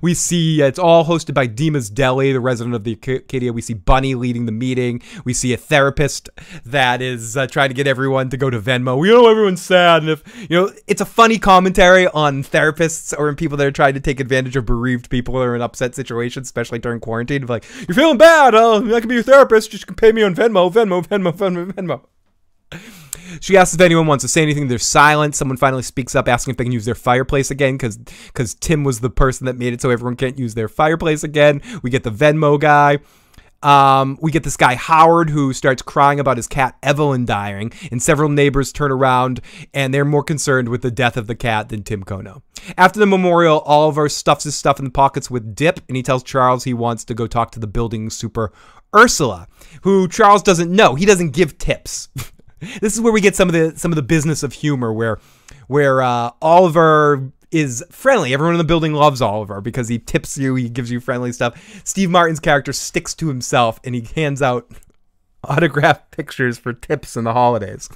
We 0.00 0.14
see 0.14 0.62
uh, 0.62 0.66
it's 0.66 0.78
all 0.78 1.04
hosted 1.04 1.34
by 1.34 1.46
Dima's 1.46 1.90
Deli, 1.90 2.32
the 2.32 2.40
resident 2.40 2.74
of 2.74 2.84
the 2.84 2.96
Arconia. 2.96 3.52
We 3.52 3.62
see 3.62 3.74
Bunny 3.74 4.14
leading 4.14 4.46
the 4.46 4.52
meeting. 4.52 5.02
We 5.24 5.34
see 5.34 5.52
a 5.52 5.56
therapist 5.56 6.28
that 6.64 7.02
is 7.02 7.36
uh, 7.36 7.46
trying 7.46 7.68
to 7.68 7.74
get 7.74 7.86
everyone 7.86 8.30
to 8.30 8.36
go 8.36 8.50
to 8.50 8.60
Venmo. 8.60 8.98
We 8.98 9.08
know 9.10 9.28
everyone's 9.28 9.62
sad, 9.62 10.02
and 10.02 10.10
if 10.10 10.50
you 10.50 10.56
know, 10.56 10.72
it's 10.86 11.00
a 11.00 11.06
funny 11.06 11.38
commentary 11.38 12.06
on 12.08 12.42
therapists 12.42 13.16
or 13.16 13.28
in 13.28 13.36
people 13.36 13.56
that 13.58 13.66
are 13.66 13.72
trying 13.72 13.94
to 13.94 14.00
take 14.00 14.20
advantage 14.20 14.56
of 14.56 14.66
bereaved 14.66 15.10
people 15.10 15.36
or 15.36 15.54
in 15.54 15.62
upset 15.62 15.94
situations, 15.94 16.46
especially 16.48 16.78
during 16.78 17.00
quarantine. 17.00 17.42
Of 17.42 17.50
Like, 17.50 17.64
you're 17.86 17.94
feeling 17.94 18.18
bad? 18.18 18.54
Oh, 18.54 18.94
I 18.94 19.00
can 19.00 19.08
be 19.08 19.14
your 19.14 19.24
therapist. 19.24 19.70
Just 19.70 19.86
can 19.86 19.96
pay 19.96 20.12
me 20.12 20.22
on 20.22 20.34
Venmo, 20.34 20.72
Venmo, 20.72 21.06
Venmo, 21.06 21.32
Venmo, 21.32 21.72
Venmo. 21.72 23.02
She 23.40 23.56
asks 23.56 23.74
if 23.74 23.80
anyone 23.80 24.06
wants 24.06 24.22
to 24.22 24.28
say 24.28 24.42
anything. 24.42 24.68
There's 24.68 24.84
silence. 24.84 25.36
Someone 25.36 25.56
finally 25.56 25.82
speaks 25.82 26.14
up, 26.14 26.28
asking 26.28 26.52
if 26.52 26.56
they 26.58 26.64
can 26.64 26.72
use 26.72 26.84
their 26.84 26.94
fireplace 26.94 27.50
again, 27.50 27.74
because 27.74 27.96
because 27.98 28.54
Tim 28.54 28.84
was 28.84 29.00
the 29.00 29.10
person 29.10 29.46
that 29.46 29.56
made 29.56 29.72
it 29.72 29.82
so 29.82 29.90
everyone 29.90 30.16
can't 30.16 30.38
use 30.38 30.54
their 30.54 30.68
fireplace 30.68 31.24
again. 31.24 31.62
We 31.82 31.90
get 31.90 32.04
the 32.04 32.10
Venmo 32.10 32.58
guy. 32.58 32.98
Um, 33.62 34.18
we 34.20 34.30
get 34.30 34.44
this 34.44 34.56
guy 34.56 34.74
Howard 34.74 35.30
who 35.30 35.52
starts 35.52 35.82
crying 35.82 36.20
about 36.20 36.36
his 36.36 36.46
cat 36.46 36.76
Evelyn 36.82 37.24
dying, 37.24 37.72
and 37.90 38.02
several 38.02 38.28
neighbors 38.28 38.72
turn 38.72 38.92
around 38.92 39.40
and 39.74 39.92
they're 39.92 40.04
more 40.04 40.22
concerned 40.22 40.68
with 40.68 40.82
the 40.82 40.90
death 40.90 41.16
of 41.16 41.26
the 41.26 41.34
cat 41.34 41.68
than 41.68 41.82
Tim 41.82 42.04
Kono. 42.04 42.42
After 42.76 43.00
the 43.00 43.06
memorial, 43.06 43.60
Oliver 43.60 44.08
stuffs 44.08 44.44
his 44.44 44.56
stuff 44.56 44.78
in 44.78 44.84
the 44.84 44.90
pockets 44.90 45.30
with 45.30 45.54
dip, 45.54 45.80
and 45.88 45.96
he 45.96 46.02
tells 46.02 46.22
Charles 46.22 46.64
he 46.64 46.74
wants 46.74 47.04
to 47.06 47.14
go 47.14 47.26
talk 47.26 47.50
to 47.52 47.60
the 47.60 47.66
building 47.66 48.10
super 48.10 48.52
Ursula, 48.94 49.48
who 49.82 50.06
Charles 50.08 50.42
doesn't 50.42 50.70
know. 50.70 50.94
He 50.94 51.06
doesn't 51.06 51.30
give 51.30 51.58
tips. 51.58 52.08
this 52.80 52.94
is 52.94 53.00
where 53.00 53.12
we 53.12 53.20
get 53.20 53.36
some 53.36 53.48
of 53.48 53.52
the 53.52 53.78
some 53.78 53.92
of 53.92 53.96
the 53.96 54.02
business 54.02 54.42
of 54.42 54.52
humor 54.52 54.92
where 54.92 55.18
where 55.68 56.02
uh, 56.02 56.30
Oliver 56.40 57.32
is 57.50 57.84
friendly. 57.90 58.34
Everyone 58.34 58.54
in 58.54 58.58
the 58.58 58.64
building 58.64 58.92
loves 58.92 59.22
Oliver 59.22 59.60
because 59.60 59.88
he 59.88 59.98
tips 59.98 60.36
you, 60.36 60.54
he 60.54 60.68
gives 60.68 60.90
you 60.90 61.00
friendly 61.00 61.32
stuff. 61.32 61.80
Steve 61.84 62.10
Martin's 62.10 62.40
character 62.40 62.72
sticks 62.72 63.14
to 63.14 63.28
himself 63.28 63.80
and 63.84 63.94
he 63.94 64.08
hands 64.14 64.42
out 64.42 64.70
autographed 65.44 66.10
pictures 66.10 66.58
for 66.58 66.72
tips 66.72 67.16
in 67.16 67.24
the 67.24 67.32
holidays 67.32 67.88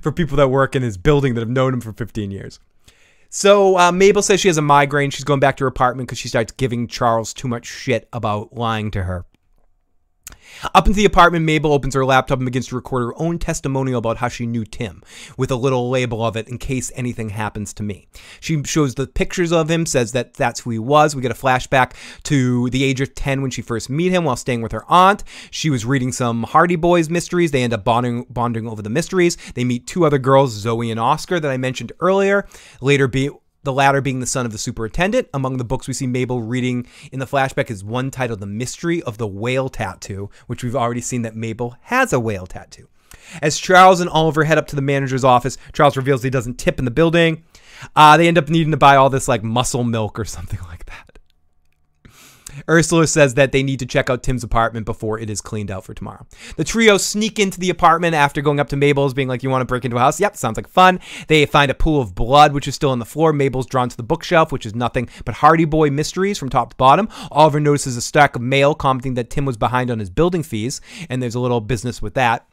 for 0.00 0.10
people 0.10 0.36
that 0.36 0.48
work 0.48 0.74
in 0.74 0.82
his 0.82 0.96
building 0.96 1.34
that 1.34 1.40
have 1.40 1.48
known 1.48 1.74
him 1.74 1.80
for 1.80 1.92
15 1.92 2.30
years. 2.30 2.58
So 3.30 3.78
uh, 3.78 3.92
Mabel 3.92 4.22
says 4.22 4.40
she 4.40 4.48
has 4.48 4.56
a 4.56 4.62
migraine. 4.62 5.10
She's 5.10 5.24
going 5.24 5.40
back 5.40 5.58
to 5.58 5.64
her 5.64 5.68
apartment 5.68 6.08
because 6.08 6.18
she 6.18 6.28
starts 6.28 6.52
giving 6.52 6.86
Charles 6.86 7.34
too 7.34 7.46
much 7.46 7.66
shit 7.66 8.08
about 8.12 8.54
lying 8.54 8.90
to 8.92 9.02
her. 9.02 9.26
Up 10.74 10.86
into 10.86 10.96
the 10.96 11.04
apartment, 11.04 11.44
Mabel 11.44 11.72
opens 11.72 11.94
her 11.94 12.04
laptop 12.04 12.38
and 12.38 12.46
begins 12.46 12.68
to 12.68 12.76
record 12.76 13.04
her 13.04 13.22
own 13.22 13.38
testimonial 13.38 13.98
about 13.98 14.16
how 14.16 14.28
she 14.28 14.46
knew 14.46 14.64
Tim, 14.64 15.02
with 15.36 15.50
a 15.50 15.56
little 15.56 15.88
label 15.88 16.24
of 16.24 16.36
it 16.36 16.48
in 16.48 16.58
case 16.58 16.90
anything 16.94 17.30
happens 17.30 17.72
to 17.74 17.82
me. 17.82 18.08
She 18.40 18.62
shows 18.64 18.94
the 18.94 19.06
pictures 19.06 19.52
of 19.52 19.70
him, 19.70 19.86
says 19.86 20.12
that 20.12 20.34
that's 20.34 20.60
who 20.60 20.70
he 20.70 20.78
was. 20.78 21.14
We 21.14 21.22
get 21.22 21.30
a 21.30 21.34
flashback 21.34 21.92
to 22.24 22.70
the 22.70 22.84
age 22.84 23.00
of 23.00 23.14
10 23.14 23.42
when 23.42 23.50
she 23.50 23.62
first 23.62 23.88
meet 23.88 24.12
him 24.12 24.24
while 24.24 24.36
staying 24.36 24.62
with 24.62 24.72
her 24.72 24.84
aunt. 24.88 25.22
She 25.50 25.70
was 25.70 25.84
reading 25.84 26.12
some 26.12 26.42
Hardy 26.42 26.76
Boys 26.76 27.08
mysteries. 27.08 27.50
They 27.50 27.62
end 27.62 27.72
up 27.72 27.84
bonding, 27.84 28.26
bonding 28.28 28.66
over 28.66 28.82
the 28.82 28.90
mysteries. 28.90 29.36
They 29.54 29.64
meet 29.64 29.86
two 29.86 30.04
other 30.04 30.18
girls, 30.18 30.52
Zoe 30.52 30.90
and 30.90 31.00
Oscar, 31.00 31.38
that 31.40 31.50
I 31.50 31.56
mentioned 31.56 31.92
earlier. 32.00 32.46
Later, 32.80 33.06
be 33.06 33.30
the 33.64 33.72
latter 33.72 34.00
being 34.00 34.20
the 34.20 34.26
son 34.26 34.46
of 34.46 34.52
the 34.52 34.58
superintendent. 34.58 35.28
Among 35.34 35.56
the 35.56 35.64
books 35.64 35.88
we 35.88 35.94
see 35.94 36.06
Mabel 36.06 36.42
reading 36.42 36.86
in 37.12 37.18
the 37.18 37.26
flashback 37.26 37.70
is 37.70 37.84
one 37.84 38.10
titled 38.10 38.40
The 38.40 38.46
Mystery 38.46 39.02
of 39.02 39.18
the 39.18 39.26
Whale 39.26 39.68
Tattoo, 39.68 40.30
which 40.46 40.62
we've 40.62 40.76
already 40.76 41.00
seen 41.00 41.22
that 41.22 41.36
Mabel 41.36 41.76
has 41.82 42.12
a 42.12 42.20
whale 42.20 42.46
tattoo. 42.46 42.88
As 43.42 43.58
Charles 43.58 44.00
and 44.00 44.08
Oliver 44.10 44.44
head 44.44 44.58
up 44.58 44.66
to 44.68 44.76
the 44.76 44.82
manager's 44.82 45.24
office, 45.24 45.58
Charles 45.72 45.96
reveals 45.96 46.22
he 46.22 46.30
doesn't 46.30 46.58
tip 46.58 46.78
in 46.78 46.84
the 46.84 46.90
building. 46.90 47.44
Uh, 47.94 48.16
they 48.16 48.28
end 48.28 48.38
up 48.38 48.48
needing 48.48 48.70
to 48.70 48.76
buy 48.76 48.96
all 48.96 49.10
this 49.10 49.28
like 49.28 49.42
muscle 49.42 49.84
milk 49.84 50.18
or 50.18 50.24
something 50.24 50.60
like 50.68 50.77
that. 50.77 50.77
Ursula 52.68 53.06
says 53.06 53.34
that 53.34 53.52
they 53.52 53.62
need 53.62 53.78
to 53.80 53.86
check 53.86 54.10
out 54.10 54.22
Tim's 54.22 54.44
apartment 54.44 54.86
before 54.86 55.18
it 55.18 55.30
is 55.30 55.40
cleaned 55.40 55.70
out 55.70 55.84
for 55.84 55.94
tomorrow. 55.94 56.26
The 56.56 56.64
trio 56.64 56.96
sneak 56.96 57.38
into 57.38 57.60
the 57.60 57.70
apartment 57.70 58.14
after 58.14 58.40
going 58.40 58.60
up 58.60 58.68
to 58.68 58.76
Mabel's, 58.76 59.14
being 59.14 59.28
like, 59.28 59.42
You 59.42 59.50
want 59.50 59.62
to 59.62 59.66
break 59.66 59.84
into 59.84 59.96
a 59.96 60.00
house? 60.00 60.20
Yep, 60.20 60.36
sounds 60.36 60.56
like 60.56 60.68
fun. 60.68 61.00
They 61.28 61.46
find 61.46 61.70
a 61.70 61.74
pool 61.74 62.00
of 62.00 62.14
blood, 62.14 62.52
which 62.52 62.68
is 62.68 62.74
still 62.74 62.90
on 62.90 62.98
the 62.98 63.04
floor. 63.04 63.32
Mabel's 63.32 63.66
drawn 63.66 63.88
to 63.88 63.96
the 63.96 64.02
bookshelf, 64.02 64.52
which 64.52 64.66
is 64.66 64.74
nothing 64.74 65.08
but 65.24 65.36
Hardy 65.36 65.64
Boy 65.64 65.90
mysteries 65.90 66.38
from 66.38 66.48
top 66.48 66.70
to 66.70 66.76
bottom. 66.76 67.08
Oliver 67.30 67.60
notices 67.60 67.96
a 67.96 68.00
stack 68.00 68.36
of 68.36 68.42
mail 68.42 68.74
commenting 68.74 69.14
that 69.14 69.30
Tim 69.30 69.44
was 69.44 69.56
behind 69.56 69.90
on 69.90 69.98
his 69.98 70.10
building 70.10 70.42
fees, 70.42 70.80
and 71.08 71.22
there's 71.22 71.34
a 71.34 71.40
little 71.40 71.60
business 71.60 72.02
with 72.02 72.14
that. 72.14 72.47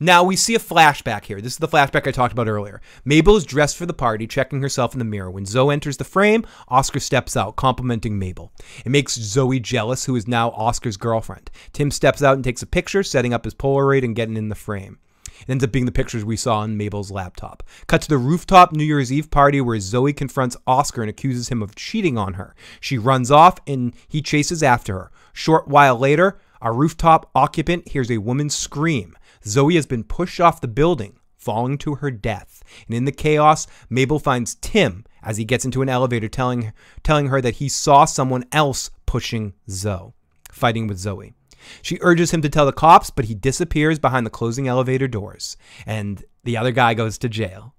Now 0.00 0.24
we 0.24 0.36
see 0.36 0.54
a 0.54 0.58
flashback 0.58 1.24
here. 1.24 1.40
This 1.40 1.52
is 1.52 1.58
the 1.58 1.68
flashback 1.68 2.06
I 2.06 2.10
talked 2.10 2.32
about 2.32 2.48
earlier. 2.48 2.80
Mabel 3.04 3.36
is 3.36 3.44
dressed 3.44 3.76
for 3.76 3.86
the 3.86 3.92
party, 3.92 4.26
checking 4.26 4.60
herself 4.62 4.92
in 4.92 4.98
the 4.98 5.04
mirror. 5.04 5.30
When 5.30 5.46
Zoe 5.46 5.72
enters 5.72 5.96
the 5.96 6.04
frame, 6.04 6.44
Oscar 6.68 7.00
steps 7.00 7.36
out, 7.36 7.56
complimenting 7.56 8.18
Mabel. 8.18 8.52
It 8.84 8.90
makes 8.90 9.14
Zoe 9.14 9.60
jealous, 9.60 10.04
who 10.04 10.16
is 10.16 10.28
now 10.28 10.50
Oscar's 10.50 10.96
girlfriend. 10.96 11.50
Tim 11.72 11.90
steps 11.90 12.22
out 12.22 12.34
and 12.34 12.44
takes 12.44 12.62
a 12.62 12.66
picture, 12.66 13.02
setting 13.02 13.32
up 13.32 13.44
his 13.44 13.54
Polaroid 13.54 14.04
and 14.04 14.16
getting 14.16 14.36
in 14.36 14.48
the 14.48 14.54
frame. 14.54 14.98
It 15.40 15.50
ends 15.50 15.64
up 15.64 15.72
being 15.72 15.84
the 15.84 15.92
pictures 15.92 16.24
we 16.24 16.36
saw 16.36 16.60
on 16.60 16.76
Mabel's 16.76 17.10
laptop. 17.10 17.62
Cut 17.86 18.02
to 18.02 18.08
the 18.08 18.18
rooftop 18.18 18.72
New 18.72 18.84
Year's 18.84 19.12
Eve 19.12 19.30
party 19.30 19.60
where 19.60 19.78
Zoe 19.80 20.12
confronts 20.12 20.56
Oscar 20.66 21.02
and 21.02 21.10
accuses 21.10 21.48
him 21.48 21.62
of 21.62 21.74
cheating 21.74 22.16
on 22.16 22.34
her. 22.34 22.54
She 22.80 22.98
runs 22.98 23.30
off 23.30 23.58
and 23.66 23.94
he 24.08 24.22
chases 24.22 24.62
after 24.62 24.94
her. 24.94 25.10
Short 25.32 25.66
while 25.66 25.98
later, 25.98 26.38
a 26.62 26.72
rooftop 26.72 27.30
occupant 27.34 27.88
hears 27.88 28.10
a 28.10 28.18
woman 28.18 28.48
scream. 28.48 29.16
Zoe 29.46 29.76
has 29.76 29.86
been 29.86 30.04
pushed 30.04 30.40
off 30.40 30.60
the 30.60 30.68
building, 30.68 31.18
falling 31.36 31.78
to 31.78 31.96
her 31.96 32.10
death. 32.10 32.62
And 32.86 32.96
in 32.96 33.04
the 33.04 33.12
chaos, 33.12 33.66
Mabel 33.90 34.18
finds 34.18 34.54
Tim 34.56 35.04
as 35.22 35.36
he 35.36 35.44
gets 35.44 35.64
into 35.64 35.82
an 35.82 35.88
elevator 35.88 36.28
telling 36.28 36.72
telling 37.02 37.28
her 37.28 37.40
that 37.40 37.56
he 37.56 37.68
saw 37.68 38.04
someone 38.04 38.44
else 38.52 38.90
pushing 39.06 39.54
Zoe, 39.70 40.12
fighting 40.50 40.86
with 40.86 40.98
Zoe. 40.98 41.34
She 41.82 41.98
urges 42.02 42.30
him 42.30 42.42
to 42.42 42.48
tell 42.48 42.66
the 42.66 42.72
cops, 42.72 43.10
but 43.10 43.24
he 43.26 43.34
disappears 43.34 43.98
behind 43.98 44.26
the 44.26 44.30
closing 44.30 44.68
elevator 44.68 45.08
doors, 45.08 45.56
and 45.86 46.22
the 46.44 46.56
other 46.56 46.72
guy 46.72 46.94
goes 46.94 47.18
to 47.18 47.28
jail. 47.28 47.74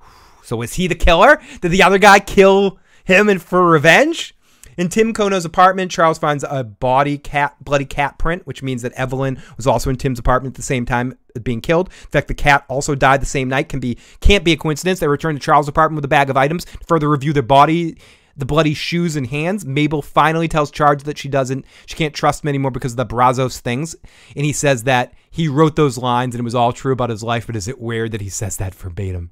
So 0.44 0.56
was 0.56 0.74
he 0.74 0.88
the 0.88 0.96
killer? 0.96 1.40
Did 1.60 1.70
the 1.70 1.84
other 1.84 1.98
guy 1.98 2.18
kill 2.18 2.80
him 3.04 3.28
and 3.28 3.40
for 3.40 3.64
revenge? 3.64 4.34
In 4.82 4.88
Tim 4.88 5.12
Kono's 5.12 5.44
apartment, 5.44 5.92
Charles 5.92 6.18
finds 6.18 6.44
a 6.48 6.64
body 6.64 7.16
cat, 7.16 7.54
bloody 7.60 7.84
cat 7.84 8.18
print, 8.18 8.44
which 8.48 8.64
means 8.64 8.82
that 8.82 8.90
Evelyn 8.94 9.40
was 9.56 9.64
also 9.64 9.90
in 9.90 9.94
Tim's 9.94 10.18
apartment 10.18 10.54
at 10.54 10.56
the 10.56 10.62
same 10.62 10.84
time 10.84 11.16
being 11.44 11.60
killed. 11.60 11.88
In 11.88 12.08
fact, 12.08 12.26
the 12.26 12.34
cat 12.34 12.64
also 12.66 12.96
died 12.96 13.22
the 13.22 13.26
same 13.26 13.48
night. 13.48 13.68
Can 13.68 13.78
be 13.78 13.96
can't 14.18 14.42
be 14.42 14.50
a 14.50 14.56
coincidence. 14.56 14.98
They 14.98 15.06
return 15.06 15.36
to 15.36 15.40
Charles' 15.40 15.68
apartment 15.68 15.98
with 15.98 16.04
a 16.04 16.08
bag 16.08 16.30
of 16.30 16.36
items 16.36 16.64
to 16.64 16.78
further 16.84 17.08
review 17.08 17.32
their 17.32 17.44
body 17.44 17.96
the 18.36 18.44
bloody 18.44 18.74
shoes 18.74 19.14
and 19.14 19.28
hands. 19.28 19.64
Mabel 19.64 20.02
finally 20.02 20.48
tells 20.48 20.72
Charles 20.72 21.04
that 21.04 21.16
she 21.18 21.28
doesn't, 21.28 21.64
she 21.86 21.94
can't 21.94 22.14
trust 22.14 22.42
him 22.42 22.48
anymore 22.48 22.72
because 22.72 22.94
of 22.94 22.96
the 22.96 23.06
Brazzos 23.06 23.60
things. 23.60 23.94
And 24.34 24.44
he 24.44 24.52
says 24.52 24.82
that 24.82 25.12
he 25.30 25.46
wrote 25.46 25.76
those 25.76 25.96
lines 25.96 26.34
and 26.34 26.40
it 26.40 26.44
was 26.44 26.56
all 26.56 26.72
true 26.72 26.92
about 26.92 27.10
his 27.10 27.22
life, 27.22 27.46
but 27.46 27.54
is 27.54 27.68
it 27.68 27.78
weird 27.78 28.10
that 28.12 28.22
he 28.22 28.30
says 28.30 28.56
that 28.56 28.74
verbatim? 28.74 29.30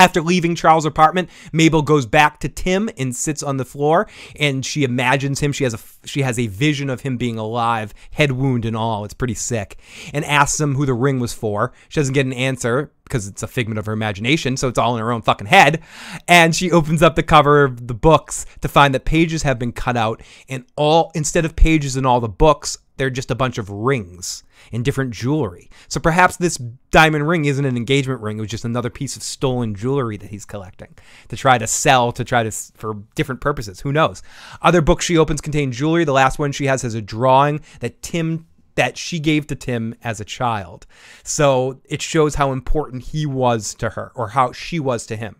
After 0.00 0.22
leaving 0.22 0.54
Charles' 0.54 0.84
apartment, 0.84 1.28
Mabel 1.52 1.82
goes 1.82 2.06
back 2.06 2.38
to 2.40 2.48
Tim 2.48 2.88
and 2.96 3.16
sits 3.16 3.42
on 3.42 3.56
the 3.56 3.64
floor, 3.64 4.06
and 4.38 4.64
she 4.64 4.84
imagines 4.84 5.40
him. 5.40 5.50
She 5.50 5.64
has 5.64 5.74
a 5.74 5.78
she 6.06 6.22
has 6.22 6.38
a 6.38 6.46
vision 6.46 6.88
of 6.88 7.00
him 7.00 7.16
being 7.16 7.36
alive, 7.36 7.92
head 8.12 8.30
wound 8.30 8.64
and 8.64 8.76
all. 8.76 9.04
It's 9.04 9.12
pretty 9.12 9.34
sick. 9.34 9.76
And 10.14 10.24
asks 10.24 10.60
him 10.60 10.76
who 10.76 10.86
the 10.86 10.94
ring 10.94 11.18
was 11.18 11.32
for. 11.32 11.72
She 11.88 11.98
doesn't 11.98 12.14
get 12.14 12.26
an 12.26 12.32
answer 12.32 12.92
because 13.02 13.26
it's 13.26 13.42
a 13.42 13.48
figment 13.48 13.80
of 13.80 13.86
her 13.86 13.92
imagination, 13.92 14.56
so 14.56 14.68
it's 14.68 14.78
all 14.78 14.94
in 14.94 15.02
her 15.02 15.10
own 15.10 15.22
fucking 15.22 15.48
head. 15.48 15.82
And 16.28 16.54
she 16.54 16.70
opens 16.70 17.02
up 17.02 17.16
the 17.16 17.24
cover 17.24 17.64
of 17.64 17.88
the 17.88 17.94
books 17.94 18.46
to 18.60 18.68
find 18.68 18.94
that 18.94 19.04
pages 19.04 19.42
have 19.42 19.58
been 19.58 19.72
cut 19.72 19.96
out, 19.96 20.22
and 20.48 20.64
all 20.76 21.10
instead 21.16 21.44
of 21.44 21.56
pages 21.56 21.96
in 21.96 22.06
all 22.06 22.20
the 22.20 22.28
books, 22.28 22.78
they're 22.98 23.10
just 23.10 23.30
a 23.30 23.34
bunch 23.34 23.58
of 23.58 23.70
rings 23.70 24.42
in 24.70 24.82
different 24.82 25.12
jewelry. 25.12 25.70
So 25.88 26.00
perhaps 26.00 26.36
this 26.36 26.56
diamond 26.90 27.26
ring 27.26 27.46
isn't 27.46 27.64
an 27.64 27.76
engagement 27.76 28.20
ring; 28.20 28.38
it 28.38 28.42
was 28.42 28.50
just 28.50 28.64
another 28.64 28.90
piece 28.90 29.16
of 29.16 29.22
stolen 29.22 29.74
jewelry 29.74 30.16
that 30.18 30.30
he's 30.30 30.44
collecting 30.44 30.94
to 31.28 31.36
try 31.36 31.58
to 31.58 31.66
sell 31.66 32.12
to 32.12 32.24
try 32.24 32.42
to 32.42 32.50
for 32.50 32.94
different 33.14 33.40
purposes. 33.40 33.80
Who 33.80 33.92
knows? 33.92 34.22
Other 34.60 34.82
books 34.82 35.04
she 35.04 35.16
opens 35.16 35.40
contain 35.40 35.72
jewelry. 35.72 36.04
The 36.04 36.12
last 36.12 36.38
one 36.38 36.52
she 36.52 36.66
has 36.66 36.82
has 36.82 36.94
a 36.94 37.02
drawing 37.02 37.60
that 37.80 38.02
Tim 38.02 38.46
that 38.74 38.96
she 38.96 39.18
gave 39.18 39.48
to 39.48 39.56
Tim 39.56 39.94
as 40.04 40.20
a 40.20 40.24
child. 40.24 40.86
So 41.24 41.80
it 41.84 42.00
shows 42.00 42.36
how 42.36 42.52
important 42.52 43.02
he 43.02 43.26
was 43.26 43.74
to 43.74 43.90
her 43.90 44.12
or 44.14 44.28
how 44.28 44.52
she 44.52 44.78
was 44.78 45.04
to 45.06 45.16
him. 45.16 45.34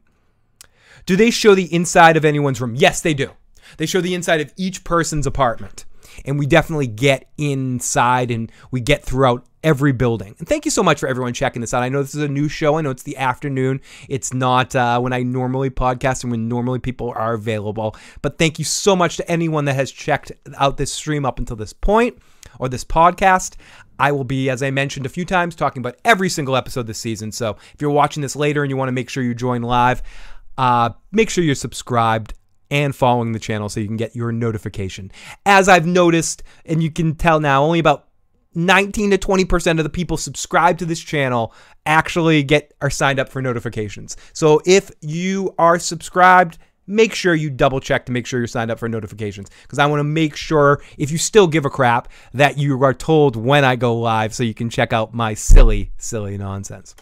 Do 1.06 1.14
they 1.14 1.30
show 1.30 1.54
the 1.54 1.72
inside 1.72 2.16
of 2.16 2.24
anyone's 2.24 2.60
room? 2.60 2.74
Yes, 2.74 3.00
they 3.00 3.14
do. 3.14 3.30
They 3.76 3.86
show 3.86 4.00
the 4.00 4.14
inside 4.14 4.40
of 4.40 4.52
each 4.56 4.82
person's 4.82 5.26
apartment. 5.26 5.84
And 6.24 6.38
we 6.38 6.46
definitely 6.46 6.86
get 6.86 7.28
inside 7.38 8.30
and 8.30 8.50
we 8.70 8.80
get 8.80 9.04
throughout 9.04 9.46
every 9.64 9.92
building. 9.92 10.34
And 10.38 10.48
thank 10.48 10.64
you 10.64 10.70
so 10.70 10.82
much 10.82 11.00
for 11.00 11.08
everyone 11.08 11.32
checking 11.32 11.60
this 11.60 11.74
out. 11.74 11.82
I 11.82 11.88
know 11.88 12.02
this 12.02 12.14
is 12.14 12.22
a 12.22 12.28
new 12.28 12.48
show. 12.48 12.78
I 12.78 12.80
know 12.80 12.90
it's 12.90 13.02
the 13.02 13.16
afternoon. 13.16 13.80
It's 14.08 14.32
not 14.32 14.74
uh, 14.74 15.00
when 15.00 15.12
I 15.12 15.22
normally 15.22 15.70
podcast 15.70 16.22
and 16.22 16.30
when 16.30 16.48
normally 16.48 16.78
people 16.78 17.12
are 17.14 17.34
available. 17.34 17.96
But 18.22 18.38
thank 18.38 18.58
you 18.58 18.64
so 18.64 18.94
much 18.94 19.16
to 19.16 19.30
anyone 19.30 19.64
that 19.66 19.74
has 19.74 19.90
checked 19.90 20.32
out 20.56 20.76
this 20.76 20.92
stream 20.92 21.24
up 21.24 21.38
until 21.38 21.56
this 21.56 21.72
point 21.72 22.18
or 22.58 22.68
this 22.68 22.84
podcast. 22.84 23.56
I 23.98 24.12
will 24.12 24.24
be, 24.24 24.48
as 24.48 24.62
I 24.62 24.70
mentioned 24.70 25.06
a 25.06 25.08
few 25.08 25.24
times, 25.24 25.56
talking 25.56 25.80
about 25.80 25.96
every 26.04 26.28
single 26.28 26.56
episode 26.56 26.86
this 26.86 26.98
season. 26.98 27.32
So 27.32 27.56
if 27.74 27.80
you're 27.80 27.90
watching 27.90 28.22
this 28.22 28.36
later 28.36 28.62
and 28.62 28.70
you 28.70 28.76
want 28.76 28.88
to 28.88 28.92
make 28.92 29.10
sure 29.10 29.22
you 29.22 29.34
join 29.34 29.62
live, 29.62 30.02
uh, 30.56 30.90
make 31.10 31.30
sure 31.30 31.42
you're 31.42 31.54
subscribed 31.54 32.34
and 32.70 32.94
following 32.94 33.32
the 33.32 33.38
channel 33.38 33.68
so 33.68 33.80
you 33.80 33.86
can 33.86 33.96
get 33.96 34.14
your 34.16 34.32
notification. 34.32 35.10
As 35.46 35.68
I've 35.68 35.86
noticed, 35.86 36.42
and 36.64 36.82
you 36.82 36.90
can 36.90 37.14
tell 37.14 37.40
now, 37.40 37.62
only 37.62 37.78
about 37.78 38.08
19 38.54 39.10
to 39.10 39.18
20% 39.18 39.78
of 39.78 39.84
the 39.84 39.90
people 39.90 40.16
subscribed 40.16 40.78
to 40.80 40.86
this 40.86 41.00
channel 41.00 41.54
actually 41.86 42.42
get 42.42 42.74
are 42.80 42.90
signed 42.90 43.18
up 43.18 43.28
for 43.28 43.42
notifications. 43.42 44.16
So 44.32 44.60
if 44.66 44.90
you 45.00 45.54
are 45.58 45.78
subscribed, 45.78 46.58
make 46.86 47.14
sure 47.14 47.34
you 47.34 47.50
double 47.50 47.80
check 47.80 48.06
to 48.06 48.12
make 48.12 48.26
sure 48.26 48.40
you're 48.40 48.46
signed 48.46 48.70
up 48.70 48.78
for 48.78 48.88
notifications 48.88 49.50
because 49.62 49.78
I 49.78 49.86
want 49.86 50.00
to 50.00 50.04
make 50.04 50.34
sure 50.34 50.82
if 50.96 51.10
you 51.10 51.18
still 51.18 51.46
give 51.46 51.66
a 51.66 51.70
crap 51.70 52.08
that 52.32 52.58
you 52.58 52.82
are 52.82 52.94
told 52.94 53.36
when 53.36 53.64
I 53.64 53.76
go 53.76 53.96
live 53.96 54.34
so 54.34 54.42
you 54.42 54.54
can 54.54 54.70
check 54.70 54.92
out 54.92 55.14
my 55.14 55.34
silly, 55.34 55.92
silly 55.98 56.38
nonsense. 56.38 56.96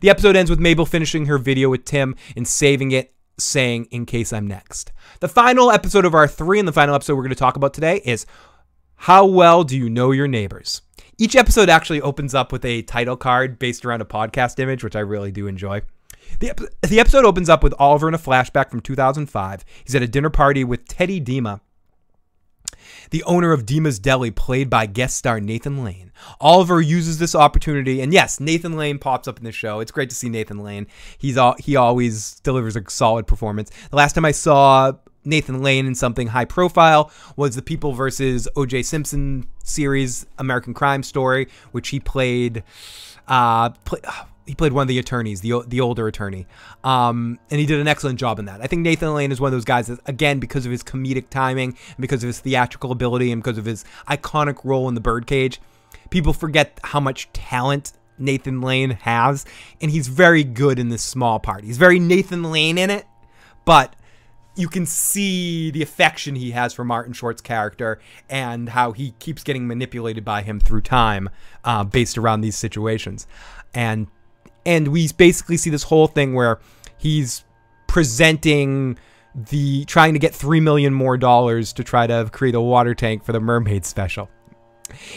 The 0.00 0.10
episode 0.10 0.36
ends 0.36 0.50
with 0.50 0.60
Mabel 0.60 0.86
finishing 0.86 1.26
her 1.26 1.38
video 1.38 1.68
with 1.68 1.84
Tim 1.84 2.16
and 2.36 2.46
saving 2.46 2.92
it 2.92 3.12
saying 3.38 3.86
in 3.90 4.06
case 4.06 4.32
I'm 4.32 4.46
next. 4.46 4.92
The 5.20 5.28
final 5.28 5.70
episode 5.70 6.04
of 6.04 6.14
our 6.14 6.28
3 6.28 6.58
and 6.58 6.68
the 6.68 6.72
final 6.72 6.94
episode 6.94 7.14
we're 7.14 7.22
going 7.22 7.30
to 7.30 7.36
talk 7.36 7.56
about 7.56 7.74
today 7.74 8.00
is 8.04 8.26
how 8.96 9.26
well 9.26 9.64
do 9.64 9.76
you 9.76 9.90
know 9.90 10.10
your 10.10 10.28
neighbors? 10.28 10.82
Each 11.18 11.36
episode 11.36 11.68
actually 11.68 12.00
opens 12.00 12.34
up 12.34 12.52
with 12.52 12.64
a 12.64 12.82
title 12.82 13.16
card 13.16 13.58
based 13.58 13.84
around 13.84 14.02
a 14.02 14.06
podcast 14.06 14.58
image, 14.58 14.84
which 14.84 14.96
I 14.96 15.00
really 15.00 15.32
do 15.32 15.46
enjoy. 15.46 15.82
The, 16.40 16.70
the 16.82 17.00
episode 17.00 17.24
opens 17.24 17.48
up 17.48 17.62
with 17.62 17.74
Oliver 17.78 18.08
in 18.08 18.14
a 18.14 18.18
flashback 18.18 18.70
from 18.70 18.80
2005. 18.80 19.64
He's 19.84 19.94
at 19.94 20.02
a 20.02 20.08
dinner 20.08 20.30
party 20.30 20.64
with 20.64 20.86
Teddy 20.86 21.20
Dima, 21.20 21.60
the 23.10 23.22
owner 23.24 23.52
of 23.52 23.66
Dima's 23.66 23.98
Deli, 23.98 24.30
played 24.30 24.70
by 24.70 24.86
guest 24.86 25.16
star 25.16 25.40
Nathan 25.40 25.84
Lane. 25.84 26.12
Oliver 26.40 26.80
uses 26.80 27.18
this 27.18 27.34
opportunity, 27.34 28.00
and 28.00 28.12
yes, 28.12 28.40
Nathan 28.40 28.76
Lane 28.76 28.98
pops 28.98 29.28
up 29.28 29.38
in 29.38 29.44
the 29.44 29.52
show. 29.52 29.80
It's 29.80 29.92
great 29.92 30.10
to 30.10 30.16
see 30.16 30.28
Nathan 30.28 30.58
Lane. 30.58 30.86
He's 31.18 31.38
he 31.58 31.76
always 31.76 32.40
delivers 32.40 32.76
a 32.76 32.82
solid 32.88 33.26
performance. 33.26 33.70
The 33.90 33.96
last 33.96 34.14
time 34.14 34.24
I 34.24 34.32
saw 34.32 34.92
Nathan 35.24 35.62
Lane 35.62 35.86
in 35.86 35.94
something 35.94 36.28
high 36.28 36.44
profile 36.44 37.10
was 37.36 37.56
the 37.56 37.62
People 37.62 37.92
versus 37.92 38.48
O.J. 38.56 38.84
Simpson 38.84 39.46
series, 39.64 40.26
American 40.38 40.72
Crime 40.72 41.02
Story, 41.02 41.48
which 41.72 41.88
he 41.88 42.00
played. 42.00 42.62
Uh, 43.28 43.70
play, 43.70 44.00
he 44.46 44.54
played 44.54 44.72
one 44.72 44.82
of 44.82 44.88
the 44.88 44.98
attorneys, 44.98 45.40
the 45.40 45.62
the 45.66 45.80
older 45.80 46.06
attorney, 46.06 46.46
um, 46.84 47.38
and 47.50 47.60
he 47.60 47.66
did 47.66 47.80
an 47.80 47.88
excellent 47.88 48.18
job 48.18 48.38
in 48.38 48.44
that. 48.44 48.60
I 48.60 48.66
think 48.66 48.82
Nathan 48.82 49.12
Lane 49.12 49.32
is 49.32 49.40
one 49.40 49.48
of 49.48 49.52
those 49.52 49.64
guys 49.64 49.88
that, 49.88 49.98
again, 50.06 50.38
because 50.38 50.64
of 50.64 50.72
his 50.72 50.82
comedic 50.82 51.28
timing, 51.30 51.76
because 51.98 52.22
of 52.22 52.28
his 52.28 52.40
theatrical 52.40 52.92
ability, 52.92 53.32
and 53.32 53.42
because 53.42 53.58
of 53.58 53.64
his 53.64 53.84
iconic 54.08 54.64
role 54.64 54.88
in 54.88 54.94
the 54.94 55.00
Birdcage, 55.00 55.60
people 56.10 56.32
forget 56.32 56.78
how 56.84 57.00
much 57.00 57.30
talent 57.32 57.92
Nathan 58.18 58.60
Lane 58.60 58.90
has, 58.90 59.44
and 59.80 59.90
he's 59.90 60.08
very 60.08 60.44
good 60.44 60.78
in 60.78 60.88
this 60.88 61.02
small 61.02 61.38
part. 61.38 61.64
He's 61.64 61.78
very 61.78 61.98
Nathan 61.98 62.44
Lane 62.44 62.78
in 62.78 62.88
it, 62.88 63.06
but 63.64 63.96
you 64.54 64.68
can 64.68 64.86
see 64.86 65.70
the 65.70 65.82
affection 65.82 66.34
he 66.34 66.52
has 66.52 66.72
for 66.72 66.82
Martin 66.82 67.12
Short's 67.12 67.42
character 67.42 68.00
and 68.30 68.70
how 68.70 68.92
he 68.92 69.10
keeps 69.18 69.44
getting 69.44 69.66
manipulated 69.66 70.24
by 70.24 70.40
him 70.40 70.60
through 70.60 70.80
time, 70.80 71.28
uh, 71.64 71.84
based 71.84 72.16
around 72.16 72.40
these 72.40 72.56
situations, 72.56 73.26
and 73.74 74.06
and 74.66 74.88
we 74.88 75.10
basically 75.12 75.56
see 75.56 75.70
this 75.70 75.84
whole 75.84 76.08
thing 76.08 76.34
where 76.34 76.58
he's 76.98 77.44
presenting 77.86 78.98
the 79.34 79.84
trying 79.84 80.12
to 80.14 80.18
get 80.18 80.34
3 80.34 80.60
million 80.60 80.92
more 80.92 81.16
dollars 81.16 81.72
to 81.74 81.84
try 81.84 82.06
to 82.06 82.28
create 82.32 82.54
a 82.54 82.60
water 82.60 82.94
tank 82.94 83.24
for 83.24 83.32
the 83.32 83.40
mermaid 83.40 83.84
special. 83.86 84.28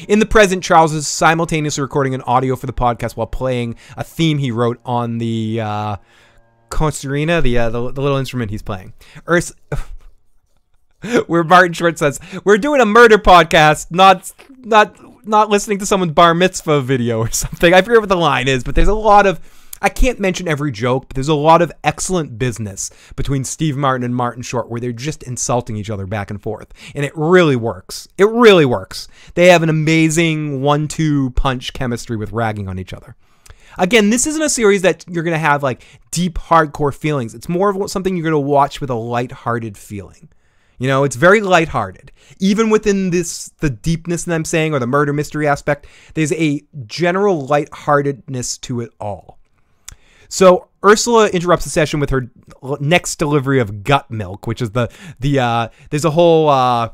In 0.08 0.20
the 0.20 0.26
present, 0.26 0.64
Charles 0.64 0.94
is 0.94 1.08
simultaneously 1.08 1.82
recording 1.82 2.14
an 2.14 2.22
audio 2.24 2.56
for 2.56 2.66
the 2.66 2.74
podcast 2.74 3.16
while 3.16 3.28
playing 3.28 3.76
a 3.98 4.04
theme 4.04 4.38
he 4.38 4.52
wrote 4.52 4.80
on 4.84 5.20
the 5.20 5.62
uh, 5.62 5.96
concertina, 6.70 7.42
the, 7.42 7.58
uh, 7.58 7.70
the 7.70 7.92
the 7.92 8.02
little 8.02 8.18
instrument 8.18 8.50
he's 8.52 8.64
playing. 8.64 8.94
Urs- 9.26 9.54
where 11.28 11.44
Martin 11.44 11.74
Short 11.74 12.00
says, 12.00 12.20
"We're 12.44 12.58
doing 12.58 12.82
a 12.82 12.86
murder 12.86 13.18
podcast, 13.18 13.92
not 13.92 14.32
not 14.58 14.98
not 15.26 15.50
listening 15.50 15.80
to 15.80 15.86
someone's 15.86 16.14
bar 16.14 16.34
mitzvah 16.34 16.82
video 16.82 17.20
or 17.20 17.32
something." 17.32 17.74
I 17.74 17.82
forget 17.82 18.02
what 18.02 18.10
the 18.10 18.16
line 18.16 18.48
is, 18.48 18.64
but 18.64 18.76
there's 18.76 18.88
a 18.88 18.94
lot 18.94 19.26
of 19.26 19.40
I 19.82 19.90
can't 19.90 20.20
mention 20.20 20.48
every 20.48 20.72
joke, 20.72 21.08
but 21.08 21.16
there's 21.16 21.30
a 21.30 21.34
lot 21.34 21.62
of 21.62 21.72
excellent 21.84 22.38
business 22.38 22.92
between 23.16 23.44
Steve 23.44 23.78
Martin 23.78 24.04
and 24.04 24.16
Martin 24.16 24.44
Short 24.44 24.70
where 24.70 24.82
they're 24.82 24.92
just 24.92 25.24
insulting 25.24 25.78
each 25.78 25.90
other 25.90 26.06
back 26.06 26.30
and 26.30 26.42
forth. 26.42 26.74
And 26.94 27.06
it 27.06 27.14
really 27.16 27.56
works. 27.56 28.08
It 28.18 28.28
really 28.28 28.66
works. 28.66 29.08
They 29.36 29.48
have 29.48 29.64
an 29.64 29.70
amazing 29.70 30.62
one 30.62 30.88
two 30.88 31.32
punch 31.32 31.74
chemistry 31.74 32.18
with 32.18 32.32
ragging 32.32 32.68
on 32.68 32.80
each 32.80 32.94
other. 32.94 33.16
Again, 33.78 34.10
this 34.10 34.28
isn't 34.28 34.42
a 34.42 34.50
series 34.50 34.82
that 34.82 35.06
you're 35.08 35.24
going 35.24 35.36
to 35.36 35.40
have 35.40 35.64
like 35.64 35.86
deep, 36.12 36.38
hardcore 36.38 36.94
feelings. 36.94 37.34
It's 37.34 37.48
more 37.48 37.70
of 37.70 37.90
something 37.90 38.18
you're 38.18 38.30
going 38.30 38.34
to 38.34 38.40
watch 38.40 38.82
with 38.82 38.90
a 38.90 38.96
light-hearted 38.96 39.78
feeling. 39.78 40.30
You 40.80 40.88
know, 40.88 41.04
it's 41.04 41.18
very 41.18 41.42
lighthearted. 41.42 42.12
Even 42.40 42.70
within 42.70 43.10
this, 43.10 43.50
the 43.60 43.70
deepness 43.70 44.24
that 44.24 44.34
I'm 44.34 44.46
saying, 44.46 44.74
or 44.74 44.80
the 44.80 44.88
murder 44.88 45.12
mystery 45.12 45.48
aspect, 45.48 45.88
there's 46.14 46.32
a 46.34 46.62
general 46.88 47.46
lightheartedness 47.46 48.58
to 48.60 48.82
it 48.82 48.92
all. 49.00 49.40
So 50.30 50.70
Ursula 50.86 51.28
interrupts 51.30 51.66
the 51.66 51.72
session 51.72 52.00
with 52.00 52.12
her 52.12 52.32
next 52.80 53.18
delivery 53.18 53.60
of 53.60 53.84
gut 53.84 54.10
milk, 54.10 54.48
which 54.48 54.62
is 54.62 54.72
the 54.72 54.90
the 55.20 55.40
uh, 55.40 55.68
there's 55.90 56.06
a 56.06 56.12
whole 56.12 56.50
uh, 56.50 56.92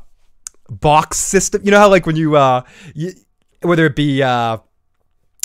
box 0.68 1.18
system. 1.18 1.62
You 1.64 1.70
know 1.70 1.78
how 1.78 1.88
like 1.88 2.06
when 2.06 2.16
you 2.16 2.36
uh, 2.36 2.62
you, 2.94 3.12
whether 3.60 3.86
it 3.86 3.94
be 3.94 4.22
uh, 4.22 4.58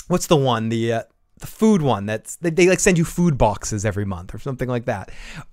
what's 0.08 0.26
the 0.26 0.36
one 0.36 0.68
the 0.70 0.92
uh, 0.92 1.02
the 1.42 1.46
food 1.46 1.82
one 1.82 2.06
that's 2.06 2.36
they, 2.36 2.48
they, 2.48 2.68
like 2.68 2.80
send 2.80 2.96
you 2.96 3.04
food 3.04 3.36
boxes 3.36 3.84
every 3.84 4.06
month 4.06 4.34
or 4.34 4.38
something 4.38 4.68
like 4.68 4.86
that. 4.86 5.10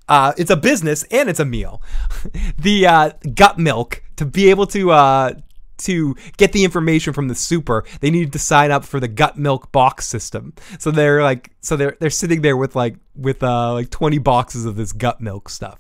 Uh, 0.08 0.32
it's 0.38 0.52
a 0.52 0.56
business 0.56 1.04
and 1.12 1.28
it's 1.28 1.42
a 1.42 1.46
meal. 1.46 1.82
the 2.58 2.88
uh, 2.88 3.12
gut 3.36 3.60
milk 3.60 4.02
to 4.16 4.26
be 4.26 4.50
able 4.50 4.66
to 4.68 4.92
uh, 4.92 5.34
to 5.80 6.16
get 6.38 6.52
the 6.52 6.64
information 6.64 7.14
from 7.14 7.28
the 7.28 7.36
super, 7.36 7.84
they 8.02 8.12
needed 8.12 8.32
to 8.34 8.40
sign 8.40 8.72
up 8.72 8.86
for 8.86 9.00
the 9.00 9.08
gut 9.08 9.38
milk 9.38 9.72
box 9.72 10.06
system. 10.08 10.54
So 10.78 10.92
they're 10.92 11.24
like, 11.24 11.52
so 11.62 11.76
they're 11.76 11.98
they're 12.00 12.10
sitting 12.10 12.42
there 12.42 12.56
with 12.56 12.76
like 12.76 12.96
with 13.16 13.44
uh, 13.44 13.74
like 13.74 13.90
20 13.90 14.20
boxes 14.20 14.66
of 14.66 14.76
this 14.76 14.94
gut 14.94 15.20
milk 15.20 15.50
stuff. 15.50 15.80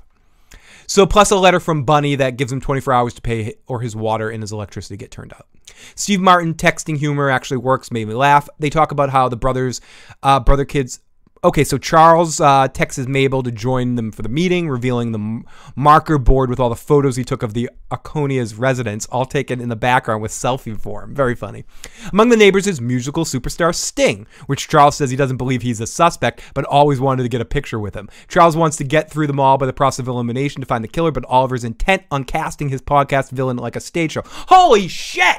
So 0.89 1.05
plus 1.05 1.29
a 1.29 1.35
letter 1.35 1.59
from 1.59 1.83
Bunny 1.83 2.15
that 2.15 2.35
gives 2.35 2.51
him 2.51 2.59
24 2.59 2.91
hours 2.91 3.13
to 3.13 3.21
pay 3.21 3.53
or 3.67 3.79
his 3.79 3.95
water 3.95 4.31
and 4.31 4.41
his 4.41 4.51
electricity 4.51 4.97
get 4.97 5.11
turned 5.11 5.31
up. 5.33 5.47
Steve 5.93 6.19
Martin 6.19 6.55
texting 6.55 6.97
humor 6.97 7.29
actually 7.29 7.57
works, 7.57 7.91
made 7.91 8.07
me 8.07 8.15
laugh. 8.15 8.49
They 8.57 8.71
talk 8.71 8.91
about 8.91 9.11
how 9.11 9.29
the 9.29 9.37
brothers, 9.37 9.81
uh, 10.23 10.39
brother 10.39 10.65
kids 10.65 10.99
Okay, 11.41 11.63
so 11.63 11.77
Charles 11.77 12.41
uh, 12.41 12.67
texts 12.67 13.07
Mabel 13.07 13.43
to 13.43 13.51
join 13.51 13.95
them 13.95 14.11
for 14.11 14.23
the 14.23 14.29
meeting, 14.29 14.67
revealing 14.67 15.13
the 15.13 15.41
marker 15.73 16.17
board 16.17 16.49
with 16.49 16.59
all 16.59 16.67
the 16.67 16.75
photos 16.75 17.15
he 17.15 17.23
took 17.23 17.43
of 17.43 17.53
the 17.53 17.69
Arconia's 17.89 18.55
residence, 18.55 19.05
all 19.05 19.25
taken 19.25 19.61
in 19.61 19.69
the 19.69 19.77
background 19.77 20.21
with 20.21 20.31
selfie 20.31 20.77
form. 20.77 21.15
Very 21.15 21.35
funny. 21.35 21.63
Among 22.11 22.27
the 22.27 22.35
neighbors 22.35 22.67
is 22.67 22.81
musical 22.81 23.23
superstar 23.23 23.73
Sting, 23.73 24.27
which 24.47 24.67
Charles 24.67 24.97
says 24.97 25.11
he 25.11 25.15
doesn't 25.15 25.37
believe 25.37 25.61
he's 25.61 25.79
a 25.79 25.87
suspect, 25.87 26.41
but 26.53 26.65
always 26.65 26.99
wanted 26.99 27.23
to 27.23 27.29
get 27.29 27.39
a 27.39 27.45
picture 27.45 27.79
with 27.79 27.95
him. 27.95 28.09
Charles 28.27 28.57
wants 28.57 28.75
to 28.75 28.83
get 28.83 29.09
through 29.09 29.27
them 29.27 29.39
all 29.39 29.57
by 29.57 29.65
the 29.65 29.71
process 29.71 29.99
of 29.99 30.09
elimination 30.09 30.59
to 30.59 30.67
find 30.67 30.83
the 30.83 30.89
killer, 30.89 31.11
but 31.11 31.23
Oliver's 31.25 31.63
intent 31.63 32.03
on 32.11 32.25
casting 32.25 32.67
his 32.67 32.81
podcast 32.81 33.31
villain 33.31 33.55
like 33.55 33.77
a 33.77 33.79
stage 33.79 34.11
show. 34.11 34.23
Holy 34.25 34.89
shit! 34.89 35.37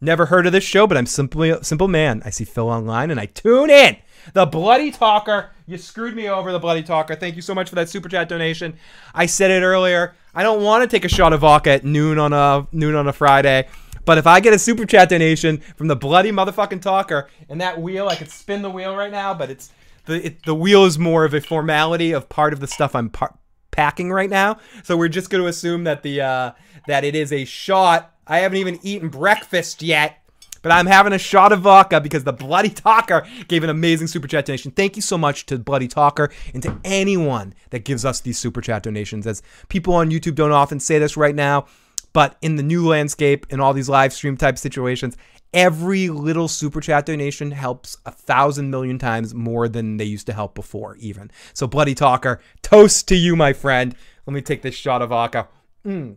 Never 0.00 0.26
heard 0.26 0.46
of 0.46 0.52
this 0.52 0.64
show, 0.64 0.86
but 0.86 0.96
I'm 0.96 1.06
simply 1.06 1.50
a 1.50 1.64
simple 1.64 1.88
man. 1.88 2.22
I 2.24 2.30
see 2.30 2.44
Phil 2.44 2.68
online 2.68 3.10
and 3.10 3.18
I 3.18 3.26
tune 3.26 3.70
in. 3.70 3.96
The 4.34 4.46
Bloody 4.46 4.90
Talker. 4.90 5.50
You 5.66 5.78
screwed 5.78 6.14
me 6.14 6.28
over, 6.28 6.52
The 6.52 6.58
Bloody 6.58 6.82
Talker. 6.82 7.14
Thank 7.14 7.36
you 7.36 7.42
so 7.42 7.54
much 7.54 7.68
for 7.68 7.74
that 7.76 7.88
super 7.88 8.08
chat 8.08 8.28
donation. 8.28 8.76
I 9.14 9.26
said 9.26 9.50
it 9.50 9.62
earlier. 9.62 10.14
I 10.34 10.42
don't 10.42 10.62
want 10.62 10.88
to 10.88 10.88
take 10.88 11.04
a 11.04 11.08
shot 11.08 11.32
of 11.32 11.40
vodka 11.40 11.70
at 11.70 11.84
noon 11.84 12.18
on 12.18 12.32
a 12.32 12.66
noon 12.72 12.94
on 12.94 13.08
a 13.08 13.12
Friday. 13.12 13.68
But 14.04 14.16
if 14.16 14.26
I 14.26 14.40
get 14.40 14.54
a 14.54 14.58
super 14.58 14.86
chat 14.86 15.10
donation 15.10 15.58
from 15.76 15.88
the 15.88 15.96
bloody 15.96 16.32
motherfucking 16.32 16.80
talker 16.80 17.28
and 17.48 17.60
that 17.60 17.80
wheel, 17.80 18.08
I 18.08 18.16
could 18.16 18.30
spin 18.30 18.62
the 18.62 18.70
wheel 18.70 18.96
right 18.96 19.12
now, 19.12 19.34
but 19.34 19.50
it's 19.50 19.70
the 20.06 20.26
it, 20.26 20.46
the 20.46 20.54
wheel 20.54 20.84
is 20.84 20.98
more 20.98 21.24
of 21.24 21.34
a 21.34 21.40
formality 21.40 22.12
of 22.12 22.28
part 22.28 22.52
of 22.52 22.60
the 22.60 22.66
stuff 22.66 22.94
I'm 22.94 23.10
par- 23.10 23.36
packing 23.70 24.10
right 24.10 24.30
now. 24.30 24.58
So 24.82 24.96
we're 24.96 25.08
just 25.08 25.28
going 25.28 25.42
to 25.42 25.48
assume 25.48 25.84
that 25.84 26.02
the 26.02 26.22
uh, 26.22 26.52
that 26.86 27.04
it 27.04 27.14
is 27.14 27.32
a 27.32 27.44
shot. 27.44 28.14
I 28.26 28.38
haven't 28.38 28.58
even 28.58 28.78
eaten 28.82 29.08
breakfast 29.08 29.82
yet. 29.82 30.18
But 30.62 30.72
I'm 30.72 30.86
having 30.86 31.12
a 31.12 31.18
shot 31.18 31.52
of 31.52 31.60
vodka 31.60 32.00
because 32.00 32.24
the 32.24 32.32
Bloody 32.32 32.70
Talker 32.70 33.26
gave 33.48 33.62
an 33.64 33.70
amazing 33.70 34.06
super 34.08 34.28
chat 34.28 34.46
donation. 34.46 34.70
Thank 34.72 34.96
you 34.96 35.02
so 35.02 35.16
much 35.18 35.46
to 35.46 35.58
Bloody 35.58 35.88
Talker 35.88 36.30
and 36.52 36.62
to 36.62 36.78
anyone 36.84 37.54
that 37.70 37.84
gives 37.84 38.04
us 38.04 38.20
these 38.20 38.38
super 38.38 38.60
chat 38.60 38.82
donations. 38.82 39.26
As 39.26 39.42
people 39.68 39.94
on 39.94 40.10
YouTube 40.10 40.34
don't 40.34 40.52
often 40.52 40.80
say 40.80 40.98
this 40.98 41.16
right 41.16 41.34
now, 41.34 41.66
But 42.12 42.36
in 42.42 42.56
the 42.56 42.62
new 42.62 42.86
landscape, 42.86 43.46
in 43.50 43.60
all 43.60 43.72
these 43.72 43.88
live 43.88 44.12
stream 44.12 44.36
type 44.36 44.58
situations, 44.58 45.16
every 45.52 46.08
little 46.08 46.48
super 46.48 46.80
chat 46.80 47.06
donation 47.06 47.50
helps 47.50 47.96
a 48.06 48.10
thousand 48.10 48.70
million 48.70 48.98
times 48.98 49.34
more 49.34 49.68
than 49.68 49.98
they 49.98 50.04
used 50.04 50.26
to 50.26 50.32
help 50.32 50.54
before, 50.54 50.96
even. 50.96 51.30
So, 51.52 51.66
Bloody 51.66 51.94
Talker, 51.94 52.40
toast 52.62 53.08
to 53.08 53.16
you, 53.16 53.36
my 53.36 53.52
friend. 53.52 53.94
Let 54.26 54.34
me 54.34 54.42
take 54.42 54.62
this 54.62 54.74
shot 54.74 55.02
of 55.02 55.10
vodka. 55.10 55.48
Mm. 55.86 56.16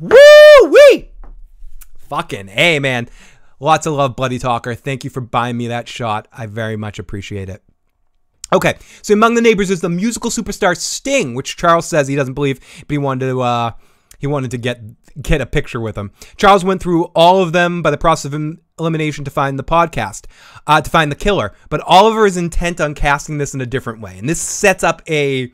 Woo 0.00 0.70
wee! 0.70 1.10
Fucking 2.08 2.48
hey, 2.48 2.78
man. 2.78 3.08
Lots 3.60 3.86
of 3.86 3.94
love, 3.94 4.16
Bloody 4.16 4.38
Talker. 4.38 4.74
Thank 4.74 5.04
you 5.04 5.10
for 5.10 5.20
buying 5.20 5.56
me 5.56 5.68
that 5.68 5.88
shot. 5.88 6.28
I 6.32 6.46
very 6.46 6.76
much 6.76 6.98
appreciate 6.98 7.48
it. 7.48 7.62
Okay, 8.52 8.76
so 9.02 9.12
among 9.12 9.34
the 9.34 9.42
neighbors 9.42 9.70
is 9.70 9.82
the 9.82 9.90
musical 9.90 10.30
superstar 10.30 10.76
Sting, 10.76 11.34
which 11.34 11.56
Charles 11.56 11.86
says 11.86 12.08
he 12.08 12.16
doesn't 12.16 12.34
believe, 12.34 12.60
but 12.80 12.90
he 12.90 12.98
wanted 12.98 13.26
to 13.26 13.42
uh, 13.42 13.72
he 14.18 14.26
wanted 14.26 14.50
to 14.52 14.58
get 14.58 14.80
get 15.20 15.40
a 15.40 15.46
picture 15.46 15.80
with 15.80 15.98
him. 15.98 16.12
Charles 16.36 16.64
went 16.64 16.80
through 16.80 17.04
all 17.14 17.42
of 17.42 17.52
them 17.52 17.82
by 17.82 17.90
the 17.90 17.98
process 17.98 18.32
of 18.32 18.58
elimination 18.78 19.24
to 19.24 19.30
find 19.30 19.58
the 19.58 19.64
podcast, 19.64 20.24
uh, 20.66 20.80
to 20.80 20.88
find 20.88 21.10
the 21.12 21.16
killer. 21.16 21.52
But 21.68 21.82
Oliver 21.82 22.24
is 22.24 22.36
intent 22.36 22.80
on 22.80 22.94
casting 22.94 23.36
this 23.36 23.52
in 23.52 23.60
a 23.60 23.66
different 23.66 24.00
way, 24.00 24.16
and 24.16 24.28
this 24.28 24.40
sets 24.40 24.82
up 24.82 25.02
a 25.08 25.52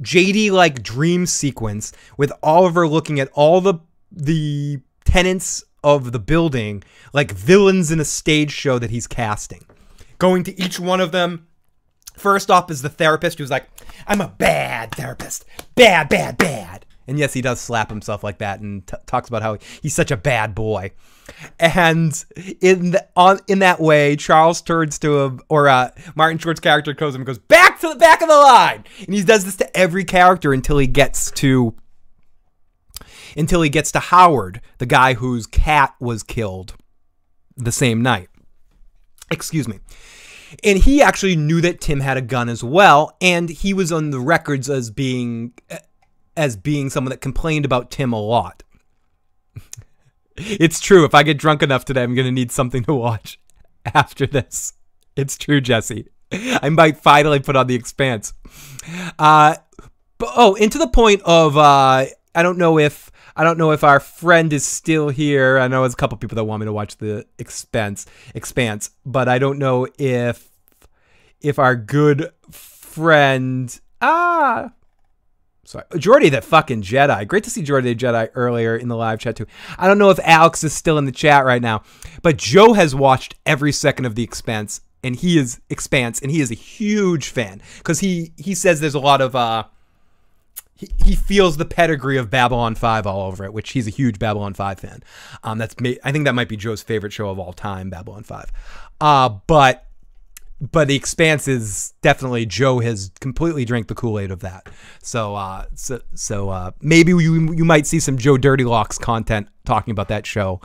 JD 0.00 0.50
like 0.50 0.82
dream 0.82 1.26
sequence 1.26 1.92
with 2.16 2.32
Oliver 2.42 2.88
looking 2.88 3.20
at 3.20 3.28
all 3.34 3.60
the 3.60 3.74
the 4.10 4.80
tenants 5.10 5.64
of 5.82 6.12
the 6.12 6.18
building 6.18 6.82
like 7.12 7.32
villains 7.32 7.90
in 7.90 8.00
a 8.00 8.04
stage 8.04 8.52
show 8.52 8.78
that 8.78 8.90
he's 8.90 9.06
casting. 9.06 9.64
Going 10.18 10.44
to 10.44 10.62
each 10.62 10.78
one 10.78 11.00
of 11.00 11.12
them 11.12 11.46
First 12.20 12.50
off 12.50 12.70
is 12.70 12.82
the 12.82 12.90
therapist 12.90 13.38
who's 13.38 13.50
like, 13.50 13.66
I'm 14.06 14.20
a 14.20 14.28
bad 14.28 14.94
therapist. 14.94 15.46
Bad, 15.74 16.10
bad, 16.10 16.36
bad. 16.36 16.84
And 17.08 17.18
yes, 17.18 17.32
he 17.32 17.40
does 17.40 17.58
slap 17.58 17.88
himself 17.88 18.22
like 18.22 18.38
that 18.38 18.60
and 18.60 18.86
t- 18.86 18.96
talks 19.06 19.28
about 19.28 19.40
how 19.40 19.56
he's 19.80 19.94
such 19.94 20.10
a 20.10 20.18
bad 20.18 20.54
boy. 20.54 20.92
And 21.58 22.12
in 22.60 22.90
the, 22.90 23.08
on 23.16 23.40
in 23.48 23.60
that 23.60 23.80
way, 23.80 24.16
Charles 24.16 24.60
turns 24.60 24.98
to 24.98 25.20
him, 25.20 25.40
or 25.48 25.68
uh, 25.68 25.92
Martin 26.14 26.36
Short's 26.36 26.60
character 26.60 26.92
goes 26.92 27.14
and 27.14 27.24
goes 27.24 27.38
back 27.38 27.80
to 27.80 27.88
the 27.88 27.96
back 27.96 28.20
of 28.20 28.28
the 28.28 28.36
line, 28.36 28.84
and 28.98 29.14
he 29.14 29.24
does 29.24 29.44
this 29.44 29.56
to 29.56 29.76
every 29.76 30.04
character 30.04 30.52
until 30.52 30.76
he 30.76 30.86
gets 30.86 31.30
to 31.32 31.74
until 33.36 33.62
he 33.62 33.68
gets 33.68 33.92
to 33.92 34.00
Howard, 34.00 34.60
the 34.78 34.86
guy 34.86 35.14
whose 35.14 35.46
cat 35.46 35.94
was 36.00 36.22
killed 36.22 36.74
the 37.56 37.72
same 37.72 38.02
night. 38.02 38.28
Excuse 39.30 39.68
me. 39.68 39.80
And 40.64 40.78
he 40.78 41.00
actually 41.00 41.36
knew 41.36 41.60
that 41.60 41.80
Tim 41.80 42.00
had 42.00 42.16
a 42.16 42.22
gun 42.22 42.48
as 42.48 42.64
well, 42.64 43.16
and 43.20 43.48
he 43.48 43.72
was 43.72 43.92
on 43.92 44.10
the 44.10 44.18
records 44.18 44.68
as 44.68 44.90
being 44.90 45.52
as 46.36 46.56
being 46.56 46.90
someone 46.90 47.10
that 47.10 47.20
complained 47.20 47.64
about 47.64 47.90
Tim 47.90 48.12
a 48.12 48.20
lot. 48.20 48.62
it's 50.36 50.80
true. 50.80 51.04
If 51.04 51.14
I 51.14 51.22
get 51.22 51.38
drunk 51.38 51.62
enough 51.62 51.84
today, 51.84 52.02
I'm 52.02 52.14
going 52.14 52.26
to 52.26 52.32
need 52.32 52.50
something 52.50 52.82
to 52.84 52.94
watch 52.94 53.38
after 53.94 54.26
this. 54.26 54.74
It's 55.16 55.36
true, 55.36 55.60
Jesse. 55.60 56.08
I 56.32 56.68
might 56.68 56.96
finally 56.96 57.40
put 57.40 57.56
on 57.56 57.66
the 57.66 57.74
expanse. 57.74 58.32
Uh, 59.18 59.56
but, 60.18 60.30
oh, 60.36 60.54
into 60.54 60.78
the 60.78 60.86
point 60.88 61.22
of 61.22 61.56
uh, 61.56 62.06
I 62.34 62.42
don't 62.42 62.58
know 62.58 62.78
if 62.78 63.10
I 63.40 63.42
don't 63.42 63.56
know 63.56 63.70
if 63.70 63.82
our 63.82 64.00
friend 64.00 64.52
is 64.52 64.66
still 64.66 65.08
here. 65.08 65.58
I 65.58 65.66
know 65.66 65.80
there's 65.80 65.94
a 65.94 65.96
couple 65.96 66.18
people 66.18 66.36
that 66.36 66.44
want 66.44 66.60
me 66.60 66.66
to 66.66 66.74
watch 66.74 66.98
the 66.98 67.24
expense 67.38 68.04
expanse, 68.34 68.90
but 69.06 69.30
I 69.30 69.38
don't 69.38 69.58
know 69.58 69.86
if 69.98 70.50
if 71.40 71.58
our 71.58 71.74
good 71.74 72.32
friend 72.50 73.80
ah 74.02 74.72
sorry 75.64 75.86
Jordy 75.96 76.28
the 76.28 76.42
fucking 76.42 76.82
Jedi. 76.82 77.26
Great 77.26 77.44
to 77.44 77.50
see 77.50 77.62
Jordy 77.62 77.94
the 77.94 77.98
Jedi 77.98 78.28
earlier 78.34 78.76
in 78.76 78.88
the 78.88 78.96
live 78.96 79.18
chat 79.20 79.36
too. 79.36 79.46
I 79.78 79.88
don't 79.88 79.96
know 79.96 80.10
if 80.10 80.18
Alex 80.22 80.62
is 80.62 80.74
still 80.74 80.98
in 80.98 81.06
the 81.06 81.10
chat 81.10 81.46
right 81.46 81.62
now, 81.62 81.82
but 82.20 82.36
Joe 82.36 82.74
has 82.74 82.94
watched 82.94 83.36
every 83.46 83.72
second 83.72 84.04
of 84.04 84.16
the 84.16 84.22
expanse 84.22 84.82
and 85.02 85.16
he 85.16 85.38
is 85.38 85.62
expanse 85.70 86.20
and 86.20 86.30
he 86.30 86.42
is 86.42 86.50
a 86.50 86.54
huge 86.54 87.30
fan 87.30 87.62
because 87.78 88.00
he 88.00 88.32
he 88.36 88.54
says 88.54 88.80
there's 88.80 88.94
a 88.94 89.00
lot 89.00 89.22
of 89.22 89.34
uh 89.34 89.64
he, 91.04 91.14
feels 91.14 91.56
the 91.56 91.64
pedigree 91.64 92.16
of 92.16 92.30
Babylon 92.30 92.74
5 92.74 93.06
all 93.06 93.26
over 93.26 93.44
it, 93.44 93.52
which 93.52 93.70
he's 93.70 93.86
a 93.86 93.90
huge 93.90 94.18
Babylon 94.18 94.54
5 94.54 94.80
fan. 94.80 95.02
Um, 95.44 95.58
that's 95.58 95.74
I 96.04 96.12
think 96.12 96.24
that 96.24 96.34
might 96.34 96.48
be 96.48 96.56
Joe's 96.56 96.82
favorite 96.82 97.12
show 97.12 97.28
of 97.28 97.38
all 97.38 97.52
time, 97.52 97.90
Babylon 97.90 98.22
5. 98.22 98.52
Uh, 99.00 99.28
but 99.46 99.86
but 100.60 100.88
the 100.88 100.94
expanse 100.94 101.48
is 101.48 101.94
definitely 102.02 102.44
Joe 102.44 102.80
has 102.80 103.10
completely 103.20 103.64
drank 103.64 103.88
the 103.88 103.94
Kool-Aid 103.94 104.30
of 104.30 104.40
that. 104.40 104.68
So 105.02 105.34
uh, 105.34 105.64
so 105.74 106.00
so 106.14 106.50
uh, 106.50 106.70
maybe 106.80 107.12
you 107.12 107.52
you 107.52 107.64
might 107.64 107.86
see 107.86 108.00
some 108.00 108.18
Joe 108.18 108.36
Dirty 108.36 108.64
Locks 108.64 108.98
content 108.98 109.48
talking 109.64 109.92
about 109.92 110.08
that 110.08 110.26
show 110.26 110.60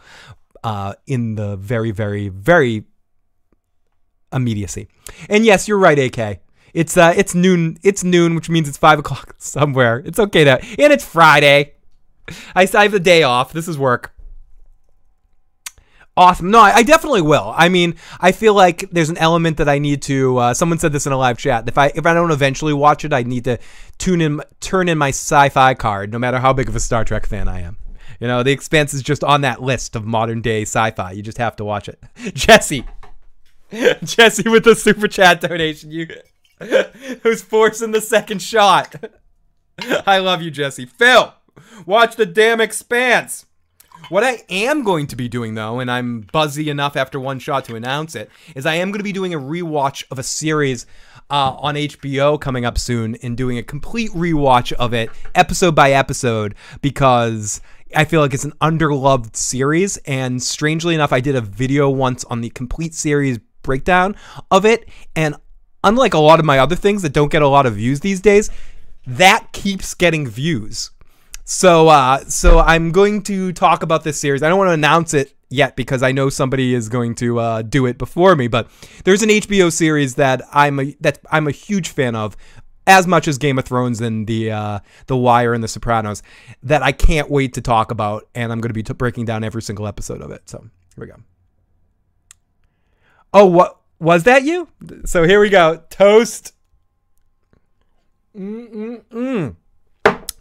uh, 0.63 0.93
in 1.07 1.35
the 1.35 1.55
very 1.57 1.91
very 1.91 2.29
very 2.29 2.85
immediacy. 4.33 4.87
And 5.29 5.45
yes, 5.45 5.67
you're 5.67 5.77
right, 5.77 5.97
AK. 5.97 6.41
It's 6.75 6.97
uh, 6.97 7.13
it's 7.15 7.33
noon. 7.33 7.77
It's 7.83 8.03
noon, 8.03 8.35
which 8.35 8.49
means 8.49 8.67
it's 8.67 8.77
five 8.77 8.99
o'clock 8.99 9.35
somewhere. 9.39 10.03
It's 10.05 10.19
okay 10.19 10.43
to, 10.43 10.61
and 10.61 10.91
it's 10.91 11.05
Friday. 11.05 11.73
I, 12.53 12.67
I 12.73 12.83
have 12.83 12.91
the 12.91 12.99
day 12.99 13.23
off. 13.23 13.53
This 13.53 13.69
is 13.69 13.77
work. 13.77 14.13
Awesome. 16.17 16.51
No, 16.51 16.59
I, 16.59 16.77
I, 16.77 16.83
definitely 16.83 17.21
will. 17.21 17.53
I 17.55 17.67
mean, 17.67 17.95
I 18.21 18.31
feel 18.31 18.53
like 18.53 18.89
there's 18.89 19.09
an 19.09 19.17
element 19.17 19.57
that 19.57 19.67
I 19.67 19.79
need 19.79 20.01
to. 20.03 20.37
Uh, 20.37 20.53
someone 20.53 20.79
said 20.79 20.93
this 20.93 21.05
in 21.05 21.11
a 21.11 21.17
live 21.17 21.37
chat. 21.37 21.67
If 21.67 21.77
I 21.77 21.93
if 21.95 22.05
I 22.05 22.13
don't 22.13 22.31
eventually 22.31 22.73
watch 22.73 23.05
it, 23.05 23.13
I 23.13 23.23
need 23.23 23.45
to 23.45 23.57
tune 23.97 24.19
in, 24.19 24.41
turn 24.59 24.89
in 24.89 24.97
my 24.97 25.09
sci-fi 25.09 25.75
card, 25.75 26.11
no 26.11 26.19
matter 26.19 26.39
how 26.39 26.51
big 26.51 26.67
of 26.67 26.75
a 26.75 26.79
Star 26.81 27.05
Trek 27.05 27.25
fan 27.25 27.47
I 27.47 27.61
am. 27.61 27.77
You 28.19 28.27
know, 28.27 28.43
The 28.43 28.51
Expanse 28.51 28.93
is 28.93 29.01
just 29.01 29.23
on 29.23 29.41
that 29.41 29.61
list 29.61 29.95
of 29.95 30.05
modern 30.05 30.41
day 30.41 30.63
sci-fi. 30.63 31.11
You 31.11 31.21
just 31.21 31.37
have 31.37 31.55
to 31.57 31.65
watch 31.65 31.87
it. 31.87 32.01
Jesse, 32.33 32.85
Jesse 34.03 34.49
with 34.49 34.65
the 34.65 34.75
super 34.75 35.07
chat 35.07 35.39
donation. 35.39 35.91
You 35.91 36.07
who's 37.23 37.41
forcing 37.41 37.91
the 37.91 38.01
second 38.01 38.41
shot. 38.41 38.95
I 40.07 40.19
love 40.19 40.41
you, 40.41 40.51
Jesse. 40.51 40.85
Phil, 40.85 41.33
watch 41.85 42.15
the 42.15 42.25
damn 42.25 42.61
expanse. 42.61 43.45
What 44.09 44.23
I 44.23 44.43
am 44.49 44.83
going 44.83 45.07
to 45.07 45.15
be 45.15 45.27
doing, 45.27 45.55
though, 45.55 45.79
and 45.79 45.89
I'm 45.89 46.21
buzzy 46.31 46.69
enough 46.69 46.95
after 46.95 47.19
one 47.19 47.39
shot 47.39 47.65
to 47.65 47.75
announce 47.75 48.15
it, 48.15 48.29
is 48.55 48.65
I 48.65 48.75
am 48.75 48.91
going 48.91 48.99
to 48.99 49.03
be 49.03 49.11
doing 49.11 49.33
a 49.33 49.39
rewatch 49.39 50.03
of 50.11 50.19
a 50.19 50.23
series 50.23 50.85
uh, 51.29 51.55
on 51.57 51.75
HBO 51.75 52.39
coming 52.39 52.65
up 52.65 52.77
soon 52.77 53.15
and 53.23 53.35
doing 53.35 53.57
a 53.57 53.63
complete 53.63 54.11
rewatch 54.11 54.71
of 54.73 54.93
it, 54.93 55.09
episode 55.33 55.73
by 55.73 55.91
episode, 55.91 56.53
because 56.81 57.61
I 57.95 58.05
feel 58.05 58.21
like 58.21 58.33
it's 58.33 58.45
an 58.45 58.53
underloved 58.61 59.35
series. 59.35 59.97
And 60.05 60.41
strangely 60.41 60.93
enough, 60.93 61.11
I 61.11 61.19
did 61.19 61.35
a 61.35 61.41
video 61.41 61.89
once 61.89 62.23
on 62.25 62.41
the 62.41 62.49
complete 62.51 62.93
series 62.93 63.39
breakdown 63.63 64.15
of 64.51 64.65
it, 64.65 64.87
and 65.15 65.35
unlike 65.85 66.13
a 66.13 66.19
lot 66.19 66.39
of 66.39 66.45
my 66.45 66.59
other 66.59 66.75
things 66.75 67.01
that 67.03 67.13
don't 67.13 67.31
get 67.31 67.41
a 67.41 67.47
lot 67.47 67.65
of 67.65 67.75
views 67.75 68.01
these 68.01 68.19
days, 68.19 68.49
that 69.07 69.47
keeps 69.53 69.93
getting 69.93 70.27
views. 70.27 70.91
So, 71.45 71.87
uh, 71.87 72.25
so 72.25 72.59
I'm 72.59 72.91
going 72.91 73.21
to 73.23 73.53
talk 73.53 73.83
about 73.83 74.03
this 74.03 74.19
series. 74.19 74.43
I 74.43 74.49
don't 74.49 74.57
want 74.57 74.69
to 74.69 74.73
announce 74.73 75.13
it 75.13 75.33
yet 75.49 75.75
because 75.75 76.01
I 76.01 76.11
know 76.11 76.29
somebody 76.29 76.73
is 76.73 76.89
going 76.89 77.13
to 77.15 77.39
uh, 77.39 77.61
do 77.61 77.85
it 77.85 77.97
before 77.99 78.35
me. 78.35 78.47
But 78.47 78.69
there's 79.03 79.21
an 79.21 79.29
HBO 79.29 79.71
series 79.71 80.15
that 80.15 80.41
I'm 80.51 80.79
a 80.79 80.95
that 81.01 81.19
I'm 81.31 81.47
a 81.47 81.51
huge 81.51 81.89
fan 81.89 82.15
of, 82.15 82.35
as 82.87 83.05
much 83.05 83.27
as 83.27 83.37
Game 83.37 83.59
of 83.59 83.65
Thrones 83.65 84.01
and 84.01 84.25
the 84.25 84.51
uh, 84.51 84.79
the 85.05 85.15
Wire 85.15 85.53
and 85.53 85.63
the 85.63 85.67
Sopranos, 85.67 86.23
that 86.63 86.81
I 86.81 86.91
can't 86.91 87.29
wait 87.29 87.53
to 87.53 87.61
talk 87.61 87.91
about, 87.91 88.27
and 88.33 88.51
I'm 88.51 88.59
going 88.59 88.69
to 88.69 88.73
be 88.73 88.83
t- 88.83 88.93
breaking 88.93 89.25
down 89.25 89.43
every 89.43 89.61
single 89.61 89.85
episode 89.85 90.21
of 90.21 90.31
it. 90.31 90.49
So 90.49 90.59
here 90.95 91.05
we 91.05 91.07
go. 91.07 91.17
Oh, 93.33 93.45
what 93.45 93.79
was 93.99 94.23
that 94.23 94.43
you? 94.43 94.67
So 95.05 95.23
here 95.23 95.39
we 95.39 95.49
go. 95.49 95.83
Toast. 95.89 96.53
Mm-mm-mm. 98.37 99.55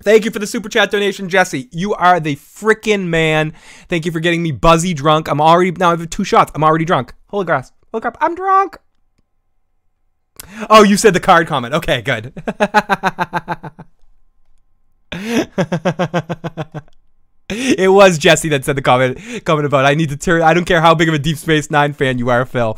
Thank 0.02 0.24
you 0.26 0.30
for 0.30 0.38
the 0.38 0.46
super 0.46 0.68
chat 0.68 0.90
donation, 0.90 1.30
Jesse. 1.30 1.68
You 1.72 1.94
are 1.94 2.20
the 2.20 2.36
freaking 2.36 3.06
man. 3.06 3.54
Thank 3.88 4.04
you 4.04 4.12
for 4.12 4.20
getting 4.20 4.42
me 4.42 4.52
buzzy 4.52 4.92
drunk. 4.92 5.28
I'm 5.28 5.40
already 5.40 5.70
now 5.70 5.92
I 5.92 5.96
have 5.96 6.10
two 6.10 6.24
shots. 6.24 6.52
I'm 6.54 6.62
already 6.62 6.84
drunk. 6.84 7.14
Holy 7.28 7.46
grass. 7.46 7.72
Holy 7.90 8.02
crap. 8.02 8.18
I'm 8.20 8.34
drunk. 8.34 8.76
Oh, 10.68 10.82
you 10.82 10.96
said 10.96 11.14
the 11.14 11.20
card 11.20 11.46
comment. 11.46 11.72
Okay, 11.74 12.02
good. 12.02 12.34
it 17.50 17.90
was 17.90 18.18
Jesse 18.18 18.48
that 18.48 18.64
said 18.64 18.76
the 18.76 18.82
comment 18.82 19.18
comment 19.44 19.66
about 19.66 19.84
I 19.84 19.94
need 19.94 20.08
to 20.10 20.16
turn 20.16 20.42
I 20.42 20.54
don't 20.54 20.64
care 20.64 20.80
how 20.80 20.94
big 20.94 21.08
of 21.08 21.14
a 21.14 21.18
Deep 21.18 21.36
Space 21.36 21.70
Nine 21.70 21.92
fan 21.92 22.18
you 22.18 22.30
are, 22.30 22.44
Phil, 22.44 22.76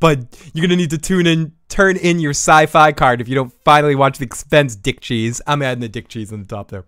but 0.00 0.20
you're 0.52 0.66
gonna 0.66 0.76
need 0.76 0.90
to 0.90 0.98
tune 0.98 1.26
in 1.26 1.52
turn 1.68 1.96
in 1.96 2.20
your 2.20 2.30
sci-fi 2.30 2.92
card 2.92 3.20
if 3.20 3.28
you 3.28 3.34
don't 3.34 3.52
finally 3.64 3.94
watch 3.94 4.18
the 4.18 4.24
expanse 4.24 4.76
dick 4.76 5.00
cheese. 5.00 5.40
I'm 5.46 5.62
adding 5.62 5.80
the 5.80 5.88
dick 5.88 6.08
cheese 6.08 6.32
on 6.32 6.40
the 6.40 6.46
top 6.46 6.70
there. 6.70 6.84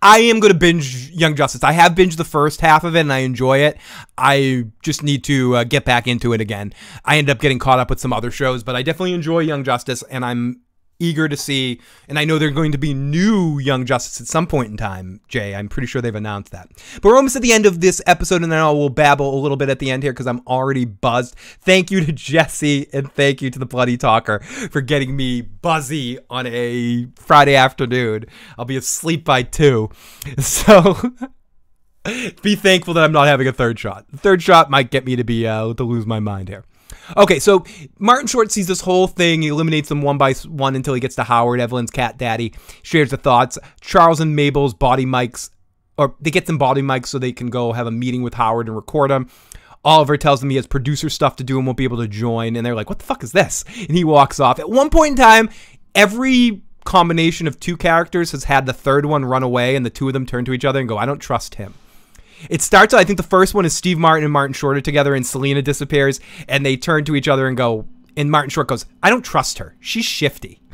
I 0.00 0.18
am 0.18 0.40
going 0.40 0.52
to 0.52 0.58
binge 0.58 1.10
Young 1.10 1.36
Justice. 1.36 1.62
I 1.62 1.72
have 1.72 1.92
binged 1.92 2.16
the 2.16 2.24
first 2.24 2.60
half 2.60 2.82
of 2.82 2.96
it 2.96 3.00
and 3.00 3.12
I 3.12 3.18
enjoy 3.18 3.58
it. 3.58 3.78
I 4.18 4.66
just 4.82 5.02
need 5.02 5.22
to 5.24 5.56
uh, 5.56 5.64
get 5.64 5.84
back 5.84 6.08
into 6.08 6.32
it 6.32 6.40
again. 6.40 6.72
I 7.04 7.18
ended 7.18 7.36
up 7.36 7.40
getting 7.40 7.58
caught 7.58 7.78
up 7.78 7.88
with 7.88 8.00
some 8.00 8.12
other 8.12 8.30
shows, 8.30 8.64
but 8.64 8.74
I 8.74 8.82
definitely 8.82 9.12
enjoy 9.12 9.40
Young 9.40 9.62
Justice 9.62 10.02
and 10.04 10.24
I'm 10.24 10.62
eager 11.02 11.28
to 11.28 11.36
see, 11.36 11.80
and 12.08 12.18
I 12.18 12.24
know 12.24 12.38
they're 12.38 12.50
going 12.50 12.72
to 12.72 12.78
be 12.78 12.94
new 12.94 13.58
Young 13.58 13.84
Justice 13.84 14.20
at 14.20 14.26
some 14.28 14.46
point 14.46 14.70
in 14.70 14.76
time, 14.76 15.20
Jay. 15.28 15.54
I'm 15.54 15.68
pretty 15.68 15.86
sure 15.86 16.00
they've 16.00 16.14
announced 16.14 16.52
that. 16.52 16.68
But 16.94 17.04
we're 17.04 17.16
almost 17.16 17.36
at 17.36 17.42
the 17.42 17.52
end 17.52 17.66
of 17.66 17.80
this 17.80 18.00
episode, 18.06 18.42
and 18.42 18.52
then 18.52 18.60
I 18.60 18.70
will 18.70 18.88
babble 18.88 19.34
a 19.34 19.40
little 19.40 19.56
bit 19.56 19.68
at 19.68 19.78
the 19.78 19.90
end 19.90 20.02
here 20.02 20.12
because 20.12 20.26
I'm 20.26 20.42
already 20.46 20.84
buzzed. 20.84 21.34
Thank 21.36 21.90
you 21.90 22.04
to 22.04 22.12
Jesse, 22.12 22.86
and 22.92 23.12
thank 23.12 23.42
you 23.42 23.50
to 23.50 23.58
the 23.58 23.66
Bloody 23.66 23.96
Talker 23.96 24.40
for 24.40 24.80
getting 24.80 25.16
me 25.16 25.40
buzzy 25.40 26.18
on 26.30 26.46
a 26.46 27.06
Friday 27.16 27.56
afternoon. 27.56 28.26
I'll 28.56 28.64
be 28.64 28.76
asleep 28.76 29.24
by 29.24 29.42
two. 29.42 29.90
So. 30.42 30.96
be 32.42 32.56
thankful 32.56 32.94
that 32.94 33.04
I'm 33.04 33.12
not 33.12 33.28
having 33.28 33.46
a 33.46 33.52
third 33.52 33.78
shot. 33.78 34.06
Third 34.16 34.42
shot 34.42 34.70
might 34.70 34.90
get 34.90 35.04
me 35.04 35.16
to 35.16 35.24
be 35.24 35.46
uh, 35.46 35.72
to 35.74 35.84
lose 35.84 36.06
my 36.06 36.20
mind 36.20 36.48
here. 36.48 36.64
Okay, 37.16 37.38
so 37.38 37.64
Martin 37.98 38.26
Short 38.26 38.52
sees 38.52 38.66
this 38.66 38.80
whole 38.80 39.06
thing. 39.06 39.42
He 39.42 39.48
eliminates 39.48 39.88
them 39.88 40.02
one 40.02 40.18
by 40.18 40.34
one 40.34 40.76
until 40.76 40.94
he 40.94 41.00
gets 41.00 41.16
to 41.16 41.24
Howard, 41.24 41.60
Evelyn's 41.60 41.90
cat 41.90 42.18
daddy. 42.18 42.54
Shares 42.82 43.10
the 43.10 43.16
thoughts. 43.16 43.58
Charles 43.80 44.20
and 44.20 44.36
Mabel's 44.36 44.74
body 44.74 45.04
mics, 45.04 45.50
or 45.98 46.14
they 46.20 46.30
get 46.30 46.46
them 46.46 46.58
body 46.58 46.82
mics 46.82 47.06
so 47.06 47.18
they 47.18 47.32
can 47.32 47.50
go 47.50 47.72
have 47.72 47.86
a 47.86 47.90
meeting 47.90 48.22
with 48.22 48.34
Howard 48.34 48.68
and 48.68 48.76
record 48.76 49.10
them. 49.10 49.28
Oliver 49.84 50.16
tells 50.16 50.40
them 50.40 50.50
he 50.50 50.56
has 50.56 50.66
producer 50.66 51.10
stuff 51.10 51.36
to 51.36 51.44
do 51.44 51.58
and 51.58 51.66
won't 51.66 51.76
be 51.76 51.84
able 51.84 51.98
to 51.98 52.08
join. 52.08 52.54
And 52.54 52.64
they're 52.64 52.74
like, 52.74 52.88
what 52.88 53.00
the 53.00 53.04
fuck 53.04 53.24
is 53.24 53.32
this? 53.32 53.64
And 53.76 53.96
he 53.96 54.04
walks 54.04 54.38
off. 54.38 54.60
At 54.60 54.70
one 54.70 54.90
point 54.90 55.10
in 55.10 55.16
time, 55.16 55.50
every 55.94 56.62
combination 56.84 57.46
of 57.46 57.58
two 57.58 57.76
characters 57.76 58.32
has 58.32 58.44
had 58.44 58.66
the 58.66 58.72
third 58.72 59.06
one 59.06 59.24
run 59.24 59.42
away 59.42 59.76
and 59.76 59.84
the 59.84 59.90
two 59.90 60.06
of 60.06 60.12
them 60.12 60.26
turn 60.26 60.44
to 60.44 60.52
each 60.52 60.64
other 60.64 60.78
and 60.78 60.88
go, 60.88 60.98
I 60.98 61.06
don't 61.06 61.18
trust 61.18 61.56
him. 61.56 61.74
It 62.50 62.62
starts. 62.62 62.94
I 62.94 63.04
think 63.04 63.16
the 63.16 63.22
first 63.22 63.54
one 63.54 63.64
is 63.64 63.72
Steve 63.74 63.98
Martin 63.98 64.24
and 64.24 64.32
Martin 64.32 64.54
Short 64.54 64.76
are 64.76 64.80
together, 64.80 65.14
and 65.14 65.26
Selena 65.26 65.62
disappears, 65.62 66.20
and 66.48 66.64
they 66.64 66.76
turn 66.76 67.04
to 67.04 67.16
each 67.16 67.28
other 67.28 67.46
and 67.46 67.56
go. 67.56 67.86
And 68.16 68.30
Martin 68.30 68.50
Short 68.50 68.68
goes, 68.68 68.86
"I 69.02 69.10
don't 69.10 69.24
trust 69.24 69.58
her. 69.58 69.76
She's 69.80 70.04
shifty." 70.04 70.60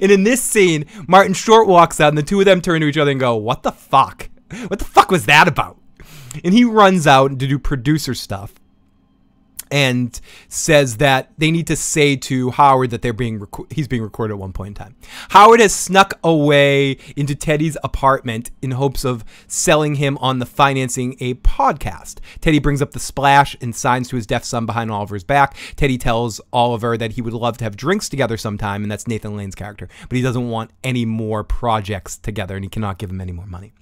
And 0.00 0.10
in 0.10 0.24
this 0.24 0.42
scene, 0.42 0.86
Martin 1.06 1.34
Short 1.34 1.68
walks 1.68 2.00
out, 2.00 2.08
and 2.08 2.16
the 2.16 2.22
two 2.22 2.38
of 2.40 2.46
them 2.46 2.62
turn 2.62 2.80
to 2.80 2.86
each 2.86 2.96
other 2.96 3.10
and 3.10 3.20
go, 3.20 3.36
"What 3.36 3.62
the 3.62 3.72
fuck? 3.72 4.30
What 4.68 4.78
the 4.78 4.84
fuck 4.86 5.10
was 5.10 5.26
that 5.26 5.46
about?" 5.46 5.76
And 6.42 6.54
he 6.54 6.64
runs 6.64 7.06
out 7.06 7.38
to 7.38 7.46
do 7.46 7.58
producer 7.58 8.14
stuff 8.14 8.54
and 9.70 10.20
says 10.48 10.98
that 10.98 11.30
they 11.38 11.50
need 11.50 11.66
to 11.66 11.76
say 11.76 12.16
to 12.16 12.50
Howard 12.50 12.90
that 12.90 13.02
they're 13.02 13.12
being 13.12 13.44
he's 13.70 13.88
being 13.88 14.02
recorded 14.02 14.34
at 14.34 14.38
one 14.38 14.52
point 14.52 14.68
in 14.68 14.74
time. 14.74 14.96
Howard 15.30 15.60
has 15.60 15.74
snuck 15.74 16.18
away 16.24 16.98
into 17.16 17.34
Teddy's 17.34 17.76
apartment 17.82 18.50
in 18.62 18.72
hopes 18.72 19.04
of 19.04 19.24
selling 19.46 19.96
him 19.96 20.18
on 20.18 20.38
the 20.38 20.46
financing 20.46 21.16
a 21.20 21.34
podcast. 21.34 22.18
Teddy 22.40 22.58
brings 22.58 22.82
up 22.82 22.92
the 22.92 23.00
splash 23.00 23.56
and 23.60 23.74
signs 23.74 24.08
to 24.08 24.16
his 24.16 24.26
deaf 24.26 24.44
son 24.44 24.66
behind 24.66 24.90
Oliver's 24.90 25.24
back. 25.24 25.56
Teddy 25.76 25.98
tells 25.98 26.40
Oliver 26.52 26.96
that 26.96 27.12
he 27.12 27.22
would 27.22 27.32
love 27.32 27.58
to 27.58 27.64
have 27.64 27.76
drinks 27.76 28.08
together 28.08 28.36
sometime, 28.36 28.82
and 28.82 28.90
that's 28.90 29.06
Nathan 29.06 29.36
Lane's 29.36 29.54
character, 29.54 29.88
but 30.08 30.16
he 30.16 30.22
doesn't 30.22 30.48
want 30.48 30.70
any 30.84 31.04
more 31.04 31.44
projects 31.44 32.16
together, 32.16 32.56
and 32.56 32.64
he 32.64 32.68
cannot 32.68 32.98
give 32.98 33.10
him 33.10 33.20
any 33.20 33.32
more 33.32 33.46
money. 33.46 33.72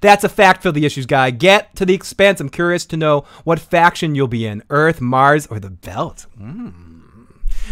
That's 0.00 0.24
a 0.24 0.28
fact 0.28 0.62
for 0.62 0.72
the 0.72 0.84
issues 0.84 1.06
guy. 1.06 1.30
Get 1.30 1.74
to 1.76 1.86
the 1.86 1.94
expanse. 1.94 2.40
I'm 2.40 2.48
curious 2.48 2.84
to 2.86 2.96
know 2.96 3.24
what 3.44 3.58
faction 3.58 4.14
you'll 4.14 4.28
be 4.28 4.46
in: 4.46 4.62
Earth, 4.70 5.00
Mars, 5.00 5.46
or 5.46 5.58
the 5.58 5.70
Belt. 5.70 6.26
Mm. 6.40 6.92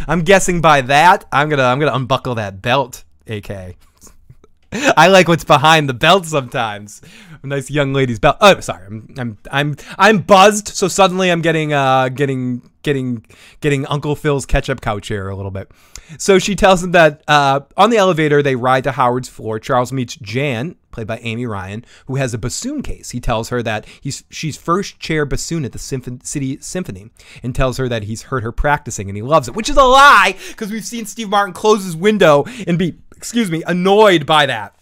I'm 0.06 0.22
guessing 0.22 0.60
by 0.60 0.80
that, 0.82 1.24
I'm 1.32 1.48
gonna 1.48 1.64
I'm 1.64 1.78
gonna 1.78 1.94
unbuckle 1.94 2.36
that 2.36 2.62
belt, 2.62 3.04
AK. 3.26 3.76
I 4.96 5.08
like 5.08 5.26
what's 5.26 5.44
behind 5.44 5.88
the 5.88 5.94
belt 5.94 6.26
sometimes. 6.26 7.02
A 7.42 7.46
nice 7.46 7.70
young 7.70 7.92
lady's 7.92 8.18
belt. 8.18 8.36
Oh, 8.40 8.60
sorry. 8.60 8.86
I'm 8.86 9.14
I'm 9.18 9.38
I'm 9.50 9.76
I'm 9.98 10.18
buzzed. 10.18 10.68
So 10.68 10.88
suddenly 10.88 11.30
I'm 11.30 11.42
getting 11.42 11.72
uh 11.72 12.08
getting 12.08 12.62
getting 12.82 13.26
getting 13.60 13.86
Uncle 13.86 14.14
Phil's 14.14 14.46
ketchup 14.46 14.80
couch 14.80 15.08
here 15.08 15.28
a 15.28 15.34
little 15.34 15.50
bit. 15.50 15.70
So 16.18 16.38
she 16.38 16.56
tells 16.56 16.82
him 16.82 16.92
that 16.92 17.22
uh, 17.28 17.60
on 17.76 17.90
the 17.90 17.96
elevator 17.96 18.42
they 18.42 18.56
ride 18.56 18.84
to 18.84 18.92
Howard's 18.92 19.28
floor. 19.28 19.58
Charles 19.58 19.92
meets 19.92 20.16
Jan, 20.16 20.76
played 20.90 21.06
by 21.06 21.18
Amy 21.18 21.46
Ryan, 21.46 21.84
who 22.06 22.16
has 22.16 22.34
a 22.34 22.38
bassoon 22.38 22.82
case. 22.82 23.10
He 23.10 23.20
tells 23.20 23.48
her 23.50 23.62
that 23.62 23.86
he's 24.00 24.24
she's 24.30 24.56
first 24.56 24.98
chair 24.98 25.24
bassoon 25.24 25.64
at 25.64 25.72
the 25.72 25.78
Symphony, 25.78 26.20
City 26.22 26.58
Symphony, 26.60 27.10
and 27.42 27.54
tells 27.54 27.76
her 27.76 27.88
that 27.88 28.04
he's 28.04 28.22
heard 28.22 28.42
her 28.42 28.52
practicing 28.52 29.08
and 29.08 29.16
he 29.16 29.22
loves 29.22 29.48
it, 29.48 29.54
which 29.54 29.70
is 29.70 29.76
a 29.76 29.84
lie 29.84 30.36
because 30.48 30.70
we've 30.70 30.84
seen 30.84 31.06
Steve 31.06 31.28
Martin 31.28 31.54
close 31.54 31.84
his 31.84 31.96
window 31.96 32.44
and 32.66 32.78
be 32.78 32.98
excuse 33.16 33.50
me 33.50 33.62
annoyed 33.66 34.26
by 34.26 34.46
that 34.46 34.74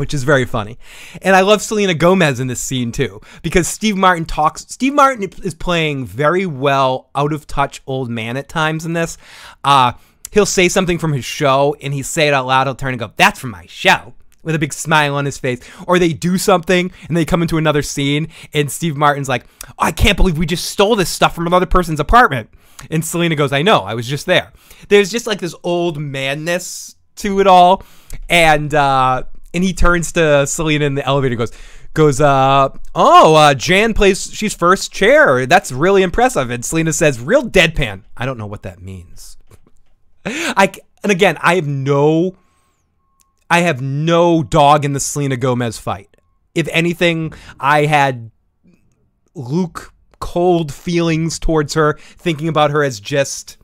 which 0.00 0.14
is 0.14 0.24
very 0.24 0.46
funny. 0.46 0.78
And 1.20 1.36
I 1.36 1.42
love 1.42 1.60
Selena 1.60 1.92
Gomez 1.92 2.40
in 2.40 2.46
this 2.46 2.58
scene 2.58 2.90
too, 2.90 3.20
because 3.42 3.68
Steve 3.68 3.98
Martin 3.98 4.24
talks. 4.24 4.62
Steve 4.62 4.94
Martin 4.94 5.28
is 5.44 5.54
playing 5.54 6.06
very 6.06 6.46
well, 6.46 7.10
out 7.14 7.34
of 7.34 7.46
touch 7.46 7.82
old 7.86 8.08
man 8.08 8.38
at 8.38 8.48
times 8.48 8.86
in 8.86 8.94
this. 8.94 9.18
Uh, 9.62 9.92
he'll 10.30 10.46
say 10.46 10.68
something 10.68 10.98
from 10.98 11.12
his 11.12 11.24
show, 11.24 11.76
and 11.82 11.94
he 11.94 12.02
say 12.02 12.28
it 12.28 12.34
out 12.34 12.46
loud. 12.46 12.66
He'll 12.66 12.74
turn 12.74 12.92
and 12.92 13.00
go, 13.00 13.12
"That's 13.16 13.38
from 13.38 13.50
my 13.50 13.66
show." 13.66 14.14
With 14.42 14.54
a 14.54 14.58
big 14.58 14.72
smile 14.72 15.16
on 15.16 15.26
his 15.26 15.36
face, 15.36 15.60
or 15.86 15.98
they 15.98 16.14
do 16.14 16.38
something 16.38 16.90
and 17.06 17.14
they 17.14 17.26
come 17.26 17.42
into 17.42 17.58
another 17.58 17.82
scene, 17.82 18.28
and 18.54 18.72
Steve 18.72 18.96
Martin's 18.96 19.28
like, 19.28 19.44
oh, 19.68 19.74
"I 19.78 19.92
can't 19.92 20.16
believe 20.16 20.38
we 20.38 20.46
just 20.46 20.64
stole 20.64 20.96
this 20.96 21.10
stuff 21.10 21.34
from 21.34 21.46
another 21.46 21.66
person's 21.66 22.00
apartment." 22.00 22.48
And 22.90 23.04
Selena 23.04 23.34
goes, 23.34 23.52
"I 23.52 23.60
know, 23.60 23.80
I 23.80 23.92
was 23.92 24.08
just 24.08 24.24
there." 24.24 24.50
There's 24.88 25.10
just 25.10 25.26
like 25.26 25.40
this 25.40 25.54
old 25.62 25.98
madness 25.98 26.96
to 27.16 27.40
it 27.40 27.46
all, 27.46 27.82
and 28.30 28.72
uh, 28.72 29.24
and 29.52 29.64
he 29.64 29.72
turns 29.72 30.12
to 30.12 30.46
Selena 30.46 30.84
in 30.84 30.94
the 30.94 31.04
elevator 31.04 31.34
goes, 31.34 31.52
goes, 31.94 32.20
uh, 32.20 32.68
oh, 32.94 33.34
uh, 33.34 33.54
Jan 33.54 33.94
plays, 33.94 34.32
she's 34.32 34.54
first 34.54 34.92
chair. 34.92 35.46
That's 35.46 35.72
really 35.72 36.02
impressive. 36.02 36.50
And 36.50 36.64
Selena 36.64 36.92
says, 36.92 37.20
real 37.20 37.48
deadpan. 37.48 38.04
I 38.16 38.26
don't 38.26 38.38
know 38.38 38.46
what 38.46 38.62
that 38.62 38.80
means. 38.80 39.36
I, 40.24 40.72
and 41.02 41.10
again, 41.10 41.38
I 41.40 41.54
have 41.56 41.66
no, 41.66 42.36
I 43.48 43.60
have 43.60 43.80
no 43.80 44.42
dog 44.42 44.84
in 44.84 44.92
the 44.92 45.00
Selena 45.00 45.36
Gomez 45.36 45.78
fight. 45.78 46.16
If 46.54 46.68
anything, 46.72 47.32
I 47.58 47.86
had 47.86 48.30
Luke 49.34 49.92
cold 50.18 50.72
feelings 50.72 51.38
towards 51.38 51.74
her, 51.74 51.94
thinking 51.98 52.48
about 52.48 52.70
her 52.70 52.82
as 52.82 53.00
just, 53.00 53.56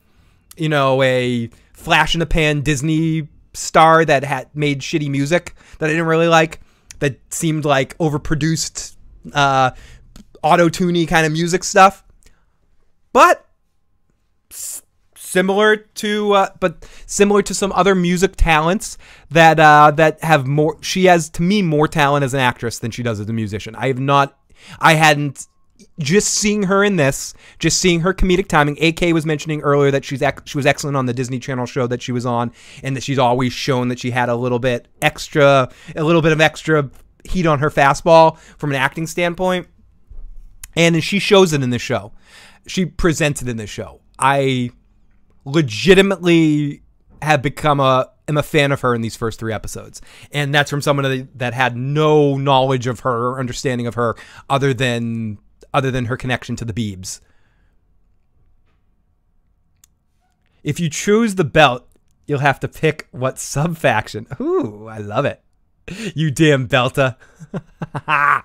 you 0.55 0.69
know, 0.69 1.01
a 1.03 1.49
flash 1.73 2.15
in 2.15 2.19
the 2.19 2.25
pan 2.25 2.61
Disney 2.61 3.27
star 3.53 4.05
that 4.05 4.23
had 4.23 4.49
made 4.55 4.81
shitty 4.81 5.09
music 5.09 5.53
that 5.79 5.87
I 5.87 5.93
didn't 5.93 6.07
really 6.07 6.27
like, 6.27 6.59
that 6.99 7.19
seemed 7.33 7.65
like 7.65 7.97
overproduced, 7.97 8.95
uh, 9.33 9.71
auto 10.41 10.69
tuney 10.69 11.07
kind 11.07 11.25
of 11.25 11.31
music 11.31 11.63
stuff. 11.63 12.03
But 13.13 13.46
similar 15.37 15.75
to, 15.75 16.33
uh, 16.33 16.49
but 16.59 16.83
similar 17.05 17.43
to 17.43 17.53
some 17.53 17.71
other 17.73 17.93
music 17.93 18.33
talents 18.37 18.97
that 19.29 19.59
uh, 19.59 19.91
that 19.91 20.23
have 20.23 20.47
more. 20.47 20.77
She 20.81 21.05
has 21.05 21.29
to 21.31 21.43
me 21.43 21.61
more 21.61 21.87
talent 21.87 22.23
as 22.23 22.33
an 22.33 22.39
actress 22.39 22.79
than 22.79 22.89
she 22.89 23.03
does 23.03 23.19
as 23.19 23.29
a 23.29 23.33
musician. 23.33 23.75
I 23.75 23.87
have 23.87 23.99
not. 23.99 24.35
I 24.79 24.95
hadn't 24.95 25.45
just 25.99 26.33
seeing 26.33 26.63
her 26.63 26.83
in 26.83 26.95
this, 26.95 27.35
just 27.59 27.79
seeing 27.79 27.99
her 27.99 28.15
comedic 28.15 28.47
timing. 28.47 28.83
AK 28.83 29.13
was 29.13 29.27
mentioning 29.27 29.61
earlier 29.61 29.91
that 29.91 30.03
she's 30.03 30.23
she 30.45 30.57
was 30.57 30.65
excellent 30.65 30.97
on 30.97 31.05
the 31.05 31.13
Disney 31.13 31.37
Channel 31.37 31.67
show 31.67 31.85
that 31.85 32.01
she 32.01 32.11
was 32.11 32.25
on, 32.25 32.51
and 32.81 32.95
that 32.95 33.03
she's 33.03 33.19
always 33.19 33.53
shown 33.53 33.89
that 33.89 33.99
she 33.99 34.09
had 34.09 34.29
a 34.29 34.35
little 34.35 34.59
bit 34.59 34.87
extra, 35.03 35.69
a 35.95 36.03
little 36.03 36.23
bit 36.23 36.31
of 36.31 36.41
extra 36.41 36.89
heat 37.25 37.45
on 37.45 37.59
her 37.59 37.69
fastball 37.69 38.39
from 38.57 38.71
an 38.71 38.77
acting 38.77 39.05
standpoint. 39.05 39.67
And 40.75 41.03
she 41.03 41.19
shows 41.19 41.53
it 41.53 41.61
in 41.61 41.69
the 41.69 41.79
show. 41.79 42.11
She 42.65 42.85
presents 42.87 43.43
it 43.43 43.47
in 43.47 43.57
the 43.57 43.67
show. 43.67 44.01
I 44.17 44.71
legitimately 45.47 46.81
have 47.21 47.41
become 47.41 47.79
a 47.79 48.09
am 48.27 48.37
a 48.37 48.43
fan 48.43 48.71
of 48.71 48.81
her 48.81 48.93
in 48.93 49.01
these 49.01 49.15
first 49.15 49.39
three 49.39 49.53
episodes, 49.53 50.01
and 50.31 50.53
that's 50.53 50.69
from 50.69 50.81
someone 50.81 51.29
that 51.35 51.53
had 51.53 51.75
no 51.75 52.37
knowledge 52.37 52.87
of 52.87 53.01
her 53.01 53.29
or 53.29 53.39
understanding 53.39 53.87
of 53.87 53.95
her 53.95 54.15
other 54.49 54.73
than 54.73 55.39
other 55.73 55.89
than 55.89 56.05
her 56.05 56.17
connection 56.17 56.55
to 56.57 56.65
the 56.65 56.73
Beebs. 56.73 57.21
If 60.63 60.79
you 60.79 60.89
choose 60.89 61.35
the 61.35 61.45
belt, 61.45 61.87
you'll 62.25 62.39
have 62.39 62.59
to 62.59 62.67
pick 62.67 63.07
what 63.11 63.39
sub 63.39 63.77
faction. 63.77 64.27
Ooh, 64.41 64.87
I 64.87 64.97
love 64.97 65.25
it. 65.25 65.41
You 66.13 66.29
damn 66.29 66.67
Belter. 66.67 67.15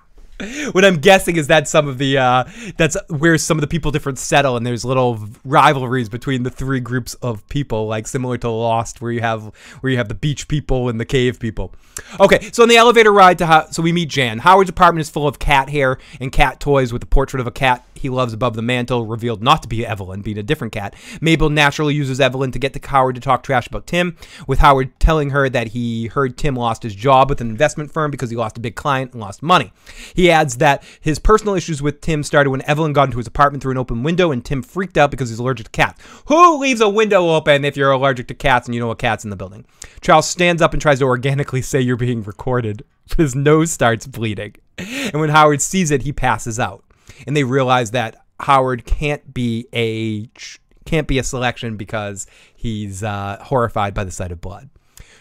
what 0.71 0.85
I'm 0.85 0.97
guessing 0.97 1.35
is 1.35 1.47
that 1.47 1.67
some 1.67 1.87
of 1.87 1.97
the 1.97 2.17
uh, 2.17 2.43
that's 2.77 2.97
where 3.09 3.37
some 3.37 3.57
of 3.57 3.61
the 3.61 3.67
people 3.67 3.91
different 3.91 4.19
settle, 4.19 4.57
and 4.57 4.65
there's 4.65 4.85
little 4.85 5.19
rivalries 5.43 6.09
between 6.09 6.43
the 6.43 6.49
three 6.49 6.79
groups 6.79 7.13
of 7.15 7.47
people, 7.49 7.87
like 7.87 8.07
similar 8.07 8.37
to 8.39 8.49
Lost, 8.49 9.01
where 9.01 9.11
you 9.11 9.21
have 9.21 9.51
where 9.81 9.91
you 9.91 9.97
have 9.97 10.09
the 10.09 10.15
beach 10.15 10.47
people 10.47 10.89
and 10.89 10.99
the 10.99 11.05
cave 11.05 11.39
people. 11.39 11.73
Okay, 12.19 12.49
so 12.51 12.63
on 12.63 12.69
the 12.69 12.77
elevator 12.77 13.11
ride 13.11 13.37
to 13.39 13.67
so 13.71 13.81
we 13.81 13.91
meet 13.91 14.09
Jan. 14.09 14.39
Howard's 14.39 14.69
apartment 14.69 15.01
is 15.01 15.09
full 15.09 15.27
of 15.27 15.39
cat 15.39 15.69
hair 15.69 15.97
and 16.19 16.31
cat 16.31 16.59
toys 16.59 16.91
with 16.91 17.01
the 17.01 17.07
portrait 17.07 17.39
of 17.39 17.47
a 17.47 17.51
cat 17.51 17.85
he 18.03 18.09
loves 18.09 18.33
above 18.33 18.55
the 18.55 18.61
mantle, 18.61 19.05
revealed 19.05 19.41
not 19.41 19.63
to 19.63 19.67
be 19.67 19.85
Evelyn, 19.85 20.21
being 20.21 20.37
a 20.37 20.43
different 20.43 20.73
cat. 20.73 20.93
Mabel 21.21 21.49
naturally 21.49 21.95
uses 21.95 22.19
Evelyn 22.19 22.51
to 22.51 22.59
get 22.59 22.73
to 22.73 22.89
Howard 22.89 23.15
to 23.15 23.21
talk 23.21 23.43
trash 23.43 23.65
about 23.65 23.87
Tim, 23.87 24.17
with 24.45 24.59
Howard 24.59 24.99
telling 24.99 25.29
her 25.29 25.47
that 25.49 25.69
he 25.69 26.07
heard 26.07 26.37
Tim 26.37 26.55
lost 26.55 26.83
his 26.83 26.93
job 26.93 27.29
with 27.29 27.39
an 27.39 27.49
investment 27.49 27.91
firm 27.91 28.11
because 28.11 28.29
he 28.29 28.35
lost 28.35 28.57
a 28.57 28.61
big 28.61 28.75
client 28.75 29.13
and 29.13 29.21
lost 29.21 29.41
money. 29.41 29.71
He 30.13 30.29
adds 30.29 30.57
that 30.57 30.83
his 30.99 31.17
personal 31.17 31.55
issues 31.55 31.81
with 31.81 32.01
Tim 32.01 32.23
started 32.23 32.49
when 32.49 32.61
Evelyn 32.63 32.91
got 32.91 33.05
into 33.05 33.19
his 33.19 33.27
apartment 33.27 33.63
through 33.63 33.71
an 33.71 33.77
open 33.77 34.03
window 34.03 34.31
and 34.31 34.43
Tim 34.43 34.61
freaked 34.61 34.97
out 34.97 35.09
because 35.09 35.29
he's 35.29 35.39
allergic 35.39 35.67
to 35.67 35.71
cats. 35.71 36.03
Who 36.25 36.57
leaves 36.57 36.81
a 36.81 36.89
window 36.89 37.29
open 37.29 37.63
if 37.63 37.77
you're 37.77 37.91
allergic 37.91 38.27
to 38.27 38.33
cats 38.33 38.67
and 38.67 38.75
you 38.75 38.81
know 38.81 38.91
a 38.91 38.95
cat's 38.97 39.23
in 39.23 39.29
the 39.29 39.37
building? 39.37 39.65
Charles 40.01 40.27
stands 40.27 40.61
up 40.61 40.73
and 40.73 40.81
tries 40.81 40.99
to 40.99 41.05
organically 41.05 41.61
say 41.61 41.79
you're 41.79 41.95
being 41.95 42.21
recorded. 42.21 42.83
but 43.07 43.17
His 43.19 43.33
nose 43.33 43.71
starts 43.71 44.05
bleeding. 44.07 44.55
And 44.77 45.19
when 45.21 45.29
Howard 45.29 45.61
sees 45.61 45.91
it, 45.91 46.01
he 46.01 46.11
passes 46.11 46.59
out. 46.59 46.82
And 47.25 47.35
they 47.35 47.43
realize 47.43 47.91
that 47.91 48.15
Howard 48.39 48.85
can't 48.85 49.33
be 49.33 49.67
a 49.73 50.29
can't 50.85 51.07
be 51.07 51.17
a 51.17 51.23
selection 51.23 51.77
because 51.77 52.27
he's 52.55 53.03
uh, 53.03 53.37
horrified 53.41 53.93
by 53.93 54.03
the 54.03 54.11
sight 54.11 54.31
of 54.31 54.41
blood. 54.41 54.69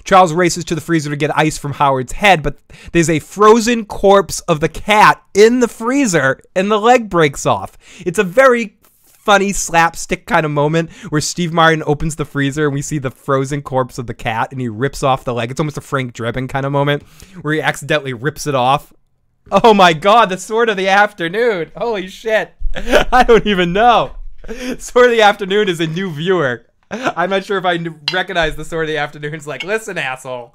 Charles 0.05 0.33
races 0.33 0.65
to 0.65 0.75
the 0.75 0.81
freezer 0.81 1.11
to 1.11 1.17
get 1.17 1.37
ice 1.37 1.57
from 1.57 1.73
Howard's 1.73 2.13
head, 2.13 2.43
but 2.43 2.59
there's 2.91 3.09
a 3.09 3.21
frozen 3.21 3.85
corpse 3.85 4.41
of 4.41 4.59
the 4.59 4.69
cat 4.69 5.23
in 5.35 5.61
the 5.61 5.69
freezer 5.69 6.41
and 6.57 6.71
the 6.71 6.79
leg 6.79 7.09
breaks 7.09 7.47
off. 7.47 7.79
It's 8.05 8.19
a 8.19 8.25
very 8.25 8.77
funny 9.03 9.53
slapstick 9.53 10.27
kind 10.27 10.45
of 10.45 10.51
moment 10.51 10.91
where 11.11 11.21
Steve 11.21 11.53
Martin 11.53 11.85
opens 11.87 12.17
the 12.17 12.25
freezer 12.25 12.67
and 12.67 12.75
we 12.75 12.83
see 12.83 12.99
the 12.99 13.11
frozen 13.11 13.63
corpse 13.63 13.97
of 13.99 14.09
the 14.09 14.15
cat 14.15 14.51
and 14.51 14.61
he 14.61 14.69
rips 14.69 15.05
off 15.05 15.25
the 15.25 15.33
leg. 15.33 15.51
It's 15.53 15.61
almost 15.61 15.79
a 15.79 15.83
Frank 15.83 16.13
Drebin 16.13 16.49
kind 16.49 16.67
of 16.67 16.73
moment 16.73 17.05
where 17.43 17.55
he 17.55 17.61
accidentally 17.61 18.13
rips 18.13 18.49
it 18.49 18.57
off. 18.57 18.93
Oh 19.51 19.75
my 19.75 19.93
god, 19.93 20.29
the 20.29 20.39
sword 20.39 20.69
of 20.69 20.77
the 20.77 20.89
afternoon. 20.89 21.73
Holy 21.77 22.09
shit. 22.09 22.55
I 22.75 23.25
don't 23.27 23.47
even 23.47 23.73
know. 23.73 24.17
Sword 24.79 25.07
of 25.07 25.13
the 25.13 25.23
afternoon 25.23 25.69
is 25.69 25.81
a 25.81 25.87
new 25.87 26.11
viewer. 26.11 26.67
I'm 26.91 27.31
not 27.31 27.45
sure 27.45 27.59
if 27.59 27.65
I 27.65 27.79
recognize 28.13 28.57
the 28.57 28.65
sword 28.65 28.85
of 28.85 28.89
the 28.89 28.99
afternoon. 28.99 29.35
It's 29.35 29.47
like, 29.47 29.63
listen, 29.63 29.99
asshole. 29.99 30.55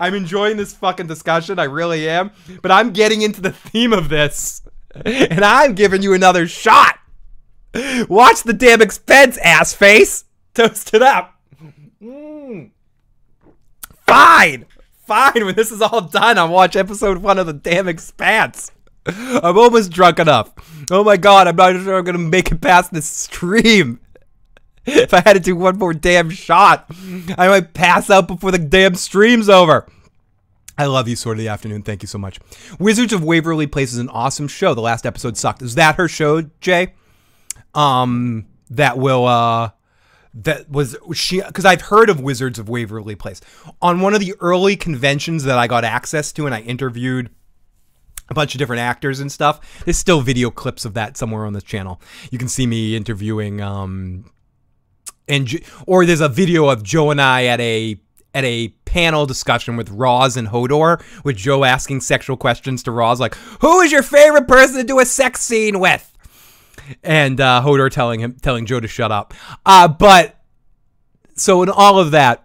I'm 0.00 0.14
enjoying 0.14 0.56
this 0.56 0.74
fucking 0.74 1.06
discussion. 1.06 1.58
I 1.58 1.64
really 1.64 2.08
am. 2.08 2.30
But 2.62 2.70
I'm 2.70 2.92
getting 2.92 3.22
into 3.22 3.40
the 3.40 3.52
theme 3.52 3.92
of 3.92 4.08
this. 4.08 4.62
And 5.04 5.44
I'm 5.44 5.74
giving 5.74 6.02
you 6.02 6.14
another 6.14 6.46
shot. 6.46 6.98
Watch 8.08 8.42
the 8.42 8.54
damn 8.54 8.80
expanse, 8.80 9.36
ass 9.38 9.74
face. 9.74 10.24
Toast 10.54 10.94
it 10.94 11.02
up. 11.02 11.38
Mm. 12.02 12.70
Fine. 14.06 14.66
Fine. 15.06 15.44
When 15.44 15.54
this 15.54 15.72
is 15.72 15.80
all 15.80 16.00
done, 16.02 16.38
I'll 16.38 16.48
watch 16.48 16.76
episode 16.76 17.18
one 17.18 17.38
of 17.38 17.46
the 17.46 17.52
damn 17.52 17.88
expanse. 17.88 18.72
I'm 19.06 19.56
almost 19.56 19.92
drunk 19.92 20.18
enough. 20.18 20.52
Oh 20.90 21.04
my 21.04 21.16
god, 21.16 21.46
I'm 21.46 21.56
not 21.56 21.72
sure 21.82 21.98
I'm 21.98 22.04
gonna 22.04 22.18
make 22.18 22.50
it 22.50 22.60
past 22.60 22.92
this 22.92 23.06
stream. 23.08 24.00
If 24.84 25.14
I 25.14 25.20
had 25.20 25.34
to 25.34 25.40
do 25.40 25.56
one 25.56 25.78
more 25.78 25.94
damn 25.94 26.30
shot, 26.30 26.86
I 27.38 27.48
might 27.48 27.74
pass 27.74 28.10
out 28.10 28.28
before 28.28 28.50
the 28.50 28.58
damn 28.58 28.94
stream's 28.94 29.48
over. 29.48 29.86
I 30.78 30.86
love 30.86 31.08
you, 31.08 31.16
Sword 31.16 31.38
of 31.38 31.44
the 31.44 31.48
Afternoon. 31.48 31.82
Thank 31.82 32.02
you 32.02 32.06
so 32.06 32.18
much. 32.18 32.38
Wizards 32.78 33.12
of 33.12 33.24
Waverly 33.24 33.66
Place 33.66 33.92
is 33.92 33.98
an 33.98 34.08
awesome 34.10 34.46
show. 34.46 34.74
The 34.74 34.82
last 34.82 35.06
episode 35.06 35.36
sucked. 35.36 35.62
Is 35.62 35.74
that 35.76 35.96
her 35.96 36.06
show, 36.08 36.42
Jay? 36.60 36.92
um, 37.74 38.46
that 38.70 38.98
will 38.98 39.26
uh, 39.26 39.70
that 40.42 40.70
was 40.70 40.96
she 41.14 41.40
because 41.40 41.64
I've 41.64 41.82
heard 41.82 42.10
of 42.10 42.20
Wizards 42.20 42.58
of 42.58 42.68
Waverly 42.68 43.14
Place 43.14 43.40
on 43.80 44.00
one 44.00 44.14
of 44.14 44.20
the 44.20 44.34
early 44.40 44.76
conventions 44.76 45.44
that 45.44 45.58
I 45.58 45.66
got 45.66 45.84
access 45.84 46.32
to, 46.32 46.46
and 46.46 46.54
I 46.54 46.60
interviewed 46.60 47.30
a 48.28 48.34
bunch 48.34 48.54
of 48.54 48.58
different 48.58 48.80
actors 48.80 49.20
and 49.20 49.30
stuff. 49.32 49.84
There's 49.84 49.98
still 49.98 50.20
video 50.20 50.50
clips 50.50 50.84
of 50.84 50.94
that 50.94 51.16
somewhere 51.16 51.46
on 51.46 51.52
this 51.52 51.62
channel. 51.62 52.00
You 52.30 52.38
can 52.38 52.48
see 52.48 52.66
me 52.66 52.96
interviewing 52.96 53.60
um 53.60 54.30
and 55.28 55.50
or 55.86 56.04
there's 56.04 56.20
a 56.20 56.28
video 56.28 56.68
of 56.68 56.82
Joe 56.82 57.10
and 57.10 57.20
I 57.20 57.46
at 57.46 57.60
a 57.60 57.98
at 58.34 58.44
a 58.44 58.68
panel 58.84 59.24
discussion 59.24 59.76
with 59.76 59.88
Roz 59.88 60.36
and 60.36 60.48
Hodor, 60.48 61.02
with 61.24 61.36
Joe 61.36 61.64
asking 61.64 62.02
sexual 62.02 62.36
questions 62.36 62.82
to 62.82 62.90
Roz, 62.90 63.18
like, 63.18 63.34
"Who 63.60 63.80
is 63.80 63.90
your 63.90 64.02
favorite 64.02 64.46
person 64.46 64.76
to 64.76 64.84
do 64.84 65.00
a 65.00 65.06
sex 65.06 65.40
scene 65.40 65.80
with?" 65.80 66.12
And 67.02 67.40
uh, 67.40 67.62
Hodor 67.64 67.90
telling 67.90 68.20
him 68.20 68.36
telling 68.40 68.66
Joe 68.66 68.80
to 68.80 68.88
shut 68.88 69.12
up. 69.12 69.34
Uh, 69.64 69.88
but 69.88 70.40
so 71.34 71.62
in 71.62 71.68
all 71.68 71.98
of 71.98 72.12
that, 72.12 72.44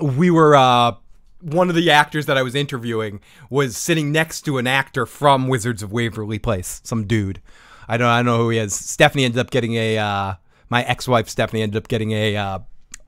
we 0.00 0.30
were 0.30 0.54
uh, 0.54 0.92
one 1.40 1.68
of 1.68 1.74
the 1.74 1.90
actors 1.90 2.26
that 2.26 2.36
I 2.36 2.42
was 2.42 2.54
interviewing 2.54 3.20
was 3.48 3.76
sitting 3.76 4.12
next 4.12 4.42
to 4.42 4.58
an 4.58 4.66
actor 4.66 5.06
from 5.06 5.48
Wizards 5.48 5.82
of 5.82 5.92
Waverly 5.92 6.38
Place, 6.38 6.80
some 6.84 7.06
dude. 7.06 7.40
I 7.88 7.96
don't 7.96 8.08
I 8.08 8.18
don't 8.18 8.26
know 8.26 8.38
who 8.38 8.50
he 8.50 8.58
is. 8.58 8.74
Stephanie 8.74 9.24
ended 9.24 9.40
up 9.40 9.50
getting 9.50 9.74
a 9.74 9.98
uh, 9.98 10.34
my 10.68 10.82
ex-wife 10.84 11.28
Stephanie 11.28 11.62
ended 11.62 11.76
up 11.76 11.88
getting 11.88 12.12
a 12.12 12.36
uh, 12.36 12.58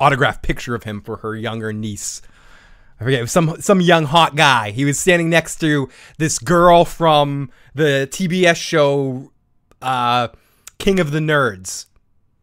autographed 0.00 0.42
picture 0.42 0.74
of 0.74 0.84
him 0.84 1.00
for 1.00 1.18
her 1.18 1.36
younger 1.36 1.72
niece. 1.72 2.22
I 3.00 3.04
forget, 3.04 3.18
it 3.18 3.22
was 3.22 3.32
some 3.32 3.60
some 3.60 3.80
young 3.80 4.04
hot 4.04 4.36
guy. 4.36 4.70
He 4.70 4.84
was 4.84 4.98
standing 4.98 5.28
next 5.28 5.58
to 5.58 5.88
this 6.18 6.38
girl 6.38 6.84
from 6.84 7.50
the 7.74 8.08
TBS 8.10 8.56
show 8.56 9.31
uh, 9.82 10.28
King 10.78 11.00
of 11.00 11.10
the 11.10 11.18
Nerds. 11.18 11.86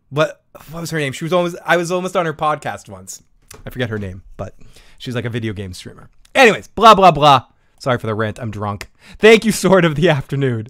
What 0.10 0.44
what 0.72 0.82
was 0.82 0.92
her 0.92 1.00
name? 1.00 1.14
She 1.14 1.24
was 1.26 1.34
almost 1.34 1.56
I 1.66 1.78
was 1.78 1.92
almost 1.92 2.16
on 2.16 2.26
her 2.26 2.34
podcast 2.34 2.90
once. 2.90 3.24
I 3.66 3.70
forget 3.70 3.90
her 3.90 4.00
name, 4.00 4.24
but 4.38 4.56
she's 4.98 5.16
like 5.16 5.26
a 5.26 5.30
video 5.30 5.54
game 5.54 5.74
streamer. 5.74 6.10
Anyways, 6.36 6.68
blah 6.68 6.96
blah 6.96 7.12
blah. 7.12 7.46
Sorry 7.80 7.98
for 7.98 8.08
the 8.08 8.16
rant. 8.16 8.40
I'm 8.40 8.52
drunk. 8.52 8.90
Thank 9.18 9.46
you, 9.46 9.52
Sword 9.52 9.86
of 9.86 9.96
the 9.96 10.10
Afternoon. 10.10 10.68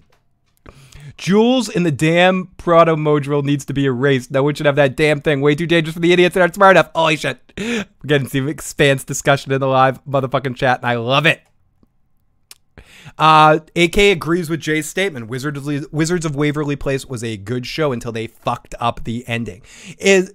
Jules 1.16 1.68
in 1.68 1.82
the 1.82 1.90
damn 1.90 2.46
protomolecule 2.56 3.44
needs 3.44 3.66
to 3.66 3.74
be 3.74 3.84
erased. 3.84 4.30
No 4.30 4.42
one 4.42 4.54
should 4.54 4.64
have 4.64 4.76
that 4.76 4.96
damn 4.96 5.20
thing. 5.20 5.42
Way 5.42 5.54
too 5.54 5.66
dangerous 5.66 5.92
for 5.94 6.00
the 6.00 6.12
idiots 6.12 6.34
that 6.34 6.40
aren't 6.40 6.54
smart 6.54 6.76
enough. 6.76 6.90
Holy 6.94 7.16
shit. 7.16 7.38
We're 7.58 7.84
getting 8.06 8.28
some 8.28 8.48
expanse 8.48 9.04
discussion 9.04 9.52
in 9.52 9.60
the 9.60 9.66
live 9.66 10.02
motherfucking 10.06 10.56
chat, 10.56 10.78
and 10.78 10.86
I 10.86 10.94
love 10.94 11.26
it. 11.26 11.42
Uh, 13.18 13.60
AK 13.76 13.96
agrees 13.98 14.50
with 14.50 14.60
Jay's 14.60 14.88
statement. 14.88 15.28
Wizards 15.28 15.88
Wizards 15.90 16.24
of 16.24 16.34
Waverly 16.36 16.76
Place 16.76 17.06
was 17.06 17.22
a 17.24 17.36
good 17.36 17.66
show 17.66 17.92
until 17.92 18.12
they 18.12 18.26
fucked 18.26 18.74
up 18.80 19.04
the 19.04 19.26
ending. 19.26 19.62
Is 19.98 20.34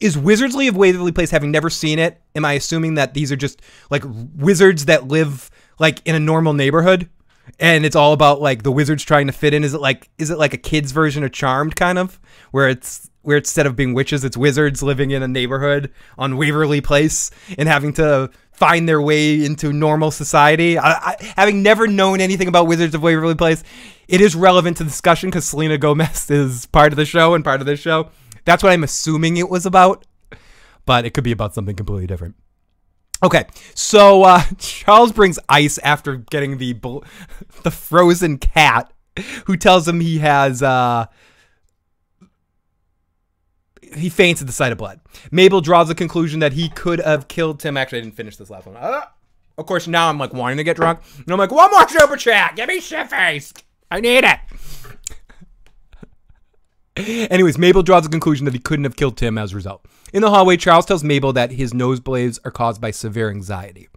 is 0.00 0.16
Wizards 0.16 0.54
of 0.54 0.76
Waverly 0.76 1.12
Place 1.12 1.30
having 1.30 1.50
never 1.50 1.70
seen 1.70 1.98
it? 1.98 2.20
Am 2.34 2.44
I 2.44 2.52
assuming 2.52 2.94
that 2.94 3.14
these 3.14 3.32
are 3.32 3.36
just 3.36 3.60
like 3.90 4.04
wizards 4.36 4.84
that 4.84 5.08
live 5.08 5.50
like 5.78 6.00
in 6.06 6.14
a 6.14 6.20
normal 6.20 6.52
neighborhood? 6.52 7.08
And 7.58 7.84
it's 7.84 7.96
all 7.96 8.12
about 8.12 8.40
like 8.40 8.62
the 8.62 8.70
wizards 8.70 9.02
trying 9.02 9.26
to 9.26 9.32
fit 9.32 9.54
in. 9.54 9.64
Is 9.64 9.74
it 9.74 9.80
like 9.80 10.08
is 10.18 10.30
it 10.30 10.38
like 10.38 10.54
a 10.54 10.58
kid's 10.58 10.92
version 10.92 11.24
of 11.24 11.32
Charmed 11.32 11.76
kind 11.76 11.98
of 11.98 12.20
where 12.50 12.68
it's 12.68 13.10
where 13.22 13.36
instead 13.36 13.66
of 13.66 13.76
being 13.76 13.94
witches, 13.94 14.24
it's 14.24 14.36
wizards 14.36 14.82
living 14.82 15.10
in 15.10 15.22
a 15.22 15.28
neighborhood 15.28 15.92
on 16.16 16.36
Waverly 16.36 16.80
Place 16.80 17.30
and 17.58 17.68
having 17.68 17.92
to 17.94 18.30
find 18.58 18.88
their 18.88 19.00
way 19.00 19.44
into 19.44 19.72
normal 19.72 20.10
society. 20.10 20.76
I, 20.76 20.90
I, 20.92 21.32
having 21.36 21.62
never 21.62 21.86
known 21.86 22.20
anything 22.20 22.48
about 22.48 22.66
Wizards 22.66 22.94
of 22.94 23.02
Waverly 23.02 23.36
Place, 23.36 23.62
it 24.08 24.20
is 24.20 24.34
relevant 24.34 24.78
to 24.78 24.84
the 24.84 24.90
discussion 24.90 25.30
because 25.30 25.46
Selena 25.46 25.78
Gomez 25.78 26.28
is 26.30 26.66
part 26.66 26.92
of 26.92 26.96
the 26.96 27.04
show 27.04 27.34
and 27.34 27.44
part 27.44 27.60
of 27.60 27.66
this 27.66 27.78
show. 27.78 28.10
That's 28.44 28.62
what 28.62 28.72
I'm 28.72 28.82
assuming 28.82 29.36
it 29.36 29.48
was 29.48 29.64
about, 29.64 30.04
but 30.86 31.04
it 31.04 31.14
could 31.14 31.24
be 31.24 31.32
about 31.32 31.54
something 31.54 31.76
completely 31.76 32.06
different. 32.06 32.34
Okay, 33.22 33.46
so 33.74 34.24
uh, 34.24 34.42
Charles 34.58 35.12
brings 35.12 35.38
ice 35.48 35.78
after 35.78 36.16
getting 36.16 36.58
the 36.58 36.72
the 37.62 37.70
frozen 37.70 38.38
cat, 38.38 38.92
who 39.46 39.56
tells 39.56 39.86
him 39.86 40.00
he 40.00 40.18
has 40.18 40.62
uh, 40.62 41.06
he 43.94 44.08
faints 44.08 44.40
at 44.40 44.46
the 44.46 44.52
sight 44.52 44.72
of 44.72 44.78
blood. 44.78 45.00
Mabel 45.30 45.60
draws 45.60 45.88
the 45.88 45.94
conclusion 45.94 46.40
that 46.40 46.52
he 46.52 46.68
could 46.68 47.00
have 47.00 47.28
killed 47.28 47.60
Tim. 47.60 47.76
Actually, 47.76 47.98
I 47.98 48.02
didn't 48.02 48.16
finish 48.16 48.36
this 48.36 48.50
last 48.50 48.66
one. 48.66 48.76
Uh, 48.76 49.02
of 49.56 49.66
course, 49.66 49.86
now 49.86 50.08
I'm 50.08 50.18
like 50.18 50.32
wanting 50.32 50.58
to 50.58 50.64
get 50.64 50.76
drunk. 50.76 51.00
And 51.16 51.30
I'm 51.30 51.38
like, 51.38 51.50
one 51.50 51.70
more 51.70 51.88
super 51.88 52.16
chat. 52.16 52.56
Give 52.56 52.68
me 52.68 52.80
shit 52.80 53.10
faced. 53.10 53.64
I 53.90 54.00
need 54.00 54.24
it. 54.24 54.38
Anyways, 57.30 57.58
Mabel 57.58 57.82
draws 57.82 58.02
the 58.04 58.08
conclusion 58.08 58.44
that 58.44 58.54
he 58.54 58.60
couldn't 58.60 58.84
have 58.84 58.96
killed 58.96 59.16
Tim 59.16 59.38
as 59.38 59.52
a 59.52 59.56
result. 59.56 59.84
In 60.12 60.22
the 60.22 60.30
hallway, 60.30 60.56
Charles 60.56 60.86
tells 60.86 61.04
Mabel 61.04 61.32
that 61.32 61.52
his 61.52 61.72
nosebleeds 61.72 62.38
are 62.44 62.50
caused 62.50 62.80
by 62.80 62.90
severe 62.90 63.30
anxiety. 63.30 63.88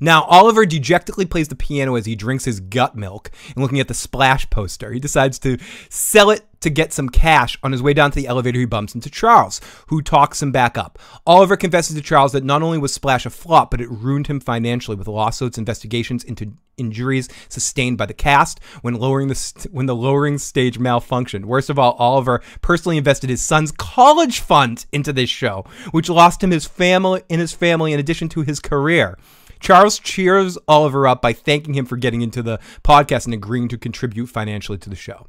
Now, 0.00 0.24
Oliver 0.24 0.66
dejectedly 0.66 1.26
plays 1.26 1.48
the 1.48 1.56
piano 1.56 1.96
as 1.96 2.06
he 2.06 2.14
drinks 2.14 2.44
his 2.44 2.60
gut 2.60 2.96
milk 2.96 3.30
and 3.54 3.62
looking 3.62 3.80
at 3.80 3.88
the 3.88 3.94
splash 3.94 4.48
poster. 4.50 4.92
He 4.92 5.00
decides 5.00 5.38
to 5.40 5.58
sell 5.88 6.30
it 6.30 6.46
to 6.60 6.70
get 6.70 6.92
some 6.92 7.08
cash. 7.08 7.58
On 7.62 7.72
his 7.72 7.82
way 7.82 7.94
down 7.94 8.10
to 8.10 8.16
the 8.16 8.26
elevator, 8.26 8.58
he 8.58 8.66
bumps 8.66 8.94
into 8.94 9.10
Charles, 9.10 9.60
who 9.88 10.02
talks 10.02 10.42
him 10.42 10.52
back 10.52 10.76
up. 10.76 10.98
Oliver 11.26 11.56
confesses 11.56 11.96
to 11.96 12.02
Charles 12.02 12.32
that 12.32 12.44
not 12.44 12.62
only 12.62 12.78
was 12.78 12.92
Splash 12.92 13.26
a 13.26 13.30
flop, 13.30 13.70
but 13.70 13.80
it 13.80 13.90
ruined 13.90 14.26
him 14.26 14.40
financially 14.40 14.96
with 14.96 15.08
lawsuits, 15.08 15.58
investigations 15.58 16.22
into 16.22 16.52
injuries 16.76 17.28
sustained 17.48 17.98
by 17.98 18.06
the 18.06 18.14
cast 18.14 18.58
when 18.80 18.94
lowering 18.94 19.28
the 19.28 19.34
st- 19.34 19.72
when 19.72 19.86
the 19.86 19.94
lowering 19.94 20.38
stage 20.38 20.78
malfunctioned. 20.78 21.44
Worst 21.44 21.68
of 21.68 21.78
all, 21.78 21.92
Oliver 21.92 22.40
personally 22.62 22.96
invested 22.96 23.28
his 23.28 23.42
son's 23.42 23.70
college 23.70 24.40
fund 24.40 24.86
into 24.90 25.12
this 25.12 25.28
show, 25.28 25.64
which 25.90 26.08
lost 26.08 26.42
him 26.42 26.50
his 26.50 26.66
family 26.66 27.22
in 27.28 27.38
his 27.38 27.52
family 27.52 27.92
in 27.92 28.00
addition 28.00 28.28
to 28.30 28.42
his 28.42 28.60
career. 28.60 29.18
Charles 29.60 29.98
cheers 29.98 30.58
Oliver 30.66 31.06
up 31.06 31.22
by 31.22 31.32
thanking 31.32 31.74
him 31.74 31.86
for 31.86 31.96
getting 31.96 32.22
into 32.22 32.42
the 32.42 32.58
podcast 32.82 33.26
and 33.26 33.34
agreeing 33.34 33.68
to 33.68 33.78
contribute 33.78 34.26
financially 34.26 34.78
to 34.78 34.90
the 34.90 34.96
show. 34.96 35.26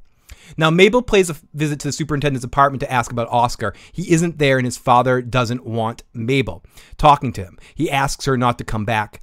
Now, 0.57 0.69
Mabel 0.69 1.01
pays 1.01 1.29
a 1.29 1.35
visit 1.53 1.79
to 1.81 1.87
the 1.87 1.91
superintendent's 1.91 2.45
apartment 2.45 2.81
to 2.81 2.91
ask 2.91 3.11
about 3.11 3.27
Oscar. 3.29 3.73
He 3.91 4.11
isn't 4.11 4.37
there, 4.37 4.57
and 4.57 4.65
his 4.65 4.77
father 4.77 5.21
doesn't 5.21 5.65
want 5.65 6.03
Mabel 6.13 6.63
talking 6.97 7.31
to 7.33 7.43
him. 7.43 7.57
He 7.75 7.91
asks 7.91 8.25
her 8.25 8.37
not 8.37 8.57
to 8.57 8.63
come 8.63 8.85
back. 8.85 9.21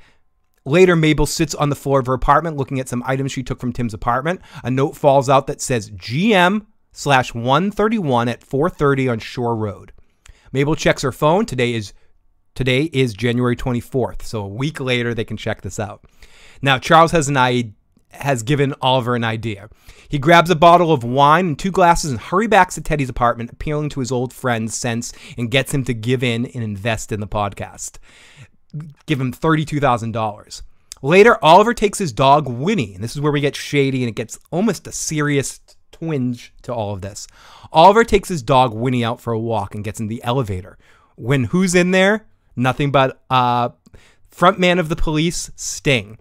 Later, 0.65 0.97
Mabel 0.97 1.27
sits 1.27 1.55
on 1.55 1.71
the 1.71 1.77
floor 1.77 2.01
of 2.01 2.07
her 2.07 2.15
apartment 2.15 2.57
looking 2.57 2.79
at 2.79 2.89
some 2.89 3.03
items 3.07 3.33
she 3.33 3.43
took 3.43 3.61
from 3.61 3.73
Tim's 3.73 3.95
apartment. 3.95 4.41
A 4.63 4.71
note 4.71 4.97
falls 4.97 5.29
out 5.29 5.47
that 5.47 5.61
says 5.61 5.91
GM 5.91 6.67
slash 6.93 7.33
131 7.35 8.29
at 8.29 8.45
430 8.45 9.09
on 9.09 9.19
Shore 9.19 9.57
Road. 9.57 9.93
Mabel 10.53 10.77
checks 10.77 11.03
her 11.03 11.13
phone. 11.13 11.47
Today 11.47 11.75
is 11.75 11.93
today 12.59 12.91
is 12.93 13.15
January 13.15 13.55
24th, 13.55 14.23
so 14.23 14.43
a 14.43 14.49
week 14.49 14.81
later 14.81 15.15
they 15.15 15.25
can 15.25 15.37
check 15.37 15.63
this 15.63 15.79
out. 15.79 16.03
Now, 16.61 16.77
Charles 16.77 17.13
has 17.13 17.29
an 17.29 17.37
idea 17.37 17.73
has 18.13 18.43
given 18.43 18.75
Oliver 18.81 19.15
an 19.15 19.23
idea. 19.23 19.69
He 20.09 20.19
grabs 20.19 20.49
a 20.49 20.57
bottle 20.57 20.91
of 20.91 21.05
wine 21.05 21.49
and 21.49 21.59
two 21.59 21.71
glasses 21.71 22.11
and 22.11 22.19
hurry 22.19 22.47
back 22.47 22.71
to 22.71 22.81
Teddy's 22.81 23.11
apartment, 23.11 23.53
appealing 23.53 23.91
to 23.91 24.01
his 24.01 24.11
old 24.11 24.33
friend's 24.33 24.75
sense 24.75 25.13
and 25.37 25.51
gets 25.51 25.73
him 25.73 25.85
to 25.85 25.93
give 25.93 26.25
in 26.25 26.47
and 26.47 26.65
invest 26.65 27.13
in 27.13 27.21
the 27.21 27.29
podcast. 27.29 27.99
Give 29.05 29.21
him 29.21 29.31
$32,000. 29.31 30.63
Later, 31.03 31.45
Oliver 31.45 31.75
takes 31.75 31.99
his 31.99 32.15
dog 32.15 32.49
Winnie, 32.49 32.95
and 32.95 33.05
this 33.05 33.15
is 33.15 33.21
where 33.21 33.31
we 33.31 33.43
get 33.43 33.55
shady 33.55 34.03
and 34.03 34.09
it 34.09 34.17
gets 34.17 34.39
almost 34.51 34.87
a 34.87 34.93
serious 34.93 35.61
twinge 35.93 36.55
to 36.63 36.73
all 36.73 36.95
of 36.95 37.03
this. 37.03 37.29
Oliver 37.73 38.05
takes 38.05 38.31
his 38.31 38.43
dog 38.43 38.73
Winnie 38.73 39.05
out 39.05 39.21
for 39.21 39.35
a 39.35 39.39
walk 39.39 39.75
and 39.75 39.85
gets 39.85 40.01
in 40.01 40.09
the 40.09 40.25
elevator. 40.25 40.79
When 41.15 41.45
who's 41.45 41.75
in 41.75 41.91
there? 41.91 42.25
Nothing 42.59 42.91
but 42.91 43.23
uh, 43.31 43.71
front 44.29 44.59
man 44.59 44.81
of 44.81 44.89
the 44.89 44.97
police, 44.97 45.51
Sting. 45.55 46.19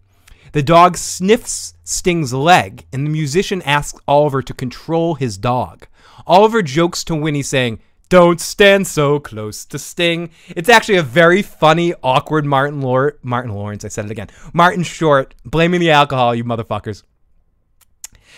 The 0.53 0.61
dog 0.61 0.95
sniffs 0.95 1.73
Sting's 1.83 2.31
leg, 2.31 2.85
and 2.93 3.05
the 3.05 3.09
musician 3.09 3.61
asks 3.63 3.99
Oliver 4.07 4.41
to 4.43 4.53
control 4.53 5.15
his 5.15 5.37
dog. 5.37 5.87
Oliver 6.27 6.61
jokes 6.61 7.03
to 7.05 7.15
Winnie, 7.15 7.41
saying, 7.41 7.79
Don't 8.09 8.39
stand 8.39 8.85
so 8.85 9.19
close 9.19 9.65
to 9.65 9.79
Sting. 9.79 10.29
It's 10.49 10.69
actually 10.69 10.97
a 10.97 11.03
very 11.03 11.41
funny, 11.41 11.93
awkward 12.03 12.45
Martin, 12.45 12.81
Lor- 12.81 13.17
Martin 13.23 13.53
Lawrence. 13.53 13.83
I 13.83 13.87
said 13.87 14.05
it 14.05 14.11
again. 14.11 14.29
Martin 14.53 14.83
Short, 14.83 15.33
blaming 15.43 15.79
the 15.79 15.91
alcohol, 15.91 16.35
you 16.35 16.43
motherfuckers. 16.43 17.03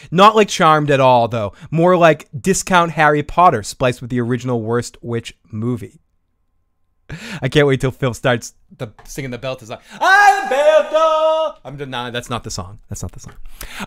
Not 0.09 0.37
like 0.37 0.47
Charmed 0.47 0.89
at 0.89 1.01
all, 1.01 1.27
though. 1.27 1.53
More 1.69 1.97
like 1.97 2.29
discount 2.39 2.91
Harry 2.91 3.23
Potter 3.23 3.61
spliced 3.61 3.99
with 3.99 4.09
the 4.09 4.21
original 4.21 4.61
Worst 4.61 4.97
Witch 5.01 5.37
movie. 5.51 5.99
I 7.41 7.49
can't 7.49 7.67
wait 7.67 7.81
till 7.81 7.91
Phil 7.91 8.13
starts 8.13 8.53
the 8.77 8.89
singing 9.03 9.31
the 9.31 9.37
Belter 9.37 9.65
song. 9.65 9.79
I'm 9.99 10.49
Belter. 10.49 11.57
I'm 11.63 11.89
nah, 11.89 12.09
that's 12.11 12.29
not 12.29 12.43
the 12.43 12.51
song. 12.51 12.79
That's 12.89 13.01
not 13.01 13.11
the 13.11 13.19
song. 13.19 13.33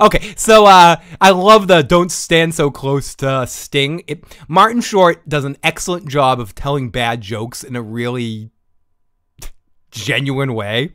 Okay, 0.01 0.35
so 0.36 0.66
uh, 0.66 0.97
I 1.20 1.31
love 1.31 1.69
the 1.69 1.82
"Don't 1.82 2.11
Stand 2.11 2.55
So 2.55 2.70
Close 2.70 3.15
to 3.16 3.47
Sting." 3.47 4.03
It, 4.07 4.24
Martin 4.49 4.81
Short 4.81 5.28
does 5.28 5.44
an 5.44 5.57
excellent 5.62 6.09
job 6.09 6.40
of 6.40 6.55
telling 6.55 6.90
bad 6.90 7.20
jokes 7.20 7.62
in 7.62 7.77
a 7.77 7.82
really 7.82 8.51
genuine 9.90 10.55
way. 10.55 10.90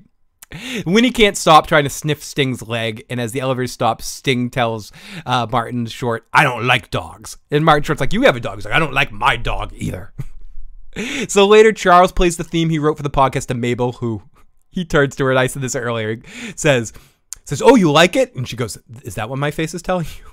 Winnie 0.85 1.11
can't 1.11 1.35
stop 1.35 1.67
trying 1.67 1.83
to 1.83 1.89
sniff 1.89 2.23
Sting's 2.23 2.61
leg, 2.61 3.05
and 3.09 3.19
as 3.19 3.33
the 3.33 3.41
elevator 3.41 3.67
stops, 3.67 4.05
Sting 4.05 4.49
tells 4.49 4.91
uh, 5.25 5.45
Martin 5.49 5.85
Short, 5.87 6.27
"I 6.33 6.43
don't 6.43 6.65
like 6.65 6.89
dogs." 6.89 7.37
And 7.51 7.65
Martin 7.65 7.83
Short's 7.83 8.01
like, 8.01 8.13
"You 8.13 8.23
have 8.23 8.35
a 8.35 8.39
dog." 8.39 8.57
He's 8.57 8.65
like, 8.65 8.73
"I 8.73 8.79
don't 8.79 8.93
like 8.93 9.11
my 9.11 9.35
dog 9.37 9.73
either." 9.75 10.13
so 11.27 11.47
later, 11.47 11.71
Charles 11.71 12.11
plays 12.11 12.37
the 12.37 12.43
theme 12.43 12.69
he 12.69 12.79
wrote 12.79 12.97
for 12.97 13.03
the 13.03 13.09
podcast 13.09 13.47
to 13.47 13.53
Mabel, 13.53 13.93
who 13.93 14.23
he 14.69 14.85
turns 14.85 15.15
to 15.15 15.25
her, 15.25 15.31
and 15.31 15.39
I 15.39 15.47
said 15.47 15.61
this 15.61 15.75
earlier, 15.75 16.21
says, 16.55 16.93
says, 17.45 17.61
Oh, 17.61 17.75
you 17.75 17.91
like 17.91 18.15
it? 18.15 18.35
And 18.35 18.47
she 18.47 18.55
goes, 18.55 18.77
Is 19.03 19.15
that 19.15 19.29
what 19.29 19.39
my 19.39 19.51
face 19.51 19.73
is 19.73 19.81
telling 19.81 20.07
you? 20.17 20.25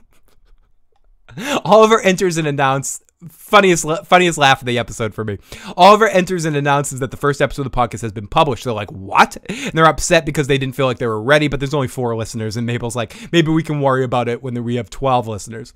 Oliver 1.64 2.00
enters 2.00 2.36
and 2.36 2.46
announces 2.46 3.00
funniest 3.30 3.86
funniest 4.04 4.38
laugh 4.38 4.60
of 4.60 4.66
the 4.66 4.78
episode 4.78 5.14
for 5.14 5.24
me. 5.24 5.38
Oliver 5.76 6.06
enters 6.08 6.44
and 6.44 6.56
announces 6.56 7.00
that 7.00 7.10
the 7.10 7.16
first 7.16 7.40
episode 7.40 7.66
of 7.66 7.72
the 7.72 7.76
podcast 7.76 8.02
has 8.02 8.12
been 8.12 8.26
published. 8.26 8.64
They're 8.64 8.72
like, 8.72 8.92
"What?" 8.92 9.36
And 9.48 9.72
they're 9.72 9.86
upset 9.86 10.26
because 10.26 10.46
they 10.46 10.58
didn't 10.58 10.76
feel 10.76 10.86
like 10.86 10.98
they 10.98 11.06
were 11.06 11.22
ready. 11.22 11.48
But 11.48 11.60
there's 11.60 11.74
only 11.74 11.88
four 11.88 12.14
listeners, 12.16 12.56
and 12.56 12.66
Mabel's 12.66 12.96
like, 12.96 13.32
"Maybe 13.32 13.50
we 13.50 13.62
can 13.62 13.80
worry 13.80 14.04
about 14.04 14.28
it 14.28 14.42
when 14.42 14.62
we 14.62 14.76
have 14.76 14.90
twelve 14.90 15.26
listeners." 15.26 15.72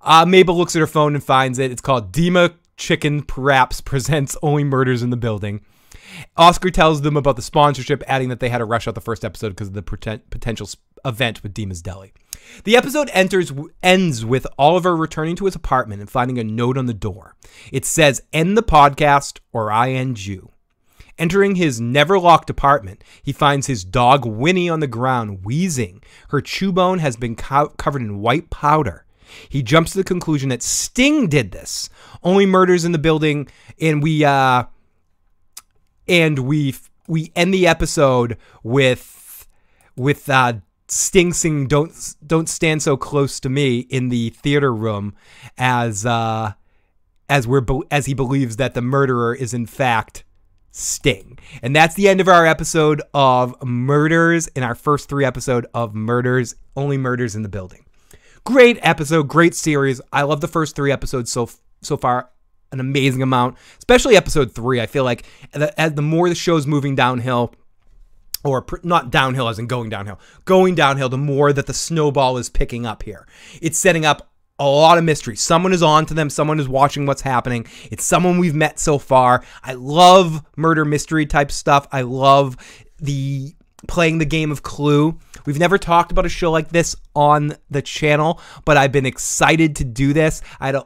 Uh, 0.00 0.26
Mabel 0.26 0.56
looks 0.56 0.76
at 0.76 0.80
her 0.80 0.86
phone 0.86 1.14
and 1.14 1.24
finds 1.24 1.58
it. 1.58 1.70
It's 1.70 1.80
called 1.80 2.12
Dima 2.12 2.54
Chicken 2.76 3.22
Perhaps 3.22 3.80
presents 3.80 4.36
Only 4.42 4.64
Murders 4.64 5.02
in 5.02 5.10
the 5.10 5.16
Building. 5.16 5.60
Oscar 6.36 6.70
tells 6.70 7.02
them 7.02 7.16
about 7.16 7.36
the 7.36 7.42
sponsorship, 7.42 8.02
adding 8.06 8.28
that 8.28 8.40
they 8.40 8.48
had 8.48 8.58
to 8.58 8.64
rush 8.64 8.86
out 8.86 8.94
the 8.94 9.00
first 9.00 9.24
episode 9.24 9.50
because 9.50 9.68
of 9.68 9.74
the 9.74 9.82
potential 9.82 10.68
event 11.04 11.42
with 11.42 11.54
Dima's 11.54 11.82
Deli. 11.82 12.12
The 12.64 12.76
episode 12.76 13.10
enters 13.12 13.52
ends 13.82 14.24
with 14.24 14.46
Oliver 14.58 14.96
returning 14.96 15.36
to 15.36 15.46
his 15.46 15.54
apartment 15.54 16.00
and 16.00 16.10
finding 16.10 16.38
a 16.38 16.44
note 16.44 16.78
on 16.78 16.86
the 16.86 16.94
door. 16.94 17.34
It 17.72 17.84
says, 17.84 18.22
"End 18.32 18.56
the 18.56 18.62
podcast, 18.62 19.38
or 19.52 19.72
I 19.72 19.90
end 19.90 20.26
you." 20.26 20.50
Entering 21.16 21.54
his 21.54 21.80
never 21.80 22.18
locked 22.18 22.50
apartment, 22.50 23.04
he 23.22 23.32
finds 23.32 23.68
his 23.68 23.84
dog 23.84 24.26
Winnie 24.26 24.68
on 24.68 24.80
the 24.80 24.88
ground, 24.88 25.44
wheezing. 25.44 26.02
Her 26.30 26.40
chew 26.40 26.72
bone 26.72 26.98
has 26.98 27.16
been 27.16 27.36
co- 27.36 27.68
covered 27.78 28.02
in 28.02 28.18
white 28.18 28.50
powder. 28.50 29.03
He 29.48 29.62
jumps 29.62 29.92
to 29.92 29.98
the 29.98 30.04
conclusion 30.04 30.48
that 30.48 30.62
Sting 30.62 31.28
did 31.28 31.52
this. 31.52 31.88
Only 32.22 32.46
murders 32.46 32.84
in 32.84 32.92
the 32.92 32.98
building, 32.98 33.48
and 33.80 34.02
we 34.02 34.24
uh, 34.24 34.64
and 36.08 36.38
we 36.40 36.74
we 37.06 37.32
end 37.36 37.52
the 37.52 37.66
episode 37.66 38.36
with 38.62 39.46
with 39.96 40.28
uh, 40.28 40.54
Sting 40.88 41.32
singing 41.32 41.66
"Don't 41.66 41.92
Don't 42.26 42.48
Stand 42.48 42.82
So 42.82 42.96
Close 42.96 43.40
to 43.40 43.48
Me" 43.48 43.80
in 43.80 44.08
the 44.08 44.30
theater 44.30 44.72
room, 44.72 45.14
as 45.58 46.04
uh, 46.06 46.52
as 47.28 47.46
we're 47.46 47.64
as 47.90 48.06
he 48.06 48.14
believes 48.14 48.56
that 48.56 48.74
the 48.74 48.82
murderer 48.82 49.34
is 49.34 49.54
in 49.54 49.66
fact 49.66 50.24
Sting. 50.70 51.38
And 51.62 51.74
that's 51.74 51.94
the 51.94 52.08
end 52.08 52.20
of 52.20 52.28
our 52.28 52.46
episode 52.46 53.00
of 53.14 53.54
Murders 53.62 54.48
in 54.48 54.62
our 54.62 54.74
first 54.74 55.08
three 55.08 55.24
episode 55.24 55.66
of 55.72 55.94
Murders, 55.94 56.56
only 56.74 56.98
murders 56.98 57.36
in 57.36 57.42
the 57.42 57.48
building. 57.48 57.83
Great 58.44 58.78
episode, 58.82 59.26
great 59.26 59.54
series. 59.54 60.02
I 60.12 60.22
love 60.22 60.42
the 60.42 60.48
first 60.48 60.76
three 60.76 60.92
episodes 60.92 61.32
so 61.32 61.48
so 61.80 61.96
far 61.96 62.28
an 62.72 62.80
amazing 62.80 63.22
amount, 63.22 63.56
especially 63.78 64.16
episode 64.16 64.52
three. 64.54 64.80
I 64.82 64.86
feel 64.86 65.04
like 65.04 65.24
the, 65.52 65.72
the 65.94 66.02
more 66.02 66.28
the 66.28 66.34
show's 66.34 66.66
moving 66.66 66.94
downhill, 66.94 67.54
or 68.44 68.60
pr- 68.60 68.76
not 68.82 69.10
downhill 69.10 69.48
as 69.48 69.58
in 69.58 69.66
going 69.66 69.88
downhill, 69.88 70.20
going 70.44 70.74
downhill, 70.74 71.08
the 71.08 71.16
more 71.16 71.54
that 71.54 71.66
the 71.66 71.72
snowball 71.72 72.36
is 72.36 72.50
picking 72.50 72.84
up 72.84 73.02
here. 73.04 73.26
It's 73.62 73.78
setting 73.78 74.04
up 74.04 74.30
a 74.58 74.66
lot 74.68 74.98
of 74.98 75.04
mystery. 75.04 75.36
Someone 75.36 75.72
is 75.72 75.82
on 75.82 76.04
to 76.06 76.14
them. 76.14 76.28
Someone 76.28 76.60
is 76.60 76.68
watching 76.68 77.06
what's 77.06 77.22
happening. 77.22 77.66
It's 77.90 78.04
someone 78.04 78.38
we've 78.38 78.54
met 78.54 78.78
so 78.78 78.98
far. 78.98 79.42
I 79.62 79.72
love 79.72 80.44
murder 80.56 80.84
mystery 80.84 81.24
type 81.24 81.50
stuff. 81.50 81.88
I 81.92 82.02
love 82.02 82.56
the 82.98 83.54
playing 83.88 84.18
the 84.18 84.26
game 84.26 84.50
of 84.50 84.62
Clue. 84.62 85.18
We've 85.46 85.58
never 85.58 85.78
talked 85.78 86.12
about 86.12 86.26
a 86.26 86.30
show 86.30 86.50
like 86.50 86.68
this 86.68 86.96
on 87.14 87.56
the 87.70 87.82
channel, 87.82 88.40
but 88.64 88.76
I've 88.76 88.92
been 88.92 89.06
excited 89.06 89.76
to 89.76 89.84
do 89.84 90.12
this. 90.12 90.42
I 90.60 90.70
a 90.70 90.84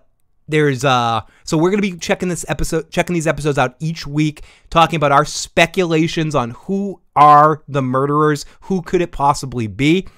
there's 0.49 0.85
uh 0.85 1.21
so 1.45 1.57
we're 1.57 1.71
going 1.71 1.83
to 1.83 1.91
be 1.91 1.99
checking 1.99 2.29
this 2.29 2.45
episode 2.49 2.91
checking 2.91 3.15
these 3.15 3.27
episodes 3.27 3.59
out 3.59 3.77
each 3.79 4.07
week 4.07 4.43
talking 4.71 4.97
about 4.97 5.13
our 5.13 5.25
speculations 5.25 6.35
on 6.35 6.51
who 6.53 7.01
are 7.15 7.63
the 7.69 7.83
murderers 7.83 8.47
who 8.63 8.83
could 8.83 9.03
it 9.03 9.13
possibly 9.13 9.67
be 9.67 10.09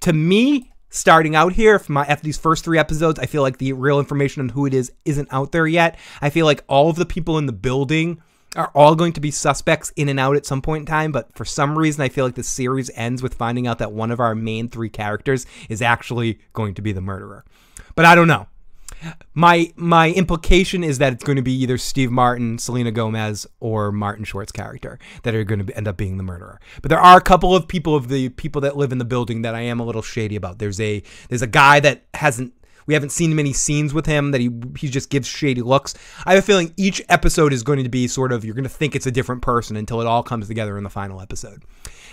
to 0.00 0.12
me 0.12 0.70
starting 0.88 1.34
out 1.34 1.52
here 1.52 1.78
for 1.78 1.92
my 1.92 2.04
after 2.04 2.24
these 2.24 2.38
first 2.38 2.64
three 2.64 2.78
episodes 2.78 3.18
i 3.18 3.26
feel 3.26 3.42
like 3.42 3.58
the 3.58 3.72
real 3.72 3.98
information 3.98 4.40
on 4.40 4.48
who 4.50 4.66
it 4.66 4.74
is 4.74 4.92
isn't 5.04 5.28
out 5.32 5.52
there 5.52 5.66
yet 5.66 5.98
i 6.20 6.30
feel 6.30 6.46
like 6.46 6.62
all 6.68 6.88
of 6.88 6.96
the 6.96 7.06
people 7.06 7.36
in 7.36 7.46
the 7.46 7.52
building 7.52 8.22
are 8.56 8.70
all 8.74 8.94
going 8.94 9.12
to 9.12 9.20
be 9.20 9.30
suspects 9.30 9.92
in 9.96 10.08
and 10.08 10.20
out 10.20 10.36
at 10.36 10.46
some 10.46 10.62
point 10.62 10.82
in 10.82 10.86
time 10.86 11.12
but 11.12 11.34
for 11.34 11.44
some 11.44 11.78
reason 11.78 12.02
i 12.02 12.08
feel 12.08 12.24
like 12.24 12.34
the 12.34 12.42
series 12.42 12.90
ends 12.94 13.22
with 13.22 13.34
finding 13.34 13.66
out 13.66 13.78
that 13.78 13.92
one 13.92 14.10
of 14.10 14.20
our 14.20 14.34
main 14.34 14.68
three 14.68 14.90
characters 14.90 15.46
is 15.68 15.80
actually 15.80 16.38
going 16.52 16.74
to 16.74 16.82
be 16.82 16.92
the 16.92 17.00
murderer 17.00 17.44
but 17.94 18.04
i 18.04 18.14
don't 18.14 18.28
know 18.28 18.46
my 19.34 19.72
my 19.76 20.10
implication 20.12 20.84
is 20.84 20.98
that 20.98 21.12
it's 21.12 21.24
going 21.24 21.36
to 21.36 21.42
be 21.42 21.52
either 21.52 21.78
Steve 21.78 22.10
Martin, 22.10 22.58
Selena 22.58 22.90
Gomez, 22.90 23.46
or 23.60 23.92
Martin 23.92 24.24
Short's 24.24 24.52
character 24.52 24.98
that 25.22 25.34
are 25.34 25.44
going 25.44 25.66
to 25.66 25.76
end 25.76 25.88
up 25.88 25.96
being 25.96 26.16
the 26.16 26.22
murderer. 26.22 26.60
But 26.80 26.90
there 26.90 27.00
are 27.00 27.16
a 27.16 27.20
couple 27.20 27.54
of 27.54 27.66
people 27.66 27.94
of 27.94 28.08
the 28.08 28.28
people 28.30 28.60
that 28.62 28.76
live 28.76 28.92
in 28.92 28.98
the 28.98 29.04
building 29.04 29.42
that 29.42 29.54
I 29.54 29.62
am 29.62 29.80
a 29.80 29.84
little 29.84 30.02
shady 30.02 30.36
about. 30.36 30.58
There's 30.58 30.80
a 30.80 31.02
there's 31.28 31.42
a 31.42 31.46
guy 31.46 31.80
that 31.80 32.04
hasn't 32.14 32.54
We 32.86 32.94
haven't 32.94 33.10
seen 33.10 33.34
many 33.34 33.52
scenes 33.52 33.94
with 33.94 34.06
him 34.06 34.30
that 34.32 34.40
he 34.40 34.50
he 34.78 34.88
just 34.88 35.10
gives 35.10 35.28
shady 35.28 35.62
looks. 35.62 35.94
I 36.26 36.34
have 36.34 36.42
a 36.42 36.46
feeling 36.46 36.72
each 36.76 37.02
episode 37.08 37.52
is 37.52 37.62
going 37.62 37.82
to 37.82 37.88
be 37.88 38.08
sort 38.08 38.32
of 38.32 38.44
you're 38.44 38.54
going 38.54 38.64
to 38.64 38.70
think 38.70 38.94
it's 38.94 39.06
a 39.06 39.10
different 39.10 39.42
person 39.42 39.76
until 39.76 40.00
it 40.00 40.06
all 40.06 40.22
comes 40.22 40.48
together 40.48 40.76
in 40.76 40.84
the 40.84 40.90
final 40.90 41.20
episode. 41.20 41.62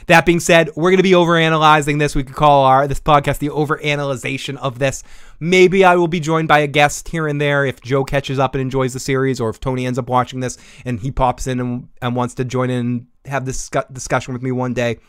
That 0.07 0.25
being 0.25 0.39
said, 0.39 0.69
we're 0.75 0.89
going 0.89 0.97
to 0.97 1.03
be 1.03 1.11
overanalyzing 1.11 1.99
this. 1.99 2.15
We 2.15 2.23
could 2.23 2.35
call 2.35 2.65
our 2.65 2.87
this 2.87 2.99
podcast 2.99 3.39
the 3.39 3.49
overanalyzation 3.49 4.57
of 4.57 4.79
this. 4.79 5.03
Maybe 5.39 5.83
I 5.83 5.95
will 5.95 6.07
be 6.07 6.19
joined 6.19 6.47
by 6.47 6.59
a 6.59 6.67
guest 6.67 7.09
here 7.09 7.27
and 7.27 7.39
there 7.39 7.65
if 7.65 7.81
Joe 7.81 8.03
catches 8.03 8.39
up 8.39 8.55
and 8.55 8.61
enjoys 8.61 8.93
the 8.93 8.99
series, 8.99 9.39
or 9.39 9.49
if 9.49 9.59
Tony 9.59 9.85
ends 9.85 9.99
up 9.99 10.09
watching 10.09 10.39
this 10.39 10.57
and 10.85 10.99
he 10.99 11.11
pops 11.11 11.47
in 11.47 11.59
and, 11.59 11.89
and 12.01 12.15
wants 12.15 12.33
to 12.35 12.45
join 12.45 12.69
in 12.69 12.79
and 12.79 13.07
have 13.25 13.45
this 13.45 13.69
discussion 13.91 14.33
with 14.33 14.41
me 14.41 14.51
one 14.51 14.73
day 14.73 14.99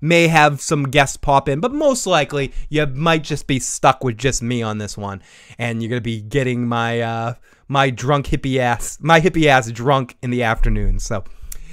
may 0.00 0.28
have 0.28 0.60
some 0.60 0.84
guests 0.84 1.16
pop 1.16 1.48
in, 1.48 1.60
but 1.60 1.72
most 1.72 2.06
likely 2.06 2.52
you 2.68 2.86
might 2.86 3.24
just 3.24 3.46
be 3.46 3.58
stuck 3.58 4.02
with 4.04 4.16
just 4.16 4.42
me 4.42 4.62
on 4.62 4.78
this 4.78 4.96
one, 4.96 5.22
and 5.58 5.82
you're 5.82 5.90
gonna 5.90 6.00
be 6.00 6.20
getting 6.20 6.66
my 6.66 7.00
uh, 7.00 7.34
my 7.68 7.90
drunk 7.90 8.26
hippie 8.26 8.58
ass, 8.58 8.98
my 9.00 9.20
hippie 9.20 9.46
ass 9.46 9.70
drunk 9.70 10.16
in 10.22 10.30
the 10.30 10.42
afternoon. 10.42 10.98
So. 10.98 11.24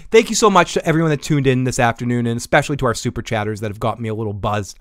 Thank 0.09 0.29
you 0.29 0.35
so 0.35 0.49
much 0.49 0.73
to 0.73 0.85
everyone 0.85 1.09
that 1.11 1.21
tuned 1.21 1.47
in 1.47 1.65
this 1.65 1.79
afternoon, 1.79 2.27
and 2.27 2.37
especially 2.37 2.77
to 2.77 2.85
our 2.85 2.93
super 2.93 3.21
chatters 3.21 3.59
that 3.59 3.69
have 3.69 3.79
got 3.79 3.99
me 3.99 4.07
a 4.07 4.15
little 4.15 4.31
buzzed. 4.31 4.79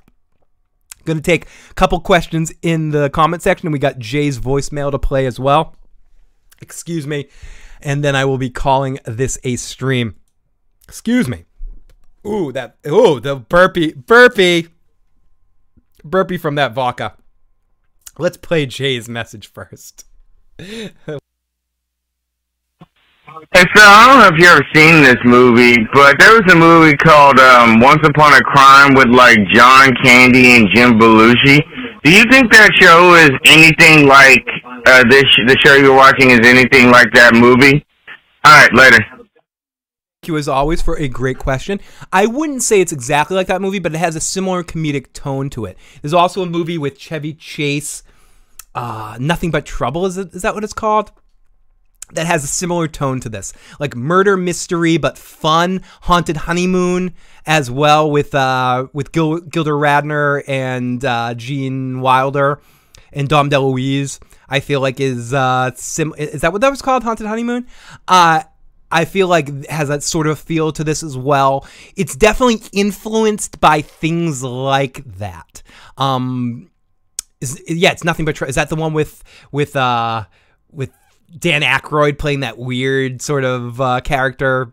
Going 1.05 1.18
to 1.18 1.23
take 1.23 1.47
a 1.70 1.74
couple 1.74 2.01
questions 2.01 2.52
in 2.62 2.90
the 2.90 3.10
comment 3.10 3.43
section. 3.43 3.66
And 3.66 3.73
we 3.73 3.78
got 3.78 3.98
Jay's 3.98 4.39
voicemail 4.39 4.90
to 4.90 4.98
play 4.98 5.27
as 5.27 5.39
well. 5.39 5.74
Excuse 6.60 7.06
me. 7.06 7.28
And 7.81 8.05
then 8.05 8.16
I 8.16 8.24
will 8.24 8.39
be 8.39 8.51
calling 8.51 8.98
this 9.05 9.39
a 9.44 9.56
stream. 9.56 10.16
Excuse 10.89 11.28
me. 11.28 11.44
Ooh, 12.27 12.51
that 12.53 12.77
ooh, 12.86 13.20
the 13.20 13.36
burpee 13.36 13.93
burpee 13.93 14.69
burpee 16.03 16.39
from 16.39 16.57
that 16.57 16.73
vodka. 16.73 17.15
Let's 18.19 18.36
play 18.36 18.66
Jay's 18.66 19.09
message 19.09 19.47
first. 19.47 20.05
Hey 20.59 20.90
Phil, 23.74 23.85
I 23.85 24.07
don't 24.07 24.19
know 24.20 24.35
if 24.35 24.40
you 24.40 24.48
ever 24.48 24.65
seen 24.74 25.03
this 25.03 25.19
movie, 25.24 25.77
but 25.93 26.19
there 26.19 26.32
was 26.32 26.51
a 26.51 26.57
movie 26.57 26.97
called 26.97 27.39
um, 27.39 27.81
Once 27.81 28.01
Upon 28.03 28.32
a 28.32 28.40
Crime 28.40 28.94
with 28.94 29.09
like 29.09 29.39
John 29.53 29.94
Candy 30.03 30.57
and 30.57 30.69
Jim 30.74 30.98
Belushi. 30.98 31.61
Do 32.03 32.11
you 32.11 32.24
think 32.31 32.51
that 32.53 32.70
show 32.81 33.15
is 33.15 33.31
anything 33.44 34.09
like 34.09 34.44
uh, 34.86 35.05
this? 35.11 35.24
The 35.47 35.57
show 35.65 35.74
you're 35.74 35.94
watching 35.94 36.31
is 36.31 36.40
anything 36.44 36.90
like 36.90 37.12
that 37.12 37.35
movie? 37.35 37.85
All 38.43 38.53
right, 38.53 38.73
later 38.73 39.05
you 40.28 40.36
as 40.36 40.48
always 40.48 40.82
for 40.82 40.97
a 40.98 41.09
great 41.09 41.39
question. 41.39 41.81
I 42.12 42.27
wouldn't 42.27 42.62
say 42.62 42.81
it's 42.81 42.93
exactly 42.93 43.36
like 43.36 43.47
that 43.48 43.61
movie, 43.61 43.78
but 43.78 43.94
it 43.94 43.98
has 43.98 44.16
a 44.16 44.20
similar 44.20 44.62
comedic 44.62 45.12
tone 45.12 45.51
to 45.51 45.65
it. 45.65 45.77
There's 46.03 46.15
also 46.15 46.43
a 46.43 46.47
movie 46.47 46.78
with 46.78 46.98
Chevy 46.98 47.35
Chase, 47.35 48.03
uh, 48.74 49.16
Nothing 49.20 49.51
But 49.51 49.66
Trouble. 49.66 50.07
Is 50.07 50.16
it? 50.16 50.35
Is 50.35 50.43
that 50.43 50.55
what 50.55 50.65
it's 50.65 50.73
called? 50.73 51.12
That 52.12 52.27
has 52.27 52.44
a 52.44 52.47
similar 52.47 52.86
tone 52.86 53.19
to 53.20 53.28
this, 53.28 53.53
like 53.81 53.97
murder 53.97 54.36
mystery 54.36 54.97
but 54.97 55.19
fun, 55.19 55.82
haunted 56.03 56.36
honeymoon 56.36 57.15
as 57.47 57.69
well 57.69 58.09
with 58.09 58.32
uh, 58.32 58.86
with 58.93 59.11
Gil- 59.11 59.40
Gilda 59.40 59.70
Radner 59.70 60.44
and 60.47 61.05
uh, 61.05 61.35
Gene 61.35 62.01
Wilder 62.01 62.61
and 63.12 63.28
Dom 63.28 63.51
DeLuise. 63.51 64.20
I 64.48 64.61
feel 64.61 64.81
like 64.81 65.01
is 65.01 65.35
uh, 65.35 65.73
sim- 65.74 66.15
is 66.16 66.43
that 66.43 66.53
what 66.53 66.61
that 66.61 66.70
was 66.70 66.81
called, 66.81 67.03
Haunted 67.03 67.27
Honeymoon? 67.27 67.66
Uh, 68.07 68.44
I 68.91 69.05
feel 69.05 69.29
like 69.29 69.67
has 69.67 69.89
that 69.89 70.03
sort 70.03 70.27
of 70.27 70.39
feel 70.39 70.73
to 70.73 70.85
this 70.85 71.03
as 71.03 71.17
well. 71.17 71.67
It's 71.97 72.15
definitely 72.15 72.63
influenced 72.73 73.61
by 73.61 73.83
things 73.83 74.43
like 74.43 75.05
that. 75.19 75.63
Um, 75.99 76.71
is, 77.41 77.63
yeah, 77.69 77.93
it's 77.93 78.05
nothing 78.05 78.25
but. 78.25 78.41
Is 78.43 78.55
that 78.55 78.69
the 78.69 78.77
one 78.77 78.93
with 78.93 79.23
with 79.53 79.77
uh 79.77 80.25
with 80.71 80.91
Dan 81.37 81.63
Aykroyd 81.63 82.19
playing 82.19 82.41
that 82.41 82.59
weird 82.59 83.21
sort 83.21 83.45
of 83.45 83.81
uh, 83.81 84.01
character? 84.01 84.73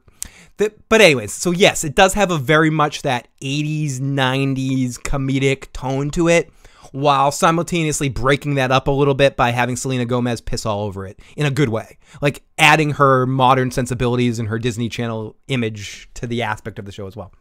That, 0.57 0.87
but 0.87 1.01
anyways, 1.01 1.33
so 1.33 1.49
yes, 1.49 1.83
it 1.83 1.95
does 1.95 2.13
have 2.13 2.29
a 2.29 2.37
very 2.37 2.69
much 2.69 3.01
that 3.01 3.27
80s 3.41 3.99
90s 3.99 4.99
comedic 4.99 5.71
tone 5.73 6.11
to 6.11 6.27
it 6.27 6.51
while 6.93 7.31
simultaneously 7.31 8.07
breaking 8.07 8.53
that 8.55 8.71
up 8.71 8.87
a 8.87 8.91
little 8.91 9.15
bit 9.15 9.35
by 9.35 9.49
having 9.49 9.75
Selena 9.75 10.05
Gomez 10.05 10.41
piss 10.41 10.63
all 10.63 10.83
over 10.83 11.07
it 11.07 11.19
in 11.35 11.45
a 11.45 11.51
good 11.51 11.69
way. 11.69 11.97
Like 12.21 12.43
adding 12.59 12.91
her 12.91 13.25
modern 13.25 13.71
sensibilities 13.71 14.37
and 14.37 14.47
her 14.47 14.59
Disney 14.59 14.89
Channel 14.89 15.35
image 15.47 16.07
to 16.13 16.27
the 16.27 16.43
aspect 16.43 16.77
of 16.77 16.85
the 16.85 16.91
show 16.91 17.07
as 17.07 17.15
well. 17.15 17.33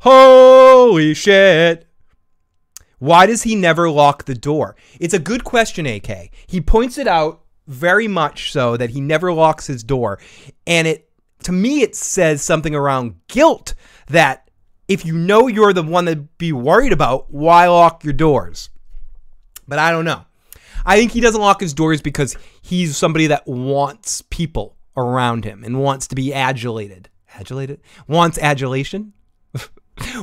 Holy 0.00 1.12
shit. 1.12 1.86
Why 2.98 3.26
does 3.26 3.42
he 3.42 3.54
never 3.54 3.90
lock 3.90 4.24
the 4.24 4.34
door? 4.34 4.74
It's 4.98 5.14
a 5.14 5.18
good 5.18 5.44
question, 5.44 5.84
AK. 5.84 6.30
He 6.46 6.60
points 6.62 6.96
it 6.96 7.06
out 7.06 7.42
very 7.66 8.08
much 8.08 8.52
so 8.52 8.78
that 8.78 8.90
he 8.90 9.02
never 9.02 9.34
locks 9.34 9.66
his 9.66 9.84
door. 9.84 10.18
And 10.66 10.88
it 10.88 11.10
to 11.44 11.52
me 11.52 11.82
it 11.82 11.94
says 11.94 12.40
something 12.40 12.74
around 12.74 13.16
guilt 13.28 13.74
that 14.06 14.48
if 14.88 15.04
you 15.04 15.16
know 15.16 15.46
you're 15.46 15.72
the 15.72 15.82
one 15.82 16.06
to 16.06 16.16
be 16.16 16.52
worried 16.52 16.92
about, 16.92 17.32
why 17.32 17.66
lock 17.68 18.04
your 18.04 18.12
doors? 18.12 18.70
But 19.66 19.78
I 19.78 19.90
don't 19.90 20.04
know. 20.04 20.24
I 20.84 20.96
think 20.96 21.12
he 21.12 21.20
doesn't 21.20 21.40
lock 21.40 21.60
his 21.60 21.74
doors 21.74 22.02
because 22.02 22.36
he's 22.60 22.96
somebody 22.96 23.28
that 23.28 23.46
wants 23.46 24.22
people 24.22 24.76
around 24.96 25.44
him 25.44 25.64
and 25.64 25.80
wants 25.80 26.08
to 26.08 26.14
be 26.14 26.34
adulated. 26.34 27.08
Adulated? 27.34 27.80
Wants 28.08 28.38
adulation? 28.38 29.12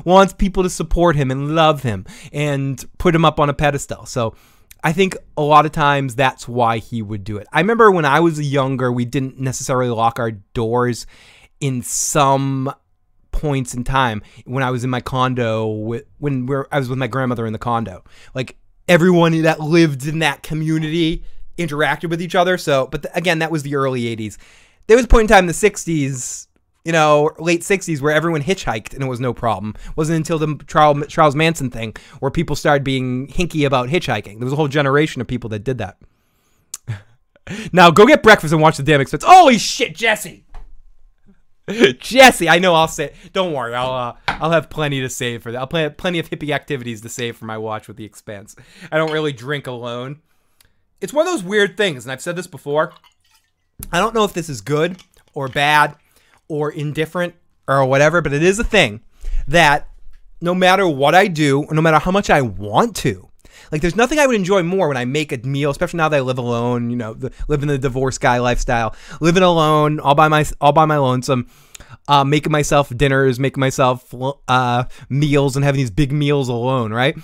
wants 0.05 0.33
people 0.33 0.63
to 0.63 0.69
support 0.69 1.15
him 1.15 1.31
and 1.31 1.55
love 1.55 1.83
him 1.83 2.05
and 2.31 2.83
put 2.97 3.15
him 3.15 3.25
up 3.25 3.39
on 3.39 3.49
a 3.49 3.53
pedestal. 3.53 4.05
So 4.05 4.35
I 4.83 4.93
think 4.93 5.15
a 5.37 5.41
lot 5.41 5.65
of 5.65 5.71
times 5.71 6.15
that's 6.15 6.47
why 6.47 6.77
he 6.77 7.01
would 7.01 7.23
do 7.23 7.37
it. 7.37 7.47
I 7.51 7.59
remember 7.59 7.91
when 7.91 8.05
I 8.05 8.19
was 8.19 8.39
younger, 8.39 8.91
we 8.91 9.05
didn't 9.05 9.39
necessarily 9.39 9.89
lock 9.89 10.19
our 10.19 10.31
doors 10.31 11.05
in 11.59 11.81
some 11.81 12.73
points 13.39 13.73
in 13.73 13.83
time 13.83 14.21
when 14.45 14.63
I 14.63 14.69
was 14.69 14.83
in 14.83 14.89
my 14.89 14.99
condo 14.99 15.67
with 15.67 16.05
when 16.17 16.45
we 16.45 16.57
I 16.71 16.79
was 16.79 16.89
with 16.89 16.99
my 16.99 17.07
grandmother 17.07 17.45
in 17.45 17.53
the 17.53 17.59
condo. 17.59 18.03
Like 18.35 18.57
everyone 18.87 19.41
that 19.43 19.59
lived 19.59 20.05
in 20.05 20.19
that 20.19 20.43
community 20.43 21.23
interacted 21.57 22.09
with 22.09 22.21
each 22.21 22.35
other. 22.35 22.57
So, 22.57 22.87
but 22.87 23.03
the, 23.03 23.15
again, 23.15 23.39
that 23.39 23.51
was 23.51 23.63
the 23.63 23.75
early 23.75 24.03
80s. 24.15 24.37
There 24.87 24.97
was 24.97 25.05
a 25.05 25.07
point 25.07 25.23
in 25.23 25.27
time 25.27 25.43
in 25.43 25.47
the 25.47 25.53
60s, 25.53 26.47
you 26.83 26.91
know, 26.91 27.31
late 27.37 27.61
60s 27.61 28.01
where 28.01 28.13
everyone 28.13 28.41
hitchhiked 28.41 28.93
and 28.93 29.03
it 29.03 29.07
was 29.07 29.19
no 29.19 29.33
problem. 29.33 29.75
It 29.85 29.95
wasn't 29.95 30.17
until 30.17 30.39
the 30.39 30.61
Charles, 30.65 31.07
Charles 31.07 31.35
Manson 31.35 31.69
thing 31.69 31.95
where 32.19 32.31
people 32.31 32.55
started 32.55 32.83
being 32.83 33.27
hinky 33.27 33.65
about 33.65 33.89
hitchhiking. 33.89 34.39
There 34.39 34.45
was 34.45 34.53
a 34.53 34.57
whole 34.57 34.67
generation 34.67 35.21
of 35.21 35.27
people 35.27 35.49
that 35.51 35.63
did 35.63 35.77
that. 35.77 35.97
now 37.71 37.91
go 37.91 38.05
get 38.05 38.23
breakfast 38.23 38.51
and 38.51 38.61
watch 38.61 38.77
the 38.77 38.83
damn 38.83 38.99
expanse. 38.99 39.23
Holy 39.25 39.57
shit, 39.57 39.95
Jesse! 39.95 40.45
Jesse, 41.99 42.49
I 42.49 42.59
know 42.59 42.73
I'll 42.73 42.87
say. 42.87 43.13
Don't 43.33 43.53
worry, 43.53 43.75
I'll 43.75 43.91
uh, 43.91 44.15
I'll 44.27 44.51
have 44.51 44.69
plenty 44.69 45.01
to 45.01 45.09
save 45.09 45.43
for 45.43 45.51
that. 45.51 45.59
I'll 45.59 45.67
play 45.67 45.89
plenty 45.89 46.19
of 46.19 46.29
hippie 46.29 46.53
activities 46.53 47.01
to 47.01 47.09
save 47.09 47.37
for 47.37 47.45
my 47.45 47.57
watch 47.57 47.87
with 47.87 47.97
the 47.97 48.05
expanse. 48.05 48.55
I 48.91 48.97
don't 48.97 49.11
really 49.11 49.33
drink 49.33 49.67
alone. 49.67 50.21
It's 51.01 51.13
one 51.13 51.27
of 51.27 51.33
those 51.33 51.43
weird 51.43 51.77
things, 51.77 52.05
and 52.05 52.11
I've 52.11 52.21
said 52.21 52.35
this 52.35 52.47
before. 52.47 52.93
I 53.91 53.99
don't 53.99 54.13
know 54.13 54.23
if 54.23 54.33
this 54.33 54.49
is 54.49 54.61
good 54.61 55.01
or 55.33 55.47
bad 55.47 55.95
or 56.47 56.71
indifferent 56.71 57.35
or 57.67 57.85
whatever, 57.85 58.21
but 58.21 58.33
it 58.33 58.43
is 58.43 58.59
a 58.59 58.63
thing 58.63 59.01
that 59.47 59.87
no 60.41 60.55
matter 60.55 60.87
what 60.87 61.15
I 61.15 61.27
do, 61.27 61.65
no 61.69 61.81
matter 61.81 61.99
how 61.99 62.11
much 62.11 62.29
I 62.29 62.41
want 62.41 62.95
to, 62.97 63.28
like, 63.71 63.81
there's 63.81 63.95
nothing 63.95 64.19
I 64.19 64.27
would 64.27 64.35
enjoy 64.35 64.63
more 64.63 64.87
when 64.87 64.97
I 64.97 65.05
make 65.05 65.31
a 65.31 65.37
meal, 65.37 65.71
especially 65.71 65.97
now 65.97 66.09
that 66.09 66.17
I 66.17 66.21
live 66.21 66.37
alone. 66.37 66.89
You 66.89 66.97
know, 66.97 67.13
the, 67.13 67.31
living 67.47 67.67
the 67.67 67.77
divorce 67.77 68.17
guy 68.17 68.39
lifestyle, 68.39 68.95
living 69.21 69.43
alone, 69.43 69.99
all 69.99 70.15
by 70.15 70.27
my 70.27 70.45
all 70.61 70.71
by 70.71 70.85
my 70.85 70.97
lonesome. 70.97 71.47
Uh, 72.07 72.23
making 72.23 72.51
myself 72.51 72.89
dinners, 72.95 73.39
making 73.39 73.61
myself 73.61 74.13
uh, 74.47 74.83
meals, 75.09 75.55
and 75.55 75.63
having 75.63 75.77
these 75.77 75.91
big 75.91 76.11
meals 76.11 76.49
alone, 76.49 76.91
right? 76.91 77.15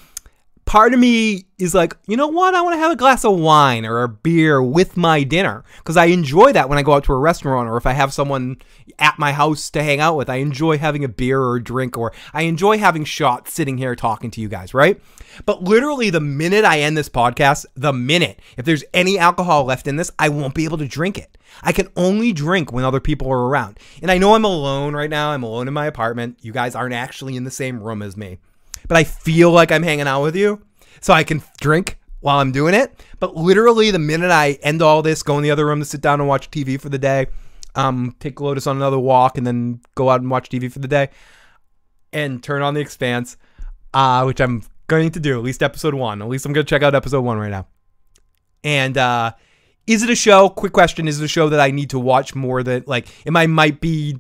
Part 0.76 0.94
of 0.94 1.00
me 1.00 1.46
is 1.58 1.74
like, 1.74 1.96
you 2.06 2.18
know 2.18 2.28
what? 2.28 2.54
I 2.54 2.60
want 2.60 2.74
to 2.74 2.80
have 2.80 2.92
a 2.92 2.98
glass 2.98 3.24
of 3.24 3.40
wine 3.40 3.86
or 3.86 4.04
a 4.04 4.10
beer 4.10 4.62
with 4.62 4.98
my 4.98 5.24
dinner 5.24 5.64
because 5.78 5.96
I 5.96 6.08
enjoy 6.08 6.52
that 6.52 6.68
when 6.68 6.78
I 6.78 6.84
go 6.84 6.92
out 6.92 7.06
to 7.06 7.14
a 7.14 7.18
restaurant 7.18 7.70
or 7.70 7.78
if 7.78 7.86
I 7.86 7.94
have 7.94 8.12
someone 8.12 8.58
at 9.00 9.18
my 9.18 9.32
house 9.32 9.70
to 9.70 9.82
hang 9.82 10.02
out 10.02 10.18
with. 10.18 10.30
I 10.30 10.36
enjoy 10.36 10.78
having 10.78 11.06
a 11.06 11.08
beer 11.08 11.40
or 11.40 11.56
a 11.56 11.64
drink 11.64 11.98
or 11.98 12.12
I 12.34 12.42
enjoy 12.42 12.78
having 12.78 13.06
shots 13.06 13.54
sitting 13.54 13.78
here 13.78 13.96
talking 13.96 14.30
to 14.32 14.42
you 14.42 14.50
guys, 14.50 14.74
right? 14.74 15.00
But 15.46 15.64
literally, 15.64 16.10
the 16.10 16.20
minute 16.20 16.66
I 16.66 16.82
end 16.82 16.98
this 16.98 17.08
podcast, 17.08 17.66
the 17.76 17.94
minute, 17.94 18.42
if 18.58 18.66
there's 18.66 18.84
any 18.94 19.18
alcohol 19.18 19.64
left 19.64 19.88
in 19.88 19.96
this, 19.96 20.12
I 20.20 20.28
won't 20.28 20.56
be 20.56 20.66
able 20.66 20.80
to 20.80 20.88
drink 20.90 21.18
it. 21.18 21.38
I 21.64 21.72
can 21.72 21.88
only 21.96 22.34
drink 22.34 22.74
when 22.74 22.84
other 22.84 23.00
people 23.00 23.32
are 23.32 23.48
around. 23.48 23.80
And 24.02 24.12
I 24.12 24.18
know 24.18 24.36
I'm 24.36 24.44
alone 24.44 24.94
right 24.94 25.10
now. 25.10 25.32
I'm 25.32 25.44
alone 25.44 25.70
in 25.70 25.74
my 25.74 25.86
apartment. 25.86 26.40
You 26.42 26.52
guys 26.52 26.76
aren't 26.76 26.94
actually 26.94 27.38
in 27.38 27.46
the 27.46 27.50
same 27.50 27.82
room 27.82 28.02
as 28.02 28.18
me 28.18 28.40
but 28.88 28.98
I 28.98 29.04
feel 29.04 29.52
like 29.52 29.72
I'm 29.72 29.84
hanging 29.84 30.08
out 30.08 30.22
with 30.22 30.36
you, 30.36 30.62
so 31.02 31.14
I 31.14 31.24
can 31.24 31.42
drink 31.60 31.98
while 32.20 32.40
I'm 32.40 32.52
doing 32.52 32.74
it. 32.74 33.04
But 33.20 33.36
literally, 33.36 33.92
the 33.92 34.00
minute 34.00 34.32
I 34.32 34.58
end 34.62 34.82
all 34.82 35.02
this, 35.02 35.24
go 35.24 35.38
in 35.38 35.44
the 35.44 35.52
other 35.52 35.66
room 35.66 35.80
to 35.80 35.86
sit 35.86 36.02
down 36.02 36.20
and 36.20 36.28
watch 36.28 36.52
TV 36.52 36.80
for 36.80 36.90
the 36.90 36.98
day, 36.98 37.28
um, 37.76 38.16
take 38.20 38.40
Lotus 38.42 38.68
on 38.68 38.78
another 38.78 39.00
walk, 39.00 39.38
and 39.38 39.46
then 39.46 39.82
go 39.96 40.10
out 40.10 40.22
and 40.22 40.30
watch 40.30 40.50
TV 40.50 40.72
for 40.72 40.80
the 40.80 40.88
day, 40.88 41.10
and 42.14 42.42
turn 42.44 42.62
on 42.62 42.74
the 42.74 42.82
Expanse, 42.82 43.38
uh, 43.94 44.24
which 44.24 44.42
I'm 44.42 44.64
going 44.88 45.12
to 45.12 45.20
do 45.20 45.38
at 45.38 45.44
least 45.44 45.64
episode 45.64 45.94
one. 45.94 46.22
At 46.22 46.28
least 46.28 46.46
I'm 46.46 46.54
going 46.54 46.66
to 46.66 46.70
check 46.70 46.84
out 46.84 46.96
episode 46.96 47.22
one 47.22 47.38
right 47.38 47.52
now. 47.52 47.68
And 48.64 48.98
uh, 48.98 49.34
is 49.88 50.04
it 50.04 50.10
a 50.10 50.16
show? 50.16 50.50
Quick 50.50 50.74
question: 50.74 51.08
Is 51.08 51.22
it 51.22 51.26
a 51.26 51.28
show 51.28 51.50
that 51.50 51.60
I 51.60 51.72
need 51.72 51.92
to 51.92 52.00
watch 52.00 52.34
more 52.34 52.64
than 52.64 52.84
like? 52.88 53.08
Am 53.28 53.38
I 53.38 53.48
might 53.48 53.80
be? 53.82 54.20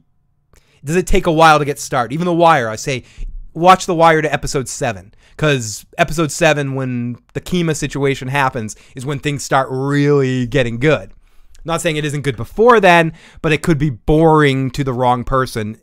Does 0.83 0.95
it 0.95 1.07
take 1.07 1.25
a 1.25 1.31
while 1.31 1.57
to 1.57 1.65
get 1.65 1.79
started? 1.79 2.13
Even 2.13 2.25
The 2.25 2.33
Wire, 2.33 2.69
I 2.69 2.75
say, 2.75 3.05
watch 3.55 3.85
The 3.85 3.95
Wire 3.95 4.21
to 4.21 4.31
episode 4.31 4.67
seven 4.69 5.13
because 5.31 5.85
episode 5.97 6.31
seven, 6.31 6.75
when 6.75 7.17
the 7.33 7.41
Kima 7.41 7.75
situation 7.75 8.27
happens, 8.27 8.75
is 8.95 9.05
when 9.05 9.19
things 9.19 9.43
start 9.43 9.67
really 9.71 10.45
getting 10.47 10.77
good. 10.79 11.11
not 11.63 11.81
saying 11.81 11.97
it 11.97 12.05
isn't 12.05 12.21
good 12.21 12.37
before 12.37 12.79
then, 12.79 13.13
but 13.41 13.51
it 13.51 13.63
could 13.63 13.77
be 13.79 13.89
boring 13.89 14.69
to 14.71 14.83
the 14.83 14.93
wrong 14.93 15.23
person 15.23 15.79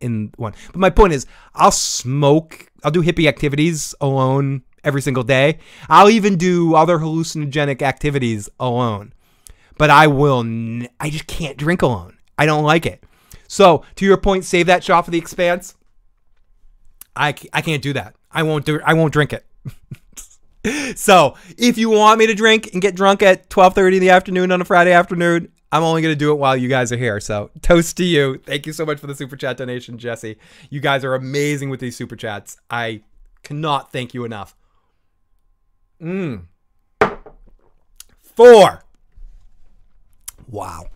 in 0.00 0.32
one. 0.36 0.52
But 0.72 0.80
my 0.80 0.90
point 0.90 1.12
is, 1.12 1.26
I'll 1.54 1.70
smoke, 1.70 2.66
I'll 2.82 2.90
do 2.90 3.02
hippie 3.02 3.28
activities 3.28 3.94
alone 4.00 4.62
every 4.82 5.00
single 5.00 5.22
day. 5.22 5.58
I'll 5.88 6.10
even 6.10 6.36
do 6.36 6.74
other 6.74 6.98
hallucinogenic 6.98 7.82
activities 7.82 8.48
alone. 8.58 9.12
But 9.78 9.90
I 9.90 10.08
will, 10.08 10.40
n- 10.40 10.88
I 10.98 11.08
just 11.08 11.28
can't 11.28 11.56
drink 11.56 11.82
alone. 11.82 12.18
I 12.36 12.46
don't 12.46 12.64
like 12.64 12.84
it. 12.84 13.04
So, 13.46 13.84
to 13.96 14.04
your 14.04 14.16
point, 14.16 14.44
save 14.44 14.66
that 14.66 14.82
shot 14.82 15.04
for 15.04 15.10
the 15.12 15.18
expanse. 15.18 15.76
I, 17.14 17.34
I 17.52 17.60
can't 17.60 17.82
do 17.82 17.92
that. 17.92 18.14
I 18.30 18.42
won't 18.42 18.64
do 18.64 18.76
it. 18.76 18.82
I 18.84 18.94
won't 18.94 19.12
drink 19.12 19.32
it. 19.32 19.44
so, 20.98 21.36
if 21.58 21.76
you 21.76 21.90
want 21.90 22.18
me 22.18 22.26
to 22.26 22.34
drink 22.34 22.72
and 22.72 22.80
get 22.80 22.94
drunk 22.94 23.22
at 23.22 23.48
12:30 23.50 23.96
in 23.96 24.00
the 24.00 24.10
afternoon 24.10 24.52
on 24.52 24.60
a 24.60 24.64
Friday 24.64 24.92
afternoon, 24.92 25.52
I'm 25.70 25.82
only 25.82 26.02
going 26.02 26.12
to 26.12 26.18
do 26.18 26.32
it 26.32 26.36
while 26.36 26.56
you 26.56 26.68
guys 26.68 26.92
are 26.92 26.96
here. 26.96 27.20
So, 27.20 27.50
toast 27.60 27.96
to 27.98 28.04
you. 28.04 28.38
Thank 28.38 28.66
you 28.66 28.72
so 28.72 28.86
much 28.86 28.98
for 28.98 29.06
the 29.06 29.14
super 29.14 29.36
chat 29.36 29.56
donation, 29.56 29.98
Jesse. 29.98 30.36
You 30.70 30.80
guys 30.80 31.04
are 31.04 31.14
amazing 31.14 31.70
with 31.70 31.80
these 31.80 31.96
super 31.96 32.16
chats. 32.16 32.56
I 32.70 33.02
cannot 33.42 33.92
thank 33.92 34.14
you 34.14 34.24
enough. 34.24 34.56
Mm. 36.00 36.44
Four. 38.22 38.84
Wow. 40.48 40.86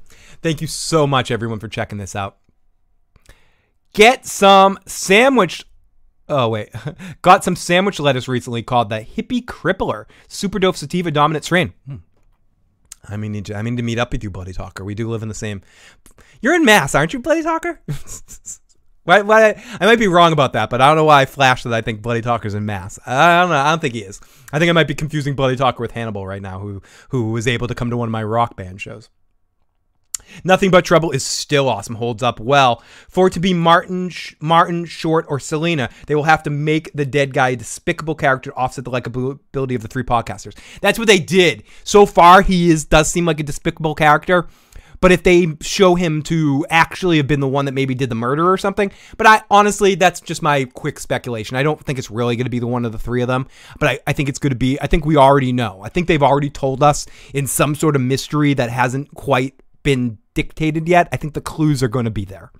Thank 0.43 0.61
you 0.61 0.67
so 0.67 1.07
much, 1.07 1.31
everyone, 1.31 1.59
for 1.59 1.69
checking 1.69 1.99
this 1.99 2.15
out. 2.15 2.37
Get 3.93 4.27
some 4.27 4.79
sandwich. 4.87 5.65
Oh, 6.28 6.48
wait. 6.48 6.70
Got 7.23 7.44
some 7.44 7.57
sandwich 7.57 8.01
lettuce 8.01 8.28
recently 8.28 8.62
called 8.62 8.89
the 8.89 9.01
Hippie 9.01 9.44
Crippler 9.44 10.07
Super 10.28 10.59
Dope 10.59 10.77
Sativa 10.77 11.11
Dominant 11.11 11.44
Strain. 11.44 11.73
Hmm. 11.86 11.97
I 13.09 13.16
mean, 13.16 13.44
I 13.55 13.62
mean 13.62 13.77
to 13.77 13.82
meet 13.82 13.98
up 13.98 14.12
with 14.12 14.24
you, 14.24 14.31
Bloody 14.31 14.53
Talker. 14.53 14.85
We 14.85 14.94
do 14.94 15.09
live 15.09 15.23
in 15.23 15.28
the 15.28 15.35
same. 15.35 15.62
You're 16.40 16.55
in 16.55 16.65
Mass, 16.65 16.94
aren't 16.94 17.12
you, 17.12 17.20
Bloody 17.20 17.43
Talker? 17.43 17.81
why, 19.05 19.23
why, 19.23 19.62
I 19.81 19.86
might 19.86 20.01
be 20.01 20.09
wrong 20.09 20.32
about 20.32 20.55
that, 20.55 20.70
but 20.70 20.81
I 20.81 20.89
don't 20.89 20.97
know 20.97 21.05
why 21.05 21.23
I 21.23 21.27
flashed 21.27 21.65
that 21.65 21.73
I 21.73 21.82
think 21.82 22.03
Bloody 22.03 22.20
Talker's 22.20 22.55
in 22.55 22.66
Mass. 22.66 22.98
I 23.07 23.40
don't 23.40 23.51
know. 23.51 23.57
I 23.57 23.70
don't 23.70 23.81
think 23.81 23.94
he 23.94 24.01
is. 24.01 24.20
I 24.53 24.59
think 24.59 24.69
I 24.69 24.73
might 24.73 24.89
be 24.89 24.94
confusing 24.94 25.36
Bloody 25.36 25.57
Talker 25.57 25.81
with 25.81 25.93
Hannibal 25.93 26.27
right 26.27 26.43
now, 26.43 26.59
who 26.59 26.82
who 27.11 27.31
was 27.31 27.47
able 27.47 27.69
to 27.69 27.74
come 27.74 27.90
to 27.90 27.97
one 27.97 28.09
of 28.09 28.12
my 28.12 28.24
rock 28.24 28.57
band 28.57 28.81
shows. 28.81 29.09
Nothing 30.44 30.70
But 30.70 30.85
Trouble 30.85 31.11
is 31.11 31.24
still 31.24 31.69
awesome, 31.69 31.97
holds 31.97 32.23
up 32.23 32.40
well. 32.40 32.82
For 33.09 33.28
it 33.28 33.32
to 33.35 33.40
be 33.40 33.55
Martin, 33.55 34.11
Martin, 34.40 34.85
Short, 34.85 35.27
or 35.28 35.40
Selena, 35.40 35.90
they 36.07 36.15
will 36.15 36.24
have 36.24 36.43
to 36.44 36.51
make 36.51 36.93
the 36.94 37.07
dead 37.07 37.32
guy 37.32 37.51
a 37.51 37.57
despicable 37.57 38.15
character 38.15 38.51
to 38.51 38.57
offset 38.57 38.85
the 38.85 38.90
likability 38.90 39.74
of 39.74 39.82
the 39.82 39.89
three 39.89 40.05
podcasters. 40.05 40.57
That's 40.81 40.98
what 40.98 41.09
they 41.09 41.19
did. 41.19 41.65
So 41.85 42.07
far, 42.07 42.43
he 42.43 42.70
is 42.70 42.85
does 42.85 43.09
seem 43.09 43.24
like 43.27 43.40
a 43.40 43.44
despicable 43.44 43.94
character. 43.94 44.48
But 45.01 45.12
if 45.12 45.23
they 45.23 45.57
show 45.61 45.94
him 45.94 46.23
to 46.23 46.66
actually 46.70 47.19
have 47.19 47.27
been 47.27 47.40
the 47.40 47.48
one 47.48 47.66
that 47.66 47.73
maybe 47.73 47.94
did 47.94 48.09
the 48.09 48.15
murder 48.15 48.51
or 48.51 48.57
something, 48.57 48.90
but 49.16 49.27
I 49.27 49.43
honestly, 49.51 49.94
that's 49.94 50.20
just 50.20 50.43
my 50.43 50.65
quick 50.65 50.98
speculation. 50.98 51.57
I 51.57 51.62
don't 51.62 51.82
think 51.85 51.98
it's 51.98 52.11
really 52.11 52.36
going 52.36 52.47
to 52.47 52.51
be 52.51 52.59
the 52.59 52.66
one 52.66 52.85
of 52.85 52.93
the 52.93 52.98
three 52.98 53.23
of 53.23 53.28
them, 53.28 53.47
but 53.78 53.89
I, 53.89 53.98
I 54.07 54.12
think 54.12 54.28
it's 54.28 54.39
going 54.39 54.51
to 54.51 54.57
be, 54.57 54.81
I 54.81 54.86
think 54.86 55.05
we 55.05 55.16
already 55.16 55.53
know. 55.53 55.81
I 55.82 55.89
think 55.89 56.09
they've 56.09 56.23
already 56.23 56.51
told 56.51 56.82
us 56.82 57.07
in 57.35 57.47
some 57.47 57.74
sort 57.74 57.97
of 57.97 58.03
mystery 58.03 58.55
that 58.55 58.70
hasn't 58.70 59.15
quite 59.15 59.55
been 59.87 60.19
dictated 60.35 60.89
yet. 60.89 61.09
I 61.13 61.17
think 61.17 61.35
the 61.35 61.41
clues 61.41 61.81
are 61.81 61.89
going 61.89 62.07
to 62.07 62.11
be 62.11 62.25
there. 62.25 62.51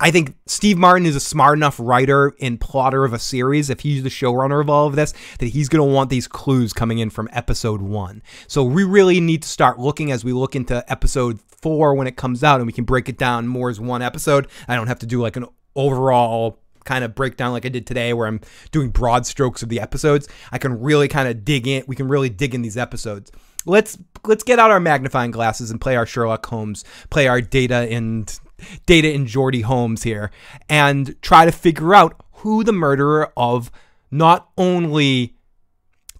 I 0.00 0.10
think 0.10 0.34
Steve 0.46 0.78
Martin 0.78 1.04
is 1.04 1.14
a 1.14 1.20
smart 1.20 1.58
enough 1.58 1.78
writer 1.78 2.34
and 2.40 2.58
plotter 2.58 3.04
of 3.04 3.12
a 3.12 3.18
series, 3.18 3.68
if 3.68 3.80
he's 3.80 4.02
the 4.02 4.08
showrunner 4.08 4.62
of 4.62 4.70
all 4.70 4.86
of 4.86 4.96
this, 4.96 5.12
that 5.40 5.48
he's 5.48 5.68
going 5.68 5.86
to 5.86 5.94
want 5.94 6.08
these 6.08 6.26
clues 6.26 6.72
coming 6.72 7.00
in 7.00 7.10
from 7.10 7.28
episode 7.32 7.82
one. 7.82 8.22
So 8.48 8.64
we 8.64 8.82
really 8.82 9.20
need 9.20 9.42
to 9.42 9.48
start 9.48 9.78
looking 9.78 10.10
as 10.10 10.24
we 10.24 10.32
look 10.32 10.56
into 10.56 10.90
episode 10.90 11.38
four 11.42 11.94
when 11.94 12.06
it 12.06 12.16
comes 12.16 12.42
out, 12.42 12.60
and 12.60 12.66
we 12.66 12.72
can 12.72 12.84
break 12.84 13.10
it 13.10 13.18
down 13.18 13.46
more 13.46 13.68
as 13.68 13.78
one 13.78 14.00
episode. 14.00 14.48
I 14.66 14.76
don't 14.76 14.88
have 14.88 15.00
to 15.00 15.06
do 15.06 15.20
like 15.20 15.36
an 15.36 15.44
overall 15.76 16.60
kind 16.84 17.04
of 17.04 17.14
breakdown 17.14 17.52
like 17.52 17.66
I 17.66 17.68
did 17.68 17.86
today 17.86 18.14
where 18.14 18.26
I'm 18.26 18.40
doing 18.72 18.88
broad 18.88 19.26
strokes 19.26 19.62
of 19.62 19.68
the 19.68 19.80
episodes. 19.80 20.28
I 20.50 20.56
can 20.56 20.80
really 20.80 21.08
kind 21.08 21.28
of 21.28 21.44
dig 21.44 21.68
in. 21.68 21.84
We 21.86 21.94
can 21.94 22.08
really 22.08 22.30
dig 22.30 22.54
in 22.54 22.62
these 22.62 22.78
episodes 22.78 23.30
let's 23.66 23.98
let's 24.26 24.42
get 24.42 24.58
out 24.58 24.70
our 24.70 24.80
magnifying 24.80 25.30
glasses 25.30 25.70
and 25.70 25.80
play 25.80 25.96
our 25.96 26.06
Sherlock 26.06 26.44
Holmes, 26.46 26.84
play 27.10 27.28
our 27.28 27.40
data 27.40 27.88
and 27.90 28.38
data 28.86 29.12
in 29.12 29.26
Geordi 29.26 29.62
Holmes 29.62 30.02
here, 30.02 30.30
and 30.68 31.20
try 31.22 31.44
to 31.44 31.52
figure 31.52 31.94
out 31.94 32.24
who 32.36 32.64
the 32.64 32.72
murderer 32.72 33.32
of 33.36 33.70
not 34.10 34.50
only 34.56 35.34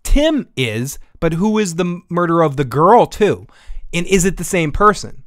Tim 0.03 0.49
is, 0.57 0.99
but 1.21 1.35
who 1.35 1.59
is 1.59 1.77
the 1.77 2.01
murderer 2.09 2.43
of 2.43 2.57
the 2.57 2.65
girl 2.65 3.07
too, 3.07 3.47
and 3.93 4.07
is 4.07 4.25
it 4.25 4.37
the 4.37 4.45
same 4.45 4.73
person? 4.73 5.25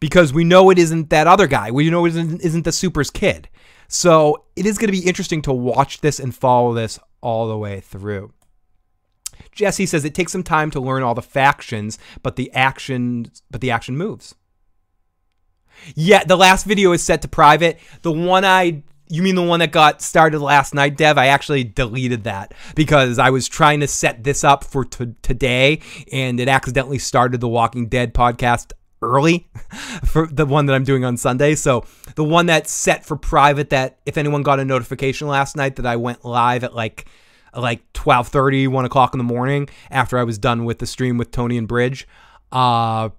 Because 0.00 0.32
we 0.32 0.44
know 0.44 0.70
it 0.70 0.78
isn't 0.78 1.10
that 1.10 1.26
other 1.28 1.46
guy. 1.46 1.70
We 1.70 1.88
know 1.88 2.04
it 2.06 2.10
isn't, 2.10 2.40
isn't 2.40 2.64
the 2.64 2.72
Super's 2.72 3.10
kid. 3.10 3.48
So 3.86 4.44
it 4.56 4.66
is 4.66 4.76
going 4.78 4.92
to 4.92 4.98
be 4.98 5.06
interesting 5.06 5.42
to 5.42 5.52
watch 5.52 6.00
this 6.00 6.18
and 6.18 6.34
follow 6.34 6.72
this 6.72 6.98
all 7.20 7.46
the 7.46 7.58
way 7.58 7.80
through. 7.80 8.32
Jesse 9.52 9.86
says 9.86 10.04
it 10.04 10.14
takes 10.14 10.32
some 10.32 10.42
time 10.42 10.70
to 10.70 10.80
learn 10.80 11.02
all 11.02 11.14
the 11.14 11.22
factions, 11.22 11.98
but 12.22 12.36
the 12.36 12.50
action 12.52 13.30
but 13.50 13.60
the 13.60 13.70
action 13.70 13.96
moves. 13.96 14.34
Yeah, 15.94 16.24
the 16.24 16.36
last 16.36 16.64
video 16.64 16.92
is 16.92 17.02
set 17.02 17.22
to 17.22 17.28
private. 17.28 17.78
The 18.02 18.12
one 18.12 18.44
I 18.44 18.82
you 19.08 19.22
mean 19.22 19.34
the 19.34 19.42
one 19.42 19.60
that 19.60 19.72
got 19.72 20.00
started 20.00 20.40
last 20.40 20.72
night, 20.72 20.96
Dev? 20.96 21.18
I 21.18 21.26
actually 21.26 21.64
deleted 21.64 22.24
that 22.24 22.54
because 22.74 23.18
I 23.18 23.28
was 23.28 23.46
trying 23.46 23.80
to 23.80 23.86
set 23.86 24.24
this 24.24 24.42
up 24.42 24.64
for 24.64 24.86
t- 24.86 25.14
today 25.20 25.80
and 26.10 26.40
it 26.40 26.48
accidentally 26.48 26.98
started 26.98 27.42
the 27.42 27.48
Walking 27.48 27.88
Dead 27.88 28.14
podcast 28.14 28.72
early 29.02 29.48
for 30.04 30.26
the 30.28 30.46
one 30.46 30.64
that 30.64 30.72
I'm 30.72 30.84
doing 30.84 31.04
on 31.04 31.18
Sunday. 31.18 31.56
So 31.56 31.84
the 32.14 32.24
one 32.24 32.46
that's 32.46 32.70
set 32.70 33.04
for 33.04 33.16
private 33.16 33.68
that 33.70 33.98
if 34.06 34.16
anyone 34.16 34.42
got 34.42 34.60
a 34.60 34.64
notification 34.64 35.28
last 35.28 35.56
night 35.56 35.76
that 35.76 35.84
I 35.84 35.96
went 35.96 36.24
live 36.24 36.64
at 36.64 36.74
like 36.74 37.06
like 37.54 37.92
12:30, 37.92 38.68
1 38.68 38.84
o'clock 38.84 39.14
in 39.14 39.18
the 39.18 39.24
morning 39.24 39.68
after 39.90 40.18
I 40.18 40.24
was 40.24 40.38
done 40.38 40.64
with 40.64 40.78
the 40.78 40.86
stream 40.86 41.18
with 41.18 41.30
Tony 41.30 41.58
and 41.58 41.68
Bridge. 41.68 42.06
Uh, 42.50 43.10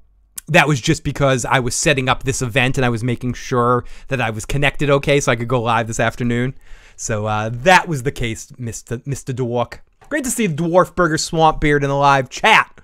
that 0.47 0.67
was 0.67 0.81
just 0.81 1.03
because 1.03 1.45
I 1.45 1.59
was 1.59 1.75
setting 1.75 2.09
up 2.09 2.23
this 2.23 2.41
event 2.41 2.77
and 2.77 2.85
I 2.85 2.89
was 2.89 3.03
making 3.03 3.33
sure 3.33 3.85
that 4.09 4.19
I 4.19 4.29
was 4.29 4.45
connected 4.45 4.89
okay 4.89 5.19
so 5.19 5.31
I 5.31 5.35
could 5.35 5.47
go 5.47 5.61
live 5.61 5.87
this 5.87 5.99
afternoon. 5.99 6.55
So 6.95 7.25
uh, 7.25 7.49
that 7.51 7.87
was 7.87 8.03
the 8.03 8.11
case, 8.11 8.51
Mr. 8.53 9.01
Mr. 9.03 9.33
Dwarf. 9.33 9.79
Great 10.09 10.25
to 10.25 10.31
see 10.31 10.47
Dwarf 10.47 10.95
Burger 10.95 11.17
Swamp 11.17 11.59
Beard 11.59 11.83
in 11.83 11.89
the 11.89 11.95
live 11.95 12.29
chat. 12.29 12.81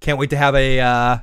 Can't 0.00 0.18
wait 0.18 0.30
to 0.30 0.36
have 0.36 0.54
a 0.54 0.80
uh, 0.80 1.18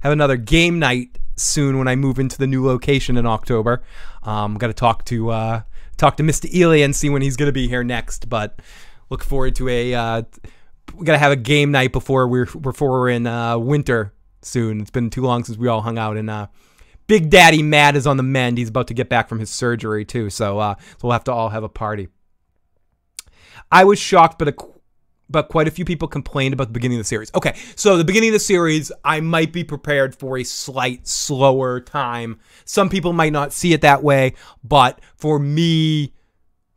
have 0.00 0.12
another 0.12 0.36
game 0.36 0.78
night 0.78 1.18
soon 1.36 1.78
when 1.78 1.88
I 1.88 1.96
move 1.96 2.18
into 2.18 2.38
the 2.38 2.46
new 2.46 2.64
location 2.64 3.16
in 3.16 3.26
October. 3.26 3.82
Um, 4.22 4.56
got 4.56 4.68
to 4.68 4.72
talk 4.72 5.04
to 5.06 5.30
uh, 5.30 5.62
talk 5.96 6.16
to 6.16 6.22
Mr. 6.22 6.52
Ely 6.52 6.78
and 6.78 6.94
see 6.94 7.08
when 7.10 7.22
he's 7.22 7.36
going 7.36 7.48
to 7.48 7.52
be 7.52 7.68
here 7.68 7.84
next. 7.84 8.28
But 8.28 8.60
look 9.10 9.22
forward 9.22 9.56
to 9.56 9.68
a. 9.68 9.94
Uh, 9.94 10.22
we 10.94 11.06
got 11.06 11.12
to 11.12 11.18
have 11.18 11.32
a 11.32 11.36
game 11.36 11.70
night 11.70 11.92
before 11.92 12.28
we're 12.28 12.46
before 12.46 12.90
we're 12.90 13.10
in 13.10 13.26
uh, 13.26 13.58
winter 13.58 14.12
soon. 14.42 14.80
It's 14.80 14.90
been 14.90 15.10
too 15.10 15.22
long 15.22 15.44
since 15.44 15.58
we 15.58 15.68
all 15.68 15.80
hung 15.80 15.98
out. 15.98 16.16
And 16.16 16.28
uh, 16.28 16.48
Big 17.06 17.30
Daddy 17.30 17.62
Matt 17.62 17.96
is 17.96 18.06
on 18.06 18.16
the 18.16 18.22
mend. 18.22 18.58
He's 18.58 18.68
about 18.68 18.88
to 18.88 18.94
get 18.94 19.08
back 19.08 19.28
from 19.28 19.38
his 19.38 19.50
surgery 19.50 20.04
too. 20.04 20.30
So 20.30 20.58
uh, 20.58 20.74
so 20.78 20.98
we'll 21.02 21.12
have 21.12 21.24
to 21.24 21.32
all 21.32 21.50
have 21.50 21.64
a 21.64 21.68
party. 21.68 22.08
I 23.70 23.84
was 23.84 23.98
shocked, 23.98 24.38
but 24.38 24.48
a 24.48 24.54
but 25.32 25.48
quite 25.48 25.66
a 25.66 25.70
few 25.70 25.84
people 25.84 26.06
complained 26.06 26.52
about 26.52 26.68
the 26.68 26.72
beginning 26.72 26.98
of 26.98 27.00
the 27.00 27.08
series. 27.08 27.30
Okay, 27.34 27.56
so 27.74 27.96
the 27.96 28.04
beginning 28.04 28.28
of 28.28 28.34
the 28.34 28.40
series, 28.40 28.92
I 29.04 29.20
might 29.20 29.52
be 29.52 29.64
prepared 29.64 30.14
for 30.14 30.38
a 30.38 30.44
slight 30.44 31.08
slower 31.08 31.80
time. 31.80 32.38
Some 32.64 32.88
people 32.88 33.12
might 33.12 33.32
not 33.32 33.52
see 33.52 33.72
it 33.72 33.80
that 33.80 34.02
way, 34.02 34.34
but 34.62 35.00
for 35.16 35.38
me, 35.38 36.14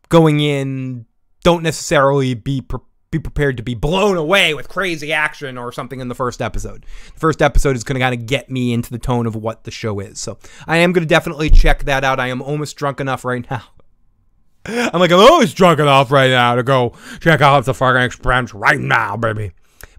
going 0.10 0.40
in, 0.40 1.06
don't 1.44 1.64
necessarily 1.64 2.34
be 2.34 2.64
be 3.12 3.20
prepared 3.20 3.56
to 3.56 3.64
be 3.64 3.76
blown 3.76 4.18
away 4.18 4.54
with 4.54 4.68
crazy 4.68 5.14
action 5.14 5.58
or 5.58 5.72
something 5.72 6.02
in 6.02 6.10
the 6.10 6.16
first 6.16 6.42
episode. 6.42 6.86
The 7.14 7.20
first 7.20 7.42
episode 7.42 7.78
is 7.78 7.84
going 7.86 7.94
to 7.94 8.02
kind 8.02 8.14
of 8.14 8.26
get 8.26 8.50
me 8.50 8.74
into 8.74 8.92
the 8.92 8.98
tone 8.98 9.26
of 9.26 9.36
what 9.36 9.64
the 9.64 9.72
show 9.72 10.02
is. 10.02 10.20
So 10.20 10.38
I 10.68 10.78
am 10.78 10.92
going 10.92 11.04
to 11.04 11.08
definitely 11.08 11.50
check 11.50 11.86
that 11.86 12.04
out. 12.04 12.20
I 12.20 12.28
am 12.28 12.42
almost 12.42 12.76
drunk 12.76 13.00
enough 13.00 13.24
right 13.24 13.48
now 13.52 13.64
I'm 14.66 15.00
like, 15.00 15.12
I'm 15.12 15.20
always 15.20 15.54
drunk 15.54 15.80
enough 15.80 16.12
right 16.12 16.30
now 16.30 16.56
to 16.56 16.64
go 16.64 16.94
check 17.20 17.42
out 17.42 17.66
the 17.66 17.74
fucking 17.74 18.02
expanse 18.02 18.54
right 18.54 18.80
now, 18.80 19.16
baby. 19.16 19.52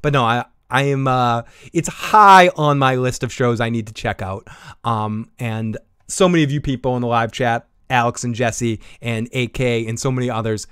But 0.03 0.13
no, 0.13 0.25
I 0.25 0.45
I 0.69 0.83
am 0.83 1.07
uh 1.07 1.43
it's 1.73 1.89
high 1.89 2.49
on 2.57 2.79
my 2.79 2.97
list 2.97 3.23
of 3.23 3.33
shows 3.33 3.61
I 3.61 3.71
need 3.71 3.87
to 3.87 3.95
check 3.95 4.23
out. 4.23 4.49
Um 4.85 5.31
and 5.39 5.79
so 6.09 6.29
many 6.29 6.43
of 6.43 6.51
you 6.51 6.61
people 6.61 6.97
in 6.97 7.03
the 7.03 7.09
live 7.09 7.33
chat, 7.33 7.69
Alex 7.91 8.25
and 8.25 8.35
Jesse 8.35 8.81
and 9.01 9.29
AK 9.35 9.61
and 9.61 9.99
so 9.99 10.11
many 10.11 10.29
others 10.29 10.67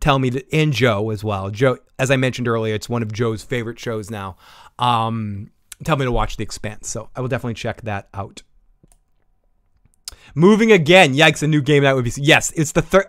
tell 0.00 0.18
me 0.18 0.30
to, 0.30 0.54
and 0.54 0.72
Joe 0.72 1.10
as 1.10 1.22
well. 1.22 1.50
Joe, 1.50 1.78
as 1.98 2.10
I 2.10 2.16
mentioned 2.16 2.48
earlier, 2.48 2.74
it's 2.74 2.88
one 2.88 3.02
of 3.02 3.12
Joe's 3.12 3.42
favorite 3.42 3.78
shows 3.78 4.10
now. 4.10 4.36
Um, 4.78 5.50
tell 5.84 5.96
me 5.96 6.06
to 6.06 6.12
watch 6.12 6.36
The 6.36 6.42
Expanse, 6.42 6.88
so 6.88 7.10
I 7.14 7.20
will 7.20 7.28
definitely 7.28 7.54
check 7.54 7.82
that 7.82 8.08
out. 8.14 8.42
Moving 10.34 10.72
again, 10.72 11.14
yikes! 11.14 11.42
A 11.42 11.46
new 11.46 11.62
game 11.62 11.82
that 11.82 11.94
would 11.94 12.04
be 12.04 12.12
yes. 12.16 12.50
It's 12.56 12.72
the 12.72 12.82
third. 12.82 13.06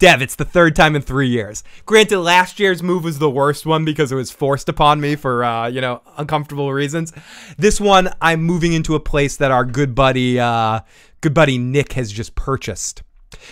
Dev, 0.00 0.20
it's 0.20 0.34
the 0.34 0.44
third 0.44 0.74
time 0.74 0.96
in 0.96 1.02
three 1.02 1.28
years. 1.28 1.62
Granted, 1.86 2.18
last 2.18 2.58
year's 2.58 2.82
move 2.82 3.04
was 3.04 3.20
the 3.20 3.30
worst 3.30 3.64
one 3.64 3.84
because 3.84 4.10
it 4.10 4.16
was 4.16 4.30
forced 4.30 4.68
upon 4.68 5.00
me 5.00 5.14
for, 5.14 5.44
uh, 5.44 5.68
you 5.68 5.80
know, 5.80 6.02
uncomfortable 6.16 6.72
reasons. 6.72 7.12
This 7.56 7.80
one, 7.80 8.10
I'm 8.20 8.42
moving 8.42 8.72
into 8.72 8.96
a 8.96 9.00
place 9.00 9.36
that 9.36 9.52
our 9.52 9.64
good 9.64 9.94
buddy, 9.94 10.40
uh, 10.40 10.80
good 11.20 11.32
buddy 11.32 11.58
Nick 11.58 11.92
has 11.92 12.10
just 12.10 12.34
purchased. 12.34 13.04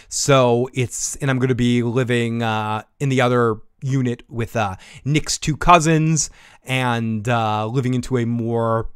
So 0.09 0.69
it's, 0.74 1.15
and 1.16 1.31
I'm 1.31 1.39
going 1.39 1.49
to 1.49 1.55
be 1.55 1.85
living 1.85 2.43
uh, 2.43 2.82
in 2.99 3.09
the 3.09 3.20
other 3.20 3.59
unit 3.81 4.24
with 4.28 4.57
uh, 4.57 4.77
Nick's 5.05 5.39
two 5.39 5.57
cousins 5.57 6.28
and 6.65 7.28
uh, 7.28 7.66
living 7.66 7.94
into 7.94 8.19
a 8.19 8.27
more, 8.27 8.90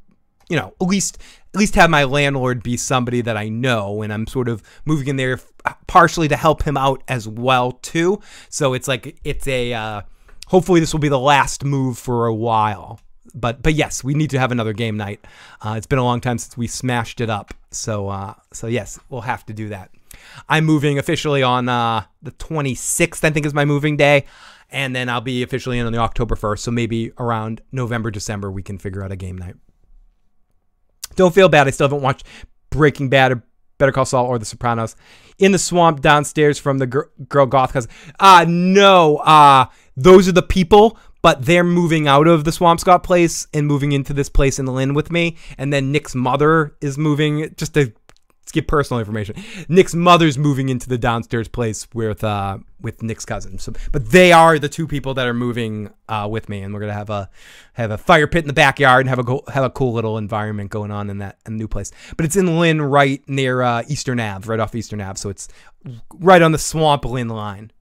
you 0.48 0.56
know, 0.56 0.74
at 0.80 0.86
least 0.88 1.18
at 1.56 1.60
least 1.60 1.74
have 1.76 1.88
my 1.88 2.04
landlord 2.04 2.62
be 2.62 2.76
somebody 2.76 3.22
that 3.22 3.38
I 3.38 3.48
know, 3.48 4.02
and 4.02 4.12
I'm 4.12 4.26
sort 4.26 4.46
of 4.46 4.62
moving 4.84 5.08
in 5.08 5.16
there 5.16 5.40
partially 5.86 6.28
to 6.28 6.36
help 6.36 6.62
him 6.64 6.76
out 6.76 7.02
as 7.08 7.26
well 7.26 7.72
too. 7.72 8.20
So 8.50 8.74
it's 8.74 8.86
like 8.86 9.18
it's 9.24 9.48
a. 9.48 9.72
Uh, 9.72 10.02
hopefully, 10.48 10.80
this 10.80 10.92
will 10.92 11.00
be 11.00 11.08
the 11.08 11.18
last 11.18 11.64
move 11.64 11.96
for 11.96 12.26
a 12.26 12.34
while. 12.34 13.00
But 13.34 13.62
but 13.62 13.72
yes, 13.72 14.04
we 14.04 14.12
need 14.12 14.28
to 14.30 14.38
have 14.38 14.52
another 14.52 14.74
game 14.74 14.98
night. 14.98 15.24
Uh, 15.62 15.76
it's 15.78 15.86
been 15.86 15.98
a 15.98 16.04
long 16.04 16.20
time 16.20 16.36
since 16.36 16.58
we 16.58 16.66
smashed 16.66 17.22
it 17.22 17.30
up. 17.30 17.54
So 17.70 18.10
uh, 18.10 18.34
so 18.52 18.66
yes, 18.66 19.00
we'll 19.08 19.22
have 19.22 19.46
to 19.46 19.54
do 19.54 19.70
that. 19.70 19.90
I'm 20.50 20.66
moving 20.66 20.98
officially 20.98 21.42
on 21.42 21.70
uh, 21.70 22.04
the 22.20 22.32
26th, 22.32 23.24
I 23.24 23.30
think 23.30 23.46
is 23.46 23.54
my 23.54 23.64
moving 23.64 23.96
day. 23.96 24.26
And 24.70 24.94
then 24.94 25.08
I'll 25.08 25.22
be 25.22 25.42
officially 25.42 25.78
in 25.78 25.86
on 25.86 25.92
the 25.92 26.00
October 26.00 26.34
1st. 26.34 26.58
So 26.58 26.70
maybe 26.70 27.12
around 27.18 27.62
November, 27.72 28.10
December, 28.10 28.50
we 28.50 28.62
can 28.62 28.78
figure 28.78 29.02
out 29.02 29.12
a 29.12 29.16
game 29.16 29.38
night. 29.38 29.54
Don't 31.16 31.34
feel 31.34 31.48
bad. 31.48 31.66
I 31.66 31.70
still 31.70 31.88
haven't 31.88 32.02
watched 32.02 32.26
Breaking 32.70 33.08
Bad 33.08 33.32
or 33.32 33.42
Better 33.78 33.92
Call 33.92 34.04
Saul 34.04 34.26
or 34.26 34.38
The 34.38 34.44
Sopranos. 34.44 34.96
In 35.38 35.52
the 35.52 35.58
swamp 35.58 36.00
downstairs 36.00 36.58
from 36.58 36.78
the 36.78 36.86
girl, 36.86 37.08
girl 37.28 37.46
goth 37.46 37.72
cousin. 37.72 37.90
Uh, 38.20 38.44
no. 38.48 39.16
Uh, 39.18 39.66
those 39.96 40.28
are 40.28 40.32
the 40.32 40.42
people, 40.42 40.98
but 41.22 41.44
they're 41.44 41.64
moving 41.64 42.06
out 42.06 42.26
of 42.26 42.44
the 42.44 42.50
Swampscott 42.50 43.02
place 43.02 43.46
and 43.52 43.66
moving 43.66 43.92
into 43.92 44.12
this 44.12 44.28
place 44.28 44.58
in 44.58 44.64
the 44.64 44.72
Lynn 44.72 44.94
with 44.94 45.10
me. 45.10 45.36
And 45.58 45.72
then 45.72 45.92
Nick's 45.92 46.14
mother 46.14 46.74
is 46.80 46.96
moving 46.96 47.54
just 47.56 47.74
to 47.74 47.92
Let's 48.46 48.52
get 48.52 48.68
personal 48.68 49.00
information. 49.00 49.34
Nick's 49.68 49.92
mother's 49.92 50.38
moving 50.38 50.68
into 50.68 50.88
the 50.88 50.96
downstairs 50.96 51.48
place 51.48 51.88
with 51.92 52.22
uh, 52.22 52.58
with 52.80 53.02
Nick's 53.02 53.24
cousin. 53.24 53.58
So, 53.58 53.72
but 53.90 54.10
they 54.10 54.30
are 54.30 54.56
the 54.60 54.68
two 54.68 54.86
people 54.86 55.14
that 55.14 55.26
are 55.26 55.34
moving 55.34 55.90
uh, 56.08 56.28
with 56.30 56.48
me, 56.48 56.62
and 56.62 56.72
we're 56.72 56.78
gonna 56.78 56.92
have 56.92 57.10
a 57.10 57.28
have 57.72 57.90
a 57.90 57.98
fire 57.98 58.28
pit 58.28 58.44
in 58.44 58.46
the 58.46 58.52
backyard 58.52 59.00
and 59.00 59.08
have 59.08 59.18
a 59.18 59.24
go, 59.24 59.42
have 59.52 59.64
a 59.64 59.70
cool 59.70 59.92
little 59.92 60.16
environment 60.16 60.70
going 60.70 60.92
on 60.92 61.10
in 61.10 61.18
that 61.18 61.38
in 61.44 61.54
the 61.54 61.58
new 61.58 61.66
place. 61.66 61.90
But 62.16 62.24
it's 62.24 62.36
in 62.36 62.60
Lynn, 62.60 62.80
right 62.80 63.20
near 63.28 63.62
uh, 63.62 63.82
Eastern 63.88 64.20
Ave, 64.20 64.48
right 64.48 64.60
off 64.60 64.76
Eastern 64.76 65.00
Ave. 65.00 65.16
So 65.16 65.28
it's 65.28 65.48
right 66.20 66.40
on 66.40 66.52
the 66.52 66.58
Swamp 66.58 67.04
Lynn 67.04 67.28
line. 67.28 67.72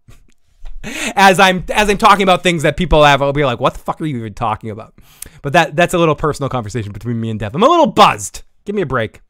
as 1.15 1.39
I'm 1.39 1.63
as 1.69 1.91
I'm 1.91 1.99
talking 1.99 2.23
about 2.23 2.41
things 2.41 2.63
that 2.63 2.75
people 2.75 3.03
have, 3.03 3.21
I'll 3.21 3.33
be 3.33 3.45
like, 3.45 3.59
"What 3.59 3.73
the 3.73 3.79
fuck 3.81 4.01
are 4.01 4.05
you 4.05 4.17
even 4.17 4.33
talking 4.33 4.71
about?" 4.71 4.95
But 5.43 5.53
that 5.53 5.75
that's 5.75 5.93
a 5.93 5.99
little 5.99 6.15
personal 6.15 6.49
conversation 6.49 6.91
between 6.91 7.21
me 7.21 7.29
and 7.29 7.39
Dev. 7.39 7.53
I'm 7.53 7.61
a 7.61 7.69
little 7.69 7.85
buzzed. 7.85 8.41
Give 8.65 8.75
me 8.75 8.81
a 8.81 8.87
break. 8.87 9.21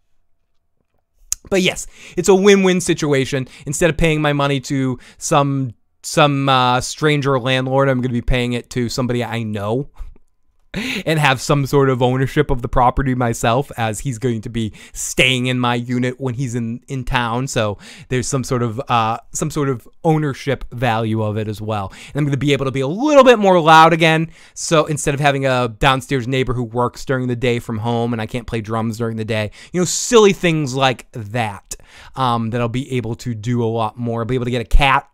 But 1.49 1.61
yes, 1.61 1.87
it's 2.17 2.29
a 2.29 2.35
win-win 2.35 2.81
situation. 2.81 3.47
Instead 3.65 3.89
of 3.89 3.97
paying 3.97 4.21
my 4.21 4.33
money 4.33 4.59
to 4.61 4.99
some 5.17 5.73
some 6.01 6.47
uh, 6.47 6.81
stranger 6.81 7.39
landlord, 7.39 7.89
I'm 7.89 7.97
going 7.97 8.09
to 8.09 8.13
be 8.13 8.21
paying 8.21 8.53
it 8.53 8.69
to 8.71 8.89
somebody 8.89 9.23
I 9.23 9.41
know 9.41 9.89
and 11.05 11.19
have 11.19 11.41
some 11.41 11.65
sort 11.65 11.89
of 11.89 12.01
ownership 12.01 12.51
of 12.51 12.61
the 12.61 12.67
property 12.67 13.15
myself 13.15 13.71
as 13.77 14.01
he's 14.01 14.17
going 14.17 14.41
to 14.41 14.49
be 14.49 14.73
staying 14.93 15.47
in 15.47 15.59
my 15.59 15.75
unit 15.75 16.19
when 16.19 16.33
he's 16.33 16.55
in 16.55 16.81
in 16.87 17.03
town. 17.03 17.47
So 17.47 17.77
there's 18.09 18.27
some 18.27 18.43
sort 18.43 18.63
of 18.63 18.81
uh 18.89 19.17
some 19.31 19.49
sort 19.49 19.69
of 19.69 19.87
ownership 20.03 20.65
value 20.71 21.23
of 21.23 21.37
it 21.37 21.47
as 21.47 21.61
well. 21.61 21.91
And 22.07 22.15
i'm 22.15 22.23
going 22.23 22.31
to 22.31 22.37
be 22.37 22.53
able 22.53 22.65
to 22.65 22.71
be 22.71 22.81
a 22.81 22.87
little 22.87 23.23
bit 23.23 23.39
more 23.39 23.59
loud 23.59 23.93
again. 23.93 24.31
So 24.53 24.85
instead 24.85 25.13
of 25.13 25.19
having 25.19 25.45
a 25.45 25.69
downstairs 25.79 26.27
neighbor 26.27 26.53
who 26.53 26.63
works 26.63 27.05
during 27.05 27.27
the 27.27 27.35
day 27.35 27.59
from 27.59 27.79
home 27.79 28.13
and 28.13 28.21
i 28.21 28.25
can't 28.25 28.47
play 28.47 28.61
drums 28.61 28.97
during 28.97 29.17
the 29.17 29.25
day 29.25 29.51
you 29.71 29.79
know 29.79 29.85
silly 29.85 30.33
things 30.33 30.73
like 30.73 31.11
that 31.11 31.75
um 32.15 32.49
that 32.49 32.61
i'll 32.61 32.67
be 32.67 32.91
able 32.91 33.15
to 33.15 33.33
do 33.33 33.63
a 33.63 33.65
lot 33.65 33.97
more. 33.97 34.21
I'll 34.21 34.25
be 34.25 34.35
able 34.35 34.45
to 34.45 34.51
get 34.51 34.61
a 34.61 34.65
cat 34.65 35.09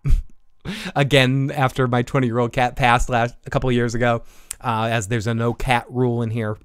again 0.96 1.52
after 1.54 1.88
my 1.88 2.02
20 2.02 2.28
year 2.28 2.40
old 2.40 2.54
cat 2.54 2.76
passed 2.76 3.10
last 3.10 3.36
a 3.46 3.50
couple 3.50 3.72
years 3.72 3.96
ago 3.96 4.24
uh, 4.64 4.90
as 4.92 5.08
there's 5.08 5.28
a 5.28 5.34
no 5.34 5.54
cat 5.54 5.86
rule 5.90 6.22
in 6.22 6.32
here. 6.32 6.58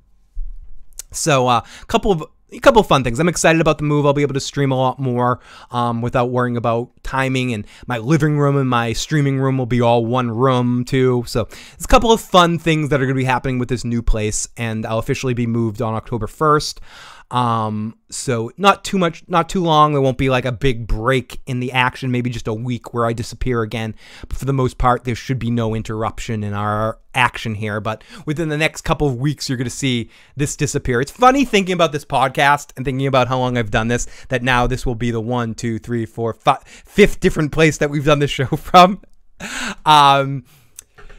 So 1.12 1.48
a 1.48 1.59
uh, 1.59 1.60
couple 1.86 2.12
of 2.12 2.24
a 2.52 2.60
couple 2.60 2.81
of 2.81 2.86
fun 2.86 3.02
things. 3.02 3.18
I'm 3.18 3.28
excited 3.28 3.60
about 3.60 3.78
the 3.78 3.85
move. 3.85 4.06
I'll 4.06 4.12
be 4.12 4.23
able 4.23 4.35
to 4.35 4.40
stream 4.40 4.70
a 4.70 4.77
lot 4.77 5.01
more 5.01 5.40
um, 5.73 6.01
without 6.01 6.31
worrying 6.31 6.56
about 6.56 6.90
timing. 7.02 7.52
And 7.52 7.66
my 7.86 7.98
living 7.98 8.39
room 8.39 8.56
and 8.56 8.70
my 8.70 8.93
streaming 8.93 9.39
room 9.39 9.59
will 9.59 9.66
be 9.66 9.81
all 9.81 10.06
one 10.06 10.31
room 10.31 10.85
too. 10.85 11.24
So 11.27 11.44
there's 11.44 11.85
a 11.85 11.89
couple 11.89 12.12
of 12.12 12.20
fun 12.20 12.59
things 12.59 12.90
that 12.90 13.01
are 13.01 13.05
going 13.05 13.16
to 13.16 13.20
be 13.20 13.24
happening 13.24 13.59
with 13.59 13.68
this 13.68 13.85
new 13.85 14.01
place. 14.01 14.48
And 14.56 14.86
I'll 14.86 14.98
officially 14.98 15.35
be 15.35 15.47
moved 15.47 15.82
on 15.82 15.94
October 15.94 16.27
1st. 16.27 16.78
Um, 17.31 17.98
so 18.09 18.53
not 18.57 18.85
too 18.85 18.98
much, 18.98 19.24
not 19.27 19.48
too 19.48 19.62
long. 19.62 19.93
There 19.93 20.01
won't 20.01 20.19
be 20.19 20.31
like 20.31 20.44
a 20.44 20.53
big 20.53 20.86
break 20.86 21.40
in 21.47 21.61
the 21.61 21.73
action, 21.73 22.11
maybe 22.11 22.31
just 22.31 22.47
a 22.47 22.55
week 22.55 22.94
where 22.94 23.05
I 23.05 23.12
disappear 23.12 23.62
again. 23.62 23.94
But 24.28 24.36
for 24.39 24.44
the 24.44 24.53
most 24.53 24.78
part, 24.78 25.05
there 25.05 25.15
should 25.15 25.39
be 25.39 25.51
no 25.51 25.74
interruption 25.74 26.44
in 26.44 26.55
our 26.55 27.01
action 27.15 27.57
here. 27.57 27.81
But 27.81 28.05
within 28.27 28.48
the 28.48 28.57
next 28.57 28.82
couple 28.82 29.09
of 29.09 29.16
weeks, 29.16 29.48
you're 29.48 29.59
going 29.59 29.65
to 29.65 29.70
see 29.70 30.11
this 30.36 30.57
disappear. 30.57 31.01
It's 31.01 31.11
funny 31.11 31.44
thinking 31.44 31.73
about 31.73 31.93
this 31.93 32.05
podcast 32.05 32.73
and 32.77 32.85
thinking 32.85 33.07
about 33.09 33.28
how 33.28 33.39
long 33.39 33.59
I've 33.59 33.70
done 33.70 33.89
this, 33.89 34.07
that 34.28 34.43
now 34.43 34.66
this 34.66 34.86
will 34.86 34.94
be 34.94 35.11
the 35.11 35.20
one, 35.20 35.55
two, 35.55 35.78
three, 35.78 36.07
four, 36.07 36.32
five, 36.32 36.62
fifth 36.62 37.19
different 37.19 37.51
place 37.51 37.78
that 37.78 37.90
we've 37.90 38.05
done 38.05 38.20
this 38.20 38.31
show 38.31 38.47
from. 38.57 39.03
Um, 39.85 40.44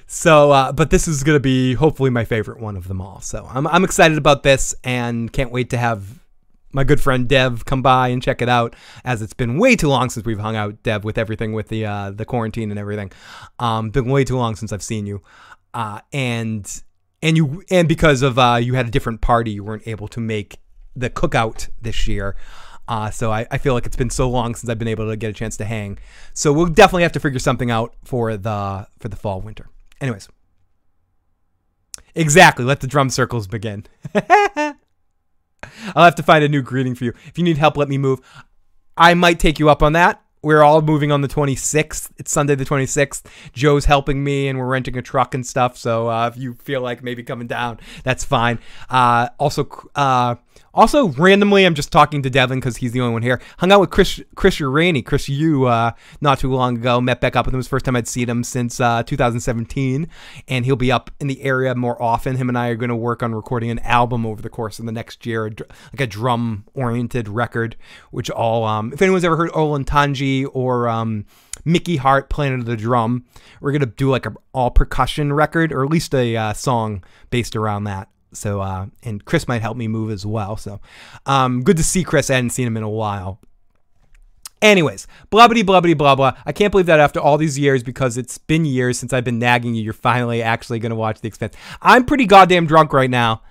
so, 0.08 0.52
uh, 0.52 0.72
but 0.72 0.90
this 0.90 1.08
is 1.08 1.24
going 1.24 1.36
to 1.36 1.42
be 1.42 1.74
hopefully 1.74 2.10
my 2.10 2.26
favorite 2.26 2.60
one 2.60 2.78
of 2.78 2.88
them 2.88 3.02
all. 3.02 3.22
So 3.22 3.48
I'm, 3.52 3.68
I'm 3.68 3.84
excited 3.84 4.18
about 4.18 4.44
this 4.44 4.74
and 4.84 5.32
can't 5.32 5.52
wait 5.52 5.70
to 5.72 5.78
have 5.78 6.20
my 6.72 6.84
good 6.84 7.02
friend 7.02 7.28
Dev 7.28 7.66
come 7.66 7.82
by 7.82 8.10
and 8.10 8.22
check 8.22 8.42
it 8.42 8.50
out 8.50 8.76
as 9.04 9.22
it's 9.22 9.34
been 9.34 9.58
way 9.58 9.76
too 9.76 9.90
long 9.90 10.10
since 10.10 10.26
we've 10.26 10.40
hung 10.40 10.56
out 10.56 10.82
Dev 10.84 11.04
with 11.04 11.18
everything 11.18 11.54
with 11.54 11.70
the 11.70 11.86
uh, 11.86 12.12
the 12.12 12.26
quarantine 12.26 12.72
and 12.72 12.80
everything. 12.80 13.12
Um, 13.60 13.90
been 13.90 14.06
way 14.06 14.24
too 14.24 14.38
long 14.38 14.56
since 14.56 14.72
I've 14.72 14.84
seen 14.84 15.06
you. 15.06 15.22
Uh, 15.74 16.00
and 16.14 16.84
and 17.22 17.36
you 17.36 17.64
and 17.70 17.88
because 17.88 18.22
of 18.22 18.38
uh, 18.38 18.60
you 18.62 18.76
had 18.76 18.88
a 18.88 18.92
different 18.92 19.22
party, 19.22 19.52
you 19.52 19.64
weren't 19.64 19.88
able 19.88 20.08
to 20.10 20.20
make 20.20 20.58
the 20.96 21.10
cookout 21.10 21.70
this 21.82 22.08
year. 22.08 22.36
Uh, 22.88 23.10
so 23.10 23.32
I, 23.32 23.46
I 23.52 23.58
feel 23.58 23.74
like 23.74 23.86
it's 23.86 23.98
been 23.98 24.10
so 24.10 24.30
long 24.30 24.56
since 24.56 24.70
I've 24.70 24.80
been 24.80 24.88
able 24.88 25.10
to 25.10 25.18
get 25.18 25.30
a 25.30 25.34
chance 25.34 25.58
to 25.58 25.66
hang. 25.66 25.98
So 26.34 26.54
we'll 26.54 26.68
definitely 26.68 27.04
have 27.04 27.12
to 27.14 27.20
figure 27.20 27.40
something 27.40 27.70
out 27.70 27.96
for 28.04 28.38
the 28.38 28.88
for 29.00 29.10
the 29.10 29.18
fall 29.18 29.42
winter. 29.42 29.70
Anyways. 30.02 30.30
Exactly. 32.16 32.66
Let 32.66 32.80
the 32.80 32.88
drum 32.88 33.10
circles 33.10 33.48
begin. 33.48 33.86
I'll 34.14 34.76
have 35.96 36.16
to 36.16 36.24
find 36.24 36.44
a 36.44 36.50
new 36.50 36.62
greeting 36.62 36.96
for 36.96 37.04
you. 37.06 37.14
If 37.26 37.38
you 37.38 37.44
need 37.44 37.58
help, 37.58 37.78
let 37.78 37.90
me 37.90 37.98
move. 37.98 38.20
I 38.96 39.14
might 39.14 39.40
take 39.40 39.60
you 39.60 39.70
up 39.70 39.84
on 39.84 39.94
that. 39.94 40.22
We're 40.44 40.64
all 40.64 40.82
moving 40.82 41.12
on 41.12 41.22
the 41.22 41.28
26th. 41.28 42.12
It's 42.18 42.32
Sunday 42.32 42.56
the 42.56 42.64
26th. 42.64 43.26
Joe's 43.54 43.86
helping 43.86 44.24
me, 44.24 44.48
and 44.48 44.58
we're 44.58 44.68
renting 44.68 44.98
a 44.98 45.02
truck 45.02 45.34
and 45.34 45.46
stuff. 45.46 45.78
So 45.78 46.10
uh, 46.10 46.28
if 46.28 46.38
you 46.38 46.54
feel 46.54 46.82
like 46.82 47.04
maybe 47.04 47.24
coming 47.24 47.48
down, 47.48 47.80
that's 48.04 48.24
fine. 48.24 48.60
Uh, 48.90 49.30
also, 49.40 49.68
uh, 49.96 50.36
also, 50.74 51.08
randomly, 51.08 51.66
I'm 51.66 51.74
just 51.74 51.92
talking 51.92 52.22
to 52.22 52.30
Devin 52.30 52.60
because 52.60 52.78
he's 52.78 52.92
the 52.92 53.02
only 53.02 53.14
one 53.14 53.22
here. 53.24 53.42
Hung 53.58 53.72
out 53.72 53.80
with 53.80 53.90
Chris 53.90 54.22
Chris 54.36 54.58
Uraney, 54.60 55.04
Chris 55.04 55.28
Yu, 55.28 55.66
uh, 55.66 55.92
not 56.22 56.40
too 56.40 56.52
long 56.52 56.78
ago. 56.78 57.02
Met 57.02 57.20
back 57.20 57.36
up 57.36 57.46
with 57.46 57.54
him. 57.54 57.58
It 57.58 57.60
was 57.60 57.66
the 57.66 57.72
first 57.72 57.86
time 57.86 57.96
I'd 57.96 58.08
seen 58.08 58.30
him 58.30 58.44
since 58.44 58.80
uh, 58.80 59.02
2017, 59.04 60.08
and 60.48 60.66
he'll 60.66 60.76
be 60.76 60.92
up 60.92 61.10
in 61.20 61.28
the 61.28 61.42
area 61.42 61.74
more 61.74 62.00
often. 62.02 62.36
Him 62.36 62.50
and 62.50 62.58
I 62.58 62.68
are 62.68 62.76
going 62.76 62.90
to 62.90 62.96
work 62.96 63.24
on 63.24 63.34
recording 63.34 63.72
an 63.72 63.80
album 63.80 64.26
over 64.26 64.42
the 64.42 64.50
course 64.50 64.78
of 64.78 64.86
the 64.86 64.92
next 64.92 65.26
year, 65.26 65.46
like 65.46 66.00
a 66.00 66.08
drum-oriented 66.08 67.28
record. 67.28 67.76
Which 68.12 68.30
all, 68.30 68.64
um, 68.64 68.94
if 68.94 69.02
anyone's 69.02 69.24
ever 69.24 69.38
heard 69.38 69.52
Olatunji 69.52 70.48
or 70.54 70.88
um, 70.88 71.26
Mickey 71.66 71.98
Hart, 71.98 72.30
Planet 72.30 72.60
of 72.60 72.66
the 72.66 72.78
Drum, 72.78 73.26
we're 73.62 73.72
gonna 73.72 73.88
do 73.88 74.10
like 74.10 74.26
an 74.26 74.36
all 74.54 74.70
percussion 74.70 75.34
record, 75.34 75.72
or 75.74 75.84
at 75.84 75.90
least 75.90 76.14
a 76.14 76.36
uh, 76.36 76.54
song 76.54 77.04
based 77.32 77.56
around 77.56 77.86
that. 77.86 78.10
So, 78.38 78.62
uh, 78.62 78.88
and 79.04 79.26
Chris 79.26 79.48
might 79.48 79.62
help 79.62 79.78
me 79.78 79.88
move 79.88 80.12
as 80.12 80.26
well. 80.26 80.58
So, 80.58 80.80
um, 81.26 81.64
good 81.64 81.78
to 81.78 81.84
see 81.84 82.04
Chris. 82.04 82.30
I 82.30 82.36
hadn't 82.36 82.52
seen 82.52 82.68
him 82.68 82.78
in 82.78 82.84
a 82.84 82.90
while. 82.90 83.40
Anyways, 84.62 85.06
blubbity 85.32 85.62
blubbity 85.62 85.96
blah 85.96 86.16
blah. 86.16 86.32
blah. 86.32 86.42
I 86.46 86.52
can't 86.52 86.72
believe 86.72 86.88
that 86.88 87.00
after 87.00 87.20
all 87.20 87.38
these 87.38 87.60
years, 87.60 87.84
because 87.84 88.18
it's 88.18 88.38
been 88.38 88.66
years 88.66 88.98
since 88.98 89.14
I've 89.14 89.24
been 89.24 89.38
nagging 89.40 89.76
you, 89.76 89.84
you're 89.84 89.94
finally 89.94 90.42
actually 90.42 90.80
going 90.80 90.90
to 90.90 90.96
watch 90.96 91.22
The 91.22 91.28
Expanse. 91.28 91.54
I'm 91.82 92.06
pretty 92.06 92.26
goddamn 92.26 92.66
drunk 92.66 92.92
right 92.92 93.10
now. 93.10 93.44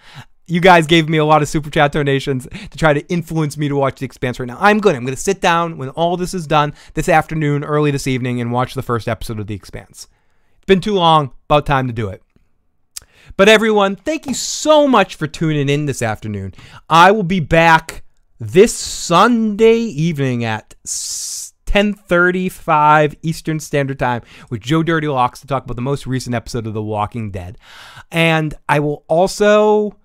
You 0.49 0.61
guys 0.61 0.87
gave 0.87 1.09
me 1.09 1.19
a 1.19 1.25
lot 1.25 1.43
of 1.43 1.49
super 1.49 1.71
chat 1.71 1.93
donations 1.93 2.47
to 2.71 2.79
try 2.79 2.93
to 2.93 3.07
influence 3.09 3.57
me 3.57 3.69
to 3.69 3.77
watch 3.77 4.01
The 4.01 4.07
Expanse 4.07 4.41
right 4.41 4.47
now. 4.47 4.59
I'm 4.61 4.81
good. 4.81 4.97
I'm 4.97 5.05
going 5.05 5.15
to 5.15 5.21
sit 5.21 5.41
down 5.41 5.77
when 5.79 5.91
all 5.91 6.17
this 6.17 6.35
is 6.35 6.47
done 6.47 6.75
this 6.95 7.09
afternoon, 7.09 7.63
early 7.65 7.91
this 7.91 8.07
evening, 8.07 8.41
and 8.41 8.53
watch 8.53 8.75
the 8.75 8.83
first 8.83 9.09
episode 9.09 9.39
of 9.39 9.47
The 9.47 9.55
Expanse. 9.55 10.09
It's 10.57 10.67
been 10.67 10.81
too 10.81 10.95
long. 10.95 11.33
About 11.49 11.67
time 11.67 11.87
to 11.87 11.93
do 11.93 12.09
it. 12.09 12.23
But 13.37 13.49
everyone, 13.51 13.97
thank 13.97 14.27
you 14.27 14.33
so 14.33 14.89
much 14.89 15.15
for 15.15 15.27
tuning 15.27 15.69
in 15.69 15.85
this 15.85 16.01
afternoon. 16.01 16.55
I 16.89 17.11
will 17.11 17.23
be 17.23 17.41
back 17.41 18.03
this 18.41 18.73
Sunday 18.73 19.77
evening 19.77 20.43
at 20.43 20.75
10:35 20.87 23.15
Eastern 23.21 23.61
Standard 23.61 23.99
Time 23.99 24.23
with 24.49 24.63
Joe 24.63 24.83
Dirty 24.83 25.09
Locks 25.09 25.41
to 25.41 25.47
talk 25.47 25.65
about 25.65 25.77
the 25.77 25.83
most 25.83 26.07
recent 26.07 26.35
episode 26.35 26.67
of 26.67 26.73
The 26.73 26.83
Walking 26.83 27.31
Dead. 27.31 27.59
And 28.11 28.55
I 28.71 28.81
will 28.81 29.05
also 29.07 29.99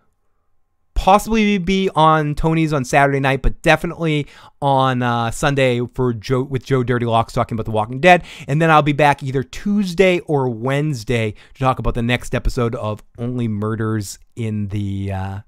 possibly 1.02 1.58
be 1.58 1.90
on 1.96 2.36
Tony's 2.36 2.72
on 2.72 2.86
Saturday 2.86 3.20
night, 3.20 3.42
but 3.42 3.60
definitely 3.64 4.28
on 4.62 5.02
uh, 5.02 5.32
Sunday 5.32 5.82
for 5.96 6.14
Joe 6.14 6.44
with 6.44 6.64
Joe 6.64 6.84
Dirty 6.84 7.08
Locks 7.08 7.34
talking 7.34 7.56
about 7.56 7.66
The 7.66 7.72
Walking 7.72 8.00
Dead, 8.00 8.24
and 8.48 8.62
then 8.62 8.70
I'll 8.70 8.84
be 8.84 8.94
back 8.94 9.24
either 9.24 9.42
Tuesday 9.42 10.20
or 10.20 10.48
Wednesday 10.48 11.34
to 11.56 11.60
talk 11.60 11.80
about 11.80 11.96
the 11.96 12.04
next 12.04 12.36
episode 12.36 12.76
of 12.76 13.04
Only 13.18 13.48
Murders 13.48 14.20
in 14.36 14.68
the 14.68 15.12
uh, 15.12 15.40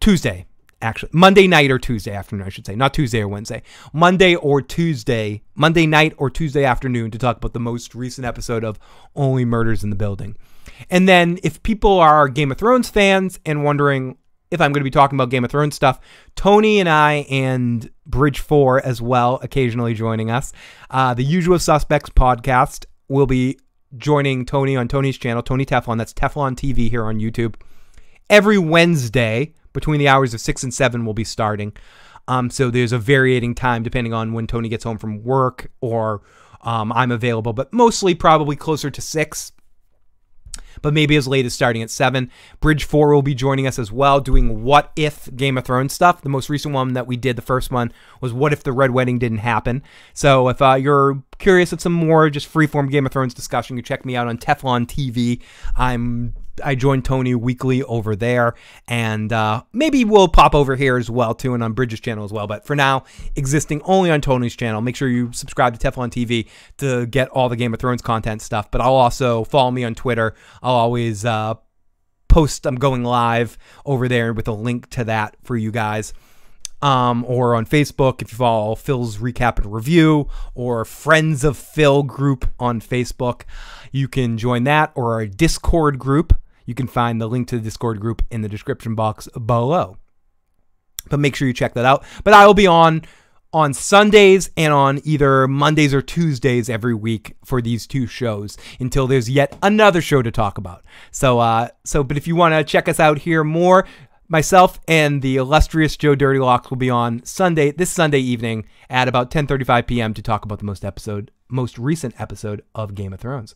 Tuesday. 0.00 0.46
Actually, 0.82 1.10
Monday 1.12 1.46
night 1.46 1.70
or 1.70 1.78
Tuesday 1.78 2.12
afternoon, 2.12 2.44
I 2.44 2.48
should 2.48 2.66
say, 2.66 2.74
not 2.74 2.92
Tuesday 2.92 3.20
or 3.20 3.28
Wednesday. 3.28 3.62
Monday 3.92 4.34
or 4.34 4.60
Tuesday, 4.60 5.42
Monday 5.54 5.86
night 5.86 6.12
or 6.16 6.28
Tuesday 6.28 6.64
afternoon 6.64 7.12
to 7.12 7.18
talk 7.18 7.36
about 7.36 7.52
the 7.52 7.60
most 7.60 7.94
recent 7.94 8.26
episode 8.26 8.64
of 8.64 8.80
Only 9.14 9.44
Murders 9.44 9.84
in 9.84 9.90
the 9.90 9.96
Building. 9.96 10.34
And 10.90 11.08
then, 11.08 11.38
if 11.44 11.62
people 11.62 12.00
are 12.00 12.28
Game 12.28 12.50
of 12.50 12.58
Thrones 12.58 12.90
fans 12.90 13.38
and 13.46 13.62
wondering 13.62 14.18
if 14.50 14.60
I'm 14.60 14.72
going 14.72 14.80
to 14.80 14.84
be 14.84 14.90
talking 14.90 15.16
about 15.16 15.30
Game 15.30 15.44
of 15.44 15.50
Thrones 15.50 15.74
stuff, 15.74 16.00
Tony 16.34 16.78
and 16.80 16.88
I 16.88 17.26
and 17.30 17.90
Bridge 18.06 18.38
4 18.38 18.84
as 18.84 19.02
well, 19.02 19.40
occasionally 19.42 19.94
joining 19.94 20.30
us. 20.30 20.52
Uh, 20.90 21.14
the 21.14 21.24
Usual 21.24 21.58
Suspects 21.58 22.10
podcast 22.10 22.86
will 23.08 23.26
be 23.26 23.58
joining 23.96 24.44
Tony 24.44 24.76
on 24.76 24.88
Tony's 24.88 25.18
channel, 25.18 25.42
Tony 25.42 25.64
Teflon. 25.64 25.98
That's 25.98 26.12
Teflon 26.12 26.54
TV 26.54 26.88
here 26.90 27.04
on 27.04 27.18
YouTube. 27.18 27.54
Every 28.28 28.58
Wednesday 28.58 29.54
between 29.72 29.98
the 29.98 30.08
hours 30.08 30.34
of 30.34 30.40
6 30.40 30.62
and 30.62 30.74
7 30.74 31.04
will 31.04 31.14
be 31.14 31.24
starting. 31.24 31.72
Um, 32.28 32.50
so 32.50 32.70
there's 32.70 32.92
a 32.92 32.98
varying 32.98 33.54
time 33.54 33.82
depending 33.82 34.12
on 34.12 34.32
when 34.32 34.46
Tony 34.46 34.68
gets 34.68 34.84
home 34.84 34.98
from 34.98 35.22
work 35.22 35.70
or 35.80 36.22
um, 36.62 36.92
I'm 36.92 37.12
available, 37.12 37.52
but 37.52 37.72
mostly 37.72 38.14
probably 38.14 38.56
closer 38.56 38.90
to 38.90 39.00
6 39.00 39.52
but 40.82 40.94
maybe 40.94 41.16
as 41.16 41.28
late 41.28 41.46
as 41.46 41.54
starting 41.54 41.82
at 41.82 41.90
7. 41.90 42.30
Bridge 42.60 42.84
4 42.84 43.14
will 43.14 43.22
be 43.22 43.34
joining 43.34 43.66
us 43.66 43.78
as 43.78 43.92
well, 43.92 44.20
doing 44.20 44.62
What 44.62 44.92
If 44.96 45.34
Game 45.34 45.58
of 45.58 45.64
Thrones 45.64 45.92
stuff. 45.92 46.22
The 46.22 46.28
most 46.28 46.48
recent 46.48 46.74
one 46.74 46.92
that 46.94 47.06
we 47.06 47.16
did, 47.16 47.36
the 47.36 47.42
first 47.42 47.70
one, 47.70 47.92
was 48.20 48.32
What 48.32 48.52
If 48.52 48.62
the 48.62 48.72
Red 48.72 48.90
Wedding 48.90 49.18
Didn't 49.18 49.38
Happen. 49.38 49.82
So 50.12 50.48
if 50.48 50.60
uh, 50.60 50.74
you're 50.74 51.22
curious 51.38 51.72
of 51.72 51.80
some 51.80 51.92
more 51.92 52.30
just 52.30 52.52
freeform 52.52 52.90
Game 52.90 53.06
of 53.06 53.12
Thrones 53.12 53.34
discussion, 53.34 53.76
you 53.76 53.82
check 53.82 54.04
me 54.04 54.16
out 54.16 54.28
on 54.28 54.38
Teflon 54.38 54.86
TV. 54.86 55.42
I'm 55.76 56.34
I 56.64 56.74
joined 56.74 57.04
Tony 57.04 57.34
weekly 57.34 57.82
over 57.82 58.16
there, 58.16 58.54
and 58.88 59.32
uh, 59.32 59.62
maybe 59.72 60.04
we'll 60.04 60.28
pop 60.28 60.54
over 60.54 60.76
here 60.76 60.96
as 60.96 61.10
well 61.10 61.34
too, 61.34 61.54
and 61.54 61.62
on 61.62 61.72
Bridges 61.72 62.00
channel 62.00 62.24
as 62.24 62.32
well. 62.32 62.46
But 62.46 62.66
for 62.66 62.74
now, 62.74 63.04
existing 63.34 63.82
only 63.82 64.10
on 64.10 64.20
Tony's 64.20 64.56
channel. 64.56 64.80
Make 64.80 64.96
sure 64.96 65.08
you 65.08 65.32
subscribe 65.32 65.78
to 65.78 65.90
Teflon 65.90 66.10
TV 66.10 66.48
to 66.78 67.06
get 67.06 67.28
all 67.28 67.48
the 67.48 67.56
Game 67.56 67.74
of 67.74 67.80
Thrones 67.80 68.02
content 68.02 68.42
stuff. 68.42 68.70
But 68.70 68.80
I'll 68.80 68.94
also 68.94 69.44
follow 69.44 69.70
me 69.70 69.84
on 69.84 69.94
Twitter. 69.94 70.34
I'll 70.62 70.74
always 70.74 71.24
uh, 71.24 71.54
post. 72.28 72.66
I'm 72.66 72.76
going 72.76 73.04
live 73.04 73.58
over 73.84 74.08
there 74.08 74.32
with 74.32 74.48
a 74.48 74.52
link 74.52 74.88
to 74.90 75.04
that 75.04 75.36
for 75.42 75.56
you 75.56 75.70
guys 75.70 76.12
um, 76.82 77.24
or 77.26 77.54
on 77.54 77.66
Facebook 77.66 78.22
if 78.22 78.32
you 78.32 78.38
follow 78.38 78.74
Phil's 78.74 79.18
Recap 79.18 79.58
and 79.58 79.72
Review 79.72 80.28
or 80.54 80.84
Friends 80.84 81.44
of 81.44 81.56
Phil 81.56 82.02
group 82.02 82.48
on 82.58 82.80
Facebook. 82.80 83.42
You 83.92 84.08
can 84.08 84.38
join 84.38 84.64
that 84.64 84.92
or 84.94 85.14
our 85.14 85.26
Discord 85.26 85.98
group. 85.98 86.36
You 86.64 86.74
can 86.74 86.86
find 86.86 87.20
the 87.20 87.28
link 87.28 87.48
to 87.48 87.56
the 87.56 87.62
Discord 87.62 88.00
group 88.00 88.22
in 88.30 88.42
the 88.42 88.48
description 88.48 88.94
box 88.94 89.28
below. 89.28 89.96
But 91.08 91.20
make 91.20 91.36
sure 91.36 91.46
you 91.46 91.54
check 91.54 91.74
that 91.74 91.84
out. 91.84 92.04
But 92.24 92.34
I 92.34 92.46
will 92.46 92.54
be 92.54 92.66
on 92.66 93.02
on 93.52 93.72
Sundays 93.72 94.50
and 94.56 94.72
on 94.72 95.00
either 95.04 95.48
Mondays 95.48 95.94
or 95.94 96.02
Tuesdays 96.02 96.68
every 96.68 96.94
week 96.94 97.36
for 97.44 97.62
these 97.62 97.86
two 97.86 98.06
shows 98.06 98.58
until 98.80 99.06
there's 99.06 99.30
yet 99.30 99.56
another 99.62 100.02
show 100.02 100.20
to 100.20 100.30
talk 100.30 100.58
about. 100.58 100.84
So 101.10 101.38
uh 101.38 101.68
so 101.84 102.02
but 102.04 102.16
if 102.16 102.26
you 102.26 102.36
want 102.36 102.54
to 102.54 102.64
check 102.64 102.88
us 102.88 103.00
out 103.00 103.20
here 103.20 103.44
more, 103.44 103.86
myself 104.28 104.80
and 104.88 105.22
the 105.22 105.36
illustrious 105.36 105.96
Joe 105.96 106.14
Dirty 106.14 106.38
Locks 106.38 106.70
will 106.70 106.76
be 106.76 106.90
on 106.90 107.24
Sunday, 107.24 107.70
this 107.70 107.90
Sunday 107.90 108.18
evening 108.18 108.66
at 108.90 109.08
about 109.08 109.30
10:35 109.30 109.86
p.m. 109.86 110.14
to 110.14 110.22
talk 110.22 110.44
about 110.44 110.58
the 110.58 110.64
most 110.64 110.84
episode, 110.84 111.30
most 111.48 111.78
recent 111.78 112.20
episode 112.20 112.62
of 112.74 112.94
Game 112.94 113.12
of 113.12 113.20
Thrones. 113.20 113.54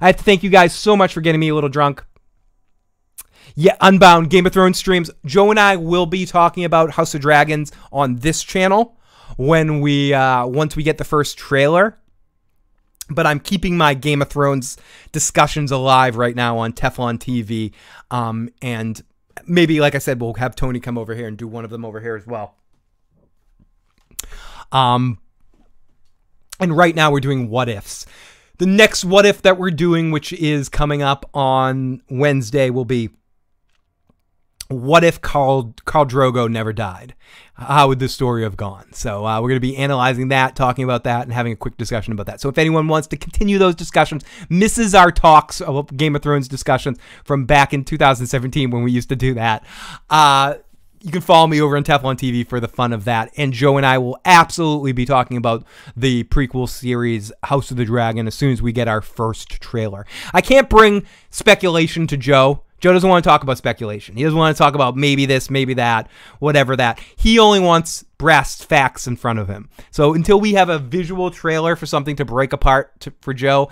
I 0.00 0.08
have 0.08 0.16
to 0.16 0.24
thank 0.24 0.42
you 0.42 0.50
guys 0.50 0.74
so 0.74 0.96
much 0.96 1.12
for 1.12 1.20
getting 1.20 1.40
me 1.40 1.48
a 1.48 1.54
little 1.54 1.70
drunk. 1.70 2.04
Yeah, 3.54 3.76
Unbound 3.80 4.30
Game 4.30 4.46
of 4.46 4.52
Thrones 4.52 4.78
streams. 4.78 5.10
Joe 5.24 5.50
and 5.50 5.58
I 5.58 5.76
will 5.76 6.06
be 6.06 6.26
talking 6.26 6.64
about 6.64 6.92
House 6.92 7.14
of 7.14 7.20
Dragons 7.20 7.72
on 7.92 8.16
this 8.16 8.42
channel 8.42 8.96
when 9.36 9.80
we 9.80 10.14
uh, 10.14 10.46
once 10.46 10.76
we 10.76 10.82
get 10.82 10.98
the 10.98 11.04
first 11.04 11.38
trailer. 11.38 11.96
But 13.12 13.26
I'm 13.26 13.40
keeping 13.40 13.76
my 13.76 13.94
Game 13.94 14.22
of 14.22 14.28
Thrones 14.28 14.76
discussions 15.10 15.72
alive 15.72 16.16
right 16.16 16.36
now 16.36 16.58
on 16.58 16.72
Teflon 16.72 17.18
TV, 17.18 17.72
um, 18.12 18.50
and 18.62 19.02
maybe, 19.46 19.80
like 19.80 19.94
I 19.94 19.98
said, 19.98 20.20
we'll 20.20 20.34
have 20.34 20.54
Tony 20.54 20.80
come 20.80 20.98
over 20.98 21.14
here 21.14 21.26
and 21.26 21.36
do 21.36 21.48
one 21.48 21.64
of 21.64 21.70
them 21.70 21.84
over 21.84 22.00
here 22.00 22.16
as 22.16 22.26
well. 22.26 22.56
Um, 24.72 25.18
and 26.60 26.76
right 26.76 26.94
now 26.94 27.10
we're 27.10 27.20
doing 27.20 27.48
what 27.48 27.68
ifs. 27.68 28.06
The 28.58 28.66
next 28.66 29.04
what 29.04 29.24
if 29.24 29.42
that 29.42 29.58
we're 29.58 29.70
doing, 29.70 30.10
which 30.10 30.32
is 30.34 30.68
coming 30.68 31.02
up 31.02 31.28
on 31.34 32.02
Wednesday, 32.10 32.70
will 32.70 32.84
be 32.84 33.10
what 34.68 35.02
if 35.02 35.20
Khal 35.20 35.74
Khal 35.80 36.08
Drogo 36.08 36.48
never 36.48 36.72
died? 36.72 37.14
How 37.60 37.88
would 37.88 37.98
this 37.98 38.14
story 38.14 38.42
have 38.42 38.56
gone? 38.56 38.92
So 38.92 39.26
uh, 39.26 39.40
we're 39.40 39.50
going 39.50 39.56
to 39.56 39.60
be 39.60 39.76
analyzing 39.76 40.28
that, 40.28 40.56
talking 40.56 40.82
about 40.82 41.04
that, 41.04 41.24
and 41.24 41.32
having 41.32 41.52
a 41.52 41.56
quick 41.56 41.76
discussion 41.76 42.12
about 42.12 42.24
that. 42.26 42.40
So 42.40 42.48
if 42.48 42.56
anyone 42.56 42.88
wants 42.88 43.06
to 43.08 43.18
continue 43.18 43.58
those 43.58 43.74
discussions, 43.74 44.24
misses 44.48 44.94
our 44.94 45.12
talks 45.12 45.60
of 45.60 45.94
Game 45.94 46.16
of 46.16 46.22
Thrones 46.22 46.48
discussions 46.48 46.98
from 47.22 47.44
back 47.44 47.74
in 47.74 47.84
2017 47.84 48.70
when 48.70 48.82
we 48.82 48.90
used 48.90 49.10
to 49.10 49.16
do 49.16 49.34
that, 49.34 49.64
uh, 50.08 50.54
you 51.02 51.12
can 51.12 51.20
follow 51.20 51.46
me 51.46 51.60
over 51.60 51.76
on 51.76 51.84
Teflon 51.84 52.16
TV 52.16 52.46
for 52.46 52.60
the 52.60 52.68
fun 52.68 52.92
of 52.92 53.04
that. 53.04 53.30
And 53.36 53.52
Joe 53.52 53.76
and 53.76 53.86
I 53.86 53.98
will 53.98 54.18
absolutely 54.24 54.92
be 54.92 55.04
talking 55.04 55.36
about 55.36 55.64
the 55.96 56.24
prequel 56.24 56.68
series 56.68 57.32
House 57.44 57.70
of 57.70 57.76
the 57.76 57.84
Dragon 57.84 58.26
as 58.26 58.34
soon 58.34 58.52
as 58.52 58.60
we 58.60 58.72
get 58.72 58.88
our 58.88 59.00
first 59.00 59.60
trailer. 59.60 60.06
I 60.34 60.40
can't 60.40 60.68
bring 60.68 61.06
speculation 61.30 62.06
to 62.08 62.16
Joe 62.16 62.64
Joe 62.80 62.92
doesn't 62.92 63.08
want 63.08 63.22
to 63.22 63.28
talk 63.28 63.42
about 63.42 63.58
speculation. 63.58 64.16
He 64.16 64.24
doesn't 64.24 64.38
want 64.38 64.56
to 64.56 64.58
talk 64.58 64.74
about 64.74 64.96
maybe 64.96 65.26
this, 65.26 65.50
maybe 65.50 65.74
that, 65.74 66.08
whatever 66.38 66.76
that. 66.76 67.00
He 67.16 67.38
only 67.38 67.60
wants 67.60 68.04
brass 68.18 68.60
facts 68.60 69.06
in 69.06 69.16
front 69.16 69.38
of 69.38 69.48
him. 69.48 69.68
So 69.90 70.14
until 70.14 70.40
we 70.40 70.54
have 70.54 70.68
a 70.68 70.78
visual 70.78 71.30
trailer 71.30 71.76
for 71.76 71.86
something 71.86 72.16
to 72.16 72.24
break 72.24 72.52
apart 72.52 72.98
to, 73.00 73.12
for 73.20 73.34
Joe, 73.34 73.70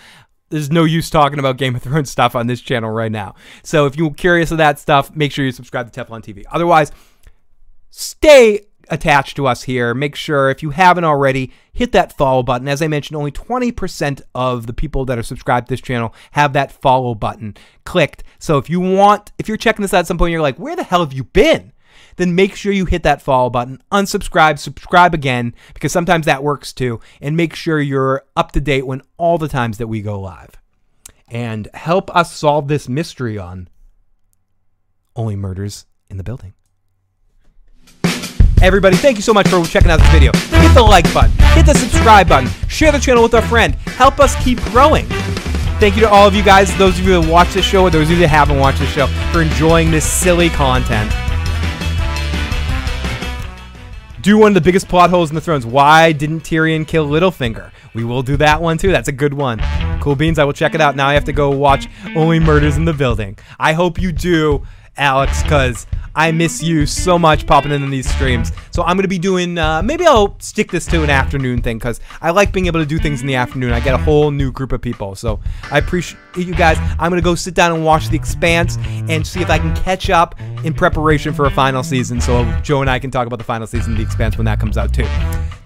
there's 0.51 0.71
no 0.71 0.85
use 0.85 1.11
talking 1.11 1.39
about 1.39 1.57
Game 1.57 1.75
of 1.75 1.83
Thrones 1.83 2.11
stuff 2.19 2.35
on 2.37 2.47
this 2.47 2.61
channel 2.61 2.91
right 2.91 3.13
now. 3.13 3.35
So 3.63 3.87
if 3.87 3.97
you're 3.97 4.13
curious 4.13 4.51
of 4.51 4.59
that 4.59 4.79
stuff, 4.79 5.15
make 5.15 5.33
sure 5.33 5.45
you 5.45 5.53
subscribe 5.53 5.91
to 5.91 6.05
Teflon 6.05 6.23
TV. 6.23 6.45
Otherwise, 6.51 6.93
stay 7.91 8.68
attached 8.91 9.37
to 9.37 9.47
us 9.47 9.65
here. 9.65 9.95
Make 9.95 10.15
sure, 10.15 10.51
if 10.51 10.63
you 10.63 10.71
haven't 10.71 11.05
already, 11.05 11.53
hit 11.73 11.93
that 11.93 12.17
follow 12.17 12.43
button. 12.43 12.69
As 12.69 12.83
I 12.83 12.89
mentioned, 12.89 13.17
only 13.17 13.33
20% 13.33 14.23
of 14.35 14.67
the 14.67 14.73
people 14.73 15.05
that 15.07 15.19
are 15.19 15.23
subscribed 15.23 15.69
to 15.69 15.73
this 15.73 15.81
channel 15.81 16.15
have 16.33 16.53
that 16.53 16.73
follow 16.73 17.15
button 17.15 17.57
clicked. 17.85 18.25
So 18.39 18.59
if 18.59 18.69
you 18.69 18.81
want, 18.81 19.33
if 19.39 19.49
you're 19.49 19.57
checking 19.57 19.83
this 19.83 19.95
out 19.95 20.01
at 20.01 20.07
some 20.07 20.19
point, 20.19 20.33
you're 20.33 20.43
like, 20.43 20.59
where 20.59 20.77
the 20.77 20.83
hell 20.83 21.01
have 21.01 21.13
you 21.13 21.25
been? 21.25 21.73
Then 22.17 22.35
make 22.35 22.57
sure 22.57 22.73
you 22.73 22.85
hit 22.85 23.05
that 23.05 23.23
follow 23.23 23.49
button, 23.49 23.81
unsubscribe, 23.93 24.59
subscribe 24.59 25.15
again, 25.15 25.55
because 25.73 25.93
sometimes 25.93 26.27
that 26.27 26.43
works 26.43 26.73
too. 26.73 27.01
And 27.21 27.37
make 27.37 27.55
sure 27.55 27.81
you're 27.81 28.25
up 28.37 28.53
to 28.53 28.61
date 28.61 28.87
when 28.87 29.03
all 29.17 29.39
the 29.39 29.49
times 29.49 29.79
that 29.79 29.87
we 29.87 30.03
go 30.03 30.21
live. 30.21 30.51
And 31.29 31.69
help 31.75 32.15
us 32.17 32.35
solve 32.35 32.69
this 32.69 32.89
mystery 32.89 33.39
on 33.39 33.69
Only 35.15 35.37
Murders 35.37 35.87
in 36.11 36.17
the 36.17 36.25
Building. 36.25 36.55
Everybody, 38.61 38.97
thank 38.97 39.17
you 39.17 39.23
so 39.23 39.33
much 39.33 39.47
for 39.47 39.65
checking 39.65 39.89
out 39.89 40.01
this 40.01 40.11
video. 40.11 40.33
Hit 40.35 40.75
the 40.75 40.83
like 40.83 41.05
button, 41.15 41.31
hit 41.55 41.65
the 41.65 41.75
subscribe 41.75 42.29
button, 42.29 42.51
share 42.69 42.91
the 42.91 42.99
channel 42.99 43.23
with 43.23 43.35
a 43.35 43.43
friend. 43.43 43.77
Help 43.97 44.19
us 44.19 44.35
keep 44.43 44.61
growing. 44.65 45.07
Thank 45.79 45.95
you 45.95 46.01
to 46.01 46.11
all 46.11 46.27
of 46.27 46.35
you 46.35 46.43
guys, 46.43 46.77
those 46.77 46.99
of 46.99 47.07
you 47.07 47.23
that 47.23 47.31
watch 47.31 47.55
this 47.55 47.65
show, 47.65 47.85
or 47.85 47.91
those 47.91 48.09
of 48.09 48.17
you 48.17 48.19
that 48.19 48.29
haven't 48.29 48.59
watched 48.59 48.81
this 48.81 48.91
show, 48.91 49.07
for 49.33 49.43
enjoying 49.43 49.93
this 49.93 50.05
silly 50.05 50.49
content. 50.49 51.09
Do 54.23 54.39
one 54.39 54.51
of 54.51 54.55
the 54.55 54.61
biggest 54.61 54.89
plot 54.89 55.11
holes 55.11 55.31
in 55.31 55.37
the 55.37 55.41
Thrones. 55.41 55.65
Why 55.65 56.11
didn't 56.11 56.41
Tyrion 56.41 56.85
kill 56.85 57.09
Littlefinger? 57.09 57.71
We 57.95 58.05
will 58.05 58.25
do 58.25 58.37
that 58.39 58.61
one 58.61 58.77
too. 58.77 58.91
That's 58.91 59.09
a 59.09 59.13
good 59.13 59.35
one. 59.35 59.61
Cool 60.01 60.17
beans. 60.17 60.41
I 60.41 60.45
will 60.45 60.53
check 60.53 60.75
it 60.75 60.81
out. 60.81 60.97
Now 60.97 61.07
I 61.07 61.15
have 61.15 61.25
to 61.27 61.33
go 61.33 61.51
watch 61.51 61.87
Only 62.17 62.41
Murders 62.41 62.77
in 62.77 62.85
the 62.85 62.93
Building. 62.93 63.39
I 63.61 63.73
hope 63.73 64.01
you 64.01 64.11
do, 64.11 64.67
Alex, 64.97 65.45
because 65.45 65.87
I 66.15 66.33
miss 66.33 66.63
you 66.63 66.87
so 66.87 67.19
much 67.19 67.47
popping 67.47 67.73
in 67.73 67.91
these 67.91 68.09
streams. 68.13 68.53
So 68.71 68.83
I'm 68.83 68.97
gonna 68.97 69.09
be 69.09 69.19
doing. 69.19 69.59
Uh, 69.59 69.83
maybe 69.83 70.07
I'll 70.07 70.39
stick 70.41 70.71
this 70.71 70.87
to 70.87 71.03
an 71.03 71.11
afternoon 71.11 71.63
thing 71.63 71.79
because 71.79 72.01
I 72.21 72.31
like 72.31 72.53
being 72.53 72.67
able 72.67 72.81
to 72.81 72.87
do 72.87 72.99
things 72.99 73.21
in 73.21 73.27
the 73.27 73.35
afternoon. 73.35 73.73
I 73.73 73.81
get 73.81 73.95
a 73.95 73.99
whole 73.99 74.31
new 74.31 74.53
group 74.53 74.73
of 74.73 74.81
people. 74.81 75.15
So 75.15 75.41
I 75.71 75.79
appreciate 75.79 76.19
you 76.47 76.55
guys. 76.55 76.79
I'm 76.99 77.11
gonna 77.11 77.21
go 77.21 77.35
sit 77.35 77.55
down 77.55 77.73
and 77.73 77.85
watch 77.85 78.09
The 78.09 78.17
Expanse 78.17 78.77
and 79.09 79.27
see 79.27 79.41
if 79.41 79.51
I 79.51 79.59
can 79.59 79.75
catch 79.77 80.11
up 80.11 80.35
in 80.65 80.75
preparation 80.75 81.33
for 81.33 81.47
a 81.47 81.51
final 81.51 81.83
season. 81.83 82.21
So 82.21 82.45
Joe 82.63 82.81
and 82.81 82.91
I 82.91 82.99
can 82.99 83.11
talk 83.11 83.27
about 83.27 83.39
the 83.39 83.45
final 83.45 83.67
season 83.67 83.93
of 83.93 83.99
The 83.99 84.05
Expanse 84.05 84.37
when 84.37 84.45
that 84.47 84.61
comes 84.61 84.77
out 84.79 84.93
too. 84.93 85.07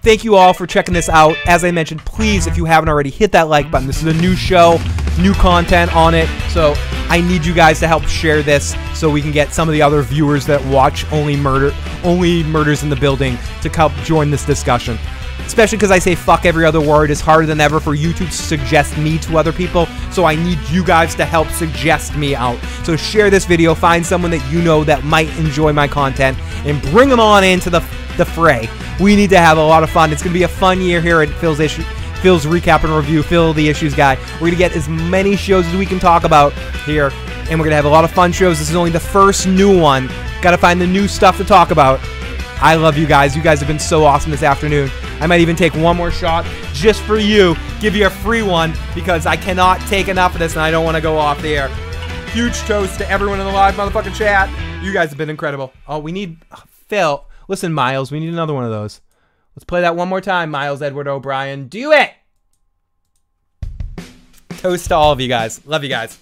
Thank 0.01 0.25
you 0.25 0.35
all 0.35 0.53
for 0.53 0.67
checking 0.67 0.93
this 0.93 1.07
out. 1.07 1.37
As 1.45 1.63
I 1.63 1.71
mentioned, 1.71 2.01
please, 2.05 2.45
if 2.45 2.57
you 2.57 2.65
haven't 2.65 2.89
already, 2.89 3.09
hit 3.09 3.31
that 3.31 3.47
like 3.47 3.71
button. 3.71 3.87
This 3.87 4.03
is 4.03 4.07
a 4.07 4.21
new 4.21 4.35
show, 4.35 4.77
new 5.17 5.33
content 5.33 5.95
on 5.95 6.13
it. 6.13 6.27
So 6.49 6.73
I 7.07 7.21
need 7.21 7.45
you 7.45 7.53
guys 7.53 7.79
to 7.79 7.87
help 7.87 8.03
share 8.03 8.43
this 8.43 8.75
so 8.93 9.09
we 9.09 9.21
can 9.21 9.31
get 9.31 9.53
some 9.53 9.69
of 9.69 9.73
the 9.73 9.81
other 9.81 10.01
viewers 10.01 10.45
that 10.47 10.63
watch 10.65 11.09
only 11.13 11.37
murder, 11.37 11.73
only 12.03 12.43
murders 12.43 12.83
in 12.83 12.89
the 12.89 12.97
building 12.97 13.37
to 13.61 13.69
help 13.69 13.93
join 14.03 14.29
this 14.29 14.45
discussion. 14.45 14.97
Especially 15.45 15.77
because 15.77 15.91
I 15.91 15.99
say 15.99 16.15
fuck 16.15 16.45
every 16.45 16.65
other 16.65 16.81
word. 16.81 17.11
It's 17.11 17.21
harder 17.21 17.45
than 17.45 17.61
ever 17.61 17.79
for 17.79 17.95
YouTube 17.95 18.27
to 18.27 18.31
suggest 18.31 18.97
me 18.97 19.17
to 19.19 19.37
other 19.37 19.51
people. 19.51 19.85
So 20.11 20.25
I 20.25 20.35
need 20.35 20.59
you 20.69 20.83
guys 20.83 21.15
to 21.15 21.25
help 21.25 21.47
suggest 21.49 22.15
me 22.15 22.35
out. 22.35 22.59
So 22.83 22.95
share 22.95 23.29
this 23.29 23.45
video, 23.45 23.75
find 23.75 24.05
someone 24.05 24.31
that 24.31 24.51
you 24.51 24.61
know 24.61 24.83
that 24.83 25.03
might 25.03 25.29
enjoy 25.37 25.73
my 25.73 25.87
content, 25.87 26.37
and 26.65 26.81
bring 26.91 27.09
them 27.09 27.19
on 27.19 27.43
into 27.43 27.69
the 27.69 27.79
the 28.17 28.25
fray. 28.25 28.69
We 28.99 29.15
need 29.15 29.31
to 29.31 29.39
have 29.39 29.57
a 29.57 29.63
lot 29.63 29.81
of 29.81 29.89
fun. 29.89 30.11
It's 30.11 30.21
going 30.21 30.33
to 30.33 30.39
be 30.39 30.43
a 30.43 30.47
fun 30.47 30.79
year 30.81 31.01
here 31.01 31.21
at 31.23 31.29
Phil's 31.29 31.59
Issue. 31.59 31.83
Phil's 32.23 32.45
recap 32.45 32.85
and 32.85 32.93
review, 32.93 33.21
Phil 33.21 33.51
the 33.51 33.67
issues 33.67 33.93
guy. 33.93 34.15
We're 34.35 34.47
gonna 34.47 34.55
get 34.55 34.73
as 34.77 34.87
many 34.87 35.35
shows 35.35 35.65
as 35.67 35.75
we 35.75 35.85
can 35.85 35.99
talk 35.99 36.23
about 36.23 36.53
here, 36.85 37.11
and 37.49 37.59
we're 37.59 37.65
gonna 37.65 37.75
have 37.75 37.83
a 37.83 37.89
lot 37.89 38.05
of 38.05 38.11
fun 38.11 38.31
shows. 38.31 38.59
This 38.59 38.69
is 38.69 38.77
only 38.77 38.91
the 38.91 38.99
first 38.99 39.45
new 39.45 39.77
one. 39.77 40.09
Gotta 40.41 40.57
find 40.57 40.79
the 40.79 40.87
new 40.87 41.09
stuff 41.09 41.35
to 41.35 41.43
talk 41.43 41.71
about. 41.71 41.99
I 42.63 42.75
love 42.75 42.97
you 42.97 43.05
guys. 43.05 43.35
You 43.35 43.43
guys 43.43 43.59
have 43.59 43.67
been 43.67 43.77
so 43.77 44.05
awesome 44.05 44.31
this 44.31 44.41
afternoon. 44.41 44.89
I 45.19 45.27
might 45.27 45.41
even 45.41 45.57
take 45.57 45.75
one 45.75 45.97
more 45.97 46.11
shot 46.11 46.45
just 46.71 47.01
for 47.01 47.17
you, 47.17 47.57
give 47.81 47.93
you 47.93 48.07
a 48.07 48.09
free 48.09 48.41
one 48.41 48.73
because 48.95 49.25
I 49.25 49.35
cannot 49.35 49.81
take 49.81 50.07
enough 50.07 50.31
of 50.31 50.39
this 50.39 50.53
and 50.53 50.61
I 50.61 50.71
don't 50.71 50.85
want 50.85 50.95
to 50.95 51.01
go 51.01 51.17
off 51.17 51.41
the 51.41 51.57
air. 51.57 51.67
Huge 52.27 52.57
toast 52.59 52.97
to 52.99 53.09
everyone 53.09 53.41
in 53.41 53.45
the 53.45 53.51
live 53.51 53.75
motherfucking 53.75 54.15
chat. 54.15 54.49
You 54.81 54.93
guys 54.93 55.09
have 55.09 55.17
been 55.17 55.29
incredible. 55.29 55.73
Oh, 55.89 55.99
we 55.99 56.13
need 56.13 56.37
uh, 56.51 56.61
Phil. 56.87 57.25
Listen, 57.49 57.73
Miles, 57.73 58.13
we 58.13 58.21
need 58.21 58.31
another 58.31 58.53
one 58.53 58.63
of 58.63 58.71
those. 58.71 59.01
Let's 59.57 59.65
play 59.65 59.81
that 59.81 59.97
one 59.97 60.07
more 60.07 60.21
time, 60.21 60.49
Miles 60.49 60.81
Edward 60.81 61.09
O'Brien. 61.09 61.67
Do 61.67 61.91
it! 61.91 62.11
Toast 64.59 64.87
to 64.87 64.95
all 64.95 65.11
of 65.11 65.19
you 65.19 65.27
guys. 65.27 65.65
Love 65.65 65.83
you 65.83 65.89
guys. 65.89 66.17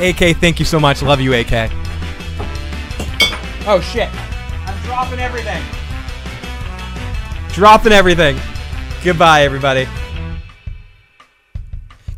AK, 0.00 0.36
thank 0.36 0.58
you 0.58 0.64
so 0.64 0.78
much. 0.78 1.02
Love 1.02 1.20
you, 1.20 1.34
AK. 1.34 1.70
Oh, 3.66 3.80
shit. 3.82 4.08
I'm 4.66 4.82
dropping 4.84 5.18
everything. 5.18 5.62
Dropping 7.52 7.92
everything. 7.92 8.38
Goodbye, 9.02 9.42
everybody. 9.42 9.88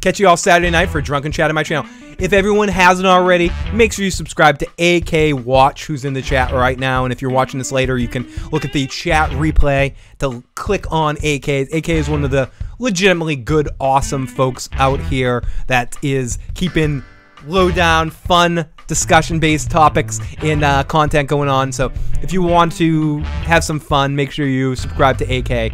Catch 0.00 0.20
you 0.20 0.28
all 0.28 0.36
Saturday 0.36 0.70
night 0.70 0.90
for 0.90 1.00
Drunken 1.00 1.32
Chat 1.32 1.50
on 1.50 1.54
my 1.54 1.62
channel. 1.62 1.90
If 2.18 2.34
everyone 2.34 2.68
hasn't 2.68 3.06
already, 3.06 3.50
make 3.72 3.94
sure 3.94 4.04
you 4.04 4.10
subscribe 4.10 4.58
to 4.58 4.66
AK 4.78 5.42
Watch, 5.42 5.86
who's 5.86 6.04
in 6.04 6.12
the 6.12 6.20
chat 6.20 6.52
right 6.52 6.78
now. 6.78 7.04
And 7.04 7.12
if 7.12 7.22
you're 7.22 7.30
watching 7.30 7.56
this 7.56 7.72
later, 7.72 7.96
you 7.96 8.08
can 8.08 8.28
look 8.52 8.66
at 8.66 8.74
the 8.74 8.86
chat 8.88 9.30
replay 9.30 9.94
to 10.18 10.44
click 10.54 10.92
on 10.92 11.16
AK. 11.24 11.48
AK 11.48 11.88
is 11.88 12.10
one 12.10 12.24
of 12.24 12.30
the 12.30 12.50
legitimately 12.78 13.36
good, 13.36 13.70
awesome 13.80 14.26
folks 14.26 14.68
out 14.74 15.00
here 15.00 15.42
that 15.66 15.96
is 16.02 16.38
keeping 16.54 17.02
low 17.46 17.70
down, 17.70 18.10
fun, 18.10 18.66
discussion 18.90 19.38
based 19.38 19.70
topics 19.70 20.18
and 20.42 20.64
uh, 20.64 20.82
content 20.82 21.28
going 21.28 21.48
on. 21.48 21.70
So 21.70 21.92
if 22.22 22.32
you 22.32 22.42
want 22.42 22.72
to 22.78 23.18
have 23.46 23.62
some 23.62 23.78
fun, 23.78 24.16
make 24.16 24.32
sure 24.32 24.46
you 24.46 24.74
subscribe 24.74 25.16
to 25.18 25.36
AK. 25.36 25.72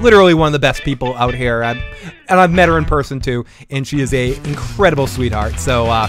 Literally 0.00 0.32
one 0.32 0.46
of 0.46 0.52
the 0.52 0.58
best 0.58 0.82
people 0.82 1.14
out 1.16 1.34
here. 1.34 1.62
I'm, 1.62 1.78
and 2.28 2.40
I've 2.40 2.50
met 2.50 2.68
her 2.68 2.78
in 2.78 2.86
person 2.86 3.20
too, 3.20 3.44
and 3.68 3.86
she 3.86 4.00
is 4.00 4.14
a 4.14 4.36
incredible 4.48 5.06
sweetheart. 5.06 5.58
So, 5.58 5.86
uh, 5.86 6.08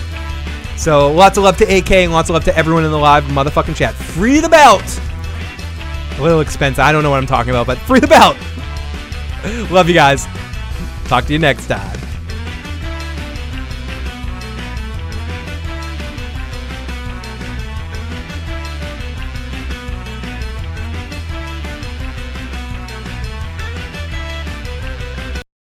so 0.77 1.11
lots 1.11 1.37
of 1.37 1.43
love 1.43 1.57
to 1.57 1.65
AK 1.65 1.91
and 1.91 2.13
lots 2.13 2.29
of 2.29 2.33
love 2.33 2.45
to 2.45 2.57
everyone 2.57 2.85
in 2.85 2.91
the 2.91 2.97
live 2.97 3.25
motherfucking 3.25 3.75
chat. 3.75 3.93
Free 3.93 4.39
the 4.39 4.49
belt. 4.49 5.01
A 6.17 6.21
little 6.21 6.39
expensive. 6.39 6.79
I 6.79 6.93
don't 6.93 7.03
know 7.03 7.09
what 7.09 7.17
I'm 7.17 7.27
talking 7.27 7.49
about, 7.49 7.67
but 7.67 7.77
free 7.79 7.99
the 7.99 8.07
belt. 8.07 8.37
love 9.71 9.89
you 9.89 9.93
guys. 9.93 10.25
Talk 11.07 11.25
to 11.25 11.33
you 11.33 11.39
next 11.39 11.67
time. 11.67 12.06